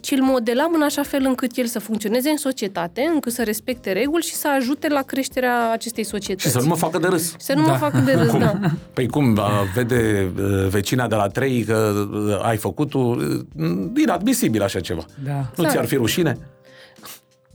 ci 0.00 0.10
îl 0.10 0.22
modelam 0.22 0.72
în 0.74 0.82
așa 0.82 1.02
fel 1.02 1.24
încât 1.24 1.56
el 1.56 1.66
să 1.66 1.78
funcționeze 1.78 2.28
în 2.30 2.36
societate, 2.36 3.10
încât 3.14 3.32
să 3.32 3.42
respecte 3.42 3.92
reguli 3.92 4.22
și 4.22 4.34
să 4.34 4.48
ajute 4.48 4.88
la 4.88 5.02
creșterea 5.02 5.70
acestei 5.72 6.04
societăți. 6.04 6.46
și 6.46 6.52
să 6.52 6.60
nu 6.60 6.66
mă 6.66 6.74
facă 6.74 6.98
de 6.98 7.06
râs. 7.06 7.34
Să 7.38 7.52
nu 7.54 7.64
Da. 7.64 7.70
mă 7.72 7.76
facă 7.78 7.98
de 8.04 8.12
râs, 8.12 8.32
da. 8.38 8.58
Păi 8.92 9.08
cum, 9.08 9.38
a, 9.38 9.50
vede 9.74 10.30
uh, 10.38 10.66
vecina 10.68 11.06
de 11.08 11.14
la 11.14 11.26
trei 11.26 11.62
că 11.64 12.06
uh, 12.12 12.38
ai 12.42 12.56
făcut-o, 12.56 12.98
uh, 12.98 13.40
inadmisibil 13.96 14.62
așa 14.62 14.80
ceva. 14.80 15.04
Da. 15.24 15.50
Nu 15.56 15.62
Da. 15.64 15.68
ți-ar 15.70 15.86
fi 15.86 15.94
rușine? 15.94 16.38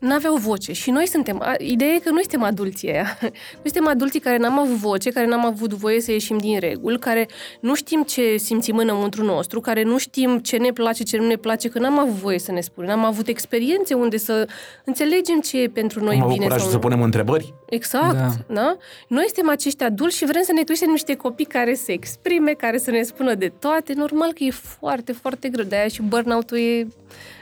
N-aveau 0.05 0.35
voce. 0.35 0.73
Și 0.73 0.91
noi 0.91 1.07
suntem, 1.07 1.41
a, 1.41 1.55
ideea 1.57 1.91
e 1.91 1.99
că 1.99 2.09
noi 2.09 2.21
suntem 2.21 2.43
adulții 2.43 2.91
aia. 2.91 3.17
Noi 3.21 3.63
suntem 3.63 3.87
adulții 3.87 4.19
care 4.19 4.37
n-am 4.37 4.59
avut 4.59 4.75
voce, 4.75 5.09
care 5.09 5.25
n-am 5.25 5.45
avut 5.45 5.73
voie 5.73 6.01
să 6.01 6.11
ieșim 6.11 6.37
din 6.37 6.59
reguli, 6.59 6.99
care 6.99 7.27
nu 7.59 7.75
știm 7.75 8.03
ce 8.03 8.37
simțim 8.37 8.77
înăuntru 8.77 9.23
nostru, 9.23 9.59
care 9.59 9.83
nu 9.83 9.97
știm 9.97 10.39
ce 10.39 10.57
ne 10.57 10.71
place, 10.71 11.03
ce 11.03 11.17
nu 11.17 11.27
ne 11.27 11.35
place, 11.35 11.69
că 11.69 11.79
n-am 11.79 11.99
avut 11.99 12.13
voie 12.13 12.39
să 12.39 12.51
ne 12.51 12.61
spunem. 12.61 12.89
N-am 12.89 13.05
avut 13.05 13.27
experiențe 13.27 13.93
unde 13.93 14.17
să 14.17 14.47
înțelegem 14.83 15.39
ce 15.39 15.61
e 15.61 15.67
pentru 15.67 16.03
noi 16.03 16.15
Am 16.15 16.21
avut 16.21 16.33
bine 16.33 16.45
curajul 16.45 16.69
sau 16.69 16.79
să 16.79 16.85
nu. 16.85 16.89
punem 16.89 17.01
întrebări? 17.01 17.53
Exact, 17.69 18.13
da. 18.13 18.19
Da. 18.19 18.53
da? 18.53 18.77
Noi 19.07 19.23
suntem 19.23 19.49
acești 19.49 19.83
adulți 19.83 20.17
și 20.17 20.25
vrem 20.25 20.43
să 20.43 20.51
ne 20.51 20.63
creștem 20.63 20.89
niște 20.89 21.15
copii 21.15 21.45
care 21.45 21.73
se 21.73 21.91
exprime, 21.91 22.51
care 22.51 22.77
să 22.77 22.91
ne 22.91 23.01
spună 23.01 23.33
de 23.33 23.51
toate. 23.59 23.93
Normal 23.93 24.33
că 24.33 24.43
e 24.43 24.51
foarte, 24.51 25.11
foarte 25.11 25.49
greu. 25.49 25.65
De-aia 25.65 25.87
și 25.87 26.01
burnout-ul 26.01 26.57
e 26.57 26.87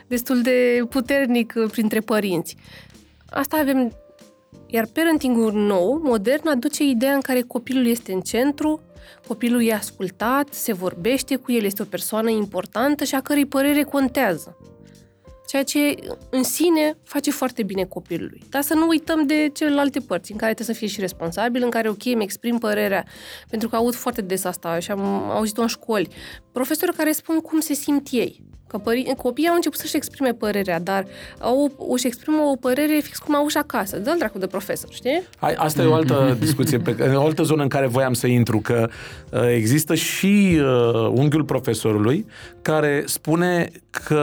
destul 0.08 0.41
de 0.41 0.86
puternic 0.89 1.54
uh, 1.56 1.70
printre 1.72 1.99
părinți. 1.99 2.56
Asta 3.30 3.58
avem... 3.58 3.91
Iar 4.68 4.88
parentingul 4.93 5.54
nou, 5.54 6.01
modern, 6.04 6.47
aduce 6.47 6.84
ideea 6.84 7.14
în 7.14 7.22
care 7.22 7.41
copilul 7.41 7.86
este 7.86 8.14
în 8.14 8.22
centru, 8.22 8.82
copilul 9.28 9.64
e 9.64 9.74
ascultat, 9.74 10.54
se 10.54 10.74
vorbește 10.74 11.36
cu 11.36 11.51
el, 11.51 11.64
este 11.64 11.82
o 11.82 11.86
persoană 11.86 12.30
importantă 12.30 13.04
și 13.04 13.16
a 13.16 13.22
cărei 13.22 13.45
părere 13.45 13.84
contează. 13.84 14.58
Ceea 15.47 15.64
ce 15.64 15.95
în 16.30 16.43
sine 16.43 16.97
face 17.04 17.32
foarte 17.32 17.64
bine 17.64 17.84
copilului. 17.84 18.41
Dar 18.49 18.62
să 18.62 18.74
nu 18.74 18.88
uităm 18.88 19.26
de 19.26 19.49
celelalte 19.54 19.99
părți, 19.99 20.32
în 20.32 20.38
care 20.38 20.54
trebuie 20.54 20.76
să 20.76 20.82
fie 20.82 20.91
și 20.91 20.99
responsabil, 20.99 21.64
în 21.64 21.70
care, 21.70 21.89
ok, 21.89 22.06
îmi 22.06 22.24
exprim 22.24 22.58
părerea, 22.58 23.06
pentru 23.49 23.70
că 23.70 23.76
aud 23.76 23.93
foarte 23.93 24.22
des 24.22 24.43
asta 24.43 24.80
și 24.80 24.91
am 24.91 25.01
auzit-o 25.30 25.62
în 25.62 25.68
școli. 25.68 26.08
Profesori 26.51 26.95
care 26.95 27.12
spun 27.12 27.39
cum 27.39 27.60
se 27.60 27.74
simt 27.74 28.08
ei. 28.12 28.43
Că 28.74 28.80
pări- 28.80 29.16
copiii 29.18 29.48
au 29.48 29.56
început 29.56 29.80
să-și 29.80 29.96
exprime 29.96 30.30
părerea, 30.34 30.80
dar 30.80 31.06
au, 31.40 31.72
își 31.94 32.08
exprimă 32.08 32.42
o 32.42 32.56
părere 32.56 33.00
fix 33.04 33.18
cum 33.18 33.36
au 33.36 33.48
și 33.48 33.58
acasă. 33.58 33.98
Dă-l 33.98 34.16
dracu 34.18 34.38
de 34.38 34.48
profesor, 34.48 34.90
știi? 34.94 35.24
Hai, 35.40 35.54
asta 35.58 35.82
e 35.82 35.86
o 35.86 35.94
altă 35.94 36.38
discuție, 36.40 36.78
pe, 36.78 37.12
o 37.16 37.26
altă 37.26 37.44
zonă 37.44 37.62
în 37.62 37.68
care 37.68 37.88
voiam 37.88 38.14
să 38.14 38.28
intru, 38.28 38.60
că 38.60 38.90
uh, 39.32 39.40
există 39.56 39.96
și 39.96 40.60
uh, 40.60 41.08
unghiul 41.12 41.44
profesorului 41.44 42.26
care 42.62 43.04
spune 43.06 43.72
că 44.08 44.22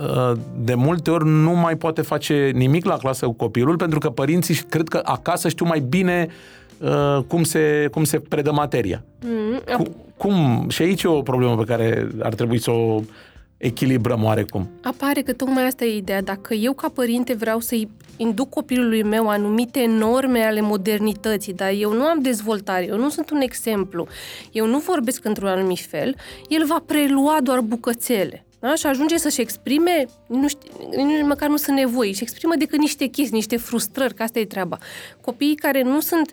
uh, 0.00 0.32
de 0.58 0.74
multe 0.74 1.10
ori 1.10 1.24
nu 1.26 1.50
mai 1.54 1.76
poate 1.76 2.02
face 2.02 2.50
nimic 2.54 2.84
la 2.84 2.96
clasă 2.96 3.26
cu 3.26 3.32
copilul, 3.32 3.76
pentru 3.76 3.98
că 3.98 4.10
părinții 4.10 4.54
cred 4.68 4.88
că 4.88 5.00
acasă 5.04 5.48
știu 5.48 5.66
mai 5.66 5.80
bine 5.80 6.28
uh, 6.78 7.18
cum, 7.26 7.42
se, 7.44 7.88
cum 7.90 8.04
se 8.04 8.18
predă 8.18 8.52
materia. 8.52 9.04
Mm, 9.24 9.60
Cum, 9.76 9.86
cum? 10.24 10.68
Și 10.68 10.82
aici 10.82 11.02
e 11.02 11.08
o 11.08 11.22
problemă 11.22 11.56
pe 11.56 11.64
care 11.64 12.08
ar 12.22 12.34
trebui 12.34 12.60
să 12.60 12.70
o 12.70 13.00
echilibrăm 13.56 14.24
oarecum. 14.24 14.70
Apare 14.82 15.20
că 15.20 15.32
tocmai 15.32 15.66
asta 15.66 15.84
e 15.84 15.96
ideea. 15.96 16.22
Dacă 16.22 16.54
eu 16.54 16.72
ca 16.72 16.88
părinte 16.88 17.34
vreau 17.34 17.60
să-i 17.60 17.88
induc 18.16 18.48
copilului 18.48 19.02
meu 19.02 19.28
anumite 19.28 19.86
norme 19.86 20.40
ale 20.40 20.60
modernității, 20.60 21.52
dar 21.52 21.72
eu 21.78 21.92
nu 21.92 22.02
am 22.02 22.20
dezvoltare, 22.20 22.86
eu 22.86 22.96
nu 22.96 23.08
sunt 23.08 23.30
un 23.30 23.40
exemplu, 23.40 24.06
eu 24.52 24.66
nu 24.66 24.78
vorbesc 24.78 25.24
într-un 25.24 25.48
anumit 25.48 25.80
fel, 25.80 26.14
el 26.48 26.66
va 26.66 26.82
prelua 26.86 27.38
doar 27.42 27.60
bucățele. 27.60 28.46
Da? 28.58 28.74
Și 28.74 28.86
ajunge 28.86 29.16
să-și 29.16 29.40
exprime, 29.40 30.06
nu 30.26 30.48
știu, 30.48 30.70
nici 30.96 31.26
măcar 31.26 31.48
nu 31.48 31.56
sunt 31.56 31.76
nevoi, 31.76 32.12
și 32.12 32.22
exprimă 32.22 32.54
decât 32.58 32.78
niște 32.78 33.06
chestii, 33.06 33.36
niște 33.36 33.56
frustrări, 33.56 34.14
că 34.14 34.22
asta 34.22 34.38
e 34.38 34.44
treaba. 34.44 34.78
Copiii 35.20 35.54
care 35.54 35.82
nu 35.82 36.00
sunt 36.00 36.30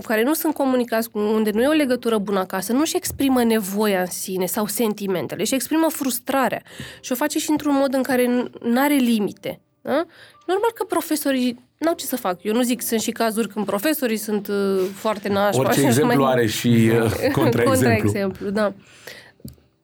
care 0.00 0.22
nu 0.22 0.34
sunt 0.34 0.54
comunicați, 0.54 1.10
cu- 1.10 1.18
unde 1.18 1.50
nu 1.50 1.62
e 1.62 1.66
o 1.68 1.72
legătură 1.72 2.18
bună 2.18 2.38
acasă, 2.38 2.72
nu 2.72 2.80
își 2.80 2.96
exprimă 2.96 3.42
nevoia 3.44 4.00
în 4.00 4.06
sine 4.06 4.46
sau 4.46 4.66
sentimentele, 4.66 5.40
își 5.42 5.54
exprimă 5.54 5.86
frustrarea 5.90 6.62
și 7.00 7.12
o 7.12 7.14
face 7.14 7.38
și 7.38 7.50
într-un 7.50 7.74
mod 7.74 7.94
în 7.94 8.02
care 8.02 8.26
nu 8.62 8.80
are 8.80 8.94
limite. 8.94 9.60
Da? 9.80 10.04
Normal 10.46 10.70
că 10.74 10.84
profesorii 10.84 11.64
n-au 11.78 11.94
ce 11.94 12.04
să 12.04 12.16
fac. 12.16 12.42
Eu 12.44 12.54
nu 12.54 12.62
zic, 12.62 12.82
sunt 12.82 13.00
și 13.00 13.10
cazuri 13.10 13.48
când 13.48 13.66
profesorii 13.66 14.16
sunt 14.16 14.48
uh, 14.48 14.80
foarte 14.94 15.28
nașpa. 15.28 15.58
Orice 15.60 15.72
și 15.80 15.86
așa 15.86 15.88
exemplu 15.88 16.22
mai- 16.22 16.32
are 16.32 16.46
și 16.46 16.68
uh, 16.68 17.00
contraexemplu. 17.40 17.62
Contraexemplu, 17.64 18.50
da. 18.50 18.72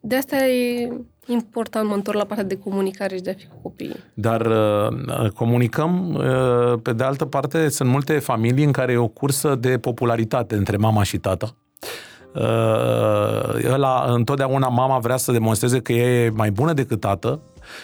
De 0.01 0.17
asta 0.17 0.37
e... 0.47 0.93
Important, 1.29 1.89
mă 1.89 1.95
întorc 1.95 2.17
la 2.17 2.25
partea 2.25 2.47
de 2.47 2.59
comunicare 2.59 3.17
și 3.17 3.23
de 3.23 3.31
a 3.31 3.35
fi 3.35 3.47
cu 3.47 3.57
copiii. 3.63 3.97
Dar 4.15 4.47
uh, 4.47 5.31
comunicăm, 5.35 6.15
uh, 6.15 6.81
pe 6.83 6.93
de 6.93 7.05
altă 7.05 7.25
parte, 7.25 7.69
sunt 7.69 7.89
multe 7.89 8.19
familii 8.19 8.65
în 8.65 8.73
care 8.73 8.93
e 8.93 8.97
o 8.97 9.09
cursă 9.09 9.55
de 9.55 9.79
popularitate 9.79 10.55
între 10.55 10.77
mama 10.77 11.03
și 11.03 11.19
tata. 11.19 11.55
Uh, 12.35 13.73
ăla, 13.73 14.05
întotdeauna 14.09 14.69
mama 14.69 14.99
vrea 14.99 15.17
să 15.17 15.33
demonstreze 15.33 15.81
că 15.81 15.93
e 15.93 16.31
mai 16.31 16.51
bună 16.51 16.73
decât 16.73 17.01
tată 17.01 17.41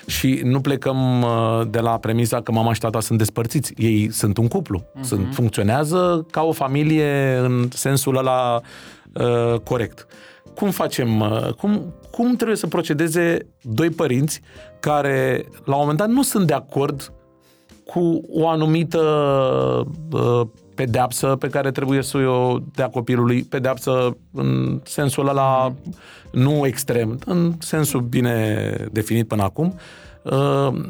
și 0.06 0.40
nu 0.44 0.60
plecăm 0.60 1.22
uh, 1.22 1.62
de 1.70 1.80
la 1.80 1.98
premisa 1.98 2.42
că 2.42 2.52
mama 2.52 2.72
și 2.72 2.80
tata 2.80 3.00
sunt 3.00 3.18
despărțiți. 3.18 3.72
Ei 3.76 4.10
sunt 4.10 4.36
un 4.36 4.48
cuplu. 4.48 4.80
Uh-huh. 4.80 5.00
Sunt, 5.00 5.28
funcționează 5.32 6.26
ca 6.30 6.42
o 6.42 6.52
familie 6.52 7.36
în 7.36 7.68
sensul 7.70 8.16
ăla 8.16 8.60
uh, 9.12 9.60
corect. 9.60 10.06
Cum 10.54 10.70
facem, 10.70 11.20
uh, 11.20 11.52
cum, 11.52 11.94
cum 12.16 12.34
trebuie 12.34 12.56
să 12.56 12.66
procedeze 12.66 13.46
doi 13.62 13.90
părinți 13.90 14.40
care 14.80 15.44
la 15.64 15.74
un 15.74 15.80
moment 15.80 15.98
dat 15.98 16.08
nu 16.08 16.22
sunt 16.22 16.46
de 16.46 16.52
acord 16.52 17.12
cu 17.86 18.20
o 18.28 18.48
anumită 18.48 19.00
uh, 20.12 20.40
pedeapsă 20.74 21.36
pe 21.36 21.48
care 21.48 21.70
trebuie 21.70 22.02
să 22.02 22.18
o 22.18 22.58
dea 22.74 22.88
copilului, 22.88 23.42
pedeapsă 23.42 24.16
în 24.32 24.80
sensul 24.84 25.28
ăla 25.28 25.74
nu 26.32 26.66
extrem, 26.66 27.18
în 27.26 27.52
sensul 27.58 28.00
bine 28.00 28.70
definit 28.92 29.28
până 29.28 29.42
acum. 29.42 29.74
Uh, 30.22 30.80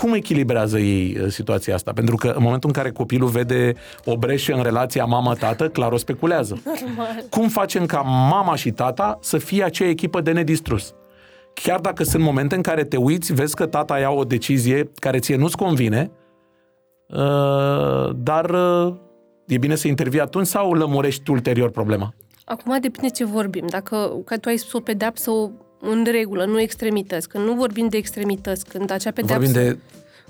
cum 0.00 0.12
echilibrează 0.12 0.78
ei 0.78 1.16
uh, 1.20 1.28
situația 1.28 1.74
asta? 1.74 1.92
Pentru 1.92 2.16
că 2.16 2.28
în 2.28 2.42
momentul 2.42 2.68
în 2.68 2.82
care 2.82 2.90
copilul 2.90 3.28
vede 3.28 3.74
o 4.04 4.16
breșă 4.16 4.52
în 4.52 4.62
relația 4.62 5.04
mamă-tată, 5.04 5.68
clar 5.68 5.92
o 5.92 5.96
speculează. 5.96 6.62
Normal. 6.64 7.24
Cum 7.30 7.48
facem 7.48 7.86
ca 7.86 8.00
mama 8.00 8.54
și 8.54 8.70
tata 8.70 9.18
să 9.22 9.38
fie 9.38 9.64
acea 9.64 9.88
echipă 9.88 10.20
de 10.20 10.32
nedistrus? 10.32 10.94
Chiar 11.54 11.80
dacă 11.80 12.04
sunt 12.04 12.22
momente 12.22 12.54
în 12.54 12.62
care 12.62 12.84
te 12.84 12.96
uiți, 12.96 13.32
vezi 13.32 13.54
că 13.54 13.66
tata 13.66 13.98
ia 13.98 14.10
o 14.10 14.24
decizie 14.24 14.90
care 14.94 15.18
ție 15.18 15.36
nu-ți 15.36 15.56
convine, 15.56 16.10
uh, 17.08 18.10
dar 18.16 18.54
e 19.46 19.58
bine 19.58 19.74
să 19.74 19.88
intervii 19.88 20.20
atunci 20.20 20.46
sau 20.46 20.72
lămurești 20.72 21.30
ulterior 21.30 21.70
problema? 21.70 22.14
Acum 22.44 22.78
depinde 22.80 23.08
ce 23.08 23.24
vorbim. 23.24 23.66
Dacă 23.68 24.22
că 24.24 24.38
tu 24.38 24.48
ai 24.48 24.56
spus 24.56 24.72
o 24.72 24.80
pedeapsă 24.80 25.30
o, 25.30 25.50
în 25.80 26.06
regulă, 26.10 26.44
nu 26.44 26.60
extremități. 26.60 27.28
Când 27.28 27.44
nu 27.44 27.54
vorbim 27.54 27.88
de 27.88 27.96
extremități, 27.96 28.64
când 28.64 28.90
acea 28.90 29.10
pedeapsă 29.10 29.46
Vorbim 29.48 29.62
de 29.62 29.78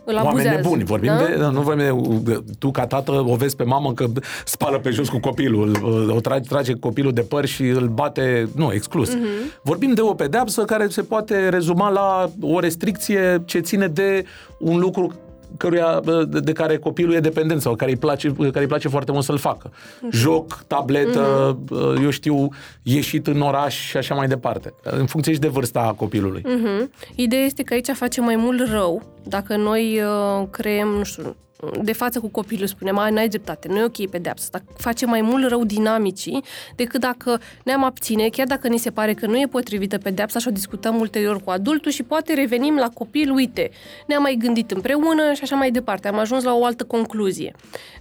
îl 0.05 0.15
oameni 0.15 0.29
abuzează. 0.33 0.57
nebuni, 0.57 0.85
vorbim 0.85 1.09
da? 1.19 1.25
de, 1.25 1.37
nu 1.53 1.61
vorbim 1.61 2.23
de, 2.25 2.43
tu 2.59 2.71
ca 2.71 2.87
tată 2.87 3.25
o 3.27 3.35
vezi 3.35 3.57
pe 3.57 3.63
mamă 3.65 3.93
că 3.93 4.07
spală 4.45 4.79
pe 4.79 4.91
jos 4.91 5.09
cu 5.09 5.19
copilul, 5.19 5.69
îl- 5.83 6.11
o 6.11 6.21
trage, 6.21 6.49
trage 6.49 6.73
copilul 6.75 7.13
de 7.13 7.21
păr 7.21 7.45
și 7.47 7.63
îl 7.63 7.89
bate, 7.89 8.49
nu, 8.57 8.73
exclus. 8.73 9.15
Mhm. 9.15 9.25
Vorbim 9.63 9.93
de 9.93 10.01
o 10.01 10.15
pedeapsă 10.15 10.65
care 10.65 10.89
se 10.89 11.03
poate 11.03 11.49
rezuma 11.49 11.89
la 11.91 12.31
o 12.41 12.59
restricție 12.61 13.43
ce 13.45 13.59
ține 13.59 13.87
de 13.87 14.25
un 14.59 14.79
lucru 14.79 15.13
căruia, 15.57 16.01
de, 16.29 16.41
de 16.41 16.53
care 16.53 16.77
copilul 16.77 17.15
e 17.15 17.21
dependent 17.21 17.61
sau 17.61 17.75
care 17.75 17.91
îi 17.91 17.97
place, 17.97 18.33
care 18.33 18.61
îi 18.61 18.67
place 18.67 18.89
foarte 18.89 19.13
mult 19.13 19.25
să-l 19.25 19.39
facă. 19.39 19.71
Mhm. 20.01 20.17
Joc, 20.17 20.65
tabletă, 20.67 21.59
eu 22.03 22.11
știu, 22.11 22.49
ieșit 22.83 23.27
în 23.27 23.41
oraș 23.41 23.89
și 23.89 23.97
așa 23.97 24.15
mai 24.15 24.27
departe. 24.29 24.75
În 24.83 25.07
funcție 25.07 25.33
și 25.33 25.39
de 25.39 25.49
vârsta 25.49 25.95
copilului. 25.97 26.43
Mhm. 26.45 26.93
Ideea 27.15 27.43
este 27.43 27.63
că 27.63 27.75
aici 27.75 27.91
face 27.91 28.21
mai 28.21 28.37
mult 28.37 28.69
rău 28.69 29.03
dacă 29.25 29.57
noi 29.57 30.01
uh, 30.01 30.47
creăm, 30.51 30.89
nu 30.89 31.05
știu, 31.05 31.37
de 31.83 31.93
față 31.93 32.21
cu 32.21 32.29
copilul 32.29 32.67
spunem, 32.67 32.99
ai, 32.99 33.11
n-ai 33.11 33.29
dreptate, 33.29 33.69
nu 33.69 33.79
e 33.79 33.85
ok 33.85 34.09
pedeapsa 34.11 34.49
asta. 34.53 34.73
Face 34.77 35.07
mai 35.07 35.21
mult 35.21 35.49
rău 35.49 35.65
dinamicii 35.65 36.45
decât 36.77 37.01
dacă 37.01 37.41
ne-am 37.65 37.85
abține, 37.85 38.29
chiar 38.29 38.47
dacă 38.47 38.69
ni 38.69 38.79
se 38.79 38.91
pare 38.91 39.15
că 39.15 39.27
nu 39.27 39.41
e 39.41 39.47
potrivită 39.47 39.99
pedeapsa 39.99 40.39
și 40.39 40.49
o 40.49 40.51
discutăm 40.51 40.99
ulterior 41.01 41.43
cu 41.43 41.51
adultul 41.51 41.91
și 41.91 42.03
poate 42.03 42.35
revenim 42.35 42.77
la 42.77 42.89
copil, 42.89 43.31
uite, 43.31 43.71
ne-am 44.07 44.23
mai 44.23 44.37
gândit 44.39 44.71
împreună 44.71 45.33
și 45.33 45.43
așa 45.43 45.57
mai 45.57 45.71
departe. 45.71 46.09
Am 46.09 46.19
ajuns 46.19 46.45
la 46.45 46.55
o 46.55 46.65
altă 46.65 46.85
concluzie. 46.85 47.55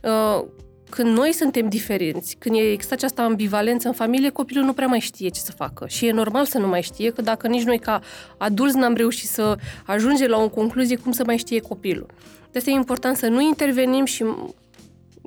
Uh, 0.03 0.45
când 0.89 1.17
noi 1.17 1.33
suntem 1.33 1.69
diferenți, 1.69 2.35
când 2.39 2.55
e 2.55 2.71
există 2.71 2.93
această 2.93 3.21
ambivalență 3.21 3.87
în 3.87 3.93
familie, 3.93 4.29
copilul 4.29 4.63
nu 4.63 4.73
prea 4.73 4.87
mai 4.87 4.99
știe 4.99 5.29
ce 5.29 5.39
să 5.39 5.51
facă. 5.51 5.87
Și 5.87 6.05
e 6.05 6.11
normal 6.11 6.45
să 6.45 6.57
nu 6.57 6.67
mai 6.67 6.81
știe, 6.81 7.09
că 7.09 7.21
dacă 7.21 7.47
nici 7.47 7.63
noi 7.63 7.79
ca 7.79 8.01
adulți 8.37 8.77
n-am 8.77 8.93
reușit 8.93 9.29
să 9.29 9.57
ajungem 9.85 10.29
la 10.29 10.37
o 10.37 10.49
concluzie, 10.49 10.95
cum 10.95 11.11
să 11.11 11.23
mai 11.25 11.37
știe 11.37 11.59
copilul? 11.59 12.05
De 12.51 12.57
asta 12.57 12.69
e 12.69 12.73
important 12.73 13.17
să 13.17 13.27
nu 13.27 13.41
intervenim 13.41 14.05
și 14.05 14.25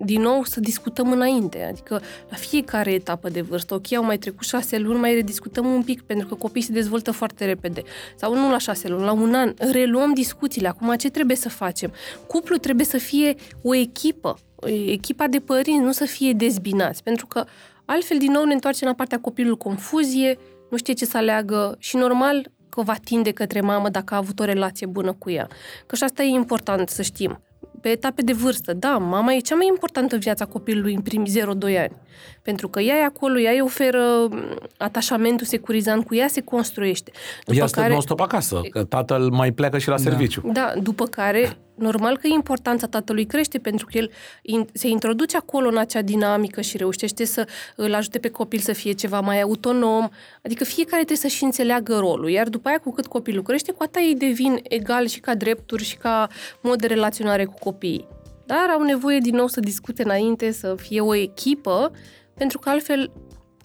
din 0.05 0.21
nou 0.21 0.45
să 0.45 0.61
discutăm 0.61 1.13
înainte, 1.13 1.67
adică 1.71 2.03
la 2.29 2.37
fiecare 2.37 2.93
etapă 2.93 3.29
de 3.29 3.41
vârstă, 3.41 3.75
ok, 3.75 3.93
au 3.93 4.05
mai 4.05 4.19
trecut 4.19 4.47
șase 4.47 4.79
luni, 4.79 4.99
mai 4.99 5.15
rediscutăm 5.15 5.67
un 5.67 5.83
pic, 5.83 6.03
pentru 6.03 6.29
că 6.29 6.35
copiii 6.35 6.65
se 6.65 6.73
dezvoltă 6.73 7.11
foarte 7.11 7.45
repede. 7.45 7.83
Sau 8.17 8.35
nu 8.35 8.51
la 8.51 8.59
șase 8.59 8.89
luni, 8.89 9.05
la 9.05 9.13
un 9.13 9.35
an, 9.35 9.55
reluăm 9.73 10.15
discuțiile, 10.15 10.69
acum 10.69 10.95
ce 10.95 11.11
trebuie 11.11 11.37
să 11.37 11.49
facem? 11.49 11.93
Cuplul 12.27 12.59
trebuie 12.59 12.87
să 12.87 12.99
fie 12.99 13.35
o 13.63 13.75
echipă, 13.75 14.39
o 14.52 14.52
echipa 14.87 15.27
de 15.27 15.39
părinți, 15.39 15.85
nu 15.85 15.93
să 15.93 16.05
fie 16.05 16.33
dezbinați, 16.33 17.03
pentru 17.03 17.27
că 17.27 17.45
altfel 17.85 18.19
din 18.19 18.33
nou 18.33 18.45
ne 18.45 18.53
întoarcem 18.53 18.89
la 18.89 18.95
partea 18.95 19.21
copilului 19.21 19.59
confuzie, 19.59 20.39
nu 20.71 20.77
știe 20.77 20.95
ce 20.95 21.05
să 21.05 21.17
aleagă 21.17 21.77
și 21.79 21.97
normal 21.97 22.51
că 22.69 22.83
va 22.83 22.95
tinde 23.05 23.31
către 23.31 23.61
mamă 23.61 23.89
dacă 23.89 24.15
a 24.15 24.17
avut 24.17 24.41
o 24.41 24.45
relație 24.45 24.87
bună 24.87 25.13
cu 25.13 25.31
ea. 25.31 25.49
Că 25.87 25.97
și 25.97 26.05
asta 26.05 26.23
e 26.23 26.27
important 26.27 26.89
să 26.89 27.03
știm 27.03 27.41
pe 27.81 27.89
etape 27.89 28.23
de 28.23 28.33
vârstă. 28.33 28.73
Da, 28.73 28.99
mama 28.99 29.33
e 29.33 29.39
cea 29.39 29.55
mai 29.55 29.67
importantă 29.67 30.15
în 30.15 30.21
viața 30.21 30.45
copilului 30.45 30.95
în 30.95 31.01
primii 31.01 31.33
0-2 31.41 31.79
ani. 31.79 31.97
Pentru 32.43 32.69
că 32.69 32.81
ea 32.81 32.97
e 32.97 33.05
acolo, 33.05 33.41
ea 33.41 33.51
îi 33.51 33.61
oferă 33.61 34.27
m, 34.31 34.59
atașamentul 34.77 35.47
securizant, 35.47 36.07
cu 36.07 36.15
ea 36.15 36.29
se 36.29 36.41
construiește. 36.41 37.11
Ea 37.47 37.67
stă 37.67 37.81
care... 37.81 37.93
non-stop 37.93 38.21
acasă, 38.21 38.61
că 38.71 38.85
tatăl 38.85 39.31
mai 39.31 39.53
pleacă 39.53 39.79
și 39.79 39.89
la 39.89 39.97
da. 39.97 40.03
serviciu. 40.03 40.43
Da, 40.53 40.73
după 40.83 41.05
care, 41.05 41.57
normal 41.75 42.17
că 42.17 42.27
importanța 42.27 42.87
tatălui 42.87 43.25
crește, 43.25 43.59
pentru 43.59 43.87
că 43.87 43.99
el 43.99 44.11
in, 44.43 44.67
se 44.73 44.89
introduce 44.89 45.37
acolo 45.37 45.69
în 45.69 45.77
acea 45.77 46.03
dinamică 46.03 46.61
și 46.61 46.77
reușește 46.77 47.25
să 47.25 47.47
îl 47.77 47.95
ajute 47.95 48.19
pe 48.19 48.29
copil 48.29 48.59
să 48.59 48.73
fie 48.73 48.93
ceva 48.93 49.21
mai 49.21 49.41
autonom. 49.41 50.09
Adică 50.43 50.65
fiecare 50.65 51.05
trebuie 51.05 51.31
să-și 51.31 51.45
înțeleagă 51.45 51.99
rolul, 51.99 52.31
iar 52.31 52.49
după 52.49 52.69
aia, 52.69 52.79
cu 52.79 52.93
cât 52.93 53.07
copilul 53.07 53.43
crește, 53.43 53.73
cu 53.73 53.83
atât 53.83 54.01
ei 54.01 54.15
devin 54.15 54.61
egali 54.63 55.09
și 55.09 55.21
ca 55.21 55.35
drepturi 55.35 55.85
și 55.85 55.97
ca 55.97 56.29
mod 56.61 56.81
de 56.81 56.87
relaționare 56.87 57.45
cu 57.45 57.55
copiii. 57.59 58.07
Dar 58.53 58.75
au 58.77 58.83
nevoie 58.83 59.19
din 59.19 59.35
nou 59.35 59.47
să 59.47 59.61
discute 59.61 60.03
înainte, 60.03 60.53
să 60.53 60.75
fie 60.79 61.01
o 61.01 61.15
echipă, 61.15 61.91
pentru 62.35 62.59
că 62.59 62.69
altfel 62.69 63.11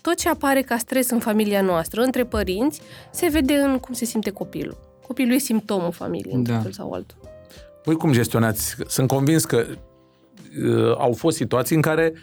tot 0.01 0.15
ce 0.15 0.29
apare 0.29 0.61
ca 0.61 0.77
stres 0.77 1.09
în 1.09 1.19
familia 1.19 1.61
noastră, 1.61 2.01
între 2.01 2.23
părinți, 2.25 2.81
se 3.11 3.27
vede 3.31 3.53
în 3.53 3.77
cum 3.79 3.93
se 3.93 4.05
simte 4.05 4.29
copilul. 4.29 4.77
Copilul 5.07 5.33
e 5.33 5.37
simptomul 5.37 5.91
familiei, 5.91 6.33
într-un 6.33 6.55
Da. 6.55 6.61
fel 6.61 6.71
sau 6.71 6.91
altul. 6.91 7.17
Voi 7.83 7.95
cum 7.95 8.11
gestionați? 8.11 8.75
Sunt 8.87 9.07
convins 9.07 9.45
că 9.45 9.65
uh, 10.65 10.95
au 10.97 11.13
fost 11.13 11.37
situații 11.37 11.75
în 11.75 11.81
care 11.81 12.13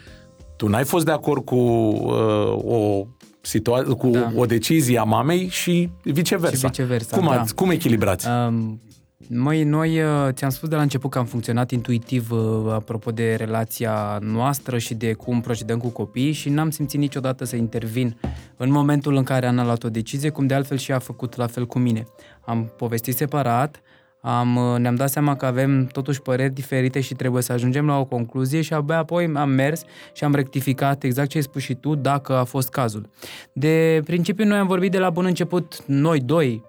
tu 0.57 0.67
n-ai 0.67 0.83
fost 0.83 1.05
de 1.05 1.11
acord 1.11 1.45
cu 1.45 1.55
uh, 1.55 2.63
o 2.63 3.05
situa- 3.41 3.95
cu 3.97 4.07
Da. 4.07 4.31
o 4.35 4.45
decizie 4.45 4.99
a 4.99 5.03
mamei 5.03 5.47
și 5.47 5.89
viceversa. 6.03 6.55
Și 6.55 6.65
viceversa, 6.65 7.17
cum, 7.17 7.25
da. 7.27 7.39
ați, 7.41 7.55
cum 7.55 7.69
echilibrați? 7.69 8.27
Um, 8.27 8.81
Măi, 9.29 9.63
noi 9.63 10.01
uh, 10.01 10.27
ți-am 10.31 10.49
spus 10.49 10.69
de 10.69 10.75
la 10.75 10.81
început 10.81 11.09
că 11.09 11.17
am 11.17 11.25
funcționat 11.25 11.71
intuitiv 11.71 12.31
uh, 12.31 12.71
apropo 12.73 13.11
de 13.11 13.35
relația 13.35 14.17
noastră 14.21 14.77
și 14.77 14.93
de 14.93 15.13
cum 15.13 15.41
procedăm 15.41 15.79
cu 15.79 15.89
copiii 15.89 16.31
și 16.31 16.49
n-am 16.49 16.69
simțit 16.69 16.99
niciodată 16.99 17.43
să 17.43 17.55
intervin 17.55 18.17
în 18.57 18.71
momentul 18.71 19.15
în 19.15 19.23
care 19.23 19.45
Ana 19.45 19.61
a 19.61 19.65
luat 19.65 19.83
o 19.83 19.89
decizie, 19.89 20.29
cum 20.29 20.47
de 20.47 20.53
altfel 20.53 20.77
și 20.77 20.91
ea 20.91 20.97
a 20.97 20.99
făcut 20.99 21.35
la 21.35 21.47
fel 21.47 21.65
cu 21.65 21.79
mine. 21.79 22.07
Am 22.41 22.73
povestit 22.77 23.15
separat, 23.15 23.81
am, 24.21 24.55
uh, 24.55 24.79
ne-am 24.79 24.95
dat 24.95 25.09
seama 25.09 25.35
că 25.35 25.45
avem 25.45 25.85
totuși 25.85 26.21
păreri 26.21 26.53
diferite 26.53 26.99
și 26.99 27.13
trebuie 27.13 27.41
să 27.41 27.51
ajungem 27.51 27.85
la 27.85 27.99
o 27.99 28.05
concluzie 28.05 28.61
și 28.61 28.73
abia 28.73 28.97
apoi 28.97 29.31
am 29.35 29.49
mers 29.49 29.83
și 30.13 30.23
am 30.23 30.35
rectificat 30.35 31.03
exact 31.03 31.29
ce 31.29 31.37
ai 31.37 31.43
spus 31.43 31.61
și 31.61 31.73
tu, 31.73 31.95
dacă 31.95 32.33
a 32.33 32.43
fost 32.43 32.69
cazul. 32.69 33.09
De 33.53 34.01
principiu, 34.05 34.45
noi 34.45 34.57
am 34.57 34.67
vorbit 34.67 34.91
de 34.91 34.99
la 34.99 35.09
bun 35.09 35.25
început, 35.25 35.85
noi 35.85 36.19
doi, 36.19 36.63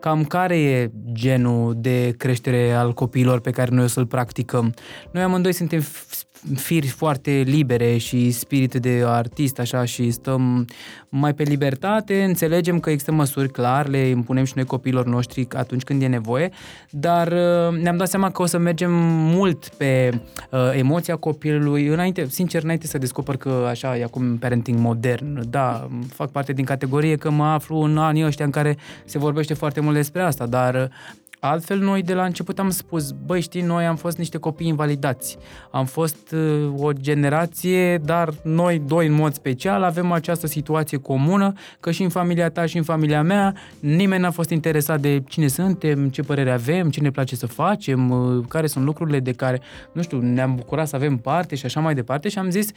cam 0.00 0.24
care 0.24 0.58
e 0.58 0.90
genul 1.12 1.74
de 1.76 2.14
creștere 2.16 2.72
al 2.72 2.92
copiilor 2.92 3.40
pe 3.40 3.50
care 3.50 3.74
noi 3.74 3.84
o 3.84 3.88
să-l 3.88 4.06
practicăm. 4.06 4.74
Noi 5.10 5.22
amândoi 5.22 5.52
suntem 5.52 5.80
f- 5.80 6.27
firi 6.54 6.86
foarte 6.86 7.30
libere 7.30 7.96
și 7.96 8.30
spirit 8.30 8.74
de 8.74 9.02
artist, 9.06 9.58
așa, 9.58 9.84
și 9.84 10.10
stăm 10.10 10.66
mai 11.08 11.34
pe 11.34 11.42
libertate, 11.42 12.22
înțelegem 12.22 12.80
că 12.80 12.90
există 12.90 13.12
măsuri 13.12 13.50
clar, 13.50 13.88
le 13.88 13.98
impunem 13.98 14.44
și 14.44 14.52
noi 14.54 14.64
copiilor 14.64 15.06
noștri 15.06 15.46
atunci 15.52 15.82
când 15.82 16.02
e 16.02 16.06
nevoie, 16.06 16.50
dar 16.90 17.26
uh, 17.26 17.80
ne-am 17.80 17.96
dat 17.96 18.08
seama 18.08 18.30
că 18.30 18.42
o 18.42 18.46
să 18.46 18.58
mergem 18.58 18.92
mult 19.34 19.68
pe 19.68 20.20
uh, 20.50 20.58
emoția 20.72 21.16
copilului, 21.16 21.86
înainte, 21.86 22.26
sincer, 22.28 22.62
înainte 22.62 22.86
să 22.86 22.98
descoper 22.98 23.36
că 23.36 23.66
așa 23.68 23.96
e 23.96 24.04
acum 24.04 24.36
parenting 24.36 24.78
modern, 24.78 25.50
da, 25.50 25.88
fac 26.14 26.30
parte 26.30 26.52
din 26.52 26.64
categorie 26.64 27.16
că 27.16 27.30
mă 27.30 27.44
aflu 27.44 27.76
în 27.76 27.98
anii 27.98 28.24
ăștia 28.24 28.44
în 28.44 28.50
care 28.50 28.76
se 29.04 29.18
vorbește 29.18 29.54
foarte 29.54 29.80
mult 29.80 29.94
despre 29.94 30.22
asta, 30.22 30.46
dar 30.46 30.74
uh, 30.74 31.26
Altfel, 31.40 31.78
noi 31.78 32.02
de 32.02 32.14
la 32.14 32.24
început 32.24 32.58
am 32.58 32.70
spus, 32.70 33.10
băi, 33.10 33.40
știi, 33.40 33.62
noi 33.62 33.86
am 33.86 33.96
fost 33.96 34.18
niște 34.18 34.38
copii 34.38 34.66
invalidați. 34.66 35.38
Am 35.70 35.84
fost 35.84 36.32
uh, 36.32 36.72
o 36.76 36.92
generație, 36.92 37.98
dar 37.98 38.34
noi 38.42 38.82
doi 38.86 39.06
în 39.06 39.12
mod 39.12 39.32
special 39.32 39.82
avem 39.82 40.12
această 40.12 40.46
situație 40.46 40.98
comună, 40.98 41.52
că 41.80 41.90
și 41.90 42.02
în 42.02 42.08
familia 42.08 42.50
ta 42.50 42.66
și 42.66 42.76
în 42.76 42.82
familia 42.82 43.22
mea 43.22 43.54
nimeni 43.80 44.22
n-a 44.22 44.30
fost 44.30 44.50
interesat 44.50 45.00
de 45.00 45.22
cine 45.28 45.46
suntem, 45.46 46.08
ce 46.08 46.22
părere 46.22 46.50
avem, 46.50 46.90
ce 46.90 47.00
ne 47.00 47.10
place 47.10 47.36
să 47.36 47.46
facem, 47.46 48.10
uh, 48.10 48.44
care 48.48 48.66
sunt 48.66 48.84
lucrurile 48.84 49.20
de 49.20 49.32
care, 49.32 49.60
nu 49.92 50.02
știu, 50.02 50.20
ne-am 50.20 50.54
bucurat 50.54 50.88
să 50.88 50.96
avem 50.96 51.16
parte 51.16 51.54
și 51.54 51.64
așa 51.64 51.80
mai 51.80 51.94
departe 51.94 52.28
și 52.28 52.38
am 52.38 52.50
zis, 52.50 52.70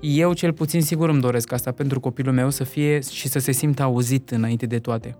eu 0.00 0.32
cel 0.32 0.52
puțin 0.52 0.82
sigur 0.82 1.08
îmi 1.08 1.20
doresc 1.20 1.52
asta 1.52 1.72
pentru 1.72 2.00
copilul 2.00 2.34
meu 2.34 2.50
să 2.50 2.64
fie 2.64 3.00
și 3.00 3.28
să 3.28 3.38
se 3.38 3.52
simtă 3.52 3.82
auzit 3.82 4.30
înainte 4.30 4.66
de 4.66 4.78
toate. 4.78 5.16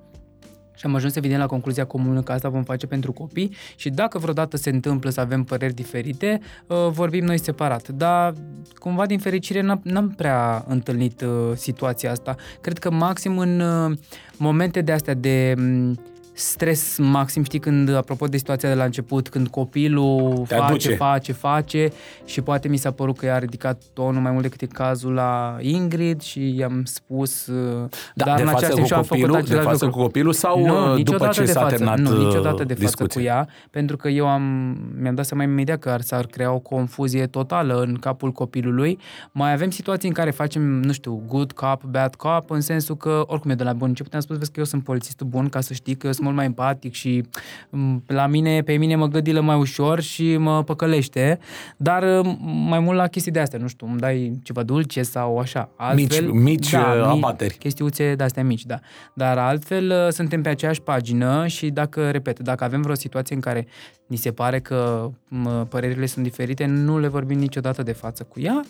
Și 0.75 0.87
am 0.87 0.95
ajuns 0.95 1.17
evident 1.17 1.41
la 1.41 1.47
concluzia 1.47 1.85
comună 1.85 2.23
că 2.23 2.33
asta 2.33 2.49
vom 2.49 2.63
face 2.63 2.87
pentru 2.87 3.13
copii 3.13 3.55
și 3.77 3.91
dacă 3.91 4.19
vreodată 4.19 4.57
se 4.57 4.71
întâmplă 4.71 5.11
să 5.11 5.21
avem 5.21 5.45
păreri 5.45 5.75
diferite, 5.75 6.41
uh, 6.67 6.77
vorbim 6.91 7.25
noi 7.25 7.39
separat. 7.39 7.89
Dar 7.89 8.33
cumva 8.75 9.07
din 9.07 9.19
fericire 9.19 9.79
n-am 9.83 10.11
prea 10.17 10.65
întâlnit 10.69 11.21
uh, 11.21 11.57
situația 11.57 12.11
asta. 12.11 12.37
Cred 12.61 12.79
că 12.79 12.91
maxim 12.91 13.39
în 13.39 13.61
uh, 13.61 13.97
momente 14.37 14.81
de 14.81 14.93
astea 14.93 15.15
de 15.15 15.55
mm, 15.57 15.99
stres 16.35 16.99
maxim, 16.99 17.43
știi, 17.43 17.59
când, 17.59 17.95
apropo 17.95 18.27
de 18.27 18.37
situația 18.37 18.69
de 18.69 18.75
la 18.75 18.85
început, 18.85 19.29
când 19.29 19.49
copilul 19.49 20.45
Te 20.49 20.55
face, 20.55 20.65
aduce. 20.71 20.95
face, 20.95 21.33
face 21.33 21.91
și 22.25 22.41
poate 22.41 22.69
mi 22.69 22.77
s-a 22.77 22.91
părut 22.91 23.17
că 23.19 23.27
i-a 23.27 23.39
ridicat 23.39 23.83
tonul 23.93 24.21
mai 24.23 24.31
mult 24.31 24.43
decât 24.43 24.61
e 24.61 24.67
cazul 24.67 25.13
la 25.13 25.57
Ingrid 25.61 26.21
și 26.21 26.57
i-am 26.57 26.83
spus, 26.85 27.47
uh, 27.47 27.89
Da, 28.15 28.25
dar 28.25 28.37
de 28.37 28.43
în 28.43 28.49
față 28.49 28.65
același 28.65 28.71
cu 28.71 28.75
timp 28.75 28.87
și-a 28.87 28.97
făcut 28.97 29.09
copilul, 29.09 29.37
de 29.37 29.43
același 29.43 29.67
față 29.67 29.85
lucru. 29.85 29.99
cu 30.01 30.05
copilul 30.05 30.33
sau 30.33 30.65
nu, 30.67 30.75
uh, 30.75 30.85
după 30.85 30.97
niciodată 30.97 31.33
ce 31.33 31.45
de 31.45 31.53
s-a 31.53 31.61
față, 31.61 31.75
terminat 31.75 31.99
Nu, 31.99 32.11
uh, 32.11 32.25
niciodată 32.27 32.65
de 32.65 32.75
față 32.75 32.85
discuția? 32.85 33.21
cu 33.21 33.27
ea, 33.27 33.49
pentru 33.71 33.97
că 33.97 34.09
eu 34.09 34.27
am, 34.29 34.43
mi-am 35.01 35.15
dat 35.15 35.27
seama 35.27 35.43
imediat 35.43 35.79
că 35.79 35.91
ar, 35.91 36.01
s-ar 36.01 36.27
crea 36.27 36.53
o 36.53 36.59
confuzie 36.59 37.27
totală 37.27 37.81
în 37.81 37.95
capul 37.95 38.33
copilului. 38.33 38.99
Mai 39.33 39.53
avem 39.53 39.71
situații 39.71 40.09
în 40.09 40.15
care 40.15 40.31
facem, 40.31 40.63
nu 40.63 40.93
știu, 40.93 41.23
good 41.29 41.53
cop, 41.53 41.83
bad 41.83 42.15
cop, 42.15 42.51
în 42.51 42.61
sensul 42.61 42.97
că, 42.97 43.23
oricum 43.27 43.51
e 43.51 43.55
de 43.55 43.65
la 43.65 43.73
bun 43.73 43.89
început, 43.89 44.15
am 44.15 44.21
spus, 44.21 44.37
vezi 44.39 44.51
că 44.51 44.59
eu 44.59 44.67
sunt 44.67 44.85
polițistul 44.85 45.27
bun, 45.27 45.49
ca 45.49 45.61
să 45.61 45.73
știi 45.75 45.95
că 45.95 46.07
eu 46.07 46.13
sunt 46.13 46.24
mult 46.25 46.37
mai 46.37 46.45
empatic 46.45 46.93
și 46.93 47.25
m, 47.71 48.03
la 48.07 48.27
mine, 48.27 48.63
pe 48.63 48.73
mine 48.77 48.95
mă 48.97 49.07
gâdilă 49.07 49.41
mai 49.41 49.57
ușor 49.57 50.01
și 50.01 50.37
mă 50.37 50.63
păcălește, 50.63 51.39
dar 51.77 52.03
uh, 52.19 52.37
mai 52.69 52.79
mult 52.79 52.97
la 52.97 53.07
chestii 53.07 53.33
de 53.33 53.41
astea, 53.41 53.59
nu 53.59 53.69
știu, 53.69 53.87
îmi 53.87 53.99
dai 53.99 54.39
ceva 54.43 54.63
dulce 54.63 55.03
sau 55.03 55.39
așa. 55.39 55.69
Altfel, 55.77 56.25
Mici- 56.25 56.43
mici, 56.43 56.73
uh, 56.73 57.03
abateri. 57.07 57.55
chestiuțe 57.55 58.15
de-astea 58.15 58.45
mici, 58.45 58.65
da. 58.65 58.79
Dar 59.15 59.39
altfel 59.39 59.91
uh, 60.07 60.13
suntem 60.13 60.43
pe 60.43 60.49
aceeași 60.49 60.81
pagină 60.83 61.47
și 61.47 61.71
dacă, 61.71 62.11
repet, 62.11 62.39
dacă 62.39 62.65
avem 62.65 62.83
vreo 62.83 62.95
situație 62.95 63.35
în 63.35 63.41
care 63.41 63.67
ni 64.07 64.17
se 64.17 64.33
pare 64.33 64.61
că 64.61 65.11
mă, 65.29 65.67
părerile 65.69 66.07
sunt 66.07 66.25
diferite, 66.25 66.65
nu 66.67 66.99
le 66.99 67.09
vorbim 67.09 67.39
niciodată 67.39 67.83
de 67.83 67.93
față 67.93 68.23
cu 68.23 68.41
ea, 68.41 68.65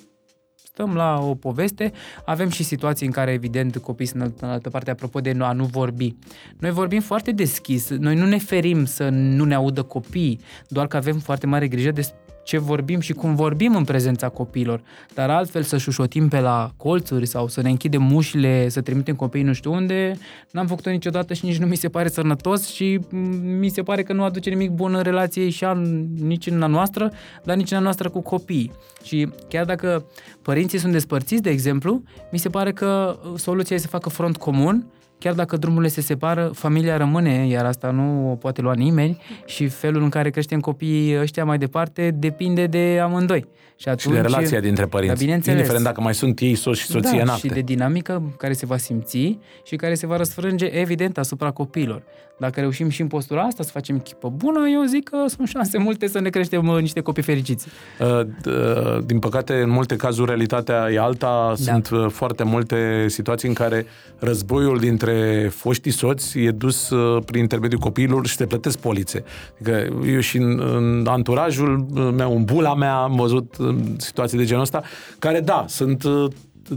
stăm 0.74 0.94
la 0.94 1.18
o 1.20 1.34
poveste, 1.34 1.92
avem 2.24 2.48
și 2.48 2.62
situații 2.62 3.06
în 3.06 3.12
care, 3.12 3.32
evident, 3.32 3.76
copiii 3.76 4.08
sunt 4.08 4.20
în 4.22 4.26
altă- 4.28 4.44
în 4.44 4.50
altă 4.50 4.70
parte, 4.70 4.90
apropo 4.90 5.20
de 5.20 5.34
a 5.38 5.52
nu 5.52 5.64
vorbi. 5.64 6.16
Noi 6.58 6.70
vorbim 6.70 7.00
foarte 7.00 7.32
deschis, 7.32 7.88
noi 7.90 8.14
nu 8.14 8.26
ne 8.26 8.38
ferim 8.38 8.84
să 8.84 9.08
nu 9.08 9.44
ne 9.44 9.54
audă 9.54 9.82
copiii, 9.82 10.40
doar 10.68 10.86
că 10.86 10.96
avem 10.96 11.18
foarte 11.18 11.46
mare 11.46 11.68
grijă 11.68 11.90
de 11.90 12.12
ce 12.44 12.58
vorbim 12.58 13.00
și 13.00 13.12
cum 13.12 13.34
vorbim 13.34 13.76
în 13.76 13.84
prezența 13.84 14.28
copiilor. 14.28 14.80
Dar 15.14 15.30
altfel 15.30 15.62
să 15.62 15.78
șușotim 15.78 16.28
pe 16.28 16.40
la 16.40 16.72
colțuri 16.76 17.26
sau 17.26 17.48
să 17.48 17.62
ne 17.62 17.68
închidem 17.68 18.14
ușile, 18.14 18.68
să 18.68 18.80
trimitem 18.80 19.14
copiii 19.14 19.44
nu 19.44 19.52
știu 19.52 19.72
unde, 19.72 20.18
n-am 20.50 20.66
făcut-o 20.66 20.90
niciodată 20.90 21.34
și 21.34 21.44
nici 21.44 21.58
nu 21.58 21.66
mi 21.66 21.76
se 21.76 21.88
pare 21.88 22.08
sănătos 22.08 22.66
și 22.66 23.00
m, 23.08 23.18
mi 23.58 23.68
se 23.68 23.82
pare 23.82 24.02
că 24.02 24.12
nu 24.12 24.22
aduce 24.22 24.50
nimic 24.50 24.70
bun 24.70 24.94
în 24.94 25.02
relație 25.02 25.48
și 25.48 25.64
a, 25.64 25.72
nici 26.20 26.46
în 26.46 26.62
a 26.62 26.66
noastră, 26.66 27.12
dar 27.44 27.56
nici 27.56 27.70
în 27.70 27.76
a 27.76 27.80
noastră 27.80 28.08
cu 28.08 28.20
copiii. 28.20 28.72
Și 29.02 29.28
chiar 29.48 29.64
dacă 29.64 30.06
părinții 30.42 30.78
sunt 30.78 30.92
despărțiți, 30.92 31.42
de 31.42 31.50
exemplu, 31.50 32.02
mi 32.30 32.38
se 32.38 32.48
pare 32.48 32.72
că 32.72 33.18
uh, 33.24 33.38
soluția 33.38 33.76
este 33.76 33.88
să 33.88 33.96
facă 33.96 34.08
front 34.08 34.36
comun 34.36 34.86
chiar 35.18 35.34
dacă 35.34 35.56
drumurile 35.56 35.90
se 35.90 36.00
separă, 36.00 36.50
familia 36.54 36.96
rămâne, 36.96 37.46
iar 37.46 37.64
asta 37.64 37.90
nu 37.90 38.30
o 38.30 38.34
poate 38.34 38.60
lua 38.60 38.74
nimeni 38.74 39.20
și 39.44 39.68
felul 39.68 40.02
în 40.02 40.08
care 40.08 40.30
creștem 40.30 40.60
copiii 40.60 41.18
ăștia 41.20 41.44
mai 41.44 41.58
departe 41.58 42.10
depinde 42.10 42.66
de 42.66 42.98
amândoi. 43.02 43.46
Și, 43.76 43.88
atunci, 43.88 44.14
Și 44.14 44.20
de 44.20 44.20
relația 44.20 44.60
dintre 44.60 44.86
părinți. 44.86 45.14
Da, 45.14 45.20
bineînțeles. 45.20 45.56
Indiferent 45.56 45.84
dacă 45.84 46.00
mai 46.00 46.14
sunt 46.14 46.40
ei 46.40 46.54
soț 46.54 46.76
și 46.76 46.86
soție 46.86 47.10
da, 47.16 47.32
în 47.32 47.38
și 47.38 47.46
acte. 47.46 47.48
de 47.48 47.60
dinamică 47.60 48.34
care 48.38 48.52
se 48.52 48.66
va 48.66 48.76
simți 48.76 49.38
și 49.64 49.76
care 49.76 49.94
se 49.94 50.06
va 50.06 50.16
răsfrânge 50.16 50.66
evident 50.66 51.18
asupra 51.18 51.50
copiilor. 51.50 52.02
Dacă 52.38 52.60
reușim 52.60 52.88
și 52.88 53.00
în 53.00 53.06
postura 53.06 53.42
asta 53.42 53.62
să 53.62 53.70
facem 53.72 53.96
echipă 53.96 54.28
bună, 54.36 54.68
eu 54.68 54.84
zic 54.84 55.08
că 55.08 55.16
sunt 55.26 55.48
șanse 55.48 55.78
multe 55.78 56.06
să 56.06 56.20
ne 56.20 56.28
creștem 56.28 56.68
uh, 56.68 56.80
niște 56.80 57.00
copii 57.00 57.22
fericiți. 57.22 57.66
Uh, 58.00 58.20
d- 58.24 58.46
uh, 58.46 59.04
Din 59.06 59.18
păcate, 59.18 59.54
în 59.54 59.70
multe 59.70 59.96
cazuri, 59.96 60.28
realitatea 60.28 60.90
e 60.92 60.98
alta. 60.98 61.46
Da. 61.48 61.72
Sunt 61.72 61.90
uh, 61.90 62.06
foarte 62.10 62.42
multe 62.44 63.04
situații 63.08 63.48
în 63.48 63.54
care 63.54 63.86
războiul 64.18 64.78
dintre 64.78 65.48
foștii 65.54 65.90
soți 65.90 66.38
e 66.38 66.50
dus 66.50 66.90
uh, 66.90 67.22
prin 67.26 67.40
intermediul 67.40 67.80
copiilor 67.80 68.26
și 68.26 68.36
se 68.36 68.46
plătesc 68.46 68.78
polițe. 68.78 69.24
Adică 69.54 70.00
eu 70.06 70.20
și 70.20 70.36
în, 70.36 70.60
în 70.60 71.06
anturajul 71.08 71.86
meu, 72.16 72.36
în 72.36 72.44
bula 72.44 72.74
mea, 72.74 72.94
am 72.94 73.16
văzut 73.16 73.56
uh, 73.58 73.74
situații 73.96 74.38
de 74.38 74.44
genul 74.44 74.62
ăsta, 74.62 74.82
care, 75.18 75.40
da, 75.40 75.64
sunt 75.68 76.02
uh, 76.04 76.30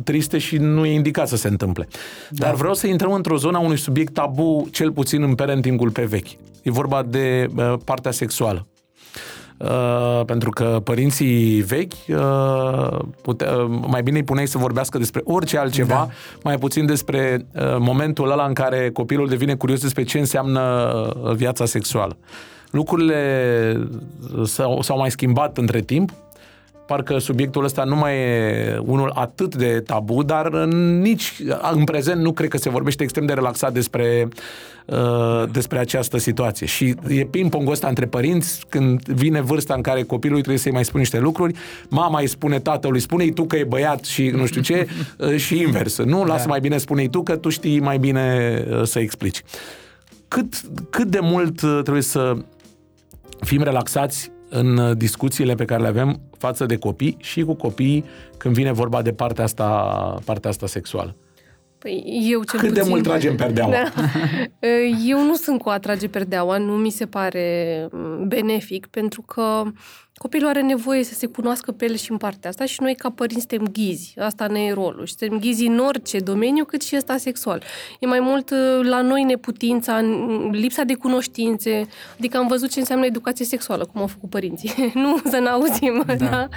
triste 0.04 0.38
și 0.38 0.58
nu 0.58 0.86
e 0.86 0.94
indicat 0.94 1.28
să 1.28 1.36
se 1.36 1.48
întâmple. 1.48 1.88
Da. 2.30 2.46
Dar 2.46 2.56
vreau 2.56 2.74
să 2.74 2.88
intrăm 2.88 3.12
într-o 3.12 3.38
zonă 3.38 3.58
a 3.58 3.62
unui 3.62 3.78
subiect 3.78 4.14
tabu, 4.14 4.68
cel 4.72 4.92
puțin 4.92 5.22
în 5.22 5.36
parentingul 5.36 5.90
pe 5.90 6.04
vechi. 6.04 6.28
E 6.62 6.72
vorba 6.72 7.04
de 7.04 7.48
uh, 7.56 7.74
partea 7.84 8.12
sexuală. 8.12 8.68
Uh, 9.58 10.22
pentru 10.26 10.50
că 10.50 10.82
părinții 10.84 11.62
vechi 11.62 11.94
uh, 12.08 13.00
pute, 13.22 13.46
uh, 13.46 13.80
mai 13.88 14.04
bine 14.04 14.18
îi 14.18 14.24
puneai 14.24 14.48
să 14.48 14.58
vorbească 14.58 14.98
despre 14.98 15.22
orice 15.24 15.58
altceva, 15.58 15.94
da. 15.94 16.08
mai 16.44 16.58
puțin 16.58 16.86
despre 16.86 17.46
uh, 17.54 17.62
momentul 17.80 18.32
ăla 18.32 18.46
în 18.46 18.54
care 18.54 18.90
copilul 18.92 19.28
devine 19.28 19.56
curios 19.56 19.82
despre 19.82 20.04
ce 20.04 20.20
înseamnă 20.20 20.62
uh, 21.24 21.32
viața 21.34 21.66
sexuală. 21.66 22.18
Lucrurile 22.72 23.88
s-au, 24.44 24.82
s-au 24.82 24.98
mai 24.98 25.12
schimbat 25.12 25.58
între 25.58 25.82
timp, 25.82 26.14
parcă 26.88 27.18
subiectul 27.18 27.64
ăsta 27.64 27.84
nu 27.84 27.96
mai 27.96 28.18
e 28.18 28.78
unul 28.86 29.12
atât 29.14 29.56
de 29.56 29.80
tabu, 29.86 30.24
dar 30.24 30.52
nici 31.02 31.42
în 31.72 31.84
prezent 31.84 32.22
nu 32.22 32.32
cred 32.32 32.50
că 32.50 32.58
se 32.58 32.70
vorbește 32.70 33.04
extrem 33.04 33.26
de 33.26 33.34
relaxat 33.34 33.74
despre, 33.74 34.28
uh, 34.86 35.44
despre 35.52 35.80
această 35.80 36.18
situație. 36.18 36.66
Și 36.66 36.96
e 37.08 37.26
ping-pongul 37.26 37.72
ăsta 37.72 37.88
între 37.88 38.06
părinți, 38.06 38.66
când 38.70 39.02
vine 39.04 39.42
vârsta 39.42 39.74
în 39.74 39.82
care 39.82 40.04
copilului 40.04 40.42
trebuie 40.42 40.64
să-i 40.64 40.72
mai 40.72 40.86
spune 40.86 41.02
niște 41.02 41.20
lucruri, 41.20 41.54
mama 41.90 42.20
îi 42.20 42.28
spune 42.28 42.60
tatălui, 42.60 43.00
spune-i 43.00 43.32
tu 43.32 43.46
că 43.46 43.56
e 43.56 43.64
băiat 43.64 44.04
și 44.04 44.28
nu 44.28 44.46
știu 44.46 44.62
ce, 44.62 44.88
uh, 45.18 45.36
și 45.36 45.60
invers. 45.60 45.98
Nu, 45.98 46.24
lasă 46.24 46.44
Da. 46.44 46.50
mai 46.50 46.60
bine, 46.60 46.78
spune-i 46.78 47.10
tu 47.10 47.24
că 47.24 47.36
tu 47.36 47.50
știi 47.50 47.80
mai 47.80 47.98
bine 47.98 48.58
uh, 48.70 48.84
să 48.84 49.00
explici. 49.00 49.44
Cât, 50.28 50.62
cât 50.90 51.08
de 51.08 51.20
mult 51.22 51.62
uh, 51.62 51.80
trebuie 51.82 52.04
să 52.04 52.38
fim 53.40 53.62
relaxați 53.62 54.32
în 54.50 54.78
uh, 54.78 54.98
discuțiile 54.98 55.56
pe 55.56 55.66
care 55.66 55.82
le 55.82 55.88
avem 55.88 56.20
față 56.38 56.66
de 56.66 56.78
copii 56.78 57.18
și 57.20 57.44
cu 57.44 57.54
copiii 57.54 58.06
când 58.38 58.54
vine 58.54 58.72
vorba 58.72 59.02
de 59.02 59.14
partea 59.14 59.44
asta, 59.44 59.66
partea 60.26 60.50
asta 60.50 60.68
sexuală. 60.68 61.16
Păi 61.80 62.20
eu 62.32 62.44
cel 62.44 62.60
Cât 62.60 62.70
de 62.70 62.80
puțin... 62.80 62.90
mult 62.90 63.04
tragem 63.04 63.36
perdeaua? 63.36 63.72
Da. 63.72 63.92
Eu 65.06 65.24
nu 65.24 65.36
sunt 65.36 65.62
cu 65.62 65.70
a 65.70 65.80
trage 65.80 66.08
perdeaua, 66.08 66.58
nu 66.58 66.74
mi 66.74 66.90
se 66.90 67.06
pare 67.06 67.88
mm, 67.92 68.28
benefic, 68.28 68.86
pentru 68.86 69.22
că 69.22 69.64
copilul 70.16 70.50
are 70.50 70.62
nevoie 70.62 71.04
să 71.04 71.14
se 71.14 71.26
cunoască 71.28 71.72
pe 71.72 71.86
el 71.86 71.96
și 71.96 72.12
în 72.12 72.18
partea 72.18 72.50
asta 72.50 72.66
și 72.66 72.82
noi 72.82 72.96
ca 72.96 73.10
părinți 73.10 73.46
suntem 73.50 73.68
ghizi. 73.74 74.14
Asta 74.20 74.48
ne 74.48 74.60
e 74.60 74.74
rolul. 74.74 75.06
Și 75.06 75.16
suntem 75.18 75.40
ghizi 75.40 75.66
în 75.66 75.80
orice 75.80 76.20
domeniu, 76.20 76.66
cât 76.66 76.82
și 76.82 76.96
ăsta 76.96 77.18
sexual. 77.18 77.64
E 78.00 78.06
mai 78.06 78.20
mult 78.20 78.50
uh, 78.50 78.80
la 78.84 79.02
noi 79.02 79.24
neputința, 79.24 80.02
n- 80.02 80.52
lipsa 80.52 80.84
de 80.84 80.94
cunoștințe, 80.94 81.86
adică 82.18 82.38
am 82.38 82.48
văzut 82.48 82.70
ce 82.70 82.80
înseamnă 82.80 83.06
educație 83.06 83.46
sexuală, 83.46 83.86
cum 83.86 84.02
au 84.02 84.08
făcut 84.08 84.30
părinții. 84.30 84.92
nu 85.04 85.18
să 85.30 85.38
n-auzim, 85.38 86.04
da? 86.08 86.16
da? 86.16 86.48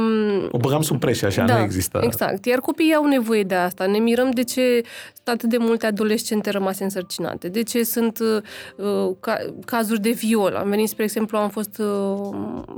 Um, 0.00 0.48
O 0.50 0.58
băgăm 0.58 0.82
sub 0.82 1.00
preș, 1.00 1.22
așa, 1.22 1.44
nu 1.44 1.58
există. 1.58 2.00
Exact. 2.02 2.46
Iar 2.46 2.58
copiii 2.58 2.94
au 2.94 3.06
nevoie 3.06 3.42
de 3.42 3.54
asta. 3.54 3.86
Ne 3.86 3.98
mirăm 3.98 4.30
de 4.30 4.44
ce 4.44 4.82
sunt 5.14 5.28
atât 5.28 5.48
de 5.48 5.56
multe 5.56 5.86
adolescente 5.86 6.50
rămase 6.50 6.84
însărcinate. 6.84 7.48
De 7.48 7.62
ce 7.62 7.82
sunt 7.82 8.18
uh, 8.18 9.10
ca, 9.20 9.38
cazuri 9.64 10.00
de 10.00 10.10
viol. 10.10 10.54
Am 10.54 10.68
venit, 10.68 10.88
spre 10.88 11.04
exemplu, 11.04 11.38
am 11.38 11.48
fost 11.48 11.78
uh, 11.78 11.86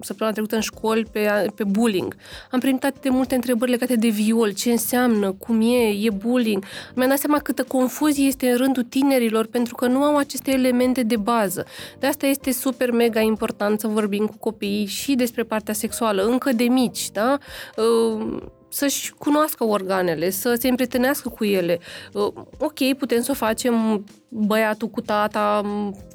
săptămâna 0.00 0.34
trecută 0.34 0.54
în 0.54 0.60
școli 0.60 1.06
pe, 1.12 1.46
pe 1.54 1.64
bullying. 1.64 2.16
Am 2.50 2.60
primit 2.60 2.84
atât 2.84 3.02
de 3.02 3.08
multe 3.08 3.34
întrebări 3.34 3.70
legate 3.70 3.96
de 3.96 4.08
viol. 4.08 4.52
Ce 4.52 4.70
înseamnă? 4.70 5.32
Cum 5.32 5.60
e? 5.60 5.88
E 5.88 6.10
bullying? 6.10 6.64
Mi-am 6.94 7.08
dat 7.08 7.18
seama 7.18 7.38
câtă 7.38 7.64
confuzie 7.64 8.26
este 8.26 8.50
în 8.50 8.56
rândul 8.56 8.82
tinerilor 8.82 9.46
pentru 9.46 9.74
că 9.74 9.86
nu 9.86 10.02
au 10.02 10.16
aceste 10.16 10.50
elemente 10.50 11.02
de 11.02 11.16
bază. 11.16 11.64
De 11.98 12.06
asta 12.06 12.26
este 12.26 12.52
super 12.52 12.90
mega 12.90 13.20
important 13.20 13.80
să 13.80 13.86
vorbim 13.86 14.26
cu 14.26 14.36
copiii 14.38 14.86
și 14.86 15.14
despre 15.14 15.42
partea 15.42 15.74
sexuală, 15.74 16.22
încă 16.22 16.52
de 16.52 16.64
mici, 16.64 17.10
da? 17.12 17.38
Uh, 17.76 18.42
să-și 18.68 19.14
cunoască 19.14 19.64
organele, 19.64 20.30
să 20.30 20.54
se 20.58 20.68
împrietenească 20.68 21.28
cu 21.28 21.44
ele. 21.44 21.78
Uh, 22.12 22.32
ok, 22.58 22.94
putem 22.98 23.22
să 23.22 23.30
o 23.30 23.34
facem 23.34 24.04
băiatul 24.28 24.88
cu 24.88 25.00
tata, 25.00 25.62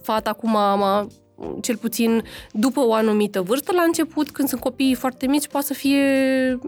fata 0.01 0.33
cu 0.33 0.49
mama, 0.49 1.07
cel 1.61 1.77
puțin 1.77 2.23
după 2.51 2.79
o 2.79 2.93
anumită 2.93 3.41
vârstă. 3.41 3.71
La 3.73 3.81
început, 3.81 4.31
când 4.31 4.47
sunt 4.47 4.61
copiii 4.61 4.95
foarte 4.95 5.27
mici, 5.27 5.47
poate 5.47 5.65
să 5.65 5.73
fie 5.73 6.59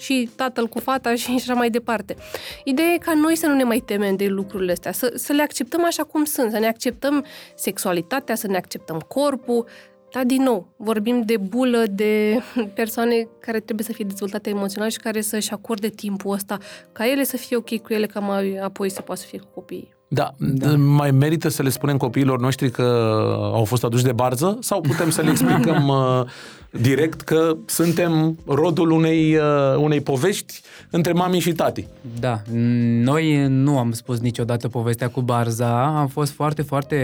și 0.00 0.30
tatăl 0.36 0.66
cu 0.66 0.78
fata 0.78 1.14
și 1.14 1.34
așa 1.34 1.54
mai 1.54 1.70
departe. 1.70 2.16
Ideea 2.64 2.88
e 2.88 2.98
ca 2.98 3.14
noi 3.14 3.36
să 3.36 3.46
nu 3.46 3.54
ne 3.54 3.64
mai 3.64 3.78
temem 3.78 4.16
de 4.16 4.26
lucrurile 4.26 4.72
astea, 4.72 4.92
să, 4.92 5.12
să 5.16 5.32
le 5.32 5.42
acceptăm 5.42 5.84
așa 5.84 6.02
cum 6.02 6.24
sunt, 6.24 6.50
să 6.50 6.58
ne 6.58 6.66
acceptăm 6.66 7.24
sexualitatea, 7.54 8.34
să 8.34 8.46
ne 8.46 8.56
acceptăm 8.56 8.98
corpul, 8.98 9.66
dar, 10.12 10.24
din 10.24 10.42
nou, 10.42 10.74
vorbim 10.76 11.22
de 11.22 11.36
bulă, 11.36 11.84
de 11.90 12.42
persoane 12.74 13.28
care 13.40 13.60
trebuie 13.60 13.86
să 13.86 13.92
fie 13.92 14.04
dezvoltate 14.04 14.50
emoțional 14.50 14.88
și 14.90 14.98
care 14.98 15.20
să-și 15.20 15.52
acorde 15.52 15.88
timpul 15.88 16.32
ăsta, 16.32 16.58
ca 16.92 17.10
ele 17.10 17.24
să 17.24 17.36
fie 17.36 17.56
ok 17.56 17.80
cu 17.80 17.92
ele, 17.92 18.06
ca 18.06 18.20
mai 18.20 18.56
apoi 18.56 18.88
să 18.88 19.02
poată 19.02 19.20
să 19.20 19.26
fie 19.26 19.38
cu 19.38 19.48
copiii. 19.54 19.99
Da, 20.12 20.34
da, 20.38 20.76
mai 20.76 21.10
merită 21.10 21.48
să 21.48 21.62
le 21.62 21.68
spunem 21.68 21.96
copiilor 21.96 22.40
noștri 22.40 22.70
că 22.70 22.82
au 23.54 23.64
fost 23.64 23.84
aduși 23.84 24.04
de 24.04 24.12
barză 24.12 24.56
sau 24.60 24.80
putem 24.80 25.10
să 25.10 25.22
le 25.22 25.30
explicăm 25.30 25.88
uh, 26.20 26.24
direct 26.70 27.20
că 27.20 27.56
suntem 27.66 28.38
rodul 28.46 28.90
unei, 28.90 29.36
uh, 29.36 29.76
unei 29.76 30.00
povești 30.00 30.60
între 30.90 31.12
mami 31.12 31.38
și 31.38 31.52
tati? 31.52 31.86
Da, 32.20 32.42
noi 33.02 33.46
nu 33.48 33.78
am 33.78 33.92
spus 33.92 34.18
niciodată 34.18 34.68
povestea 34.68 35.08
cu 35.08 35.20
barza, 35.20 35.98
am 35.98 36.06
fost 36.06 36.32
foarte, 36.32 36.62
foarte 36.62 36.98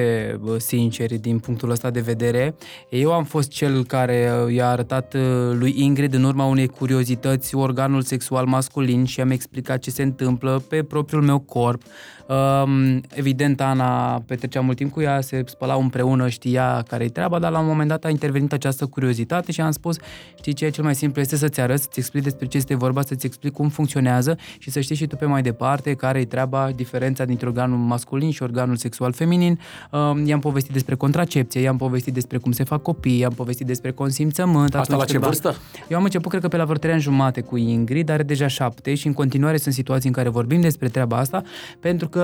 uh, 0.45 0.55
sinceri 0.59 1.15
din 1.19 1.39
punctul 1.39 1.71
ăsta 1.71 1.91
de 1.91 2.01
vedere. 2.01 2.55
Eu 2.89 3.13
am 3.13 3.25
fost 3.25 3.51
cel 3.51 3.85
care 3.85 4.47
i-a 4.51 4.69
arătat 4.69 5.15
uh, 5.15 5.21
lui 5.53 5.75
Ingrid 5.77 6.15
în 6.15 6.25
urma 6.25 6.45
unei 6.45 6.67
curiozități 6.67 7.55
organul 7.55 8.03
sexual 8.03 8.47
masculin 8.47 9.05
și 9.05 9.21
am 9.21 9.31
explicat 9.31 9.79
ce 9.79 9.91
se 9.91 10.03
întâmplă 10.03 10.63
pe 10.69 10.83
propriul 10.83 11.23
meu 11.23 11.39
corp. 11.39 11.83
Um, 12.29 13.01
evident, 13.15 13.61
Ana 13.61 14.23
petrecea 14.27 14.61
mult 14.61 14.77
timp 14.77 14.93
cu 14.93 15.01
ea, 15.01 15.21
se 15.21 15.43
spălau 15.47 15.81
împreună, 15.81 16.29
știa 16.29 16.85
care-i 16.89 17.09
treaba, 17.09 17.39
dar 17.39 17.51
la 17.51 17.59
un 17.59 17.67
moment 17.67 17.89
dat 17.89 18.05
a 18.05 18.09
intervenit 18.09 18.53
această 18.53 18.87
curiozitate 18.87 19.53
și 19.53 19.61
am 19.61 19.71
spus, 19.71 19.97
știi 20.37 20.53
ce 20.53 20.65
e 20.65 20.71
cel 20.71 20.85
mai 20.85 20.95
simplu 20.95 21.21
este 21.21 21.37
să-ți 21.37 21.61
arăt, 21.61 21.81
să-ți 21.81 21.99
explic 21.99 22.23
despre 22.23 22.47
ce 22.47 22.57
este 22.57 22.75
vorba, 22.75 23.03
să-ți 23.03 23.27
explic 23.27 23.53
cum 23.53 23.69
funcționează 23.69 24.39
și 24.59 24.71
să 24.71 24.81
știi 24.81 24.97
și 24.97 25.07
tu 25.07 25.17
pe 25.17 25.25
mai 25.25 25.43
departe 25.43 25.95
care 25.95 26.21
e 26.21 26.25
treaba, 26.25 26.71
diferența 26.75 27.25
dintre 27.25 27.47
organul 27.47 27.79
masculin 27.79 28.31
și 28.31 28.43
organul 28.43 28.77
sexual 28.77 29.13
feminin. 29.13 29.61
Um, 29.91 30.27
i-am 30.27 30.41
povestit 30.41 30.73
despre 30.73 30.95
contracepție, 30.95 31.61
i-am 31.61 31.77
povestit 31.77 32.15
despre 32.15 32.39
cum 32.39 32.53
se 32.53 32.65
fac 32.65 32.83
copii, 32.83 33.19
i-am 33.19 33.33
povestit 33.33 33.67
despre 33.67 33.91
consimțământ. 33.91 34.75
Asta 34.75 34.97
la 34.97 35.05
ce 35.05 35.19
vârstă? 35.19 35.55
Eu 35.89 35.97
am 35.99 36.05
început, 36.05 36.31
cred 36.31 36.43
că 36.43 36.49
pe 36.49 36.57
la 36.57 36.65
vreo 36.65 36.77
3 36.77 36.93
ani 36.93 37.03
jumate 37.03 37.41
cu 37.41 37.57
Ingrid, 37.57 38.09
are 38.09 38.23
deja 38.23 38.47
7 38.47 38.95
și 38.95 39.07
în 39.07 39.13
continuare 39.13 39.57
sunt 39.57 39.75
situații 39.75 40.09
în 40.09 40.15
care 40.15 40.29
vorbim 40.29 40.61
despre 40.61 40.89
treaba 40.89 41.17
asta, 41.17 41.43
pentru 41.81 42.09
că 42.09 42.16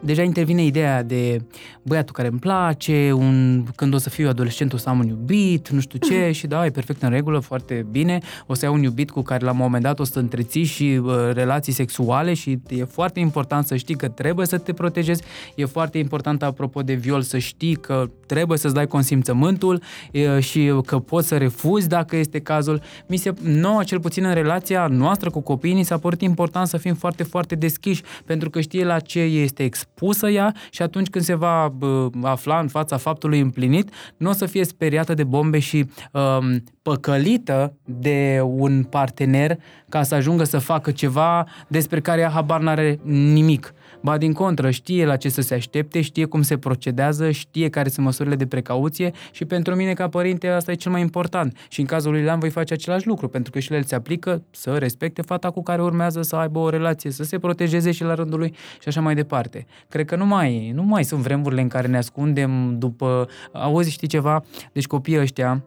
deja 0.00 0.22
intervine 0.22 0.64
ideea 0.64 1.02
de 1.02 1.40
băiatul 1.82 2.14
care 2.14 2.28
îmi 2.28 2.38
place, 2.38 3.12
un, 3.12 3.64
când 3.74 3.94
o 3.94 3.98
să 3.98 4.10
fiu 4.10 4.28
adolescent 4.28 4.72
o 4.72 4.76
să 4.76 4.88
am 4.88 4.98
un 4.98 5.06
iubit, 5.06 5.68
nu 5.68 5.80
știu 5.80 5.98
ce, 5.98 6.30
și 6.38 6.46
da, 6.46 6.66
e 6.66 6.70
perfect 6.70 7.02
în 7.02 7.10
regulă, 7.10 7.38
foarte 7.38 7.86
bine, 7.90 8.18
o 8.46 8.54
să 8.54 8.66
ai 8.66 8.72
un 8.72 8.82
iubit 8.82 9.10
cu 9.10 9.22
care 9.22 9.44
la 9.44 9.50
un 9.50 9.56
moment 9.56 9.82
dat 9.82 9.98
o 9.98 10.04
să 10.04 10.18
întreții 10.18 10.64
și 10.64 11.00
uh, 11.02 11.14
relații 11.32 11.72
sexuale 11.72 12.34
și 12.34 12.58
e 12.68 12.84
foarte 12.84 13.20
important 13.20 13.66
să 13.66 13.76
știi 13.76 13.96
că 13.96 14.08
trebuie 14.08 14.46
să 14.46 14.58
te 14.58 14.72
protejezi, 14.72 15.22
e 15.54 15.64
foarte 15.64 15.98
important, 15.98 16.42
apropo 16.42 16.82
de 16.82 16.94
viol, 16.94 17.22
să 17.22 17.38
știi 17.38 17.74
că 17.74 18.10
trebuie 18.26 18.58
să-ți 18.58 18.74
dai 18.74 18.86
consimțământul 18.86 19.82
e, 20.10 20.40
și 20.40 20.80
că 20.86 20.98
poți 20.98 21.28
să 21.28 21.36
refuzi 21.36 21.88
dacă 21.88 22.16
este 22.16 22.38
cazul. 22.38 22.80
Mi 23.06 23.16
se, 23.16 23.32
nouă, 23.42 23.84
cel 23.84 24.00
puțin 24.00 24.24
în 24.24 24.34
relația 24.34 24.86
noastră 24.86 25.30
cu 25.30 25.40
copiii, 25.40 25.74
ni 25.74 25.82
s-a 25.82 25.98
părut 25.98 26.20
important 26.20 26.66
să 26.66 26.76
fim 26.76 26.94
foarte, 26.94 27.22
foarte 27.22 27.54
deschiși, 27.54 28.02
pentru 28.24 28.50
că 28.50 28.60
știe 28.60 28.84
la 28.84 28.98
ce 28.98 29.20
este 29.28 29.62
expusă 29.62 30.28
ea 30.28 30.54
și 30.70 30.82
atunci 30.82 31.08
când 31.08 31.24
se 31.24 31.34
va 31.34 31.72
bă, 31.76 32.08
afla 32.22 32.58
în 32.58 32.68
fața 32.68 32.96
faptului 32.96 33.40
împlinit, 33.40 33.90
nu 34.16 34.28
o 34.30 34.32
să 34.32 34.46
fie 34.46 34.64
speriată 34.64 35.14
de 35.14 35.24
bombe 35.24 35.58
și 35.58 35.90
um, 36.12 36.62
păcălită 36.82 37.74
de 37.84 38.40
un 38.44 38.82
partener 38.82 39.58
ca 39.88 40.02
să 40.02 40.14
ajungă 40.14 40.44
să 40.44 40.58
facă 40.58 40.90
ceva 40.90 41.46
despre 41.68 42.00
care 42.00 42.20
ea 42.20 42.30
habar 42.30 42.60
n-are 42.60 42.98
nimic. 43.02 43.72
Ba 44.00 44.18
din 44.18 44.32
contră, 44.32 44.70
știe 44.70 45.04
la 45.04 45.16
ce 45.16 45.28
să 45.28 45.40
se 45.40 45.54
aștepte, 45.54 46.00
știe 46.00 46.24
cum 46.24 46.42
se 46.42 46.58
procedează, 46.58 47.30
știe 47.30 47.68
care 47.68 47.88
sunt 47.88 48.06
măsurile 48.06 48.36
de 48.36 48.46
precauție 48.46 49.10
și 49.30 49.44
pentru 49.44 49.74
mine 49.74 49.92
ca 49.92 50.08
părinte 50.08 50.48
asta 50.48 50.70
e 50.70 50.74
cel 50.74 50.92
mai 50.92 51.00
important. 51.00 51.56
Și 51.68 51.80
în 51.80 51.86
cazul 51.86 52.10
lui 52.12 52.22
Lean 52.22 52.38
voi 52.38 52.50
face 52.50 52.72
același 52.72 53.06
lucru, 53.06 53.28
pentru 53.28 53.52
că 53.52 53.58
și 53.58 53.74
el 53.74 53.82
se 53.82 53.94
aplică 53.94 54.42
să 54.50 54.76
respecte 54.78 55.22
fata 55.22 55.50
cu 55.50 55.62
care 55.62 55.82
urmează 55.82 56.22
să 56.22 56.36
aibă 56.36 56.58
o 56.58 56.68
relație, 56.68 57.10
să 57.10 57.24
se 57.24 57.38
protejeze 57.38 57.90
și 57.90 58.02
la 58.02 58.14
rândul 58.14 58.38
lui 58.38 58.54
și 58.80 58.88
așa 58.88 59.00
mai 59.00 59.14
departe. 59.14 59.66
Cred 59.88 60.06
că 60.06 60.16
nu 60.16 60.26
mai, 60.26 60.70
nu 60.74 60.82
mai 60.82 61.04
sunt 61.04 61.20
vremurile 61.20 61.60
în 61.60 61.68
care 61.68 61.86
ne 61.86 61.96
ascundem 61.96 62.78
după... 62.78 63.28
Auzi, 63.52 63.90
știi 63.90 64.08
ceva? 64.08 64.44
Deci 64.72 64.86
copiii 64.86 65.20
ăștia, 65.20 65.64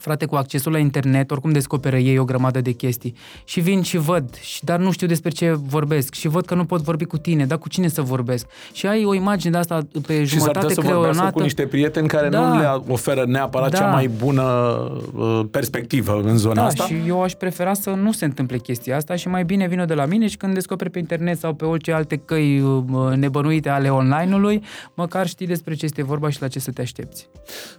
frate, 0.00 0.26
cu 0.26 0.34
accesul 0.34 0.72
la 0.72 0.78
internet, 0.78 1.30
oricum 1.30 1.50
descoperă 1.52 1.96
ei 1.96 2.18
o 2.18 2.24
grămadă 2.24 2.60
de 2.60 2.70
chestii. 2.70 3.14
Și 3.44 3.60
vin 3.60 3.82
și 3.82 3.96
văd, 3.96 4.34
și, 4.40 4.64
dar 4.64 4.78
nu 4.78 4.90
știu 4.90 5.06
despre 5.06 5.30
ce 5.30 5.52
vorbesc. 5.66 6.14
Și 6.14 6.28
văd 6.28 6.44
că 6.44 6.54
nu 6.54 6.64
pot 6.64 6.80
vorbi 6.80 7.04
cu 7.04 7.18
tine, 7.18 7.46
dar 7.46 7.58
cu 7.58 7.68
cine 7.68 7.88
să 7.88 8.02
vorbesc? 8.02 8.46
Și 8.72 8.86
ai 8.86 9.04
o 9.04 9.14
imagine 9.14 9.52
de 9.52 9.58
asta 9.58 9.86
pe 10.06 10.24
și 10.24 10.36
jumătate 10.36 10.74
să 10.74 10.80
creionată. 10.80 11.30
cu 11.30 11.40
niște 11.40 11.66
prieteni 11.66 12.08
care 12.08 12.28
Da. 12.28 12.48
nu 12.48 12.58
le 12.58 12.82
oferă 12.88 13.24
neapărat 13.26 13.70
Da. 13.70 13.76
cea 13.78 13.86
mai 13.90 14.08
bună 14.08 14.42
uh, 15.14 15.40
perspectivă 15.50 16.20
în 16.24 16.36
zona 16.36 16.54
Da, 16.54 16.64
asta. 16.64 16.84
și 16.84 16.94
eu 17.06 17.22
aș 17.22 17.32
prefera 17.32 17.74
să 17.74 17.90
nu 17.90 18.12
se 18.12 18.24
întâmple 18.24 18.58
chestia 18.58 18.96
asta 18.96 19.16
și 19.16 19.28
mai 19.28 19.44
bine 19.44 19.68
vină 19.68 19.84
de 19.84 19.94
la 19.94 20.04
mine 20.04 20.26
și 20.28 20.36
când 20.36 20.54
descoperi 20.54 20.90
pe 20.90 20.98
internet 20.98 21.38
sau 21.38 21.52
pe 21.54 21.64
orice 21.64 21.92
alte 21.92 22.16
căi 22.16 22.60
uh, 22.60 22.82
nebănuite 23.14 23.68
ale 23.68 23.88
online-ului, 23.88 24.62
măcar 24.94 25.26
știi 25.26 25.46
despre 25.46 25.74
ce 25.74 25.84
este 25.84 26.02
vorba 26.04 26.30
și 26.30 26.40
la 26.40 26.48
ce 26.48 26.58
să 26.58 26.70
te 26.70 26.80
aștepți. 26.80 27.28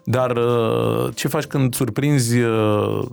Dar 0.04 0.32
uh, 0.38 1.10
ce 1.16 1.28
faci 1.28 1.44
când 1.46 1.74
surprinzi 1.74 2.11
uh, 2.18 3.06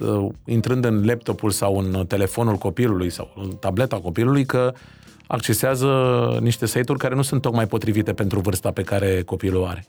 uh, 0.00 0.28
intrând 0.44 0.84
în 0.84 1.04
laptopul 1.06 1.50
sau 1.50 1.78
în 1.78 2.06
telefonul 2.06 2.56
copilului 2.56 3.10
sau 3.10 3.32
în 3.36 3.50
tableta 3.50 4.00
copilului 4.00 4.44
că 4.44 4.72
accesează 5.26 5.88
niște 6.40 6.66
site-uri 6.66 7.00
care 7.00 7.14
nu 7.14 7.22
sunt 7.22 7.40
tocmai 7.42 7.66
potrivite 7.66 8.12
pentru 8.12 8.40
vârsta 8.40 8.70
pe 8.70 8.82
care 8.82 9.22
copilul 9.22 9.60
o 9.60 9.66
are. 9.66 9.84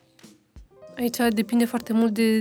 Aici 0.98 1.18
depinde 1.30 1.66
foarte 1.66 1.94
mult 1.94 2.14
de, 2.14 2.40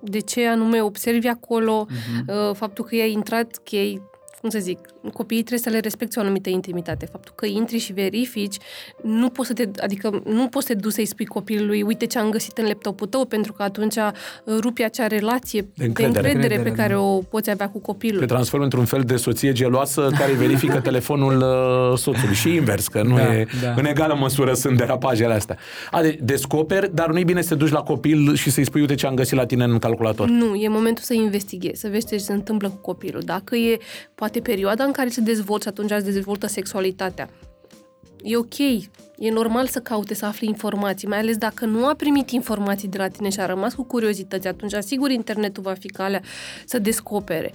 de 0.00 0.18
ce 0.18 0.46
anume 0.46 0.82
observi 0.82 1.26
acolo, 1.26 1.86
uh-huh. 1.86 2.52
faptul 2.52 2.84
că 2.84 2.94
i-ai 2.94 3.12
intrat, 3.12 3.60
că 3.70 3.76
ai 3.76 4.00
cum 4.44 4.52
să 4.52 4.58
zic, 4.58 4.78
copiii 5.12 5.40
trebuie 5.40 5.58
să 5.58 5.70
le 5.70 5.78
respecti 5.78 6.18
o 6.18 6.20
anumită 6.20 6.48
intimitate. 6.48 7.06
Faptul 7.06 7.32
că 7.36 7.46
intri 7.46 7.78
și 7.78 7.92
verifici, 7.92 8.56
nu 9.02 9.28
poți 9.28 9.48
să 9.48 9.54
te, 9.54 9.68
adică 9.82 10.22
nu 10.24 10.48
poți 10.48 10.66
să 10.66 10.72
te 10.72 10.78
duci 10.78 10.92
să-i 10.92 11.04
spui 11.06 11.24
copilului, 11.24 11.82
uite 11.82 12.06
ce 12.06 12.18
am 12.18 12.30
găsit 12.30 12.58
în 12.58 12.66
laptopul 12.66 13.06
tău, 13.06 13.24
pentru 13.24 13.52
că 13.52 13.62
atunci 13.62 13.96
uh, 13.96 14.10
rupi 14.60 14.82
acea 14.82 15.06
relație 15.06 15.60
de 15.60 15.84
încredere. 15.84 16.06
încredere, 16.06 16.32
încredere 16.32 16.54
Încredere, 16.54 16.70
pe 16.70 16.76
care 16.76 16.92
da. 16.92 17.00
o 17.00 17.18
poți 17.18 17.50
avea 17.50 17.68
cu 17.68 17.78
copilul. 17.78 18.20
Te 18.20 18.26
transformi 18.26 18.64
într-un 18.64 18.84
fel 18.84 19.02
de 19.02 19.16
soție 19.16 19.52
geloasă 19.52 20.10
care 20.18 20.32
verifică 20.32 20.80
telefonul 20.90 21.36
uh, 21.36 21.98
soțului 21.98 22.34
și 22.34 22.54
invers, 22.54 22.88
că 22.88 23.02
nu 23.02 23.16
Da, 23.16 23.34
e 23.34 23.46
da. 23.62 23.74
în 23.76 23.84
egală 23.84 24.14
măsură 24.14 24.54
sunt 24.54 24.76
derapajele 24.76 25.34
astea. 25.34 25.56
A, 25.90 26.02
de, 26.02 26.18
descoperi, 26.22 26.94
dar 26.94 27.10
nu-i 27.10 27.24
bine 27.24 27.42
să 27.42 27.48
te 27.48 27.54
duci 27.54 27.70
la 27.70 27.82
copil 27.82 28.34
și 28.34 28.50
să-i 28.50 28.64
spui 28.64 28.80
uite 28.80 28.94
ce 28.94 29.06
am 29.06 29.14
găsit 29.14 29.36
la 29.36 29.46
tine 29.46 29.64
în 29.64 29.78
calculator. 29.78 30.28
Nu, 30.28 30.54
e 30.54 30.68
momentul 30.68 31.04
să 31.04 31.14
investighezi, 31.14 31.80
să 31.80 31.88
vezi 31.90 32.06
ce 32.06 32.16
se 32.16 32.32
întâmplă 32.32 32.68
cu 32.68 32.76
copilul. 32.76 33.22
Dacă 33.24 33.56
e, 33.56 33.78
poate, 34.14 34.33
perioada 34.40 34.84
în 34.84 34.92
care 34.92 35.08
se 35.08 35.20
dezvoltă 35.20 35.62
și 35.62 35.68
atunci 35.68 35.90
îți 35.90 36.12
dezvoltă 36.12 36.46
sexualitatea. 36.46 37.30
E 38.22 38.36
ok, 38.36 38.54
e 39.18 39.30
normal 39.30 39.66
să 39.66 39.80
caute 39.80 40.14
să 40.14 40.26
afli 40.26 40.46
informații, 40.46 41.08
mai 41.08 41.18
ales 41.18 41.36
dacă 41.36 41.64
nu 41.64 41.86
a 41.86 41.94
primit 41.94 42.30
informații 42.30 42.88
de 42.88 42.98
la 42.98 43.08
tine 43.08 43.28
și 43.28 43.40
a 43.40 43.46
rămas 43.46 43.74
cu 43.74 43.82
curiozități, 43.84 44.46
atunci 44.46 44.74
asigur 44.74 45.10
internetul 45.10 45.62
va 45.62 45.74
fi 45.78 45.88
calea 45.88 46.22
să 46.64 46.78
descopere. 46.78 47.52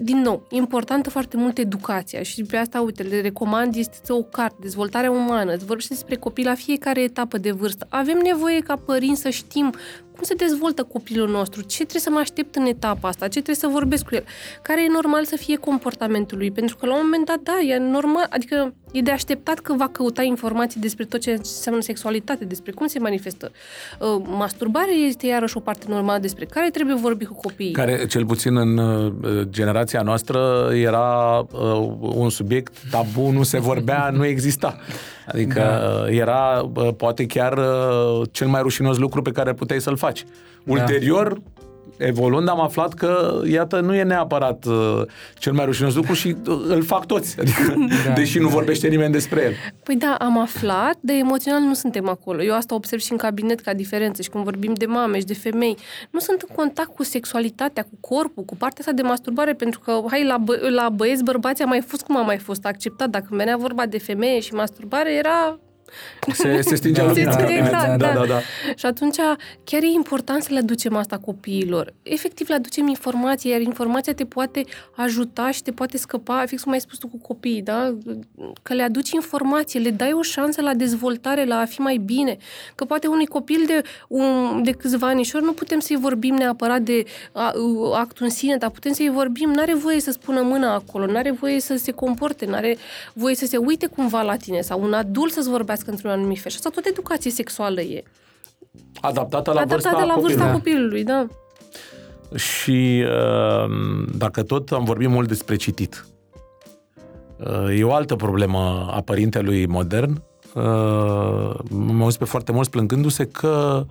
Din 0.00 0.20
nou, 0.20 0.46
importantă 0.50 1.10
foarte 1.10 1.36
mult 1.36 1.58
educația 1.58 2.22
și 2.22 2.42
pe 2.42 2.56
asta, 2.56 2.80
uite, 2.80 3.02
le 3.02 3.20
recomand, 3.20 3.74
este 3.74 4.12
o 4.12 4.22
carte, 4.22 4.56
dezvoltarea 4.60 5.10
umană, 5.10 5.52
îți 5.52 5.64
vorbește 5.64 5.94
despre 5.94 6.16
copii 6.16 6.44
la 6.44 6.54
fiecare 6.54 7.02
etapă 7.02 7.38
de 7.38 7.50
vârstă. 7.50 7.86
Avem 7.88 8.18
nevoie 8.18 8.60
ca 8.60 8.76
părinți 8.76 9.20
să 9.20 9.30
știm 9.30 9.74
cum 10.20 10.28
se 10.28 10.34
dezvoltă 10.34 10.82
copilul 10.82 11.28
nostru, 11.28 11.60
ce 11.60 11.76
trebuie 11.76 12.00
să 12.00 12.10
mă 12.10 12.18
aștept 12.18 12.54
în 12.54 12.66
etapa 12.66 13.08
asta, 13.08 13.24
ce 13.24 13.30
trebuie 13.30 13.54
să 13.54 13.66
vorbesc 13.66 14.04
cu 14.04 14.14
el, 14.14 14.24
care 14.62 14.82
e 14.82 14.88
normal 14.88 15.24
să 15.24 15.36
fie 15.36 15.56
comportamentul 15.56 16.38
lui, 16.38 16.50
pentru 16.50 16.76
că 16.76 16.86
la 16.86 16.94
un 16.94 17.00
moment 17.02 17.26
dat, 17.26 17.40
da, 17.40 17.58
e 17.58 17.78
normal, 17.78 18.26
adică 18.30 18.74
e 18.92 19.00
de 19.00 19.10
așteptat 19.10 19.58
că 19.58 19.74
va 19.74 19.88
căuta 19.88 20.22
informații 20.22 20.59
despre 20.68 21.04
tot 21.04 21.20
ce 21.20 21.30
înseamnă 21.30 21.80
sexualitate, 21.80 22.44
despre 22.44 22.72
cum 22.72 22.86
se 22.86 22.98
manifestă. 22.98 23.52
Uh, 23.98 24.22
Masturbarea 24.24 24.94
este 24.94 25.26
iarăși 25.26 25.56
o 25.56 25.60
parte 25.60 25.86
normală 25.88 26.18
despre 26.18 26.44
care 26.44 26.70
trebuie 26.70 26.94
vorbi 26.94 27.24
cu 27.24 27.34
copiii. 27.34 27.72
Care, 27.72 28.06
cel 28.06 28.26
puțin 28.26 28.56
în 28.56 28.78
uh, 28.78 29.12
generația 29.42 30.02
noastră, 30.02 30.70
era 30.74 31.38
uh, 31.38 31.92
un 32.00 32.30
subiect 32.30 32.72
tabu, 32.90 33.30
nu 33.30 33.42
se 33.42 33.58
vorbea, 33.58 34.10
nu 34.16 34.24
exista. 34.24 34.76
Adică 35.26 35.60
da. 35.60 36.10
era 36.12 36.70
uh, 36.74 36.88
poate 36.96 37.26
chiar 37.26 37.58
uh, 37.58 38.28
cel 38.30 38.46
mai 38.46 38.62
rușinos 38.62 38.98
lucru 38.98 39.22
pe 39.22 39.30
care 39.30 39.52
puteai 39.54 39.80
să-l 39.80 39.96
faci. 39.96 40.24
Ulterior, 40.66 41.40
evoluând 42.00 42.48
am 42.48 42.60
aflat 42.60 42.94
că, 42.94 43.40
iată, 43.46 43.80
nu 43.80 43.94
e 43.94 44.02
neapărat 44.02 44.64
uh, 44.64 45.02
cel 45.38 45.52
mai 45.52 45.64
rușinos 45.64 45.94
lucru 45.94 46.12
și 46.12 46.36
uh, 46.48 46.60
îl 46.68 46.82
fac 46.82 47.06
toți, 47.06 47.36
adică, 47.40 47.74
da, 48.06 48.12
deși 48.12 48.38
nu 48.38 48.48
vorbește 48.48 48.88
nimeni 48.88 49.12
despre 49.12 49.42
el. 49.42 49.52
Păi 49.82 49.96
da, 49.96 50.16
am 50.18 50.38
aflat, 50.38 50.96
de 51.00 51.12
emoțional 51.12 51.60
nu 51.60 51.74
suntem 51.74 52.08
acolo. 52.08 52.42
Eu 52.42 52.54
asta 52.54 52.74
observ 52.74 53.00
și 53.00 53.12
în 53.12 53.18
cabinet 53.18 53.60
ca 53.60 53.74
diferență 53.74 54.22
și 54.22 54.28
când 54.28 54.44
vorbim 54.44 54.74
de 54.74 54.86
mame 54.86 55.18
și 55.18 55.24
de 55.24 55.34
femei. 55.34 55.76
Nu 56.10 56.18
sunt 56.18 56.44
în 56.48 56.54
contact 56.54 56.94
cu 56.94 57.02
sexualitatea, 57.02 57.82
cu 57.82 58.14
corpul, 58.14 58.44
cu 58.44 58.56
partea 58.56 58.78
asta 58.80 58.92
de 58.92 59.02
masturbare, 59.02 59.52
pentru 59.52 59.80
că, 59.80 60.00
hai, 60.10 60.24
la, 60.24 60.38
bă- 60.38 60.70
la 60.70 60.88
băieți, 60.88 61.24
bărbații 61.24 61.64
a 61.64 61.66
mai 61.66 61.80
fost 61.80 62.02
cum 62.02 62.16
a 62.16 62.22
mai 62.22 62.38
fost 62.38 62.64
acceptat. 62.64 63.08
Dacă 63.10 63.26
venea 63.30 63.56
vorba 63.56 63.86
de 63.86 63.98
femeie 63.98 64.40
și 64.40 64.54
masturbare, 64.54 65.14
era 65.14 65.58
Se, 66.32 66.60
se 66.60 66.74
stingea 66.74 67.02
Se 67.02 67.08
lumina. 67.08 67.30
stingea, 67.32 67.56
exact, 67.56 67.98
da, 67.98 68.06
da. 68.06 68.12
da, 68.12 68.26
da. 68.26 68.40
Și 68.76 68.86
atunci 68.86 69.16
chiar 69.64 69.82
e 69.82 69.86
important 69.86 70.42
să 70.42 70.52
le 70.52 70.58
aducem 70.58 70.96
asta 70.96 71.18
copiilor. 71.18 71.94
Efectiv 72.02 72.48
le 72.48 72.54
aducem 72.54 72.88
informație, 72.88 73.50
iar 73.50 73.60
informația 73.60 74.14
te 74.14 74.24
poate 74.24 74.64
ajuta 74.96 75.50
și 75.50 75.62
te 75.62 75.70
poate 75.72 75.96
scăpa, 75.98 76.44
fix 76.46 76.62
cum 76.62 76.72
ai 76.72 76.80
spus 76.80 76.98
tu 76.98 77.06
cu 77.08 77.18
copiii, 77.18 77.62
da? 77.62 77.94
Că 78.62 78.74
le 78.74 78.82
aduci 78.82 79.10
informație, 79.10 79.80
le 79.80 79.90
dai 79.90 80.12
o 80.12 80.22
șansă 80.22 80.62
la 80.62 80.74
dezvoltare, 80.74 81.44
la 81.44 81.58
a 81.58 81.64
fi 81.64 81.80
mai 81.80 81.96
bine. 81.96 82.36
Că 82.74 82.84
poate 82.84 83.06
unui 83.06 83.26
copil 83.26 83.64
de, 83.66 83.82
un, 84.08 84.60
de 84.64 84.70
câțiva 84.70 85.06
anișori 85.06 85.44
nu 85.44 85.52
putem 85.52 85.80
să-i 85.80 85.96
vorbim 85.96 86.34
neapărat 86.34 86.82
de 86.82 87.04
a, 87.32 87.52
actul 87.94 88.24
în 88.24 88.30
sine, 88.30 88.56
dar 88.56 88.70
putem 88.70 88.92
să-i 88.92 89.10
vorbim, 89.10 89.50
n-are 89.50 89.74
voie 89.74 90.00
să 90.00 90.10
spună 90.10 90.40
mâna 90.40 90.74
acolo, 90.74 91.06
n-are 91.06 91.30
voie 91.30 91.60
să 91.60 91.76
se 91.76 91.92
comporte, 91.92 92.46
n-are 92.46 92.76
voie 93.14 93.34
să 93.34 93.46
se 93.46 93.56
uite 93.56 93.86
cumva 93.86 94.22
la 94.22 94.36
tine 94.36 94.60
sau 94.60 94.82
un 94.82 94.92
adult 94.92 95.32
să-ți 95.32 95.48
vorbească 95.48 95.79
într-un 95.86 96.10
anumit 96.10 96.40
fel. 96.40 96.50
Și 96.50 96.56
asta 96.56 96.70
tot 96.74 96.84
educație 96.84 97.30
sexuală 97.30 97.80
e. 97.80 98.02
Adaptată 99.00 99.52
la 99.52 99.60
Adaptată 99.60 99.96
vârsta 99.96 100.14
la 100.14 100.20
vârsta 100.20 100.52
copilului. 100.52 101.02
copilului, 101.02 101.04
da. 101.04 101.26
Și 102.36 103.04
uh, 103.04 104.06
dacă 104.16 104.42
tot 104.42 104.70
am 104.70 104.84
vorbit 104.84 105.08
mult 105.08 105.28
despre 105.28 105.56
citit, 105.56 106.06
uh, 107.38 107.78
e 107.78 107.84
o 107.84 107.92
altă 107.92 108.16
problemă 108.16 108.88
a 108.90 109.00
părintelui 109.00 109.66
modern. 109.66 110.22
Uh, 110.54 110.62
Mă 111.70 112.02
auzit 112.02 112.18
pe 112.18 112.24
foarte 112.24 112.52
mulți 112.52 112.70
plângându-se 112.70 113.24
că 113.26 113.86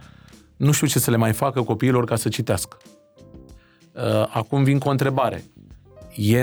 nu 0.57 0.72
știu 0.72 0.88
ce 0.88 0.99
să 0.99 1.11
le 1.11 1.18
mai 1.18 1.34
facă 1.34 1.61
copiilor 1.61 2.06
ca 2.06 2.16
să 2.16 2.30
citească. 2.30 2.78
Uh, 3.94 4.26
Acum 4.34 4.64
vin 4.64 4.80
cu 4.80 4.88
o 4.88 4.91
întrebare. 4.91 5.44
E, 6.16 6.40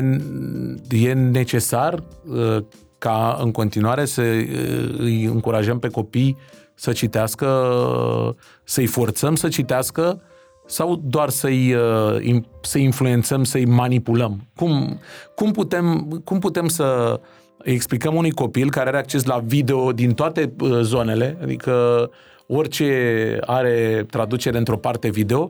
e 0.90 1.12
necesar 1.12 2.02
uh, 2.26 2.64
ca 3.06 3.38
în 3.42 3.50
continuare 3.50 4.04
să 4.04 4.22
uh, 4.22 4.94
îi 4.98 5.24
încurajăm 5.24 5.78
pe 5.78 5.88
copii 5.88 6.36
să 6.74 6.92
citească, 6.92 7.46
uh, 7.46 8.34
să-i 8.64 8.86
forțăm 8.86 9.34
să 9.34 9.48
citească 9.48 10.22
sau 10.66 11.00
doar 11.04 11.28
să-i, 11.28 11.74
uh, 11.74 12.16
im- 12.20 12.60
să 12.60 12.78
influențăm, 12.78 13.44
să-i 13.44 13.64
manipulăm? 13.64 14.46
Cum, 14.56 15.00
cum, 15.34 15.50
putem, 15.50 16.00
cum 16.24 16.38
putem 16.38 16.68
să 16.68 17.20
explicăm 17.62 18.14
unui 18.14 18.30
copil 18.30 18.70
care 18.70 18.88
are 18.88 18.98
acces 18.98 19.24
la 19.24 19.38
video 19.38 19.92
din 19.92 20.12
toate 20.12 20.52
uh, 20.60 20.78
zonele, 20.80 21.38
adică 21.42 22.10
orice 22.46 23.38
are 23.40 24.06
traducere 24.10 24.58
într-o 24.58 24.76
parte 24.76 25.08
video, 25.08 25.48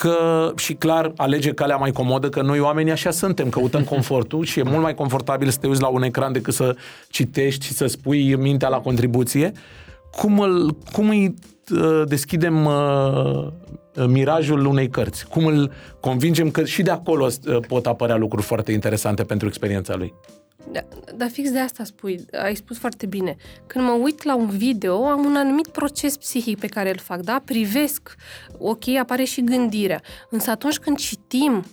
că 0.00 0.52
și 0.56 0.74
clar 0.74 1.12
alege 1.16 1.52
calea 1.52 1.76
mai 1.76 1.90
comodă, 1.90 2.28
că 2.28 2.42
noi 2.42 2.60
oamenii 2.60 2.92
așa 2.92 3.10
suntem, 3.10 3.48
căutăm 3.48 3.84
confortul 3.84 4.44
și 4.44 4.58
e 4.58 4.62
mult 4.62 4.82
mai 4.82 4.94
confortabil 4.94 5.48
să 5.48 5.58
te 5.60 5.66
uiți 5.66 5.80
la 5.80 5.88
un 5.88 6.02
ecran 6.02 6.32
decât 6.32 6.54
să 6.54 6.76
citești 7.08 7.66
și 7.66 7.72
să 7.72 7.86
spui 7.86 8.34
mintea 8.34 8.68
la 8.68 8.80
contribuție. 8.80 9.52
Cum, 10.10 10.40
îl, 10.40 10.76
cum 10.92 11.08
îi 11.08 11.34
uh, 11.70 12.02
deschidem 12.06 12.64
uh, 12.64 13.46
mirajul 14.06 14.66
unei 14.66 14.88
cărți? 14.88 15.26
Cum 15.28 15.46
îl 15.46 15.72
convingem 16.00 16.50
că 16.50 16.64
și 16.64 16.82
de 16.82 16.90
acolo 16.90 17.26
uh, 17.26 17.58
pot 17.68 17.86
apărea 17.86 18.16
lucruri 18.16 18.44
foarte 18.44 18.72
interesante 18.72 19.24
pentru 19.24 19.46
experiența 19.46 19.94
lui? 19.96 20.14
Da, 20.72 20.80
dar 21.16 21.28
fix 21.28 21.50
de 21.50 21.58
asta 21.58 21.84
spui, 21.84 22.26
ai 22.32 22.54
spus 22.54 22.78
foarte 22.78 23.06
bine. 23.06 23.36
Când 23.66 23.84
mă 23.84 23.92
uit 23.92 24.22
la 24.22 24.34
un 24.34 24.48
video, 24.48 25.06
am 25.06 25.24
un 25.24 25.36
anumit 25.36 25.66
proces 25.66 26.16
psihic 26.16 26.58
pe 26.58 26.66
care 26.66 26.88
îl 26.88 26.98
fac, 26.98 27.20
da? 27.20 27.42
Privesc, 27.44 28.14
ok, 28.58 28.88
apare 28.88 29.24
și 29.24 29.44
gândirea. 29.44 30.00
Însă 30.30 30.50
atunci 30.50 30.78
când 30.78 30.96
citim, 30.96 31.64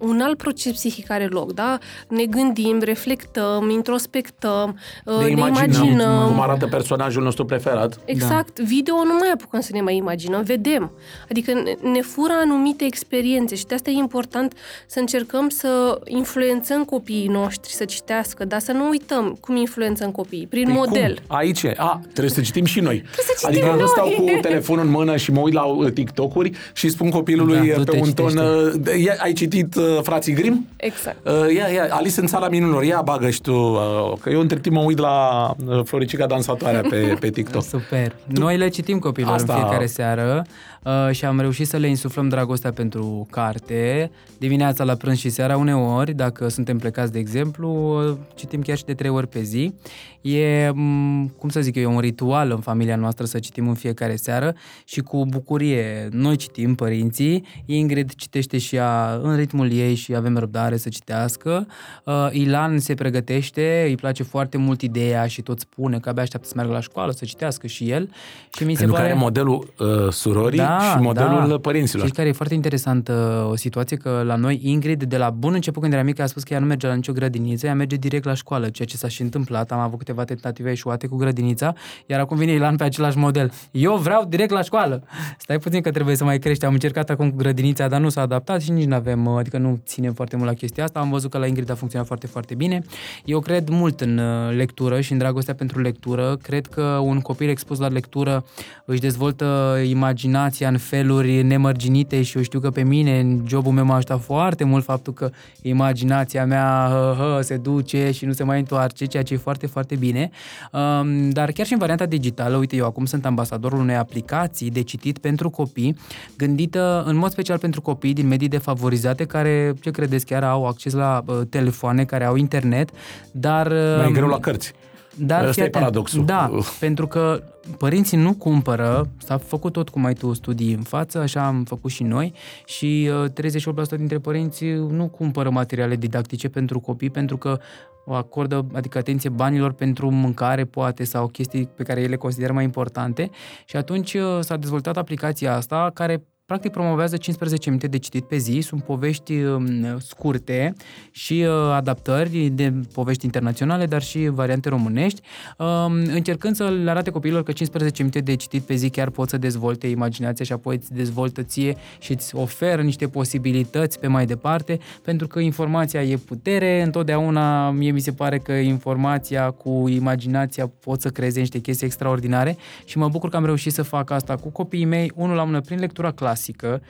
un 0.00 0.20
alt 0.20 0.36
proces 0.36 0.72
psihic 0.72 1.10
are 1.10 1.26
loc, 1.26 1.52
da? 1.52 1.78
Ne 2.08 2.24
gândim, 2.24 2.78
reflectăm, 2.82 3.70
introspectăm, 3.70 4.78
ne, 5.04 5.24
ne 5.24 5.30
imaginăm. 5.30 6.26
cum 6.26 6.40
arată 6.40 6.66
personajul 6.66 7.22
nostru 7.22 7.44
preferat. 7.44 8.00
Exact. 8.04 8.58
Da. 8.58 8.64
Video 8.66 8.94
nu 8.94 9.14
mai 9.18 9.30
apucăm 9.34 9.60
să 9.60 9.70
ne 9.72 9.80
mai 9.80 9.96
imaginăm, 9.96 10.42
vedem. 10.42 10.90
Adică 11.30 11.52
ne, 11.52 11.90
ne 11.90 12.00
fură 12.00 12.32
anumite 12.42 12.84
experiențe 12.84 13.54
și 13.54 13.66
de 13.66 13.74
asta 13.74 13.90
e 13.90 13.92
important 13.92 14.54
să 14.86 14.98
încercăm 14.98 15.48
să 15.48 16.00
influențăm 16.04 16.84
copiii 16.84 17.26
noștri 17.28 17.72
să 17.72 17.84
citească, 17.84 18.44
dar 18.44 18.60
să 18.60 18.72
nu 18.72 18.88
uităm 18.88 19.36
cum 19.40 19.56
influențăm 19.56 20.10
copiii, 20.10 20.46
prin 20.46 20.64
Păi 20.64 20.72
model. 20.74 21.14
Cum? 21.26 21.36
Aici 21.36 21.62
e. 21.62 21.74
A, 21.76 22.00
trebuie 22.12 22.30
să 22.34 22.40
citim 22.40 22.64
și 22.64 22.80
noi. 22.80 22.96
Trebuie 23.00 23.24
să 23.24 23.32
citim 23.34 23.48
adică 23.48 23.66
nu 23.70 23.76
noi. 23.78 23.88
stau 23.88 24.08
cu 24.34 24.40
telefonul 24.40 24.84
în 24.84 24.90
mână 24.90 25.16
și 25.16 25.32
mă 25.32 25.40
uit 25.40 25.54
la 25.54 25.62
uh, 25.64 25.92
TikTok-uri 25.92 26.50
și 26.72 26.88
spun 26.88 27.10
copilului 27.10 27.56
Da, 27.56 27.62
uh, 27.62 27.74
du-te, 27.76 27.90
pe 27.90 27.96
un 28.02 28.12
ton... 28.12 28.28
citește. 28.28 28.90
uh, 28.90 29.04
ia- 29.04 29.16
Ai 29.22 29.32
citit 29.32 29.74
uh, 29.74 29.84
Frații 30.02 30.32
Grim? 30.32 30.66
Exact. 30.76 31.26
Uh, 31.26 31.54
ia, 31.54 31.66
ia, 31.66 31.86
Alice 31.90 32.20
în 32.20 32.26
sala 32.26 32.48
minunilor, 32.48 32.82
ia 32.82 33.00
bagă 33.04 33.30
și 33.30 33.40
tu, 33.40 33.54
uh, 33.54 34.12
că 34.20 34.30
eu 34.30 34.40
între 34.40 34.58
timp 34.58 34.74
mă 34.74 34.82
uit 34.82 34.98
la 34.98 35.50
uh, 35.66 35.80
Floricica 35.84 36.26
dansatoarea 36.26 36.80
pe, 36.80 37.16
pe 37.20 37.30
TikTok. 37.30 37.62
Super. 37.76 38.16
Noi 38.26 38.56
le 38.56 38.68
citim 38.68 38.98
copiilor 38.98 39.34
Asta- 39.34 39.54
în 39.54 39.60
fiecare 39.60 39.86
seară 39.86 40.44
uh, 40.82 41.08
și 41.10 41.24
am 41.24 41.40
reușit 41.40 41.66
să 41.66 41.76
le 41.76 41.88
insuflăm 41.88 42.28
dragostea 42.28 42.72
pentru 42.72 43.26
carte. 43.30 44.10
Dimineața 44.38 44.84
la 44.84 44.94
prânz 44.94 45.18
și 45.18 45.28
seara 45.28 45.56
uneori, 45.56 46.12
dacă 46.12 46.48
suntem 46.48 46.78
plecați 46.78 47.12
de 47.12 47.18
exemplu, 47.18 47.98
uh, 48.08 48.16
citim 48.34 48.62
chiar 48.62 48.76
și 48.76 48.84
de 48.84 48.94
trei 48.94 49.10
ori 49.10 49.26
pe 49.28 49.42
zi. 49.42 49.74
E, 50.20 50.70
m, 50.74 51.26
cum 51.38 51.48
să 51.48 51.60
zic 51.60 51.76
eu, 51.76 51.82
e 51.82 51.86
un 51.86 52.00
ritual 52.00 52.50
în 52.50 52.60
familia 52.60 52.96
noastră 52.96 53.24
să 53.24 53.38
citim 53.38 53.68
în 53.68 53.74
fiecare 53.74 54.16
seară 54.16 54.54
și 54.84 55.00
cu 55.00 55.26
bucurie. 55.26 56.08
Noi 56.10 56.36
citim, 56.36 56.74
părinții, 56.74 57.44
Ingrid 57.64 58.14
citește 58.14 58.58
și 58.58 58.76
ea 58.76 59.18
în 59.22 59.36
ritmul 59.36 59.72
ei 59.72 59.94
și 59.94 60.14
avem 60.14 60.36
răbdare 60.36 60.76
să 60.76 60.88
citească. 60.88 61.66
Uh, 62.04 62.28
Ilan 62.30 62.78
se 62.78 62.94
pregătește, 62.94 63.84
îi 63.86 63.94
place 63.94 64.22
foarte 64.22 64.56
mult 64.56 64.82
ideea 64.82 65.26
și 65.26 65.42
tot 65.42 65.60
spune 65.60 65.98
că 65.98 66.08
abia 66.08 66.22
așteaptă 66.22 66.48
să 66.48 66.52
meargă 66.56 66.72
la 66.72 66.80
școală, 66.80 67.12
să 67.12 67.24
citească 67.24 67.66
și 67.66 67.90
el. 67.90 68.10
Și 68.52 68.64
mi 68.64 68.72
se 68.72 68.78
Pentru 68.78 68.96
pare... 68.96 69.08
care 69.08 69.18
modelul 69.18 69.72
uh, 69.78 70.12
surorii 70.12 70.58
și 70.58 70.98
modelul 70.98 71.48
da. 71.48 71.58
părinților. 71.58 72.02
Știi 72.02 72.16
care 72.16 72.28
e 72.28 72.32
foarte 72.32 72.54
interesantă 72.54 73.46
o 73.50 73.56
situație 73.56 73.96
că 73.96 74.22
la 74.24 74.36
noi 74.36 74.60
Ingrid 74.62 75.02
de 75.02 75.16
la 75.16 75.30
bun 75.30 75.54
început 75.54 75.80
când 75.80 75.92
era 75.92 76.02
mică 76.02 76.22
a 76.22 76.26
spus 76.26 76.42
că 76.42 76.52
ea 76.52 76.60
nu 76.60 76.66
merge 76.66 76.86
la 76.86 76.94
nicio 76.94 77.12
grădiniță, 77.12 77.66
ea 77.66 77.74
merge 77.74 77.96
direct 77.96 78.24
la 78.24 78.34
școală, 78.34 78.68
ceea 78.68 78.88
ce 78.88 78.96
s-a 78.96 79.08
și 79.08 79.22
întâmplat. 79.22 79.72
Am 79.72 79.78
avut 79.78 79.98
câteva 80.10 80.24
tentative 80.24 80.70
eșuate 80.70 81.06
cu 81.06 81.16
grădinița, 81.16 81.74
iar 82.06 82.20
acum 82.20 82.36
vine 82.36 82.52
Ilan 82.52 82.76
pe 82.76 82.84
același 82.84 83.18
model. 83.18 83.52
Eu 83.70 83.96
vreau 83.96 84.24
direct 84.24 84.50
la 84.50 84.62
școală. 84.62 85.02
Stai 85.38 85.58
puțin 85.58 85.80
că 85.80 85.90
trebuie 85.90 86.16
să 86.16 86.24
mai 86.24 86.38
crești. 86.38 86.64
Am 86.64 86.72
încercat 86.72 87.10
acum 87.10 87.30
cu 87.30 87.36
grădinița, 87.36 87.88
dar 87.88 88.00
nu 88.00 88.08
s-a 88.08 88.20
adaptat 88.20 88.60
și 88.60 88.70
nici 88.70 88.86
nu 88.86 88.94
avem, 88.94 89.28
adică 89.28 89.58
nu 89.58 89.80
ținem 89.86 90.12
foarte 90.12 90.36
mult 90.36 90.48
la 90.48 90.54
chestia 90.54 90.84
asta. 90.84 91.00
Am 91.00 91.10
văzut 91.10 91.30
că 91.30 91.38
la 91.38 91.46
Ingrid 91.46 91.70
a 91.70 91.74
funcționat 91.74 92.06
foarte, 92.06 92.26
foarte 92.26 92.54
bine. 92.54 92.82
Eu 93.24 93.40
cred 93.40 93.68
mult 93.68 94.00
în 94.00 94.18
uh, 94.18 94.54
lectură 94.56 95.00
și 95.00 95.12
în 95.12 95.18
dragostea 95.18 95.54
pentru 95.54 95.80
lectură. 95.80 96.36
Cred 96.42 96.66
că 96.66 96.82
un 96.82 97.20
copil 97.20 97.48
expus 97.48 97.78
la 97.78 97.88
lectură 97.88 98.44
își 98.84 99.00
dezvoltă 99.00 99.78
imaginația 99.84 100.68
în 100.68 100.78
feluri 100.78 101.42
nemărginite 101.42 102.22
și 102.22 102.36
eu 102.36 102.42
știu 102.42 102.60
că 102.60 102.70
pe 102.70 102.82
mine, 102.82 103.20
în 103.20 103.44
jobul 103.46 103.72
meu 103.72 103.84
m-a 103.84 103.94
ajutat 103.94 104.20
foarte 104.20 104.64
mult 104.64 104.84
faptul 104.84 105.12
că 105.12 105.30
imaginația 105.62 106.46
mea 106.46 106.88
hă, 106.90 107.14
hă, 107.18 107.42
se 107.42 107.56
duce 107.56 108.10
și 108.10 108.24
nu 108.24 108.32
se 108.32 108.44
mai 108.44 108.58
întoarce, 108.58 109.04
ceea 109.04 109.22
ce 109.22 109.34
e 109.34 109.36
foarte, 109.36 109.66
foarte 109.66 109.94
bine. 109.94 110.30
Um, 110.72 111.30
dar 111.30 111.50
chiar 111.50 111.66
și 111.66 111.72
în 111.72 111.78
varianta 111.78 112.06
digitală, 112.06 112.56
uite, 112.56 112.76
eu 112.76 112.86
acum 112.86 113.04
sunt 113.04 113.26
ambasadorul 113.26 113.78
unei 113.78 113.96
aplicații 113.96 114.70
de 114.70 114.82
citit 114.82 115.18
pentru 115.20 115.50
copii, 115.50 115.96
gândită 116.36 117.02
în 117.06 117.16
mod 117.16 117.30
special 117.30 117.58
pentru 117.58 117.80
copii 117.80 118.12
din 118.12 118.28
medii 118.28 118.48
defavorizate 118.48 119.24
care, 119.24 119.74
ce 119.80 119.90
credeți, 119.90 120.26
chiar 120.26 120.44
au 120.44 120.66
acces 120.66 120.92
la 120.92 121.22
uh, 121.26 121.40
telefoane, 121.50 122.04
care 122.04 122.24
au 122.24 122.36
internet, 122.36 122.90
dar... 123.30 123.68
Mai 123.96 124.06
um, 124.06 124.12
greu 124.12 124.28
la 124.28 124.38
cărți. 124.38 124.72
Dar 125.16 125.40
Ăsta 125.40 125.52
fii 125.52 125.62
e 125.62 125.64
atent. 125.64 125.82
paradoxul. 125.84 126.24
Da, 126.24 126.50
pentru 126.80 127.06
că 127.06 127.42
părinții 127.78 128.16
nu 128.16 128.34
cumpără, 128.34 129.08
s-a 129.18 129.38
făcut 129.38 129.72
tot 129.72 129.88
cum 129.88 130.04
ai 130.04 130.14
tu 130.14 130.32
studii 130.32 130.72
în 130.72 130.82
față, 130.82 131.18
așa 131.18 131.46
am 131.46 131.64
făcut 131.64 131.90
și 131.90 132.02
noi 132.02 132.32
și 132.64 133.10
uh, 133.22 133.94
38% 133.94 133.96
dintre 133.96 134.18
părinți 134.18 134.64
nu 134.64 135.08
cumpără 135.08 135.50
materiale 135.50 135.96
didactice 135.96 136.48
pentru 136.48 136.80
copii 136.80 137.10
pentru 137.10 137.36
că 137.36 137.58
o 138.04 138.14
acordă, 138.14 138.66
adică 138.72 138.98
atenție 138.98 139.30
banilor 139.30 139.72
pentru 139.72 140.10
mâncare, 140.10 140.64
poate, 140.64 141.04
sau 141.04 141.26
chestii 141.26 141.68
pe 141.76 141.82
care 141.82 142.00
ele 142.00 142.16
consideră 142.16 142.52
mai 142.52 142.64
importante 142.64 143.30
și 143.64 143.76
atunci 143.76 144.14
uh, 144.14 144.38
s-a 144.40 144.56
dezvoltat 144.56 144.96
aplicația 144.96 145.54
asta 145.54 145.90
care 145.94 146.24
practic 146.50 146.72
promovează 146.72 147.16
15 147.16 147.68
minute 147.68 147.86
de 147.86 147.98
citit 147.98 148.24
pe 148.24 148.36
zi, 148.36 148.60
sunt 148.60 148.82
povești 148.82 149.34
um, 149.34 149.98
scurte 149.98 150.74
și 151.10 151.44
uh, 151.46 151.72
adaptări 151.72 152.48
de 152.48 152.72
povești 152.92 153.24
internaționale, 153.24 153.86
dar 153.86 154.02
și 154.02 154.28
variante 154.28 154.68
românești, 154.68 155.20
um, 155.58 155.92
încercând 155.92 156.56
să 156.56 156.68
le 156.68 156.90
arate 156.90 157.10
copiilor 157.10 157.42
că 157.42 157.52
15 157.52 158.02
minute 158.02 158.20
de 158.20 158.34
citit 158.34 158.62
pe 158.62 158.74
zi 158.74 158.90
chiar 158.90 159.10
pot 159.10 159.28
să 159.28 159.38
dezvolte 159.38 159.86
imaginația 159.86 160.44
și 160.44 160.52
apoi 160.52 160.76
îți 160.76 160.92
dezvoltă 160.92 161.42
ție 161.42 161.76
și 161.98 162.12
îți 162.12 162.36
oferă 162.36 162.82
niște 162.82 163.08
posibilități 163.08 163.98
pe 163.98 164.06
mai 164.06 164.26
departe, 164.26 164.78
pentru 165.02 165.26
că 165.26 165.40
informația 165.40 166.02
e 166.02 166.16
putere, 166.16 166.82
întotdeauna 166.82 167.70
mie 167.70 167.90
mi 167.90 168.00
se 168.00 168.12
pare 168.12 168.38
că 168.38 168.52
informația 168.52 169.50
cu 169.50 169.88
imaginația 169.88 170.70
pot 170.80 171.00
să 171.00 171.08
creeze 171.08 171.38
niște 171.38 171.58
chestii 171.58 171.86
extraordinare 171.86 172.56
și 172.84 172.98
mă 172.98 173.08
bucur 173.08 173.28
că 173.28 173.36
am 173.36 173.44
reușit 173.44 173.72
să 173.72 173.82
fac 173.82 174.10
asta 174.10 174.36
cu 174.36 174.48
copiii 174.48 174.84
mei, 174.84 175.12
unul 175.14 175.36
la 175.36 175.44
mână 175.44 175.60
prin 175.60 175.78
lectura 175.78 176.10
clasică, 176.40 176.82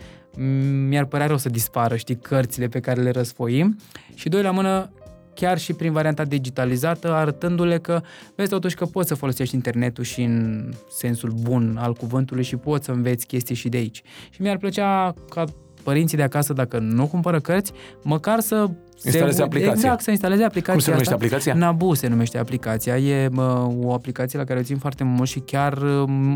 mi-ar 0.89 1.05
părea 1.05 1.27
rău 1.27 1.37
să 1.37 1.49
dispară, 1.49 1.97
știi, 1.97 2.17
cărțile 2.17 2.69
pe 2.69 2.81
care 2.81 3.03
le 3.03 3.11
răsfoim 3.11 3.79
și 4.15 4.29
doi 4.29 4.43
la 4.43 4.51
mână 4.51 4.91
chiar 5.35 5.59
și 5.59 5.73
prin 5.73 5.93
varianta 5.93 6.25
digitalizată, 6.25 7.13
arătându-le 7.13 7.79
că 7.79 8.01
vezi 8.35 8.51
totuși 8.51 8.77
că 8.77 8.85
poți 8.85 9.09
să 9.09 9.15
folosești 9.15 9.55
internetul 9.55 10.05
și 10.05 10.23
în 10.23 10.71
sensul 10.91 11.31
bun 11.31 11.77
al 11.79 11.93
cuvântului 11.95 12.43
și 12.43 12.57
poți 12.57 12.85
să 12.85 12.93
înveți 12.93 13.27
chestii 13.27 13.55
și 13.55 13.69
de 13.69 13.77
aici. 13.77 14.03
Și 14.31 14.43
mi-ar 14.43 14.57
plăcea 14.57 15.15
ca 15.29 15.45
părinții 15.83 16.17
de 16.17 16.23
acasă, 16.23 16.53
dacă 16.53 16.79
nu 16.79 17.07
cumpără 17.07 17.41
cărți, 17.41 17.73
măcar 18.03 18.41
să 18.41 18.71
Instaleze 19.05 19.43
aplicația. 19.43 19.73
Exact, 19.73 20.01
să 20.01 20.11
instaleze 20.11 20.45
aplicația 20.45 20.73
Cum 20.73 20.83
se 20.83 20.91
numește 20.91 21.13
asta. 21.13 21.25
aplicația? 21.25 21.55
Nabu 21.55 21.95
se 21.95 22.09
numește 22.09 22.39
aplicația. 22.39 22.99
E 22.99 23.29
mă, 23.29 23.71
o 23.83 23.93
aplicație 23.93 24.39
la 24.39 24.45
care 24.45 24.59
o 24.59 24.63
țin 24.63 24.77
foarte 24.77 25.05
mult 25.05 25.29
și 25.29 25.39
chiar 25.39 25.79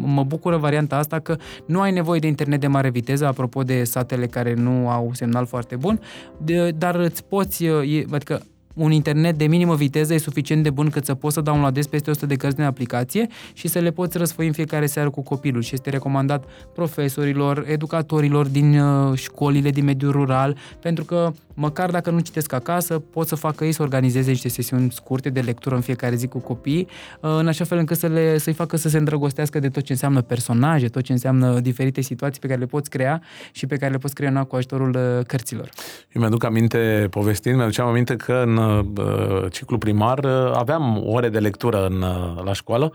mă 0.03 0.25
bucură 0.27 0.57
varianta 0.57 0.97
asta 0.97 1.19
că 1.19 1.37
nu 1.67 1.81
ai 1.81 1.93
nevoie 1.93 2.21
de 2.21 2.27
internet 2.27 2.61
de 2.61 2.67
mare 2.67 2.91
viteză, 2.91 3.27
apropo 3.27 3.63
de 3.63 3.85
satele 3.85 4.27
care 4.27 4.55
nu 4.55 4.89
au 4.89 5.11
semnal 5.13 5.47
foarte 5.47 5.77
bun, 5.77 6.01
de, 6.39 6.71
dar 6.71 6.95
îți 6.95 7.25
poți, 7.25 7.65
e, 7.65 8.05
adică 8.11 8.41
un 8.75 8.93
internet 8.93 9.39
de 9.39 9.47
minimă 9.47 9.75
viteză 9.75 10.15
e 10.15 10.19
suficient 10.19 10.63
de 10.63 10.71
bun 10.71 10.91
cât 10.91 11.05
să 11.05 11.15
poți 11.15 11.35
să 11.35 11.41
downloadezi 11.41 11.89
peste 11.89 12.11
100 12.11 12.27
de 12.27 12.35
cărți 12.35 12.57
din 12.57 12.65
aplicație 12.65 13.27
și 13.53 13.69
să 13.69 13.79
le 13.79 13.91
poți 13.91 14.19
răsfoi 14.19 14.47
în 14.47 14.53
fiecare 14.53 14.87
seară 14.87 15.11
cu 15.11 15.23
copilul 15.23 15.63
și 15.63 15.75
este 15.75 15.91
recomandat 15.91 16.45
profesorilor, 16.75 17.65
educatorilor 17.69 18.47
din 18.47 18.79
uh, 18.79 19.19
școlile 19.19 19.71
din 19.71 19.85
mediul 19.85 20.13
rural, 20.13 20.57
pentru 20.81 21.05
că 21.05 21.33
măcar 21.55 21.91
dacă 21.91 22.11
nu 22.11 22.21
citesc 22.21 22.53
acasă, 22.53 22.99
pot 22.99 23.27
să 23.27 23.35
facă 23.35 23.65
ei 23.65 23.73
să 23.73 23.83
organizeze 23.83 24.31
niște 24.31 24.49
sesiuni 24.49 24.93
scurte 24.93 25.31
de 25.31 25.41
lectură 25.41 25.75
în 25.75 25.81
fiecare 25.81 26.15
zi 26.15 26.27
cu 26.27 26.39
copii, 26.39 26.89
uh, 27.21 27.31
în 27.39 27.49
așa 27.49 27.65
fel 27.65 27.79
încât 27.79 27.97
să 27.97 28.07
le, 28.07 28.39
să-i 28.39 28.53
facă 28.53 28.77
să 28.77 28.89
se 28.89 28.99
îndrăgostească 28.99 29.59
de 29.59 29.69
tot 29.69 29.83
ce 29.83 29.93
înseamnă 29.93 30.23
personaje, 30.23 30.89
tot 30.89 31.03
ce 31.03 31.13
înseamnă 31.13 31.61
diferite 31.61 32.01
situații 32.01 32.41
pe 32.41 32.47
care 32.47 32.59
le 32.59 32.67
poți 32.67 32.91
crea 32.91 33.23
și 33.53 33.67
pe 33.67 33.77
care 33.77 33.93
le 33.93 33.99
poți 33.99 34.15
crea 34.15 34.45
cu 34.45 34.57
ajutorul 34.57 34.97
uh, 34.97 35.25
cărților. 35.27 35.69
Eu 36.13 36.21
mi-aduc 36.21 36.45
aminte, 36.45 37.07
povestind, 37.11 37.57
mi-aduceam 37.57 37.89
aminte 37.89 38.17
că 38.17 38.43
în 38.47 38.57
uh, 38.57 39.51
ciclu 39.51 39.79
primar 39.79 40.19
uh, 40.19 40.51
aveam 40.55 41.03
ore 41.07 41.29
de 41.29 41.39
lectură 41.39 41.87
în, 41.87 42.03
uh, 42.03 42.45
la 42.45 42.53
școală 42.53 42.93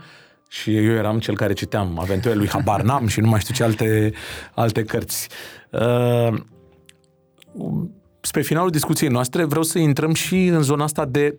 și 0.49 0.75
eu 0.75 0.93
eram 0.93 1.19
cel 1.19 1.35
care 1.35 1.53
citeam 1.53 1.99
aventurile 1.99 2.39
lui 2.39 2.49
Habar 2.49 2.81
n-am 2.81 3.07
și 3.07 3.19
nu 3.19 3.27
mai 3.27 3.39
știu 3.39 3.53
ce 3.53 3.63
alte, 3.63 4.13
alte 4.53 4.83
cărți. 4.83 5.29
Uh, 5.71 6.33
spre 8.21 8.41
finalul 8.41 8.69
discuției 8.69 9.09
noastre 9.09 9.43
vreau 9.43 9.63
să 9.63 9.79
intrăm 9.79 10.13
și 10.13 10.45
în 10.45 10.61
zona 10.61 10.83
asta 10.83 11.05
de 11.05 11.35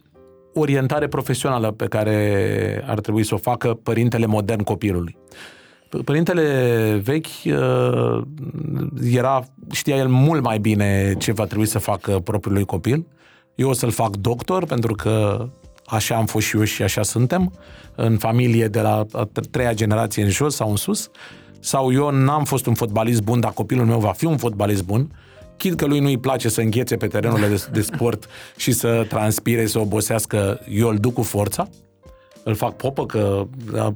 orientare 0.55 1.09
profesională 1.09 1.70
pe 1.70 1.86
care 1.86 2.85
ar 2.86 3.01
trebui 3.01 3.24
să 3.24 3.35
o 3.35 3.39
facă 3.39 3.78
părintele 3.82 4.27
modern 4.27 4.62
copilului. 4.62 5.16
Părintele 6.05 7.01
vechi 7.05 7.27
uh, 7.44 8.23
era, 9.12 9.44
știa 9.70 9.97
el 9.97 10.09
mult 10.09 10.43
mai 10.43 10.59
bine 10.59 11.15
ce 11.19 11.32
va 11.32 11.44
trebui 11.44 11.66
să 11.66 11.78
facă 11.78 12.19
propriului 12.19 12.65
copil. 12.65 13.07
Eu 13.55 13.69
o 13.69 13.73
să-l 13.73 13.90
fac 13.90 14.16
doctor 14.16 14.66
pentru 14.66 14.94
că 14.94 15.47
așa 15.86 16.16
am 16.16 16.27
fost 16.27 16.47
și 16.47 16.57
eu 16.57 16.65
și 16.65 16.82
așa 16.82 17.02
suntem, 17.02 17.52
în 17.94 18.19
familie 18.19 18.69
de 18.69 18.81
la 18.81 19.07
a 19.12 19.28
treia 19.51 19.74
generație 19.74 20.23
în 20.23 20.28
jos 20.28 20.55
sau 20.55 20.70
în 20.70 20.77
sus. 20.77 21.11
Sau 21.61 21.93
eu 21.93 22.11
n-am 22.11 22.44
fost 22.44 22.66
un 22.66 22.74
fotbalist 22.74 23.23
bun, 23.23 23.40
dar 23.40 23.52
copilul 23.52 23.86
meu 23.86 23.98
va 23.98 24.12
fi 24.12 24.24
un 24.24 24.36
fotbalist 24.36 24.85
bun. 24.85 25.11
Chid 25.60 25.74
că 25.74 25.86
lui 25.86 26.00
nu-i 26.00 26.18
place 26.18 26.48
să 26.48 26.60
înghețe 26.60 26.96
pe 26.96 27.06
terenurile 27.06 27.48
de, 27.48 27.64
de 27.72 27.80
sport 27.80 28.28
și 28.56 28.72
să 28.72 29.06
transpire, 29.08 29.66
să 29.66 29.78
obosească, 29.78 30.60
eu 30.68 30.88
îl 30.88 30.96
duc 30.96 31.14
cu 31.14 31.22
forța 31.22 31.68
îl 32.42 32.54
fac 32.54 32.76
popă 32.76 33.06
că 33.06 33.46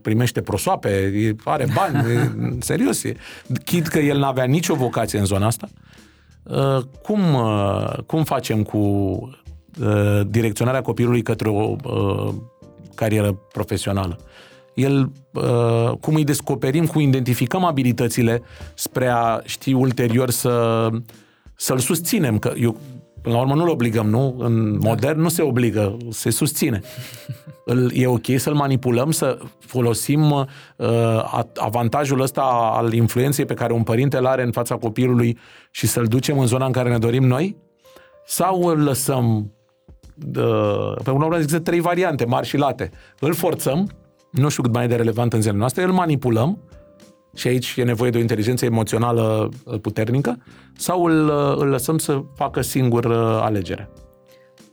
primește 0.03 0.41
prosoape, 0.41 1.13
are 1.45 1.67
bani, 1.75 2.13
e, 2.13 2.31
serios. 2.59 3.05
E. 3.05 3.17
Chid 3.65 3.87
că 3.87 3.99
el 3.99 4.19
n-avea 4.19 4.45
nicio 4.45 4.75
vocație 4.75 5.19
în 5.19 5.25
zona 5.25 5.47
asta. 5.47 5.69
Uh, 6.43 6.83
cum, 7.03 7.35
uh, 7.35 7.93
cum 8.07 8.25
facem 8.25 8.63
cu 8.63 8.79
uh, 8.79 10.21
direcționarea 10.27 10.83
copilului 10.83 11.23
către 11.23 11.49
o 11.49 11.77
carieră 12.95 13.33
profesională? 13.33 14.19
El, 14.75 15.13
cum 16.01 16.15
îi 16.15 16.25
descoperim, 16.25 16.87
cum 16.87 17.01
identificăm 17.01 17.65
abilitățile 17.65 18.43
spre 18.75 19.07
a 19.07 19.41
ști 19.45 19.73
ulterior 19.73 20.31
să, 20.31 20.89
să-l 21.57 21.79
susținem. 21.79 22.39
Că 22.39 22.53
eu, 22.57 22.77
până 23.23 23.35
la 23.35 23.41
urmă, 23.41 23.55
nu-l 23.55 23.69
obligăm, 23.69 24.09
nu? 24.09 24.37
În 24.39 24.79
modern 24.79 25.21
nu 25.21 25.29
se 25.29 25.43
obligă, 25.43 25.97
se 26.11 26.31
susține. 26.31 26.81
îl, 27.65 27.91
e 27.95 28.07
ok 28.07 28.27
să-l 28.37 28.55
manipulăm, 28.55 29.11
să 29.11 29.39
folosim 29.59 30.31
uh, 30.31 31.45
avantajul 31.57 32.21
ăsta 32.21 32.43
al 32.75 32.93
influenței 32.93 33.45
pe 33.45 33.55
care 33.55 33.73
un 33.73 33.83
părinte 33.83 34.17
îl 34.17 34.27
are 34.27 34.43
în 34.43 34.53
fața 34.53 34.77
copilului 34.77 35.39
și 35.71 35.87
să-l 35.87 36.07
ducem 36.07 36.39
în 36.39 36.47
zona 36.47 36.67
în 36.67 36.73
care 36.73 36.91
ne 36.91 36.99
dorim 36.99 37.25
noi? 37.25 37.57
Sau 38.27 38.63
îl 38.63 38.83
lăsăm 38.83 39.53
uh, 40.37 40.95
pe 41.03 41.11
urmă 41.11 41.37
există 41.37 41.59
trei 41.59 41.81
variante, 41.81 42.25
mari 42.25 42.47
și 42.47 42.57
late. 42.57 42.91
Îl 43.21 43.35
forțăm, 43.35 43.91
nu 44.31 44.49
știu 44.49 44.63
cât 44.63 44.73
mai 44.73 44.85
e 44.85 44.89
de 44.89 44.97
relevant 44.97 45.33
în 45.33 45.41
zilele 45.41 45.59
noastre, 45.59 45.83
îl 45.83 45.93
manipulăm, 45.93 46.59
și 47.35 47.49
aici 47.49 47.75
e 47.77 47.83
nevoie 47.83 48.11
de 48.11 48.17
o 48.19 48.21
inteligență 48.21 48.65
emoțională 48.65 49.49
uh, 49.65 49.81
puternică, 49.81 50.39
sau 50.77 51.05
îl, 51.05 51.29
uh, 51.29 51.57
îl 51.57 51.69
lăsăm 51.69 51.99
să 51.99 52.23
facă 52.35 52.61
singur 52.61 53.05
uh, 53.05 53.39
alegerea? 53.41 53.89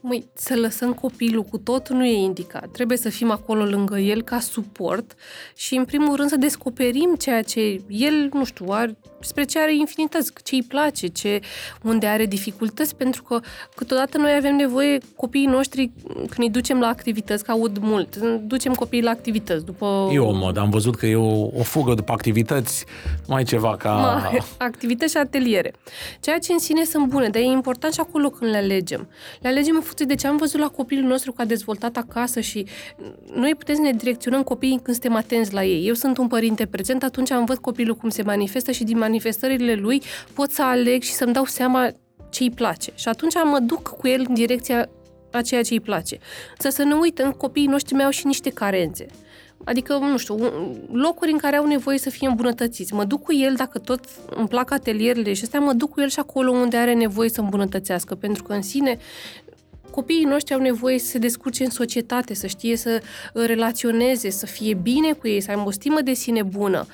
Măi, 0.04 0.26
să 0.34 0.56
lăsăm 0.56 0.92
copilul 0.92 1.42
cu 1.42 1.58
tot 1.58 1.88
nu 1.88 2.04
e 2.04 2.16
indicat. 2.16 2.68
Trebuie 2.70 2.98
să 2.98 3.08
fim 3.08 3.30
acolo 3.30 3.64
lângă 3.64 3.98
el 3.98 4.22
ca 4.22 4.40
suport 4.40 5.14
și, 5.56 5.74
în 5.74 5.84
primul 5.84 6.16
rând, 6.16 6.28
să 6.28 6.36
descoperim 6.36 7.14
ceea 7.18 7.42
ce 7.42 7.80
el, 7.88 8.28
nu 8.32 8.44
știu, 8.44 8.66
are, 8.68 8.96
spre 9.20 9.44
ce 9.44 9.58
are 9.58 9.74
infinități, 9.74 10.32
ce 10.42 10.54
îi 10.54 10.62
place, 10.62 11.06
ce, 11.06 11.40
unde 11.82 12.06
are 12.06 12.26
dificultăți, 12.26 12.96
pentru 12.96 13.22
că 13.22 13.40
câteodată 13.74 14.18
noi 14.18 14.34
avem 14.36 14.56
nevoie, 14.56 14.98
copiii 15.16 15.46
noștri, 15.46 15.90
când 16.14 16.38
îi 16.38 16.50
ducem 16.50 16.80
la 16.80 16.86
activități, 16.86 17.44
că 17.44 17.50
aud 17.50 17.78
mult, 17.78 18.16
ducem 18.46 18.74
copiii 18.74 19.02
la 19.02 19.10
activități. 19.10 19.64
După... 19.64 20.10
E 20.12 20.18
o 20.18 20.32
mod, 20.32 20.56
am 20.56 20.70
văzut 20.70 20.96
că 20.96 21.06
e 21.06 21.16
o, 21.16 21.42
o 21.42 21.62
fugă 21.62 21.94
după 21.94 22.12
activități, 22.12 22.84
mai 23.28 23.44
ceva 23.44 23.76
ca... 23.76 23.90
Ma, 23.90 24.30
activități 24.58 25.12
și 25.12 25.18
ateliere. 25.18 25.72
Ceea 26.20 26.38
ce 26.38 26.52
în 26.52 26.58
sine 26.58 26.84
sunt 26.84 27.06
bune, 27.06 27.28
dar 27.28 27.42
e 27.42 27.44
important 27.44 27.92
și 27.92 28.00
acolo 28.00 28.30
când 28.30 28.50
le 28.50 28.56
alegem. 28.56 29.08
Le 29.40 29.48
alegem 29.48 29.74
în 29.74 29.80
funcție 29.92 30.16
de 30.16 30.20
ce 30.20 30.26
am 30.26 30.36
văzut 30.36 30.60
la 30.60 30.68
copilul 30.68 31.08
nostru 31.08 31.32
că 31.32 31.42
a 31.42 31.44
dezvoltat 31.44 31.96
acasă 31.96 32.40
și 32.40 32.66
noi 33.34 33.54
putem 33.54 33.74
să 33.74 33.80
ne 33.80 33.92
direcționăm 33.92 34.42
copiii 34.42 34.80
când 34.82 34.96
suntem 34.96 35.14
atenți 35.14 35.52
la 35.52 35.64
ei. 35.64 35.86
Eu 35.86 35.94
sunt 35.94 36.18
un 36.18 36.26
părinte 36.26 36.66
prezent, 36.66 37.02
atunci 37.02 37.30
am 37.30 37.44
văzut 37.44 37.62
copilul 37.62 37.94
cum 37.94 38.08
se 38.08 38.22
manifestă 38.22 38.70
și 38.70 38.84
din 38.84 38.98
manifestările 38.98 39.74
lui 39.74 40.02
pot 40.34 40.50
să 40.50 40.62
aleg 40.62 41.02
și 41.02 41.12
să-mi 41.12 41.32
dau 41.32 41.44
seama 41.44 41.90
ce 42.30 42.42
îi 42.42 42.50
place. 42.50 42.92
Și 42.94 43.08
atunci 43.08 43.34
mă 43.44 43.58
duc 43.58 43.88
cu 43.88 44.08
el 44.08 44.24
în 44.28 44.34
direcția 44.34 44.88
a 45.30 45.42
ceea 45.42 45.62
ce 45.62 45.72
îi 45.72 45.80
place. 45.80 46.18
Să 46.58 46.68
să 46.68 46.82
ne 46.84 46.94
uităm, 46.94 47.30
copiii 47.30 47.66
noștri 47.66 47.94
mai 47.94 48.04
au 48.04 48.10
și 48.10 48.26
niște 48.26 48.50
carențe. 48.50 49.06
Adică, 49.64 49.96
nu 49.96 50.16
știu, 50.16 50.36
locuri 50.92 51.32
în 51.32 51.38
care 51.38 51.56
au 51.56 51.66
nevoie 51.66 51.98
să 51.98 52.10
fie 52.10 52.28
îmbunătățiți. 52.28 52.94
Mă 52.94 53.04
duc 53.04 53.22
cu 53.22 53.34
el, 53.34 53.54
dacă 53.54 53.78
tot 53.78 54.00
îmi 54.36 54.48
plac 54.48 54.70
atelierele 54.70 55.32
și 55.32 55.42
astea, 55.42 55.60
mă 55.60 55.72
duc 55.72 55.90
cu 55.90 56.00
el 56.00 56.08
și 56.08 56.18
acolo 56.18 56.50
unde 56.50 56.76
are 56.76 56.94
nevoie 56.94 57.28
să 57.28 57.40
îmbunătățească, 57.40 58.14
pentru 58.14 58.42
că 58.42 58.52
în 58.52 58.62
sine 58.62 58.98
copiii 59.92 60.24
noștri 60.24 60.54
au 60.54 60.60
nevoie 60.60 60.98
să 60.98 61.06
se 61.06 61.18
descurce 61.18 61.64
în 61.64 61.70
societate, 61.70 62.34
să 62.34 62.46
știe 62.46 62.76
să 62.76 63.02
relaționeze, 63.32 64.30
să 64.30 64.46
fie 64.46 64.74
bine 64.74 65.12
cu 65.12 65.28
ei, 65.28 65.40
să 65.40 65.50
aibă 65.50 65.62
o 65.66 65.70
stimă 65.70 66.00
de 66.00 66.12
sine 66.12 66.42
bună. 66.42 66.86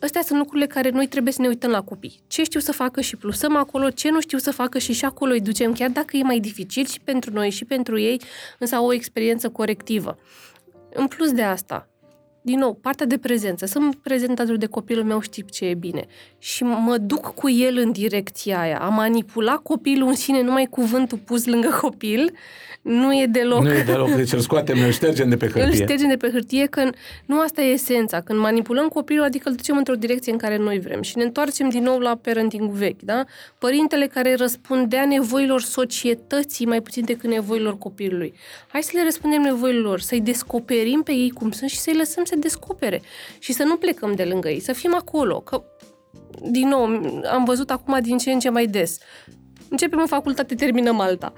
Astea 0.00 0.22
sunt 0.22 0.38
lucrurile 0.38 0.66
care 0.66 0.90
noi 0.90 1.06
trebuie 1.06 1.32
să 1.32 1.40
ne 1.40 1.48
uităm 1.48 1.70
la 1.70 1.82
copii. 1.82 2.20
Ce 2.26 2.44
știu 2.44 2.60
să 2.60 2.72
facă 2.72 3.00
și 3.00 3.16
plusăm 3.16 3.56
acolo, 3.56 3.90
ce 3.90 4.10
nu 4.10 4.20
știu 4.20 4.38
să 4.38 4.50
facă 4.50 4.78
și 4.78 4.92
și 4.92 5.04
acolo 5.04 5.32
îi 5.32 5.40
ducem, 5.40 5.72
chiar 5.72 5.90
dacă 5.90 6.16
e 6.16 6.22
mai 6.22 6.40
dificil 6.40 6.86
și 6.86 7.00
pentru 7.00 7.32
noi 7.32 7.50
și 7.50 7.64
pentru 7.64 7.98
ei, 7.98 8.20
însă 8.58 8.74
au 8.74 8.86
o 8.86 8.92
experiență 8.92 9.48
corectivă. 9.48 10.18
În 10.92 11.06
plus 11.06 11.32
de 11.32 11.42
asta, 11.42 11.88
din 12.48 12.58
nou, 12.58 12.74
partea 12.74 13.06
de 13.06 13.18
prezență. 13.18 13.66
Sunt 13.66 13.94
prezentator 13.94 14.56
de 14.56 14.66
copilul 14.66 15.04
meu, 15.04 15.20
știu 15.20 15.44
ce 15.50 15.64
e 15.64 15.74
bine. 15.74 16.06
Și 16.38 16.62
mă 16.64 16.98
duc 16.98 17.34
cu 17.34 17.50
el 17.50 17.76
în 17.76 17.92
direcția 17.92 18.60
aia. 18.60 18.78
A 18.78 18.88
manipula 18.88 19.56
copilul 19.56 20.08
în 20.08 20.14
sine, 20.14 20.42
numai 20.42 20.66
cuvântul 20.66 21.18
pus 21.18 21.46
lângă 21.46 21.78
copil, 21.80 22.32
nu 22.88 23.12
e 23.12 23.26
deloc... 23.26 23.62
Nu 23.62 23.74
e 23.74 23.82
deloc, 23.82 24.10
deci 24.10 24.32
îl 24.32 24.38
scoatem, 24.38 24.82
îl 24.82 24.90
ștergem 24.90 25.28
de 25.28 25.36
pe 25.36 25.44
hârtie. 25.44 25.64
Îl 25.64 25.72
ștergem 25.72 26.08
de 26.08 26.16
pe 26.16 26.30
hârtie, 26.30 26.66
că 26.66 26.90
nu 27.26 27.40
asta 27.40 27.62
e 27.62 27.72
esența. 27.72 28.20
Când 28.20 28.38
manipulăm 28.38 28.88
copilul, 28.88 29.24
adică 29.24 29.48
îl 29.48 29.54
ducem 29.54 29.76
într-o 29.76 29.94
direcție 29.94 30.32
în 30.32 30.38
care 30.38 30.56
noi 30.56 30.78
vrem. 30.78 31.02
Și 31.02 31.16
ne 31.16 31.22
întoarcem 31.22 31.68
din 31.68 31.82
nou 31.82 31.98
la 31.98 32.16
parenting 32.22 32.70
vechi, 32.70 33.02
da? 33.02 33.24
Părintele 33.58 34.06
care 34.06 34.34
răspundea 34.34 35.04
nevoilor 35.04 35.60
societății 35.60 36.66
mai 36.66 36.80
puțin 36.82 37.04
decât 37.04 37.30
nevoilor 37.30 37.78
copilului. 37.78 38.34
Hai 38.68 38.82
să 38.82 38.90
le 38.94 39.02
răspundem 39.04 39.42
nevoilor, 39.42 40.00
să-i 40.00 40.20
descoperim 40.20 41.02
pe 41.02 41.12
ei 41.12 41.30
cum 41.30 41.50
sunt 41.50 41.70
și 41.70 41.78
să-i 41.78 41.96
lăsăm 41.96 42.24
să 42.24 42.36
descopere. 42.38 43.02
Și 43.38 43.52
să 43.52 43.62
nu 43.62 43.76
plecăm 43.76 44.14
de 44.14 44.24
lângă 44.24 44.48
ei, 44.48 44.60
să 44.60 44.72
fim 44.72 44.94
acolo. 44.94 45.40
Că, 45.40 45.62
din 46.50 46.68
nou, 46.68 46.82
am 47.32 47.44
văzut 47.44 47.70
acum 47.70 47.98
din 48.02 48.18
ce 48.18 48.30
în 48.30 48.38
ce 48.38 48.48
mai 48.48 48.66
des. 48.66 48.98
Începem 49.68 49.98
în 49.98 50.06
facultate, 50.06 50.54
terminăm 50.54 51.00
alta. 51.00 51.32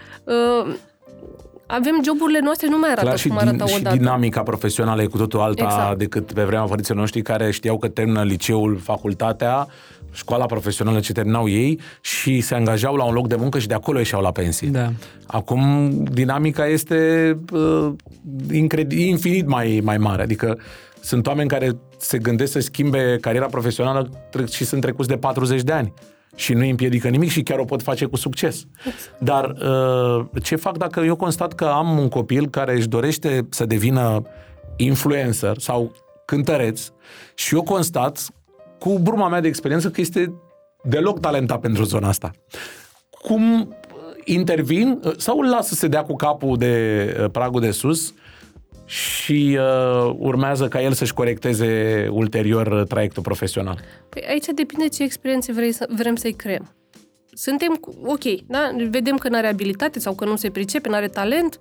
Uh, 1.71 1.77
avem 1.79 2.01
joburile 2.05 2.39
noastre, 2.43 2.69
nu 2.69 2.79
mai 2.79 2.89
arată 2.91 3.07
Clar, 3.07 3.19
și, 3.19 3.29
cum 3.29 3.37
arăta 3.37 3.65
din, 3.65 3.75
odată. 3.77 3.95
și 3.95 4.01
dinamica 4.01 4.43
profesională 4.43 5.03
e 5.03 5.07
cu 5.07 5.17
totul 5.17 5.41
alta 5.41 5.65
Exact. 5.65 5.99
decât 5.99 6.33
pe 6.33 6.43
vremea 6.43 6.65
părinților 6.65 6.99
noștri 6.99 7.23
care 7.23 7.51
știau 7.51 7.79
că 7.79 7.89
termină 7.89 8.23
liceul, 8.23 8.79
facultatea, 8.83 9.67
școala 10.13 10.47
profesională 10.47 11.01
ce 11.01 11.13
terminau 11.13 11.49
ei 11.49 11.81
și 12.01 12.41
se 12.41 12.55
angajau 12.55 12.95
la 12.95 13.05
un 13.05 13.15
loc 13.15 13.29
de 13.29 13.35
muncă 13.37 13.59
și 13.59 13.67
de 13.67 13.75
acolo 13.75 13.99
ieșeau 13.99 14.23
la 14.23 14.31
pensie. 14.33 14.69
Da. 14.69 14.91
Acum 15.27 15.91
dinamica 16.05 16.67
este 16.67 17.39
uh, 17.53 17.93
incred- 18.53 18.93
infinit 18.93 19.47
mai, 19.47 19.81
mai 19.85 19.99
mare. 19.99 20.23
Adică 20.23 20.59
sunt 21.01 21.27
oameni 21.27 21.49
care 21.49 21.71
se 21.99 22.19
gândesc 22.19 22.53
să 22.53 22.61
schimbe 22.61 23.19
cariera 23.21 23.47
profesională 23.47 24.11
trec- 24.31 24.53
și 24.53 24.65
sunt 24.65 24.81
trecuți 24.81 25.09
de 25.09 25.17
40 25.17 25.63
de 25.63 25.73
ani. 25.73 25.93
Și 26.37 26.53
nu 26.53 26.61
îi 26.61 26.71
împiedică 26.71 27.09
nimic 27.09 27.31
și 27.31 27.43
chiar 27.43 27.59
o 27.59 27.65
pot 27.65 27.83
face 27.83 28.05
cu 28.05 28.17
succes. 28.17 28.65
Dar 29.19 29.45
uh, 29.45 30.27
ce 30.43 30.57
fac 30.57 30.77
dacă 30.77 31.01
eu 31.01 31.17
constat 31.17 31.53
că 31.53 31.65
am 31.65 31.99
un 31.99 32.09
copil 32.09 32.49
care 32.49 32.75
își 32.75 32.89
dorește 32.89 33.47
să 33.51 33.65
devină 33.65 34.23
influencer 34.77 35.59
sau 35.59 35.93
cântăreț 36.25 36.91
și 37.35 37.55
eu 37.55 37.63
constat 37.63 38.29
cu 38.79 38.99
bruma 38.99 39.29
mea 39.29 39.41
de 39.41 39.49
experiență 39.49 39.91
că 39.91 40.01
este 40.01 40.35
deloc 40.83 41.21
talentat 41.21 41.61
pentru 41.61 41.85
zona 41.85 42.09
asta. 42.09 42.31
Cum 43.11 43.75
intervin 44.25 45.01
sau 45.17 45.39
îl 45.39 45.49
las 45.49 45.67
să 45.67 45.75
se 45.75 45.89
dea 45.89 46.03
cu 46.03 46.17
capul 46.17 46.57
de 46.57 47.17
uh, 47.21 47.31
pragul 47.31 47.61
de 47.61 47.71
sus 47.71 48.15
și 48.91 49.59
uh, 49.61 50.15
urmează 50.19 50.69
ca 50.69 50.83
el 50.83 50.93
să-și 50.93 51.15
corecteze 51.15 52.09
ulterior 52.13 52.67
uh, 52.67 52.87
traiectul 52.89 53.23
profesional. 53.23 53.81
Păi 54.09 54.25
aici 54.29 54.45
depinde 54.55 54.89
ce 54.89 55.03
experiențe 55.03 55.53
vrei 55.53 55.73
să, 55.73 55.89
vrem 55.97 56.17
să-i 56.17 56.33
creăm. 56.33 56.75
Suntem, 57.33 57.75
cu- 57.75 57.95
ok, 58.05 58.25
da? 58.47 58.71
vedem 58.91 59.17
că 59.17 59.29
nu 59.29 59.37
are 59.37 59.47
abilitate 59.47 59.99
sau 59.99 60.15
că 60.15 60.25
nu 60.25 60.37
se 60.37 60.51
pricepe, 60.51 60.89
nu 60.89 60.95
are 60.95 61.09
talent, 61.09 61.59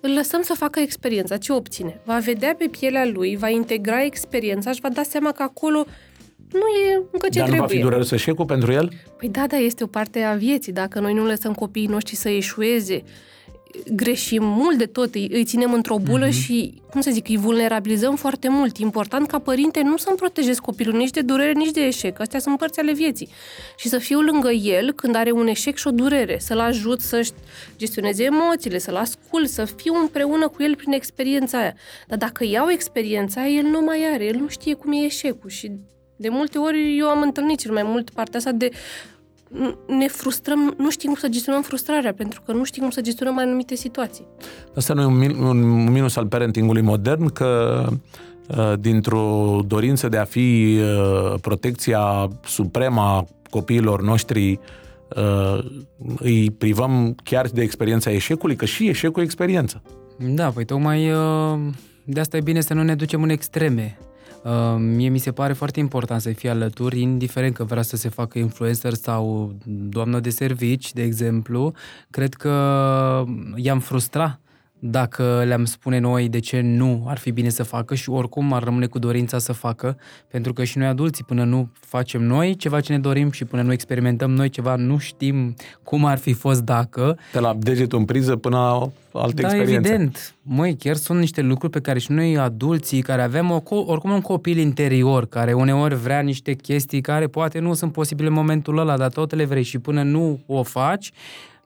îl 0.00 0.10
lăsăm 0.14 0.42
să 0.42 0.54
facă 0.56 0.80
experiența. 0.80 1.36
Ce 1.36 1.52
obține? 1.52 2.00
Va 2.04 2.18
vedea 2.18 2.54
pe 2.58 2.68
pielea 2.70 3.06
lui, 3.12 3.36
va 3.36 3.48
integra 3.48 4.04
experiența 4.04 4.72
și 4.72 4.80
va 4.80 4.88
da 4.88 5.02
seama 5.02 5.32
că 5.32 5.42
acolo 5.42 5.84
nu 6.52 6.90
e 6.90 7.02
încă 7.12 7.26
ce 7.30 7.38
Dar 7.38 7.48
nu 7.48 7.54
va 7.54 7.60
fi 7.60 7.66
trebuie. 7.66 7.82
dureros 7.82 8.10
eșecul 8.10 8.44
pentru 8.44 8.72
el? 8.72 8.92
Păi 9.18 9.28
da, 9.28 9.44
da, 9.48 9.56
este 9.56 9.84
o 9.84 9.86
parte 9.86 10.20
a 10.22 10.34
vieții. 10.34 10.72
Dacă 10.72 11.00
noi 11.00 11.14
nu 11.14 11.24
lăsăm 11.24 11.52
copiii 11.54 11.86
noștri 11.86 12.14
să 12.16 12.28
eșueze, 12.28 13.02
greșim 13.92 14.44
mult 14.44 14.78
de 14.78 14.86
tot, 14.86 15.14
îi, 15.14 15.28
îi 15.32 15.44
ținem 15.44 15.72
într-o 15.72 15.98
bulă 15.98 16.26
mm-hmm. 16.26 16.42
și, 16.44 16.82
cum 16.90 17.00
să 17.00 17.10
zic, 17.10 17.28
îi 17.28 17.36
vulnerabilizăm 17.36 18.16
foarte 18.16 18.48
mult. 18.48 18.76
Important 18.76 19.28
ca 19.28 19.38
părinte 19.38 19.82
nu 19.82 19.96
să-mi 19.96 20.16
protejez 20.16 20.58
copilul 20.58 20.96
nici 20.96 21.10
de 21.10 21.20
durere, 21.20 21.52
nici 21.52 21.70
de 21.70 21.80
eșec. 21.80 22.20
Astea 22.20 22.38
sunt 22.38 22.58
părți 22.58 22.80
ale 22.80 22.92
vieții. 22.92 23.28
Și 23.76 23.88
să 23.88 23.98
fiu 23.98 24.20
lângă 24.20 24.50
el 24.50 24.92
când 24.92 25.14
are 25.14 25.30
un 25.30 25.46
eșec 25.46 25.76
și 25.76 25.86
o 25.86 25.90
durere, 25.90 26.38
să-l 26.38 26.58
ajut 26.60 27.00
să-și 27.00 27.30
gestioneze 27.76 28.24
emoțiile, 28.24 28.78
să-l 28.78 28.96
ascult, 28.96 29.48
să 29.48 29.64
fiu 29.64 29.94
împreună 29.94 30.48
cu 30.48 30.62
el 30.62 30.76
prin 30.76 30.92
experiența 30.92 31.58
aia. 31.58 31.74
Dar 32.06 32.18
dacă 32.18 32.44
iau 32.44 32.70
experiența 32.70 33.40
aia, 33.40 33.50
el 33.50 33.64
nu 33.64 33.80
mai 33.80 34.04
are, 34.12 34.24
el 34.24 34.36
nu 34.36 34.48
știe 34.48 34.74
cum 34.74 34.92
e 34.92 35.04
eșecul 35.04 35.50
și 35.50 35.70
de 36.16 36.28
multe 36.28 36.58
ori 36.58 36.98
eu 36.98 37.08
am 37.08 37.22
întâlnit 37.22 37.58
cel 37.58 37.72
mai 37.72 37.82
mult 37.82 38.10
partea 38.10 38.38
asta 38.38 38.52
de 38.52 38.70
ne 39.86 40.08
frustrăm, 40.08 40.74
nu 40.78 40.90
știm 40.90 41.10
cum 41.10 41.18
să 41.18 41.28
gestionăm 41.28 41.62
frustrarea, 41.62 42.14
pentru 42.14 42.42
că 42.46 42.52
nu 42.52 42.64
știm 42.64 42.82
cum 42.82 42.90
să 42.90 43.00
gestionăm 43.00 43.38
anumite 43.38 43.74
situații. 43.74 44.26
Asta 44.74 44.94
nu 44.94 45.00
e 45.00 45.04
un, 45.04 45.24
min- 45.24 45.38
un 45.38 45.92
minus 45.92 46.16
al 46.16 46.26
parentingului 46.26 46.82
modern, 46.82 47.32
că 47.32 47.84
uh, 48.48 48.72
dintr-o 48.80 49.60
dorință 49.66 50.08
de 50.08 50.16
a 50.16 50.24
fi 50.24 50.78
uh, 50.80 51.34
protecția 51.40 52.28
supremă 52.44 53.00
a 53.00 53.24
copiilor 53.50 54.02
noștri, 54.02 54.58
uh, 55.16 55.64
îi 56.18 56.50
privăm 56.50 57.14
chiar 57.24 57.46
de 57.46 57.62
experiența 57.62 58.10
eșecului, 58.10 58.56
că 58.56 58.64
și 58.64 58.88
eșecul 58.88 59.22
e 59.22 59.24
experiență. 59.24 59.82
Da, 60.18 60.50
păi 60.50 60.64
tocmai 60.64 61.10
uh, 61.10 61.58
de 62.04 62.20
asta 62.20 62.36
e 62.36 62.40
bine 62.40 62.60
să 62.60 62.74
nu 62.74 62.82
ne 62.82 62.94
ducem 62.94 63.22
în 63.22 63.28
extreme. 63.28 63.98
Uh, 64.44 64.76
Mie 64.78 65.08
mi 65.08 65.18
se 65.18 65.32
pare 65.32 65.52
foarte 65.52 65.80
important 65.80 66.20
să 66.20 66.32
fie 66.32 66.50
alături, 66.50 67.00
indiferent 67.00 67.54
că 67.54 67.64
vrea 67.64 67.82
să 67.82 67.96
se 67.96 68.08
facă 68.08 68.38
influencer 68.38 68.92
sau 68.92 69.54
doamnă 69.66 70.20
de 70.20 70.30
servici, 70.30 70.92
de 70.92 71.02
exemplu. 71.02 71.72
Cred 72.10 72.34
că 72.34 73.24
i-am 73.54 73.78
frustrat 73.80 74.40
dacă 74.78 75.42
le-am 75.46 75.64
spune 75.64 75.98
noi 75.98 76.28
de 76.28 76.38
ce 76.38 76.60
nu 76.60 77.04
ar 77.06 77.18
fi 77.18 77.30
bine 77.30 77.48
să 77.48 77.62
facă 77.62 77.94
și 77.94 78.10
oricum 78.10 78.52
ar 78.52 78.62
rămâne 78.62 78.86
cu 78.86 78.98
dorința 78.98 79.38
să 79.38 79.52
facă, 79.52 79.96
pentru 80.28 80.52
că 80.52 80.64
și 80.64 80.78
noi 80.78 80.86
adulții, 80.86 81.24
până 81.24 81.44
nu 81.44 81.68
facem 81.72 82.22
noi 82.22 82.56
ceva 82.56 82.80
ce 82.80 82.92
ne 82.92 82.98
dorim 82.98 83.30
și 83.30 83.44
până 83.44 83.62
nu 83.62 83.72
experimentăm 83.72 84.30
noi 84.30 84.48
ceva, 84.48 84.74
nu 84.76 84.98
știm 84.98 85.54
cum 85.82 86.04
ar 86.04 86.18
fi 86.18 86.32
fost 86.32 86.62
dacă, 86.62 87.18
De 87.32 87.38
la 87.38 87.54
degetul 87.58 87.98
în 87.98 88.04
priză 88.04 88.36
până 88.36 88.56
la 88.56 88.90
alte 89.20 89.42
da, 89.42 89.48
experiențe. 89.48 89.88
evident. 89.88 90.34
Măi, 90.42 90.76
chiar 90.76 90.96
sunt 90.96 91.18
niște 91.18 91.40
lucruri 91.42 91.72
pe 91.72 91.80
care 91.80 91.98
și 91.98 92.12
noi 92.12 92.38
adulții, 92.38 93.02
care 93.02 93.22
avem 93.22 93.50
o, 93.50 93.60
co- 93.60 93.86
oricum 93.86 94.10
un 94.10 94.20
copil 94.20 94.58
interior, 94.58 95.26
care 95.26 95.52
uneori 95.52 95.94
vrea 95.94 96.20
niște 96.20 96.52
chestii 96.54 97.00
care 97.00 97.26
poate 97.26 97.58
nu 97.58 97.74
sunt 97.74 97.92
posibile 97.92 98.28
în 98.28 98.34
momentul 98.34 98.78
ăla, 98.78 98.96
dar 98.96 99.10
tot 99.10 99.34
le 99.34 99.44
vrei 99.44 99.62
și 99.62 99.78
până 99.78 100.02
nu 100.02 100.40
o 100.46 100.62
faci, 100.62 101.12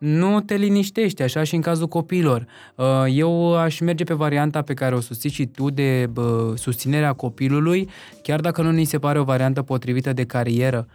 nu 0.02 0.40
te 0.40 0.54
liniștești, 0.54 1.22
așa 1.22 1.42
și 1.42 1.54
în 1.54 1.60
cazul 1.60 1.86
copiilor. 1.86 2.46
Uh, 2.74 2.86
Eu 3.14 3.56
aș 3.56 3.80
merge 3.80 4.04
pe 4.04 4.14
varianta 4.14 4.62
pe 4.62 4.74
care 4.74 4.94
o 4.94 5.00
susții 5.00 5.30
și 5.30 5.46
tu 5.46 5.70
de 5.70 6.08
bă, 6.12 6.52
susținerea 6.56 7.12
copilului, 7.12 7.88
chiar 8.22 8.40
dacă 8.40 8.62
nu 8.62 8.70
ni 8.70 8.84
se 8.84 8.98
pare 8.98 9.18
o 9.18 9.24
variantă 9.24 9.62
potrivită 9.62 10.12
de 10.12 10.24
carieră, 10.24 10.86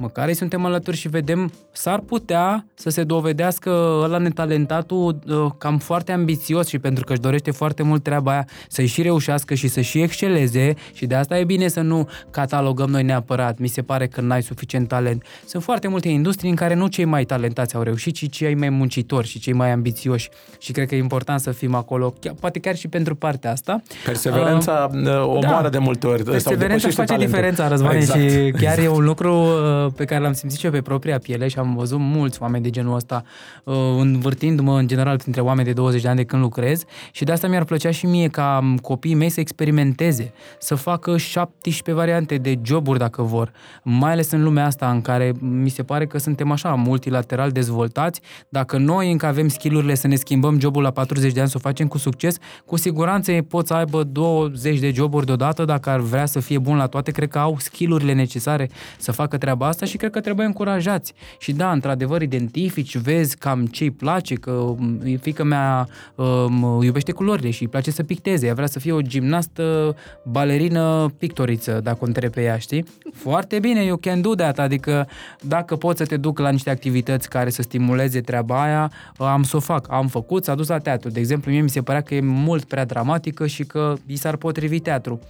măcar 0.00 0.28
îi 0.28 0.34
suntem 0.34 0.64
alături 0.64 0.96
și 0.96 1.08
vedem, 1.08 1.52
s-ar 1.72 1.98
putea 1.98 2.66
să 2.74 2.90
se 2.90 3.02
dovedească 3.04 3.70
ăla 4.02 4.18
netalentatul 4.18 5.18
uh, 5.26 5.50
cam 5.58 5.78
foarte 5.78 6.12
ambițios 6.12 6.68
și 6.68 6.78
pentru 6.78 7.04
că 7.04 7.12
își 7.12 7.20
dorește 7.20 7.50
foarte 7.50 7.82
mult 7.82 8.02
treaba 8.02 8.30
aia 8.30 8.46
să-i 8.68 8.86
și 8.86 9.02
reușească 9.02 9.54
și 9.54 9.68
să 9.68 9.80
și 9.80 10.00
exceleze 10.00 10.74
și 10.92 11.06
de 11.06 11.14
asta 11.14 11.38
e 11.38 11.44
bine 11.44 11.68
să 11.68 11.80
nu 11.80 12.08
catalogăm 12.30 12.90
noi 12.90 13.02
neapărat, 13.02 13.58
mi 13.58 13.68
se 13.68 13.82
pare 13.82 14.06
că 14.06 14.20
n-ai 14.20 14.42
suficient 14.42 14.88
talent. 14.88 15.24
Sunt 15.46 15.62
foarte 15.62 15.88
multe 15.88 16.08
industrii 16.08 16.50
în 16.50 16.56
care 16.56 16.74
nu 16.74 16.86
cei 16.86 17.04
mai 17.04 17.24
talentați 17.24 17.74
au 17.74 17.82
reușit, 17.82 18.14
ci 18.14 18.30
cei 18.30 18.54
mai 18.54 18.68
muncitori 18.68 19.26
și 19.26 19.38
cei 19.38 19.52
mai 19.52 19.70
ambițioși 19.70 20.28
și 20.58 20.72
cred 20.72 20.88
că 20.88 20.94
e 20.94 20.98
important 20.98 21.40
să 21.40 21.50
fim 21.50 21.74
acolo, 21.74 22.14
chiar, 22.20 22.34
poate 22.40 22.58
chiar 22.58 22.76
și 22.76 22.88
pentru 22.88 23.14
partea 23.14 23.50
asta. 23.50 23.82
Perseverența 24.04 24.90
uh, 24.92 25.00
omoară 25.24 25.62
da. 25.62 25.68
de 25.68 25.78
multe 25.78 26.06
ori. 26.06 26.22
sau 26.22 26.32
Perseverența 26.32 26.66
depășește 26.66 27.00
face 27.00 27.12
talentul. 27.12 27.26
diferența, 27.26 27.68
Răzvane, 27.68 27.98
Exact. 27.98 28.20
și 28.30 28.50
chiar 28.50 28.78
e 28.78 28.88
un 28.88 29.04
lucru 29.04 29.34
uh, 29.34 29.87
pe 29.96 30.04
care 30.04 30.22
l-am 30.22 30.32
simțit 30.32 30.58
și 30.58 30.64
eu 30.64 30.72
pe 30.72 30.80
propria 30.80 31.18
piele 31.18 31.48
și 31.48 31.58
am 31.58 31.74
văzut 31.74 31.98
mulți 31.98 32.42
oameni 32.42 32.62
de 32.62 32.70
genul 32.70 32.94
ăsta 32.94 33.22
uh, 33.64 33.74
învârtindu-mă 33.98 34.78
în 34.78 34.86
general 34.86 35.18
printre 35.18 35.40
oameni 35.40 35.66
de 35.66 35.72
20 35.72 36.02
de 36.02 36.08
ani 36.08 36.16
de 36.16 36.24
când 36.24 36.42
lucrez 36.42 36.84
și 37.12 37.24
de 37.24 37.32
asta 37.32 37.46
mi-ar 37.46 37.64
plăcea 37.64 37.90
și 37.90 38.06
mie 38.06 38.28
ca 38.28 38.58
um, 38.62 38.76
copiii 38.76 39.14
mei 39.14 39.28
să 39.28 39.40
experimenteze, 39.40 40.32
să 40.58 40.74
facă 40.74 41.16
17 41.16 41.92
variante 41.92 42.36
de 42.36 42.58
joburi 42.62 42.98
dacă 42.98 43.22
vor, 43.22 43.52
mai 43.82 44.12
ales 44.12 44.30
în 44.30 44.42
lumea 44.42 44.66
asta 44.66 44.90
în 44.90 45.00
care 45.00 45.32
mi 45.40 45.68
se 45.68 45.82
pare 45.82 46.06
că 46.06 46.18
suntem 46.18 46.50
așa 46.50 46.74
multilateral 46.74 47.50
dezvoltați, 47.50 48.20
dacă 48.48 48.76
noi 48.76 49.10
încă 49.10 49.26
avem 49.26 49.48
skillurile 49.48 49.94
să 49.94 50.06
ne 50.06 50.14
schimbăm 50.14 50.60
jobul 50.60 50.82
la 50.82 50.90
40 50.90 51.32
de 51.32 51.40
ani, 51.40 51.48
să 51.48 51.54
o 51.56 51.60
facem 51.60 51.86
cu 51.86 51.98
succes, 51.98 52.36
cu 52.64 52.76
siguranță 52.76 53.32
ei 53.32 53.42
pot 53.42 53.66
să 53.66 53.74
aibă 53.74 54.02
20 54.02 54.78
de 54.78 54.90
joburi 54.90 55.26
deodată 55.26 55.64
dacă 55.64 55.90
ar 55.90 56.00
vrea 56.00 56.26
să 56.26 56.40
fie 56.40 56.58
bun 56.58 56.76
la 56.76 56.86
toate, 56.86 57.10
cred 57.10 57.28
că 57.28 57.38
au 57.38 57.56
skillurile 57.58 58.12
necesare 58.12 58.70
să 58.98 59.12
facă 59.12 59.38
treaba 59.38 59.66
asta 59.66 59.77
și 59.84 59.96
cred 59.96 60.10
că 60.10 60.20
trebuie 60.20 60.46
încurajați. 60.46 61.12
Și 61.38 61.52
da, 61.52 61.72
într-adevăr, 61.72 62.22
identifici, 62.22 62.96
vezi 62.96 63.36
cam 63.36 63.66
ce 63.66 63.84
îi 63.84 63.90
place, 63.90 64.34
că 64.34 64.74
m, 64.76 65.00
fiica 65.20 65.44
mea 65.44 65.88
um, 66.14 66.82
iubește 66.82 67.12
culorile 67.12 67.50
și 67.50 67.62
îi 67.62 67.68
place 67.68 67.90
să 67.90 68.02
picteze, 68.02 68.46
ea 68.46 68.54
vrea 68.54 68.66
să 68.66 68.78
fie 68.78 68.92
o 68.92 69.00
gimnastă, 69.00 69.96
balerină, 70.22 71.12
pictoriță, 71.18 71.80
dacă 71.82 71.98
o 72.00 72.06
întrebi 72.06 72.34
pe 72.34 72.42
ea, 72.42 72.58
știi? 72.58 72.84
Foarte 73.12 73.58
bine, 73.58 73.84
you 73.84 73.96
can 73.96 74.20
do 74.20 74.34
that, 74.34 74.58
adică 74.58 75.08
dacă 75.40 75.76
poți 75.76 75.98
să 75.98 76.06
te 76.06 76.16
duc 76.16 76.38
la 76.38 76.50
niște 76.50 76.70
activități 76.70 77.28
care 77.28 77.50
să 77.50 77.62
stimuleze 77.62 78.20
treaba 78.20 78.62
aia, 78.62 78.90
am 79.16 79.42
să 79.42 79.56
o 79.56 79.60
fac. 79.60 79.86
Am 79.90 80.06
făcut, 80.06 80.44
s-a 80.44 80.54
dus 80.54 80.68
la 80.68 80.78
teatru. 80.78 81.08
De 81.10 81.20
exemplu, 81.20 81.50
mie 81.50 81.60
mi 81.60 81.70
se 81.70 81.82
părea 81.82 82.00
că 82.00 82.14
e 82.14 82.20
mult 82.20 82.64
prea 82.64 82.84
dramatică 82.84 83.46
și 83.46 83.64
că 83.64 83.94
i 84.06 84.16
s-ar 84.16 84.36
potrivi 84.36 84.80
teatru. 84.80 85.20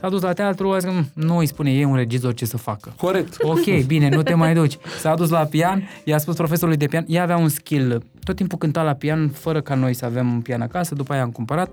S-a 0.00 0.08
dus 0.08 0.22
la 0.22 0.32
teatru, 0.32 0.70
a 0.72 0.78
zis 0.78 0.88
că 0.88 0.94
"Mm, 0.94 1.06
nu 1.14 1.36
îi 1.36 1.46
spune 1.46 1.70
ei 1.72 1.84
un 1.84 1.94
regizor 1.96 2.34
ce 2.34 2.44
să 2.44 2.56
facă. 2.56 2.92
Corect. 2.96 3.36
Ok, 3.42 3.84
bine, 3.86 4.08
nu 4.08 4.22
te 4.22 4.34
mai 4.34 4.54
duci. 4.54 4.76
S-a 4.98 5.14
dus 5.14 5.28
la 5.30 5.44
pian, 5.44 5.88
i-a 6.04 6.18
spus 6.18 6.34
profesorului 6.34 6.76
de 6.78 6.86
pian, 6.86 7.04
ea 7.08 7.22
avea 7.22 7.36
un 7.36 7.48
skill, 7.48 8.02
tot 8.24 8.36
timpul 8.36 8.58
cânta 8.58 8.82
la 8.82 8.94
pian, 8.94 9.28
fără 9.28 9.60
ca 9.60 9.74
noi 9.74 9.94
să 9.94 10.04
avem 10.04 10.32
un 10.32 10.40
pian 10.40 10.60
acasă, 10.60 10.94
după 10.94 11.12
aia 11.12 11.22
am 11.22 11.30
cumpărat, 11.30 11.70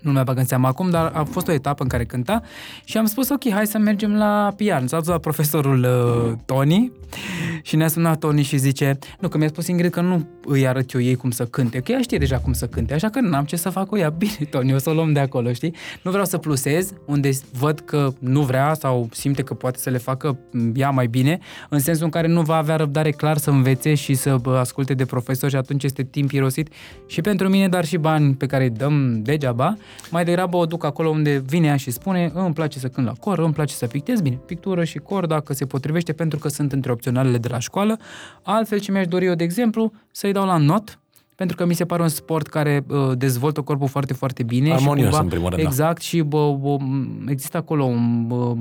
nu 0.00 0.12
mai 0.12 0.22
bag 0.24 0.38
în 0.38 0.44
seama 0.44 0.68
acum, 0.68 0.90
dar 0.90 1.10
a 1.14 1.24
fost 1.24 1.48
o 1.48 1.52
etapă 1.52 1.82
în 1.82 1.88
care 1.88 2.04
cânta 2.04 2.42
și 2.84 2.96
am 2.96 3.06
spus, 3.06 3.28
ok, 3.28 3.50
hai 3.50 3.66
să 3.66 3.78
mergem 3.78 4.16
la 4.16 4.52
pian. 4.56 4.86
S-a 4.86 4.98
dus 4.98 5.06
la 5.06 5.18
profesorul 5.18 5.84
uh, 5.84 6.38
Tony 6.44 6.92
și 7.62 7.76
ne-a 7.76 7.88
sunat 7.88 8.18
Tony 8.18 8.42
și 8.42 8.56
zice, 8.56 8.98
nu, 9.20 9.28
că 9.28 9.38
mi-a 9.38 9.48
spus 9.48 9.66
Ingrid 9.66 9.90
că 9.90 10.00
nu 10.00 10.26
îi 10.44 10.66
arăt 10.66 10.92
eu 10.92 11.00
ei 11.00 11.14
cum 11.14 11.30
să 11.30 11.44
cânte, 11.44 11.80
că 11.80 11.92
ea 11.92 12.00
știe 12.00 12.18
deja 12.18 12.38
cum 12.38 12.52
să 12.52 12.66
cânte, 12.66 12.94
așa 12.94 13.08
că 13.08 13.20
n-am 13.20 13.44
ce 13.44 13.56
să 13.56 13.70
fac 13.70 13.86
cu 13.86 13.96
ea. 13.96 14.08
Bine, 14.18 14.48
Tony, 14.50 14.74
o 14.74 14.78
să 14.78 14.90
o 14.90 14.92
luăm 14.92 15.12
de 15.12 15.20
acolo, 15.20 15.52
știi? 15.52 15.74
Nu 16.02 16.10
vreau 16.10 16.26
să 16.26 16.38
plusez 16.38 16.92
unde 17.04 17.30
văd 17.58 17.80
că 17.80 18.12
nu 18.18 18.42
vrea 18.42 18.74
sau 18.74 19.08
simte 19.12 19.42
că 19.42 19.54
poate 19.54 19.78
să 19.78 19.90
le 19.90 19.98
facă 19.98 20.38
ea 20.74 20.90
mai 20.90 21.06
bine, 21.06 21.38
în 21.68 21.78
sensul 21.78 22.04
în 22.04 22.10
care 22.10 22.26
nu 22.26 22.42
va 22.42 22.56
avea 22.56 22.76
răbdare 22.76 23.10
clar 23.10 23.36
să 23.36 23.50
învețe 23.50 23.94
și 23.94 24.14
să 24.14 24.36
bă, 24.36 24.56
asculte 24.56 24.94
de 24.94 25.04
profesor 25.04 25.50
și 25.50 25.56
atunci 25.56 25.84
este 25.84 26.02
timp 26.02 26.30
irosit 26.30 26.68
și 27.06 27.20
pentru 27.20 27.48
mine, 27.48 27.68
dar 27.68 27.84
și 27.84 27.96
bani 27.96 28.34
pe 28.34 28.46
care 28.46 28.64
îi 28.64 28.70
dăm 28.70 29.22
degeaba. 29.22 29.76
Mai 30.10 30.24
degrabă 30.24 30.56
o 30.56 30.66
duc 30.66 30.84
acolo 30.84 31.08
unde 31.08 31.38
vine 31.46 31.66
ea 31.66 31.76
și 31.76 31.90
spune 31.90 32.30
îmi 32.34 32.54
place 32.54 32.78
să 32.78 32.88
cânt 32.88 33.06
la 33.06 33.12
cor, 33.20 33.38
îmi 33.38 33.52
place 33.52 33.74
să 33.74 33.86
pictez, 33.86 34.20
bine, 34.20 34.40
pictură 34.46 34.84
și 34.84 34.98
cor 34.98 35.26
dacă 35.26 35.52
se 35.52 35.66
potrivește 35.66 36.12
pentru 36.12 36.38
că 36.38 36.48
sunt 36.48 36.72
între 36.72 36.92
opționalele 36.92 37.38
de 37.38 37.48
la 37.48 37.58
școală. 37.58 37.98
Altfel 38.42 38.78
ce 38.78 38.92
mi-aș 38.92 39.06
dori 39.06 39.24
eu, 39.24 39.34
de 39.34 39.44
exemplu, 39.44 39.92
să-i 40.10 40.32
dau 40.32 40.46
la 40.46 40.56
not, 40.56 40.98
pentru 41.38 41.56
că 41.56 41.64
mi 41.64 41.74
se 41.74 41.84
pare 41.84 42.02
un 42.02 42.08
sport 42.08 42.46
care 42.46 42.84
uh, 42.88 43.10
dezvoltă 43.16 43.60
corpul 43.60 43.88
foarte, 43.88 44.12
foarte 44.12 44.42
bine. 44.42 44.72
Armonios, 44.72 44.96
și 44.96 45.02
cumva, 45.02 45.18
în 45.18 45.28
primul 45.28 45.48
rând, 45.48 45.62
da. 45.62 45.68
Exact, 45.68 46.02
și 46.02 46.20
bă, 46.20 46.56
bă, 46.60 46.76
există 47.26 47.56
acolo 47.56 47.84
un, 47.84 48.26
bă, 48.26 48.54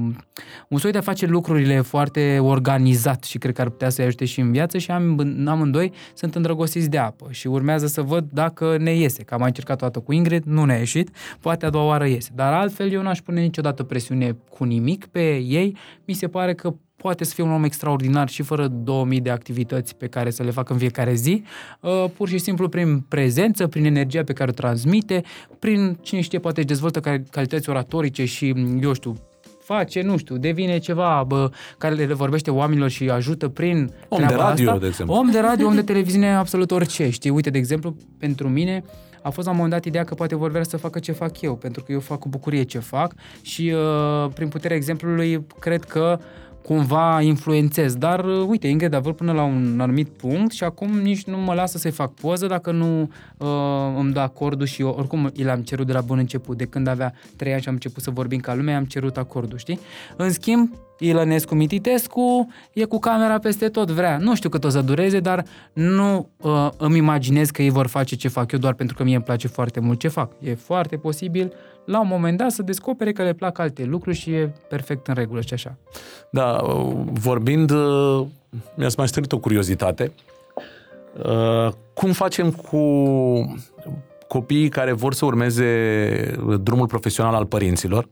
un 0.68 0.78
soi 0.78 0.92
de 0.92 0.98
a 0.98 1.02
face 1.02 1.26
lucrurile 1.26 1.82
foarte 1.82 2.40
organizat 2.42 3.24
și 3.24 3.38
cred 3.38 3.56
că 3.56 3.62
ar 3.62 3.70
putea 3.70 3.90
să-i 3.90 4.06
ajute 4.06 4.26
și 4.26 4.40
în 4.40 4.52
viață 4.52 4.78
și 4.78 4.92
am, 4.92 5.20
amândoi 5.46 5.92
sunt 6.14 6.36
îndrăgostiți 6.36 6.90
de 6.90 6.98
apă 6.98 7.28
și 7.30 7.48
urmează 7.48 7.88
să 7.88 8.02
văd 8.02 8.30
dacă 8.32 8.78
ne 8.80 8.96
iese. 8.96 9.24
Că 9.24 9.34
am 9.34 9.40
mai 9.40 9.50
încercat 9.50 9.82
o 9.82 9.86
dată 9.86 10.00
cu 10.00 10.14
Ingrid, 10.14 10.44
nu 10.46 10.66
ne-a 10.66 10.78
ieșit, 10.78 11.10
poate 11.40 11.66
a 11.66 11.70
doua 11.70 11.86
oară 11.86 12.08
iese. 12.08 12.32
Dar 12.36 12.54
altfel 12.54 12.92
eu 12.92 13.02
n-aș 13.02 13.20
pune 13.20 13.42
niciodată 13.42 13.84
presiune 13.84 14.38
cu 14.50 14.64
nimic 14.64 15.06
pe 15.06 15.36
ei. 15.36 15.78
Mi 16.06 16.14
se 16.14 16.28
pare 16.28 16.54
că 16.54 16.74
poate 16.98 17.24
să 17.24 17.34
fie 17.34 17.44
un 17.44 17.52
om 17.52 17.64
extraordinar 17.64 18.30
și 18.30 18.42
fără 18.44 18.68
2000 18.68 19.22
de 19.22 19.30
activități 19.30 19.96
pe 19.96 20.08
care 20.08 20.30
să 20.30 20.44
le 20.44 20.52
facă 20.52 20.74
în 20.74 20.80
fiecare 20.80 21.14
zi, 21.14 21.44
uh, 21.82 22.06
pur 22.18 22.28
și 22.28 22.38
simplu 22.38 22.70
prin 22.70 23.00
prezență, 23.00 23.68
prin 23.68 23.86
energia 23.86 24.24
pe 24.24 24.34
care 24.34 24.50
o 24.50 24.54
transmite, 24.54 25.22
prin, 25.60 25.98
cine 26.02 26.22
știe, 26.22 26.40
poate 26.40 26.60
își 26.60 26.68
dezvoltă 26.68 27.00
cal- 27.00 27.24
calități 27.32 27.70
oratorice 27.70 28.26
și, 28.26 28.54
eu 28.82 28.94
știu, 28.94 29.16
face, 29.60 30.02
nu 30.02 30.18
știu, 30.18 30.38
devine 30.38 30.78
ceva 30.78 31.24
bă, 31.28 31.50
care 31.78 31.96
le 31.96 32.06
vorbește 32.14 32.52
oamenilor 32.52 32.90
și 32.90 33.10
ajută 33.10 33.48
prin 33.48 33.94
Om 34.08 34.20
de 34.20 34.26
treaba 34.26 34.44
radio, 34.44 34.70
asta. 34.70 34.80
de 34.80 34.88
exemplu. 34.88 35.16
Om 35.16 35.32
de 35.32 35.40
radio, 35.40 35.68
om 35.68 35.76
de 35.76 35.82
televiziune, 35.82 36.36
absolut 36.36 36.72
orice, 36.72 37.10
știi? 37.10 37.30
Uite, 37.30 37.50
de 37.50 37.58
exemplu, 37.58 37.96
pentru 38.20 38.50
mine 38.50 38.84
a 39.22 39.30
fost 39.30 39.46
la 39.46 39.52
un 39.52 39.60
moment 39.60 39.76
dat 39.76 39.86
ideea 39.86 40.04
că 40.04 40.14
poate 40.14 40.36
vor 40.36 40.50
vrea 40.50 40.64
să 40.64 40.78
facă 40.78 41.00
ce 41.00 41.12
fac 41.12 41.42
eu, 41.42 41.56
pentru 41.56 41.84
că 41.84 41.92
eu 41.92 42.00
fac 42.00 42.20
cu 42.20 42.30
bucurie 42.30 42.64
ce 42.64 42.80
fac 42.80 43.14
și 43.42 43.74
uh, 43.76 44.30
prin 44.34 44.48
puterea 44.48 44.76
exemplului 44.76 45.46
cred 45.60 45.84
că 45.84 46.20
cumva 46.68 47.22
influențez. 47.22 47.96
Dar, 47.96 48.26
uh, 48.26 48.46
uite, 48.48 48.68
Ingrid 48.68 48.94
a 48.94 49.00
vrut 49.00 49.16
până 49.16 49.32
la 49.32 49.44
un 49.44 49.80
anumit 49.80 50.08
punct 50.08 50.52
și 50.52 50.64
acum 50.64 51.00
nici 51.00 51.24
nu 51.24 51.38
mă 51.38 51.54
lasă 51.54 51.78
să-i 51.78 51.92
fac 51.92 52.14
poză 52.14 52.48
dacă 52.48 52.72
nu 52.72 53.02
uh, 53.38 53.48
îmi 53.98 54.14
dă 54.14 54.20
acordul 54.20 54.66
și 54.66 54.82
eu, 54.82 54.90
oricum 54.98 55.30
i 55.34 55.44
l-am 55.44 55.62
cerut 55.62 55.86
de 55.86 55.94
la 55.94 56.02
bun 56.02 56.18
început. 56.18 56.58
De 56.58 56.66
când 56.66 56.88
avea 56.88 57.14
trei 57.36 57.52
ani 57.52 57.62
și 57.62 57.68
am 57.68 57.74
început 57.74 58.04
să 58.04 58.12
vorbim 58.12 58.40
ca 58.40 58.56
lumea, 58.56 58.78
am 58.78 58.86
cerut 58.86 59.18
acordul, 59.18 59.58
știi? 59.58 59.80
În 60.16 60.32
schimb, 60.32 60.70
Ilănescu 61.00 61.56
Mititescu 61.56 62.48
e 62.74 62.84
cu 62.84 63.00
camera 63.00 63.40
peste 63.40 63.70
tot, 63.70 63.92
vrea. 63.92 64.18
Nu 64.18 64.36
știu 64.36 64.50
cât 64.50 64.64
o 64.64 64.70
să 64.70 64.82
dureze, 64.82 65.20
dar 65.20 65.46
nu 65.74 66.30
uh, 66.38 66.70
îmi 66.78 66.98
imaginez 66.98 67.50
că 67.50 67.62
ei 67.62 67.70
vor 67.70 67.88
face 67.88 68.16
ce 68.16 68.28
fac 68.28 68.52
eu 68.52 68.60
doar 68.60 68.74
pentru 68.74 68.96
că 68.96 69.04
mie 69.04 69.16
îmi 69.16 69.24
place 69.24 69.48
foarte 69.48 69.80
mult 69.80 70.00
ce 70.00 70.08
fac. 70.08 70.32
E 70.40 70.56
foarte 70.56 70.98
posibil 70.98 71.54
la 71.88 72.00
un 72.00 72.08
moment 72.08 72.38
dat 72.38 72.52
să 72.52 72.62
descopere 72.62 73.12
că 73.12 73.24
le 73.24 73.34
plac 73.34 73.60
alte 73.60 73.84
lucruri 73.84 74.16
și 74.16 74.32
e 74.32 74.54
perfect 74.70 75.08
în 75.08 75.14
regulă 75.14 75.42
și 75.42 75.54
așa. 75.54 75.78
Da, 76.32 76.52
uh, 76.52 76.96
vorbind, 77.12 77.72
uh, 77.72 78.26
mi-ați 78.76 78.98
mai 78.98 79.08
stârnit 79.08 79.32
o 79.32 79.40
curiozitate. 79.40 80.12
Uh, 81.24 81.72
Cum 81.94 82.12
facem 82.12 82.52
cu 82.52 82.82
copiii 84.28 84.70
care 84.70 84.92
vor 84.92 85.14
să 85.14 85.26
urmeze 85.26 85.66
drumul 86.62 86.88
profesional 86.88 87.34
al 87.34 87.46
părinților? 87.46 88.08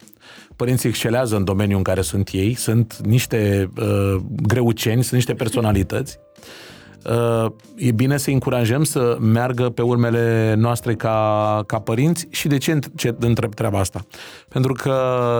Părinții 0.56 0.90
excelează 0.90 1.36
în 1.36 1.44
domeniul 1.44 1.78
în 1.78 1.84
care 1.84 2.02
sunt 2.02 2.30
ei, 2.32 2.54
sunt 2.54 2.98
niște 2.98 3.70
uh, 3.80 4.16
greuceni, 4.42 5.02
sunt 5.02 5.14
niște 5.14 5.34
personalități. 5.34 6.20
Uh, 7.10 7.52
e 7.76 7.92
bine 7.92 8.18
să 8.18 8.30
încurajăm 8.30 8.84
să 8.84 9.18
meargă 9.20 9.70
pe 9.70 9.82
urmele 9.82 10.54
noastre 10.58 10.96
ca, 10.96 11.64
ca 11.68 11.80
părinți 11.80 12.28
și 12.30 12.48
de 12.48 12.58
ce, 12.58 12.72
înt- 12.76 12.96
ce 12.96 13.16
întreb 13.20 13.54
treaba 13.54 13.80
asta? 13.80 14.06
Pentru 14.50 14.74
că 14.74 14.96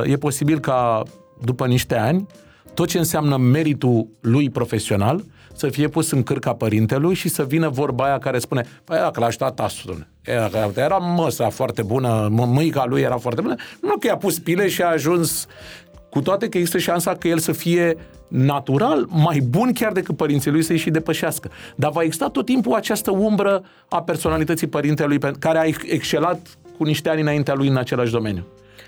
e 0.06 0.16
posibil 0.18 0.60
ca 0.60 1.04
după 1.44 1.68
niște 1.68 1.96
ani 1.96 2.28
tot 2.74 2.88
ce 2.88 2.98
înseamnă 2.98 3.38
meritul 3.38 4.08
lui 4.22 4.50
profesional 4.50 5.24
să 5.56 5.70
fie 5.70 5.88
pus 5.88 6.12
în 6.12 6.24
cârca 6.24 6.54
părintelui 6.54 7.14
și 7.14 7.30
să 7.30 7.44
vină 7.44 7.70
vorba 7.70 8.04
aia 8.06 8.20
care 8.20 8.40
spune 8.40 8.66
păi 8.84 8.98
era 8.98 9.12
că 9.12 9.20
l-a 9.20 9.26
ajutat 9.26 9.54
tasul, 9.54 9.84
domnule. 9.86 10.10
era, 10.22 10.84
era 10.84 10.98
măsa 10.98 11.50
foarte 11.50 11.82
bună, 11.82 12.28
mă- 12.32 12.46
mâica 12.46 12.86
lui 12.86 13.02
era 13.02 13.18
foarte 13.18 13.42
bună, 13.42 13.56
nu 13.82 13.98
că 14.00 14.08
i-a 14.08 14.18
pus 14.18 14.40
pile 14.40 14.68
și 14.68 14.82
a 14.82 14.88
ajuns 14.88 15.48
cu 16.16 16.22
toate 16.22 16.50
că 16.50 16.58
există 16.58 16.78
șansa 16.78 17.16
că 17.16 17.28
el 17.28 17.38
să 17.38 17.52
fie 17.52 17.98
natural 18.28 19.06
mai 19.10 19.40
bun 19.40 19.74
chiar 19.74 19.92
decât 19.92 20.18
părinții 20.18 20.52
lui 20.52 20.64
să-i 20.64 20.78
și 20.78 20.90
depășească. 20.90 21.52
Dar 21.76 21.92
va 21.92 22.02
exista 22.02 22.30
tot 22.30 22.46
timpul 22.46 22.74
această 22.74 23.12
umbră 23.12 23.64
a 23.90 24.04
personalității 24.04 24.68
părintelui 24.68 25.18
pe- 25.18 25.32
care 25.40 25.58
a 25.58 25.64
excelat 25.86 26.58
cu 26.78 26.84
niște 26.84 27.10
ani 27.10 27.22
înaintea 27.22 27.54
lui 27.54 27.68
în 27.68 27.78
același 27.78 28.12
domeniu. 28.12 28.46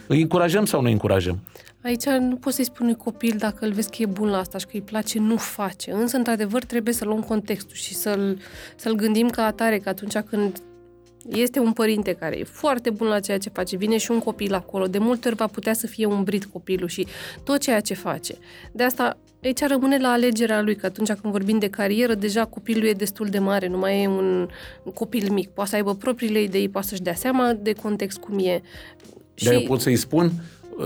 Îi 0.08 0.22
încurajăm 0.22 0.66
sau 0.66 0.80
nu 0.80 0.86
îi 0.86 0.92
încurajăm? 0.92 1.40
Aici 1.84 2.06
nu 2.06 2.36
poți 2.36 2.56
să-i 2.56 2.66
spui 2.66 2.86
unui 2.86 2.98
copil 2.98 3.36
dacă 3.38 3.66
îl 3.66 3.72
vezi 3.72 3.90
că 3.90 3.96
e 4.00 4.06
bun 4.06 4.30
la 4.30 4.38
asta 4.38 4.58
și 4.58 4.66
că 4.66 4.72
îi 4.74 4.82
place, 4.82 5.20
nu 5.20 5.36
face. 5.36 5.92
Însă, 5.92 6.18
într-adevăr, 6.18 6.64
trebuie 6.64 6.94
să 6.94 7.06
luăm 7.06 7.22
contextul 7.22 7.76
și 7.76 7.96
să-l, 7.96 8.38
să-l 8.76 8.96
gândim 8.96 9.30
ca 9.30 9.46
atare, 9.46 9.78
că 9.78 9.90
atunci 9.90 10.18
când 10.18 10.62
este 11.34 11.60
un 11.60 11.72
părinte 11.72 12.14
care 12.14 12.38
e 12.40 12.44
foarte 12.44 12.90
bun 12.90 13.08
la 13.08 13.20
ceea 13.20 13.38
ce 13.38 13.50
face, 13.50 13.78
vine 13.78 13.98
și 13.98 14.12
un 14.12 14.20
copil 14.20 14.54
acolo, 14.54 14.86
de 14.86 14.98
multe 14.98 15.28
ori 15.28 15.38
va 15.38 15.48
putea 15.48 15.74
să 15.74 15.88
fie 15.88 16.06
umbrit 16.06 16.46
copilul 16.46 16.88
și 16.88 17.08
tot 17.44 17.60
ceea 17.60 17.80
ce 17.80 17.94
face. 17.94 18.36
De 18.72 18.84
asta 18.84 19.18
aici 19.44 19.68
rămâne 19.68 19.98
la 19.98 20.08
alegerea 20.08 20.62
lui, 20.62 20.76
că 20.76 20.86
atunci 20.86 21.12
când 21.12 21.34
vorbim 21.34 21.60
de 21.60 21.70
carieră, 21.70 22.14
deja 22.14 22.46
copilul 22.46 22.86
e 22.86 22.92
destul 22.92 23.28
de 23.28 23.40
mare, 23.40 23.68
nu 23.68 23.78
mai 23.78 24.04
e 24.04 24.08
un 24.08 24.48
copil 24.94 25.32
mic. 25.32 25.50
Poate 25.50 25.70
să 25.70 25.76
aibă 25.76 25.96
propriile 25.96 26.42
idei, 26.42 26.70
poate 26.70 26.88
să-și 26.88 27.02
dea 27.02 27.14
seama 27.14 27.54
de 27.62 27.74
context 27.74 28.18
cum 28.18 28.40
e. 28.40 28.62
Și... 29.34 29.48
eu 29.48 29.62
pot 29.62 29.82
să-i 29.82 29.96
spun, 29.96 30.32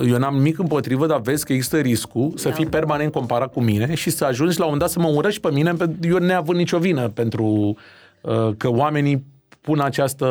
eu 0.07 0.17
n-am 0.17 0.35
nimic 0.35 0.59
împotrivă, 0.59 1.07
dar 1.07 1.21
vezi 1.21 1.45
că 1.45 1.53
există 1.53 1.77
riscul 1.77 2.33
să 2.35 2.49
Da. 2.49 2.53
fii 2.55 2.65
permanent 2.65 3.11
comparat 3.11 3.51
cu 3.53 3.61
mine 3.61 3.93
și 3.93 4.09
să 4.09 4.25
ajungi 4.25 4.59
la 4.59 4.65
un 4.65 4.77
dat 4.77 4.89
să 4.89 4.99
mă 4.99 5.07
urăști 5.07 5.41
pe 5.41 5.51
mine, 5.51 5.73
pentru- 5.73 6.09
eu 6.09 6.17
neavând 6.17 6.57
nicio 6.57 6.77
vină 6.77 7.09
pentru 7.09 7.75
uh, 8.21 8.49
că 8.57 8.69
oamenii 8.69 9.23
pun 9.61 9.79
această, 9.79 10.25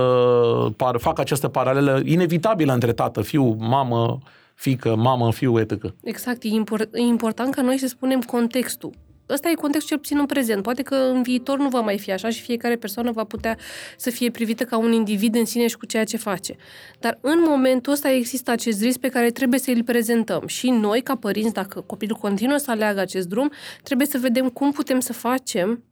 par, 0.76 0.98
fac 0.98 1.18
această 1.18 1.48
paralelă 1.48 2.00
inevitabilă 2.04 2.72
între 2.72 2.92
tată, 2.92 3.22
fiu, 3.22 3.56
mamă, 3.58 4.18
fică, 4.54 4.94
mamă, 4.94 5.32
fiu, 5.32 5.58
etc. 5.60 5.94
Exact, 6.02 6.42
e, 6.42 6.48
import, 6.48 6.94
e 6.94 7.00
important 7.00 7.54
ca 7.54 7.62
noi 7.62 7.78
să 7.78 7.86
spunem 7.86 8.20
contextul. 8.20 8.90
Ăsta 9.28 9.48
e 9.48 9.54
contextul 9.54 9.88
cel 9.88 9.98
puțin 9.98 10.18
în 10.18 10.26
prezent. 10.26 10.62
Poate 10.62 10.82
că 10.82 10.94
în 10.94 11.22
viitor 11.22 11.58
nu 11.58 11.68
va 11.68 11.80
mai 11.80 11.98
fi 11.98 12.12
așa 12.12 12.28
și 12.28 12.40
fiecare 12.40 12.76
persoană 12.76 13.10
va 13.12 13.24
putea 13.24 13.56
să 13.96 14.10
fie 14.10 14.30
privită 14.30 14.64
ca 14.64 14.78
un 14.78 14.92
individ 14.92 15.34
în 15.34 15.44
sine 15.44 15.66
și 15.66 15.76
cu 15.76 15.86
ceea 15.86 16.04
ce 16.04 16.16
face. 16.16 16.56
Dar 16.98 17.18
în 17.20 17.38
momentul 17.48 17.92
ăsta 17.92 18.10
există 18.10 18.50
acest 18.50 18.82
risc 18.82 18.98
pe 18.98 19.08
care 19.08 19.30
trebuie 19.30 19.58
să 19.58 19.70
îl 19.70 19.82
prezentăm. 19.82 20.46
Și 20.46 20.70
noi, 20.70 21.00
ca 21.02 21.16
părinți, 21.16 21.52
dacă 21.52 21.80
copilul 21.80 22.16
continuă 22.16 22.56
să 22.56 22.70
aleagă 22.70 23.00
acest 23.00 23.28
drum, 23.28 23.50
trebuie 23.82 24.06
să 24.06 24.18
vedem 24.18 24.48
cum 24.48 24.72
putem 24.72 25.00
să 25.00 25.12
facem 25.12 25.84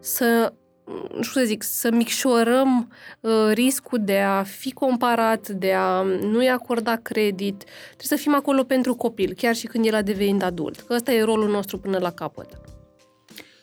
să 0.00 0.52
nu 0.86 1.22
știu 1.22 1.40
să 1.40 1.46
zic, 1.46 1.62
să 1.62 1.90
micșorăm 1.90 2.92
uh, 3.20 3.50
riscul 3.52 3.98
de 4.02 4.18
a 4.18 4.42
fi 4.42 4.72
comparat, 4.72 5.48
de 5.48 5.72
a 5.72 6.02
nu-i 6.02 6.48
acorda 6.48 6.96
credit. 6.96 7.64
Trebuie 7.96 8.06
să 8.06 8.16
fim 8.16 8.34
acolo 8.34 8.62
pentru 8.62 8.94
copil, 8.94 9.34
chiar 9.36 9.54
și 9.54 9.66
când 9.66 9.86
el 9.86 9.94
a 9.94 10.02
devenit 10.02 10.42
adult. 10.42 10.80
Că 10.80 10.94
ăsta 10.94 11.12
e 11.12 11.22
rolul 11.22 11.50
nostru 11.50 11.78
până 11.78 11.98
la 11.98 12.10
capăt. 12.10 12.73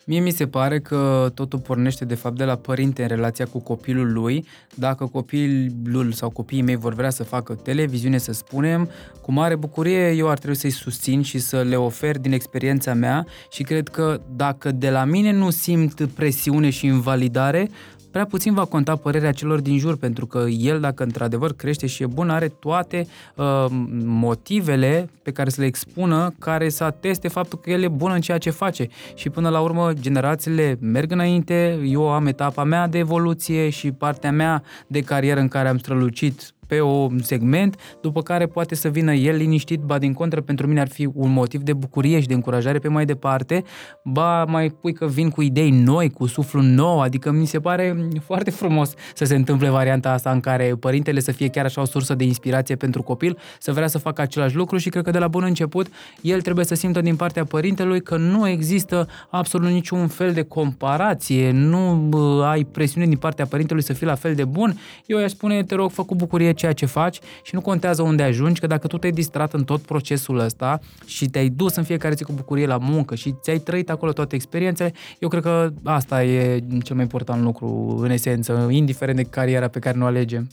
Mie 0.06 0.20
mi 0.20 0.32
se 0.32 0.48
pare 0.48 0.80
că 0.80 1.32
totul 1.34 1.60
pornește 1.60 2.06
de 2.06 2.16
fapt 2.16 2.38
de 2.38 2.44
la 2.44 2.56
părinte 2.56 3.02
în 3.02 3.08
relația 3.08 3.46
cu 3.46 3.60
copilul 3.60 4.14
lui. 4.14 4.46
Dacă 4.76 5.06
copilul 5.06 6.12
sau 6.12 6.30
copiii 6.30 6.62
mei 6.62 6.76
vor 6.76 6.94
vrea 6.94 7.10
să 7.10 7.24
facă 7.24 7.54
televiziune, 7.54 8.18
să 8.18 8.34
spunem, 8.34 8.90
cu 9.22 9.32
mare 9.32 9.56
bucurie 9.56 10.12
eu 10.12 10.30
ar 10.30 10.38
trebui 10.38 10.56
să-i 10.56 10.70
susțin 10.70 11.22
și 11.22 11.40
să 11.40 11.62
le 11.62 11.76
ofer 11.76 12.18
din 12.18 12.32
experiența 12.32 12.94
mea 12.94 13.26
și 13.52 13.64
cred 13.64 13.88
că 13.88 14.22
dacă 14.36 14.72
de 14.72 14.90
la 14.90 15.04
mine 15.04 15.32
nu 15.32 15.50
simt 15.50 16.06
presiune 16.16 16.70
și 16.70 16.86
invalidare, 16.86 17.70
prea 18.12 18.26
puțin 18.26 18.54
va 18.54 18.66
conta 18.66 18.96
părerea 18.96 19.32
celor 19.32 19.60
din 19.60 19.78
jur, 19.78 19.98
pentru 19.98 20.26
că 20.26 20.46
el, 20.50 20.80
dacă 20.80 21.04
într-adevăr 21.04 21.54
crește 21.54 21.88
și 21.88 22.04
e 22.04 22.06
bun, 22.06 22.30
are 22.30 22.48
toate 22.48 23.08
uh, 23.36 23.66
motivele 24.06 25.10
pe 25.24 25.32
care 25.32 25.50
să 25.50 25.62
le 25.62 25.68
expună, 25.68 26.34
care 26.40 26.70
să 26.70 26.84
ateste 26.84 27.28
faptul 27.28 27.60
că 27.60 27.70
el 27.70 27.84
e 27.84 27.88
bun 27.88 28.12
în 28.12 28.22
ceea 28.22 28.38
ce 28.38 28.50
face. 28.50 28.88
Și 29.14 29.30
până 29.30 29.50
la 29.50 29.60
urmă, 29.60 29.94
generațiile 29.94 30.78
merg 30.80 31.12
înainte, 31.12 31.80
eu 31.86 32.10
am 32.10 32.28
etapa 32.28 32.64
mea 32.64 32.88
de 32.88 32.98
evoluție 32.98 33.70
și 33.70 33.92
partea 33.92 34.32
mea 34.32 34.64
de 34.88 35.02
carieră 35.02 35.40
în 35.40 35.48
care 35.48 35.68
am 35.68 35.78
strălucit 35.78 36.54
pe 36.72 36.82
un 36.82 37.20
segment, 37.20 37.76
după 38.02 38.22
care 38.22 38.46
poate 38.46 38.76
să 38.76 38.88
vină 38.88 39.14
el 39.14 39.36
liniștit, 39.36 39.80
ba 39.80 39.98
din 39.98 40.14
contră, 40.14 40.42
pentru 40.42 40.68
mine 40.68 40.80
ar 40.80 40.88
fi 40.88 41.10
un 41.14 41.32
motiv 41.32 41.62
de 41.62 41.74
bucurie 41.74 42.20
și 42.20 42.28
de 42.28 42.34
încurajare 42.34 42.80
pe 42.80 42.88
mai 42.88 43.06
departe, 43.06 43.64
ba 44.04 44.46
mai 44.46 44.70
pui 44.70 44.94
că 44.94 45.06
vin 45.06 45.30
cu 45.30 45.42
idei 45.42 45.70
noi, 45.70 46.10
cu 46.10 46.26
suflu 46.26 46.62
nou, 46.62 47.02
adică 47.02 47.32
mi 47.32 47.46
se 47.46 47.60
pare 47.60 48.10
foarte 48.26 48.52
frumos 48.52 48.94
să 49.14 49.26
se 49.26 49.36
întâmple 49.36 49.70
varianta 49.70 50.12
asta 50.12 50.32
în 50.32 50.40
care 50.40 50.76
părintele 50.80 51.20
să 51.20 51.32
fie 51.32 51.48
chiar 51.48 51.66
așa 51.66 51.82
o 51.82 51.86
sursă 51.86 52.16
de 52.16 52.24
inspirație 52.24 52.76
pentru 52.76 53.04
copil, 53.04 53.38
să 53.60 53.72
vrea 53.72 53.88
să 53.88 53.98
facă 53.98 54.22
același 54.22 54.56
lucru 54.56 54.78
și 54.78 54.90
cred 54.90 55.04
că 55.04 55.12
de 55.12 55.20
la 55.20 55.28
bun 55.28 55.44
început 55.44 55.88
el 56.22 56.42
trebuie 56.42 56.66
să 56.66 56.76
simtă 56.76 57.02
din 57.02 57.16
partea 57.16 57.44
părintelui 57.44 58.02
că 58.02 58.18
nu 58.18 58.48
există 58.48 59.08
absolut 59.30 59.70
niciun 59.70 60.08
fel 60.08 60.34
de 60.34 60.42
comparație, 60.42 61.52
nu 61.52 62.12
ai 62.42 62.64
presiune 62.64 63.08
din 63.08 63.18
partea 63.18 63.46
părintelui 63.46 63.84
să 63.84 63.94
fii 63.94 64.08
la 64.08 64.16
fel 64.16 64.36
de 64.36 64.44
bun. 64.46 64.80
Eu 65.06 65.20
i-aș 65.20 65.32
spune, 65.32 65.64
te 65.64 65.76
rog, 65.76 65.92
fă 65.92 66.04
cu 66.04 66.16
bucurie 66.16 66.54
ceea 66.62 66.74
ce 66.74 66.86
faci 66.86 67.20
și 67.42 67.56
nu 67.56 67.62
contează 67.62 68.02
unde 68.02 68.24
ajungi, 68.24 68.60
că 68.60 68.68
dacă 68.68 68.88
tu 68.88 68.98
te-ai 68.98 69.12
distrat 69.12 69.54
în 69.54 69.64
tot 69.64 69.82
procesul 69.82 70.40
ăsta 70.40 70.80
și 71.06 71.26
te-ai 71.26 71.50
dus 71.50 71.76
în 71.76 71.84
fiecare 71.84 72.14
zi 72.14 72.24
cu 72.24 72.32
bucurie 72.34 72.66
la 72.66 72.78
muncă 72.78 73.16
și 73.16 73.36
ți-ai 73.42 73.58
trăit 73.58 73.90
acolo 73.90 74.12
toate 74.12 74.36
experiențele, 74.36 74.94
eu 75.20 75.30
cred 75.30 75.42
că 75.42 75.70
asta 75.84 76.24
e 76.24 76.64
cel 76.84 76.96
mai 76.96 77.04
important 77.04 77.44
lucru 77.44 78.00
în 78.02 78.12
esență, 78.12 78.68
indiferent 78.70 79.18
de 79.18 79.24
cariera 79.24 79.68
pe 79.68 79.80
care 79.80 79.98
nu 79.98 80.06
alegem. 80.06 80.50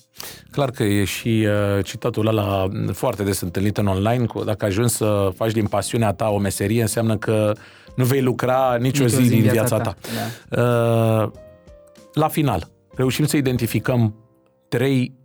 Clar 0.50 0.70
că 0.70 0.82
e 0.82 1.04
și 1.04 1.46
uh, 1.46 1.84
citatul 1.84 2.26
ăla 2.26 2.68
foarte 2.92 3.22
des 3.22 3.40
întâlnit 3.40 3.78
în 3.78 3.86
online, 3.86 4.26
cu, 4.26 4.44
dacă 4.44 4.64
ajungi 4.64 4.92
să 4.92 5.30
faci 5.34 5.52
din 5.52 5.66
pasiunea 5.66 6.12
ta 6.12 6.28
o 6.28 6.38
meserie, 6.38 6.80
înseamnă 6.80 7.16
că 7.16 7.52
nu 7.96 8.04
vei 8.04 8.22
lucra 8.22 8.76
nicio, 8.80 9.04
nicio 9.04 9.16
zi, 9.16 9.22
zi 9.22 9.28
din 9.28 9.40
viața, 9.40 9.76
viața 9.76 9.78
ta. 9.78 9.96
ta. 10.00 10.08
Da. 10.48 10.62
Uh, 10.62 11.30
la 12.12 12.28
final, 12.28 12.68
reușim 12.94 13.26
să 13.26 13.36
identificăm 13.36 14.14
trei 14.68 15.17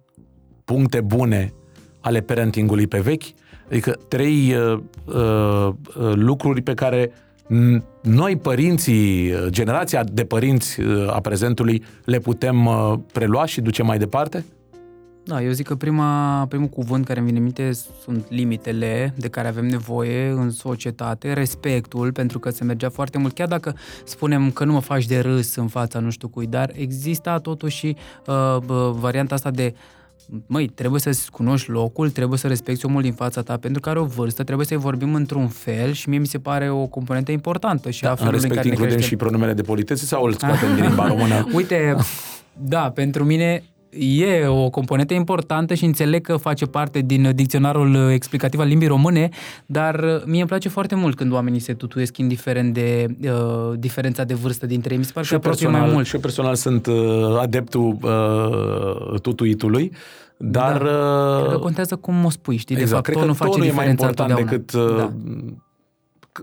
puncte 0.73 1.01
bune 1.01 1.53
ale 1.99 2.21
parentingului 2.21 2.87
pe 2.87 2.99
vechi, 2.99 3.23
adică 3.65 3.99
trei 4.07 4.55
uh, 4.55 4.79
uh, 5.05 5.73
lucruri 6.13 6.61
pe 6.61 6.73
care 6.73 7.11
noi, 8.01 8.37
părinții, 8.37 9.33
generația 9.47 10.03
de 10.03 10.23
părinți 10.23 10.79
uh, 10.79 11.13
a 11.15 11.19
prezentului, 11.19 11.83
le 12.05 12.19
putem 12.19 12.65
uh, 12.65 12.93
prelua 13.11 13.45
și 13.45 13.61
duce 13.61 13.83
mai 13.83 13.97
departe? 13.97 14.45
Da, 15.23 15.43
eu 15.43 15.51
zic 15.51 15.67
că 15.67 15.75
prima, 15.75 16.45
primul 16.49 16.67
cuvânt 16.67 17.05
care 17.05 17.19
îmi 17.19 17.27
vine 17.27 17.39
în 17.39 17.43
minte 17.43 17.71
sunt 18.03 18.25
limitele 18.29 19.13
de 19.17 19.27
care 19.27 19.47
avem 19.47 19.65
nevoie 19.65 20.29
în 20.29 20.49
societate, 20.49 21.33
respectul, 21.33 22.11
pentru 22.11 22.39
că 22.39 22.49
se 22.49 22.63
mergea 22.63 22.89
foarte 22.89 23.17
mult, 23.17 23.33
chiar 23.33 23.47
dacă 23.47 23.75
spunem 24.03 24.51
că 24.51 24.65
nu 24.65 24.71
mă 24.71 24.81
faci 24.81 25.05
de 25.05 25.19
râs 25.19 25.55
în 25.55 25.67
fața 25.67 25.99
nu 25.99 26.09
știu 26.09 26.27
cui, 26.27 26.47
dar 26.47 26.71
exista 26.75 27.37
totuși 27.39 27.95
uh, 28.27 28.57
varianta 28.91 29.35
asta 29.35 29.51
de 29.51 29.73
uh, 29.73 30.01
măi, 30.45 30.67
trebuie 30.67 31.01
să-ți 31.01 31.31
cunoști 31.31 31.69
locul, 31.69 32.09
trebuie 32.09 32.39
să 32.39 32.47
respecti 32.47 32.85
omul 32.85 33.01
din 33.01 33.13
fața 33.13 33.41
ta 33.41 33.57
pentru 33.57 33.81
că 33.81 33.89
are 33.89 33.99
o 33.99 34.05
vârstă, 34.05 34.43
trebuie 34.43 34.65
să-i 34.65 34.77
vorbim 34.77 35.15
într-un 35.15 35.47
fel 35.47 35.91
și 35.91 36.09
mie 36.09 36.19
mi 36.19 36.27
se 36.27 36.39
pare 36.39 36.69
o 36.69 36.85
componentă 36.85 37.31
importantă. 37.31 37.89
Și 37.89 38.01
da, 38.01 38.09
a 38.09 38.17
în 38.19 38.31
respect 38.31 38.51
în 38.51 38.55
care 38.55 38.67
includem 38.67 38.99
și 38.99 39.15
pronumele 39.15 39.53
de 39.53 39.61
politețe 39.61 40.05
sau 40.05 40.23
îl 40.23 40.33
scoatem 40.33 40.75
din 40.75 40.83
limba 40.83 41.07
română? 41.13 41.47
Uite, 41.53 41.95
da, 42.53 42.91
pentru 42.91 43.23
mine 43.23 43.63
e 43.97 44.47
o 44.47 44.69
componentă 44.69 45.13
importantă 45.13 45.73
și 45.73 45.85
înțeleg 45.85 46.21
că 46.21 46.37
face 46.37 46.65
parte 46.65 46.99
din 46.99 47.31
dicționarul 47.35 48.09
explicativ 48.11 48.59
al 48.59 48.67
limbii 48.67 48.87
române, 48.87 49.29
dar 49.65 50.23
mie 50.25 50.39
îmi 50.39 50.49
place 50.49 50.69
foarte 50.69 50.95
mult 50.95 51.15
când 51.15 51.31
oamenii 51.31 51.59
se 51.59 51.73
tutuiesc 51.73 52.17
indiferent 52.17 52.73
de 52.73 53.05
uh, 53.21 53.73
diferența 53.77 54.23
de 54.23 54.33
vârstă 54.33 54.65
dintre 54.65 54.93
ei. 54.93 54.97
Mi 54.97 55.05
se 55.05 55.11
pare 55.13 55.25
și 55.25 55.31
că 55.31 55.39
personal, 55.39 55.81
mai 55.81 55.89
mult. 55.91 56.05
Și 56.05 56.15
eu 56.15 56.21
personal 56.21 56.55
sunt 56.55 56.85
uh, 56.85 57.39
adeptul 57.39 57.97
uh, 58.01 59.19
tutuitului. 59.19 59.91
Dar... 60.37 60.77
Da. 60.77 61.37
Cred 61.37 61.49
că 61.49 61.55
uh, 61.55 61.61
contează 61.61 61.95
cum 61.95 62.25
o 62.25 62.29
spui, 62.29 62.57
știi? 62.57 62.75
Exact. 62.75 62.89
De 62.89 62.95
fapt, 62.95 63.05
Cred 63.05 63.17
că 63.17 63.25
nu 63.25 63.33
face 63.33 63.51
tonul 63.51 63.67
e 63.67 63.71
mai 63.71 63.89
important 63.89 64.35
decât 64.35 64.73
uh, 64.73 64.95
da 64.95 65.11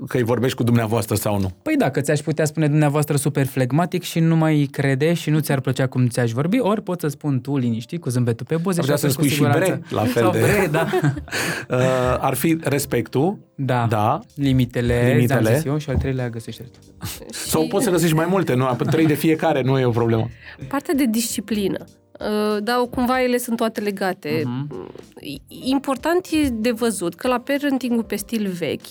că 0.09 0.17
îi 0.17 0.23
vorbești 0.23 0.57
cu 0.57 0.63
dumneavoastră 0.63 1.15
sau 1.15 1.41
nu. 1.41 1.51
Păi 1.63 1.77
da, 1.77 1.91
că 1.91 2.01
ți-aș 2.01 2.21
putea 2.21 2.45
spune 2.45 2.69
dumneavoastră 2.69 3.17
super 3.17 3.47
flegmatic 3.47 4.03
și 4.03 4.21
nu 4.21 4.37
mai 4.37 4.69
crede 4.71 5.13
și 5.13 5.31
nu 5.31 5.39
ți-ar 5.39 5.61
plăcea 5.61 5.87
cum 5.87 6.07
ți-aș 6.07 6.31
vorbi, 6.33 6.59
ori 6.59 6.83
poți 6.83 7.01
să 7.01 7.09
spun 7.09 7.41
tu 7.41 7.57
liniștit, 7.57 8.01
cu 8.01 8.09
zâmbetul 8.09 8.47
pe 8.47 8.57
buze. 8.57 8.81
Ar 8.91 8.97
să 8.97 9.09
spui 9.09 9.29
și 9.29 9.41
bre, 9.41 9.83
la 9.89 10.03
fel 10.03 10.23
sau 10.23 10.33
de... 10.33 10.39
Bre, 10.39 10.69
da. 10.71 10.87
uh, 11.77 12.17
ar 12.19 12.35
fi 12.35 12.59
respectul, 12.63 13.39
da, 13.55 13.87
da 13.89 14.21
limitele, 14.35 15.13
limitele. 15.13 15.55
Zis 15.55 15.65
eu, 15.65 15.79
și 15.79 15.91
al 15.91 15.97
treilea 15.97 16.29
găsește 16.29 16.63
tu. 16.63 17.07
Sau 17.31 17.67
poți 17.67 17.85
să 17.85 17.91
găsești 17.91 18.15
mai 18.15 18.27
multe, 18.29 18.55
nu? 18.55 18.77
Trei 18.91 19.07
de 19.07 19.15
fiecare 19.15 19.63
nu 19.63 19.79
e 19.79 19.85
o 19.85 19.91
problemă. 19.91 20.29
Partea 20.69 20.95
de 20.95 21.05
disciplină. 21.05 21.85
Uh, 22.21 22.63
dar 22.63 22.79
cumva 22.91 23.23
ele 23.23 23.39
sunt 23.39 23.57
toate 23.57 23.81
legate. 23.81 24.43
Uh-huh. 24.43 24.87
Important 25.49 26.27
e 26.31 26.49
de 26.49 26.71
văzut 26.71 27.15
că 27.15 27.29
la 27.29 27.39
parenting 27.39 28.03
pe 28.03 28.17
stil 28.17 28.49
vechi, 28.59 28.87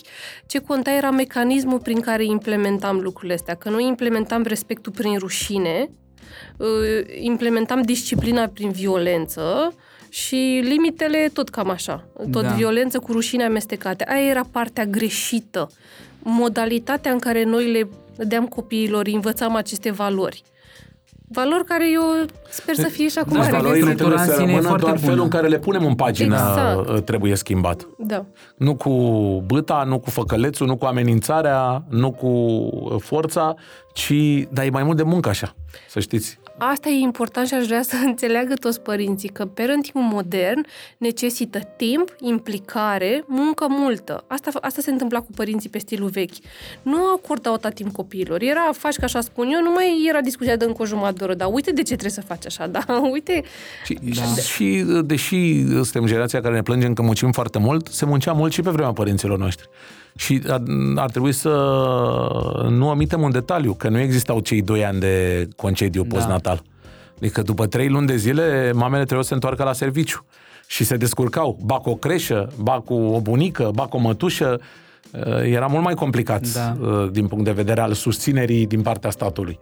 ce 0.46 0.60
conta 0.60 0.92
era 0.92 1.12
mecanismul 1.12 1.80
prin 1.80 2.00
care 2.00 2.24
implementam 2.24 3.00
lucrurile 3.00 3.34
astea, 3.34 3.56
că 3.56 3.70
noi 3.70 3.88
implementam 3.88 4.44
respectul 4.44 4.92
prin 4.92 5.18
rușine, 5.18 5.90
uh, 6.58 6.68
implementam 7.22 7.82
disciplina 7.82 8.48
prin 8.48 8.72
violență 8.72 9.74
și 10.10 10.62
limitele 10.64 11.30
tot 11.34 11.50
cam 11.50 11.70
așa. 11.70 12.08
Tot 12.32 12.42
da. 12.42 12.50
violență 12.50 13.00
cu 13.00 13.12
rușine 13.12 13.44
amestecate. 13.44 14.06
Aia 14.08 14.30
era 14.30 14.48
partea 14.52 14.86
greșită. 14.86 15.70
Modalitatea 16.24 17.12
în 17.12 17.20
care 17.20 17.44
noi 17.44 17.72
le 17.72 17.90
dădeam 18.16 18.48
copiilor, 18.48 19.08
învățam 19.08 19.56
aceste 19.56 19.92
valori. 19.92 20.44
Valori 21.32 21.66
care 21.66 21.92
eu 21.92 22.26
sper 22.50 22.76
să 22.76 22.88
fie 22.88 23.08
și 23.10 23.18
acum. 23.18 23.38
Da, 23.38 23.48
valorile 23.50 23.94
trebuie 23.94 24.18
să 24.18 24.36
rămână 24.38 24.62
doar 24.62 24.80
bună. 24.80 24.98
felul 24.98 25.24
în 25.24 25.30
care 25.30 25.48
le 25.48 25.60
punem 25.60 25.86
în 25.86 25.96
pagină 25.96 26.36
exact. 26.36 26.90
Uh, 26.90 27.02
trebuie 27.04 27.36
schimbat. 27.36 27.88
Da. 27.98 28.26
Nu 28.56 28.76
cu 28.76 28.92
băta, 29.46 29.84
nu 29.88 30.00
cu 30.00 30.10
făcălețul, 30.10 30.68
nu 30.68 30.78
cu 30.78 30.86
amenințarea, 30.86 31.84
nu 31.90 32.12
cu 32.12 32.28
uh, 32.28 33.02
forța, 33.02 33.56
ci, 33.94 34.14
dar 34.50 34.66
e 34.66 34.70
mai 34.70 34.84
mult 34.84 34.98
de 34.98 35.04
muncă 35.04 35.30
așa, 35.30 35.56
să 35.90 36.00
știți. 36.00 36.39
Asta 36.62 36.90
e 36.90 37.00
important 37.00 37.48
și 37.48 37.54
aș 37.54 37.66
vrea 37.66 37.82
să 37.82 37.96
înțeleagă 38.06 38.54
toți 38.54 38.82
părinții 38.82 39.30
că 39.30 39.46
parentingul 39.46 40.02
modern 40.02 40.66
necesită 40.98 41.60
timp, 41.78 42.16
implicare, 42.20 43.24
muncă 43.28 43.66
multă. 43.70 44.24
Asta, 44.28 44.52
asta 44.62 44.82
se 44.82 44.92
întâmpla 44.92 45.20
cu 45.20 45.32
părinții 45.36 45.70
pe 45.70 45.78
stilul 45.78 46.10
vechi. 46.10 46.34
Nu 46.82 46.98
acordau 47.16 47.54
atât 47.54 47.74
timp 47.74 47.92
copiilor. 47.92 48.42
Era, 48.42 48.70
faci 48.72 48.96
ca 48.96 49.06
așa 49.06 49.22
spun 49.22 49.48
eu, 49.48 49.62
nu 49.62 49.72
mai 49.72 50.06
era 50.10 50.22
discuția 50.22 50.56
de 50.56 50.66
încă 50.66 50.82
o 50.82 50.86
jumătate 50.86 51.18
de 51.18 51.24
oră, 51.24 51.34
dar 51.34 51.50
uite 51.52 51.72
de 51.72 51.82
ce 51.82 51.94
trebuie 51.96 52.12
să 52.12 52.22
faci 52.22 52.46
așa, 52.46 52.68
da, 52.68 52.86
uite. 53.12 53.44
Și, 53.86 53.98
da. 54.16 54.42
și 54.42 54.86
deși 55.06 55.66
suntem 55.68 56.06
generația 56.06 56.42
care 56.42 56.54
ne 56.54 56.62
plângem 56.62 56.94
că 56.94 57.02
muncim 57.02 57.32
foarte 57.32 57.60
mult, 57.60 57.88
se 57.88 58.06
muncea 58.06 58.32
mult 58.32 58.52
și 58.52 58.62
pe 58.62 58.70
vremea 58.70 58.94
părinților 58.94 59.38
noștri. 59.38 59.70
Și 60.16 60.42
ar, 60.48 60.62
ar 60.96 61.10
trebui 61.10 61.32
să 61.32 61.50
nu 62.70 62.90
omitem 62.90 63.22
un 63.22 63.32
detaliu, 63.32 63.74
că 63.74 63.90
nu 63.90 64.00
existau 64.00 64.40
cei 64.40 64.62
doi 64.62 64.86
ani 64.86 65.00
de 65.00 65.48
concediu 65.56 66.04
da. 66.04 66.16
postnatal. 66.16 66.62
Adică 67.18 67.42
după 67.42 67.68
trei 67.68 67.90
luni 67.90 68.08
de 68.08 68.16
zile, 68.16 68.72
mamele 68.74 69.00
trebuiau 69.00 69.22
să 69.22 69.28
se 69.28 69.34
întoarcă 69.34 69.64
la 69.64 69.74
serviciu. 69.74 70.26
Și 70.68 70.84
se 70.84 70.98
descurcau, 70.98 71.60
ba 71.64 71.76
cu 71.76 71.90
o 71.90 71.96
creșă, 71.96 72.50
ba 72.62 72.80
cu 72.80 72.94
o 72.94 73.20
bunică, 73.20 73.72
ba 73.74 73.86
cu 73.86 73.98
o 73.98 74.00
mătușă. 74.00 74.60
Era 75.44 75.66
mult 75.66 75.84
mai 75.84 75.94
complicat 75.94 76.48
da. 76.48 76.76
Uh, 76.82 77.12
din 77.12 77.28
punct 77.28 77.46
de 77.46 77.52
vedere 77.52 77.82
al 77.82 77.94
susținerii 77.94 78.68
din 78.68 78.82
partea 78.82 79.10
statului. 79.10 79.60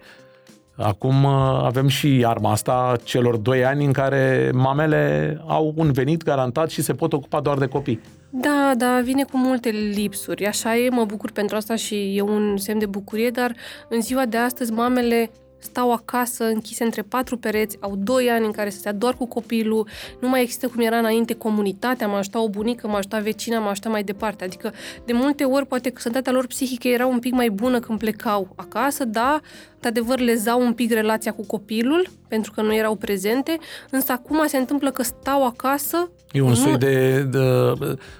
Acum 0.77 1.23
uh, 1.23 1.31
avem 1.63 1.87
și 1.87 2.23
arma 2.27 2.51
asta 2.51 2.95
celor 3.03 3.37
doi 3.37 3.65
ani 3.65 3.85
în 3.85 3.91
care 3.91 4.51
mamele 4.53 5.37
au 5.47 5.73
un 5.75 5.91
venit 5.91 6.23
garantat 6.23 6.69
și 6.69 6.81
se 6.81 6.93
pot 6.93 7.13
ocupa 7.13 7.39
doar 7.39 7.57
de 7.57 7.65
copii. 7.67 8.01
Da, 8.29 8.73
da, 8.77 8.99
vine 9.03 9.23
cu 9.23 9.37
multe 9.37 9.69
lipsuri. 9.69 10.45
Așa 10.45 10.77
e, 10.77 10.89
mă 10.89 11.05
bucur 11.05 11.31
pentru 11.31 11.55
asta 11.55 11.75
și 11.75 12.17
e 12.17 12.21
un 12.21 12.57
semn 12.57 12.79
de 12.79 12.85
bucurie, 12.85 13.29
dar 13.29 13.55
în 13.89 14.01
ziua 14.01 14.25
de 14.25 14.37
astăzi 14.37 14.71
mamele 14.71 15.29
stau 15.59 15.91
acasă, 15.91 16.43
închise 16.43 16.83
între 16.83 17.01
patru 17.01 17.37
pereți, 17.37 17.77
au 17.79 17.95
doi 17.95 18.29
ani 18.29 18.45
în 18.45 18.51
care 18.51 18.69
să 18.69 18.77
stea 18.77 18.93
doar 18.93 19.13
cu 19.13 19.25
copilul, 19.25 19.87
nu 20.19 20.29
mai 20.29 20.41
există 20.41 20.67
cum 20.67 20.81
era 20.81 20.97
înainte 20.97 21.33
comunitatea, 21.33 22.07
mă 22.07 22.15
ajuta 22.15 22.41
o 22.41 22.49
bunică, 22.49 22.87
mă 22.87 22.97
ajuta 22.97 23.19
vecina, 23.19 23.59
mă 23.59 23.69
ajuta 23.69 23.89
mai 23.89 24.03
departe. 24.03 24.43
Adică, 24.43 24.73
de 25.05 25.13
multe 25.13 25.43
ori, 25.43 25.65
poate 25.65 25.89
că 25.89 26.01
sănătatea 26.01 26.31
lor 26.31 26.47
psihică 26.47 26.87
era 26.87 27.05
un 27.05 27.19
pic 27.19 27.33
mai 27.33 27.49
bună 27.49 27.79
când 27.79 27.99
plecau 27.99 28.53
acasă, 28.55 29.05
da, 29.05 29.39
de 29.79 29.87
adevăr 29.87 30.19
lezau 30.19 30.61
un 30.61 30.73
pic 30.73 30.91
relația 30.91 31.33
cu 31.33 31.45
copilul, 31.45 32.07
pentru 32.27 32.51
că 32.51 32.61
nu 32.61 32.75
erau 32.75 32.95
prezente, 32.95 33.57
însă 33.89 34.11
acum 34.11 34.43
se 34.47 34.57
întâmplă 34.57 34.91
că 34.91 35.03
stau 35.03 35.45
acasă. 35.45 36.09
E 36.31 36.41
un 36.41 36.47
nu... 36.47 36.55
soi 36.55 36.77
de, 36.77 37.21
de, 37.21 37.73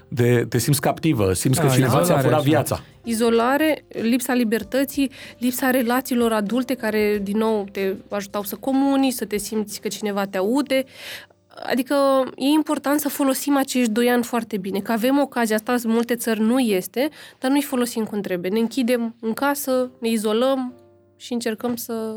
de, 0.08 0.46
te 0.48 0.58
simți 0.58 0.80
captivă, 0.80 1.32
simți 1.32 1.60
că 1.60 1.66
da, 1.66 1.72
cineva 1.72 2.02
ți-a 2.02 2.18
furat 2.18 2.42
viața. 2.42 2.82
Izolare, 3.08 3.84
lipsa 3.88 4.34
libertății, 4.34 5.10
lipsa 5.38 5.70
relațiilor 5.70 6.32
adulte 6.32 6.74
care, 6.74 7.20
din 7.22 7.36
nou, 7.36 7.66
te 7.72 7.94
ajutau 8.08 8.42
să 8.42 8.56
comuni, 8.56 9.10
să 9.10 9.24
te 9.24 9.36
simți 9.36 9.80
că 9.80 9.88
cineva 9.88 10.26
te 10.26 10.36
aude. 10.36 10.84
Adică 11.70 11.94
e 12.36 12.44
important 12.44 13.00
să 13.00 13.08
folosim 13.08 13.56
acești 13.56 13.90
doi 13.90 14.10
ani 14.10 14.22
foarte 14.22 14.56
bine, 14.56 14.78
că 14.78 14.92
avem 14.92 15.18
ocazia 15.18 15.56
asta, 15.56 15.72
în 15.72 15.90
multe 15.90 16.14
țări 16.14 16.40
nu 16.40 16.58
este, 16.58 17.08
dar 17.38 17.50
nu-i 17.50 17.62
folosim 17.62 18.04
cum 18.04 18.20
trebuie. 18.20 18.50
Ne 18.50 18.58
închidem 18.58 19.14
în 19.20 19.32
casă, 19.32 19.90
ne 20.00 20.08
izolăm 20.08 20.74
și 21.16 21.32
încercăm 21.32 21.76
să... 21.76 22.14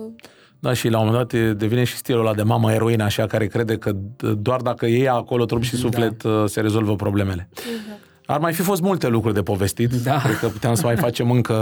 Da, 0.60 0.74
și 0.74 0.88
la 0.88 1.00
un 1.00 1.06
moment 1.06 1.32
dat 1.32 1.58
devine 1.58 1.84
și 1.84 1.96
stilul 1.96 2.20
ăla 2.20 2.34
de 2.34 2.44
mamă 2.44 2.72
eroină, 2.72 3.04
așa, 3.04 3.28
care 3.28 3.48
crede 3.48 3.78
că 3.78 3.92
doar 4.38 4.62
dacă 4.62 4.86
e 4.86 5.10
acolo 5.10 5.46
trup 5.46 5.64
și 5.64 5.76
suflet 5.76 6.24
da. 6.24 6.48
se 6.48 6.62
rezolvă 6.62 6.96
problemele. 6.96 7.50
Exact. 7.52 8.11
Ar 8.32 8.40
mai 8.40 8.54
fi 8.54 8.62
fost 8.62 8.82
multe 8.82 9.08
lucruri 9.08 9.34
de 9.34 9.42
povestit. 9.42 9.92
Da. 9.94 10.22
Cred 10.22 10.38
că 10.38 10.48
puteam 10.48 10.74
să 10.74 10.86
mai 10.86 10.96
facem 10.96 11.32
încă 11.32 11.56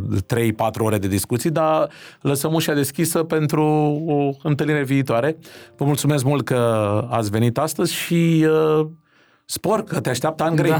uh, 0.00 0.48
3-4 0.50 0.54
ore 0.78 0.98
de 0.98 1.08
discuții, 1.08 1.50
dar 1.50 1.88
lăsăm 2.20 2.52
ușa 2.52 2.72
deschisă 2.72 3.22
pentru 3.22 3.64
o 4.06 4.48
întâlnire 4.48 4.82
viitoare. 4.84 5.36
Vă 5.76 5.84
mulțumesc 5.84 6.24
mult 6.24 6.44
că 6.44 6.56
ați 7.10 7.30
venit 7.30 7.58
astăzi 7.58 7.94
și 7.94 8.46
uh, 8.78 8.86
Spor 9.46 9.84
că 9.84 10.00
te 10.00 10.08
așteaptă 10.08 10.42
ani 10.42 10.56
grei. 10.56 10.70
Da. 10.70 10.78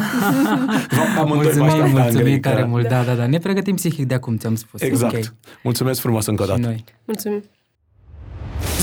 mulțumim, 1.25 1.91
mulțumim 1.91 2.41
tare 2.41 2.61
că... 2.61 2.67
mult. 2.67 2.89
Da, 2.89 3.03
da, 3.03 3.15
da. 3.15 3.27
Ne 3.27 3.39
pregătim 3.39 3.75
psihic 3.75 4.07
de 4.07 4.15
acum, 4.15 4.37
ți-am 4.37 4.55
spus. 4.55 4.81
Exact. 4.81 5.13
Okay. 5.13 5.31
Mulțumesc 5.63 6.01
frumos 6.01 6.27
încă 6.27 6.43
o 6.43 6.47
dată. 6.47 6.75
Mulțumim. 7.05 7.43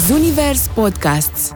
Zunivers 0.08 0.68
Podcasts 0.68 1.56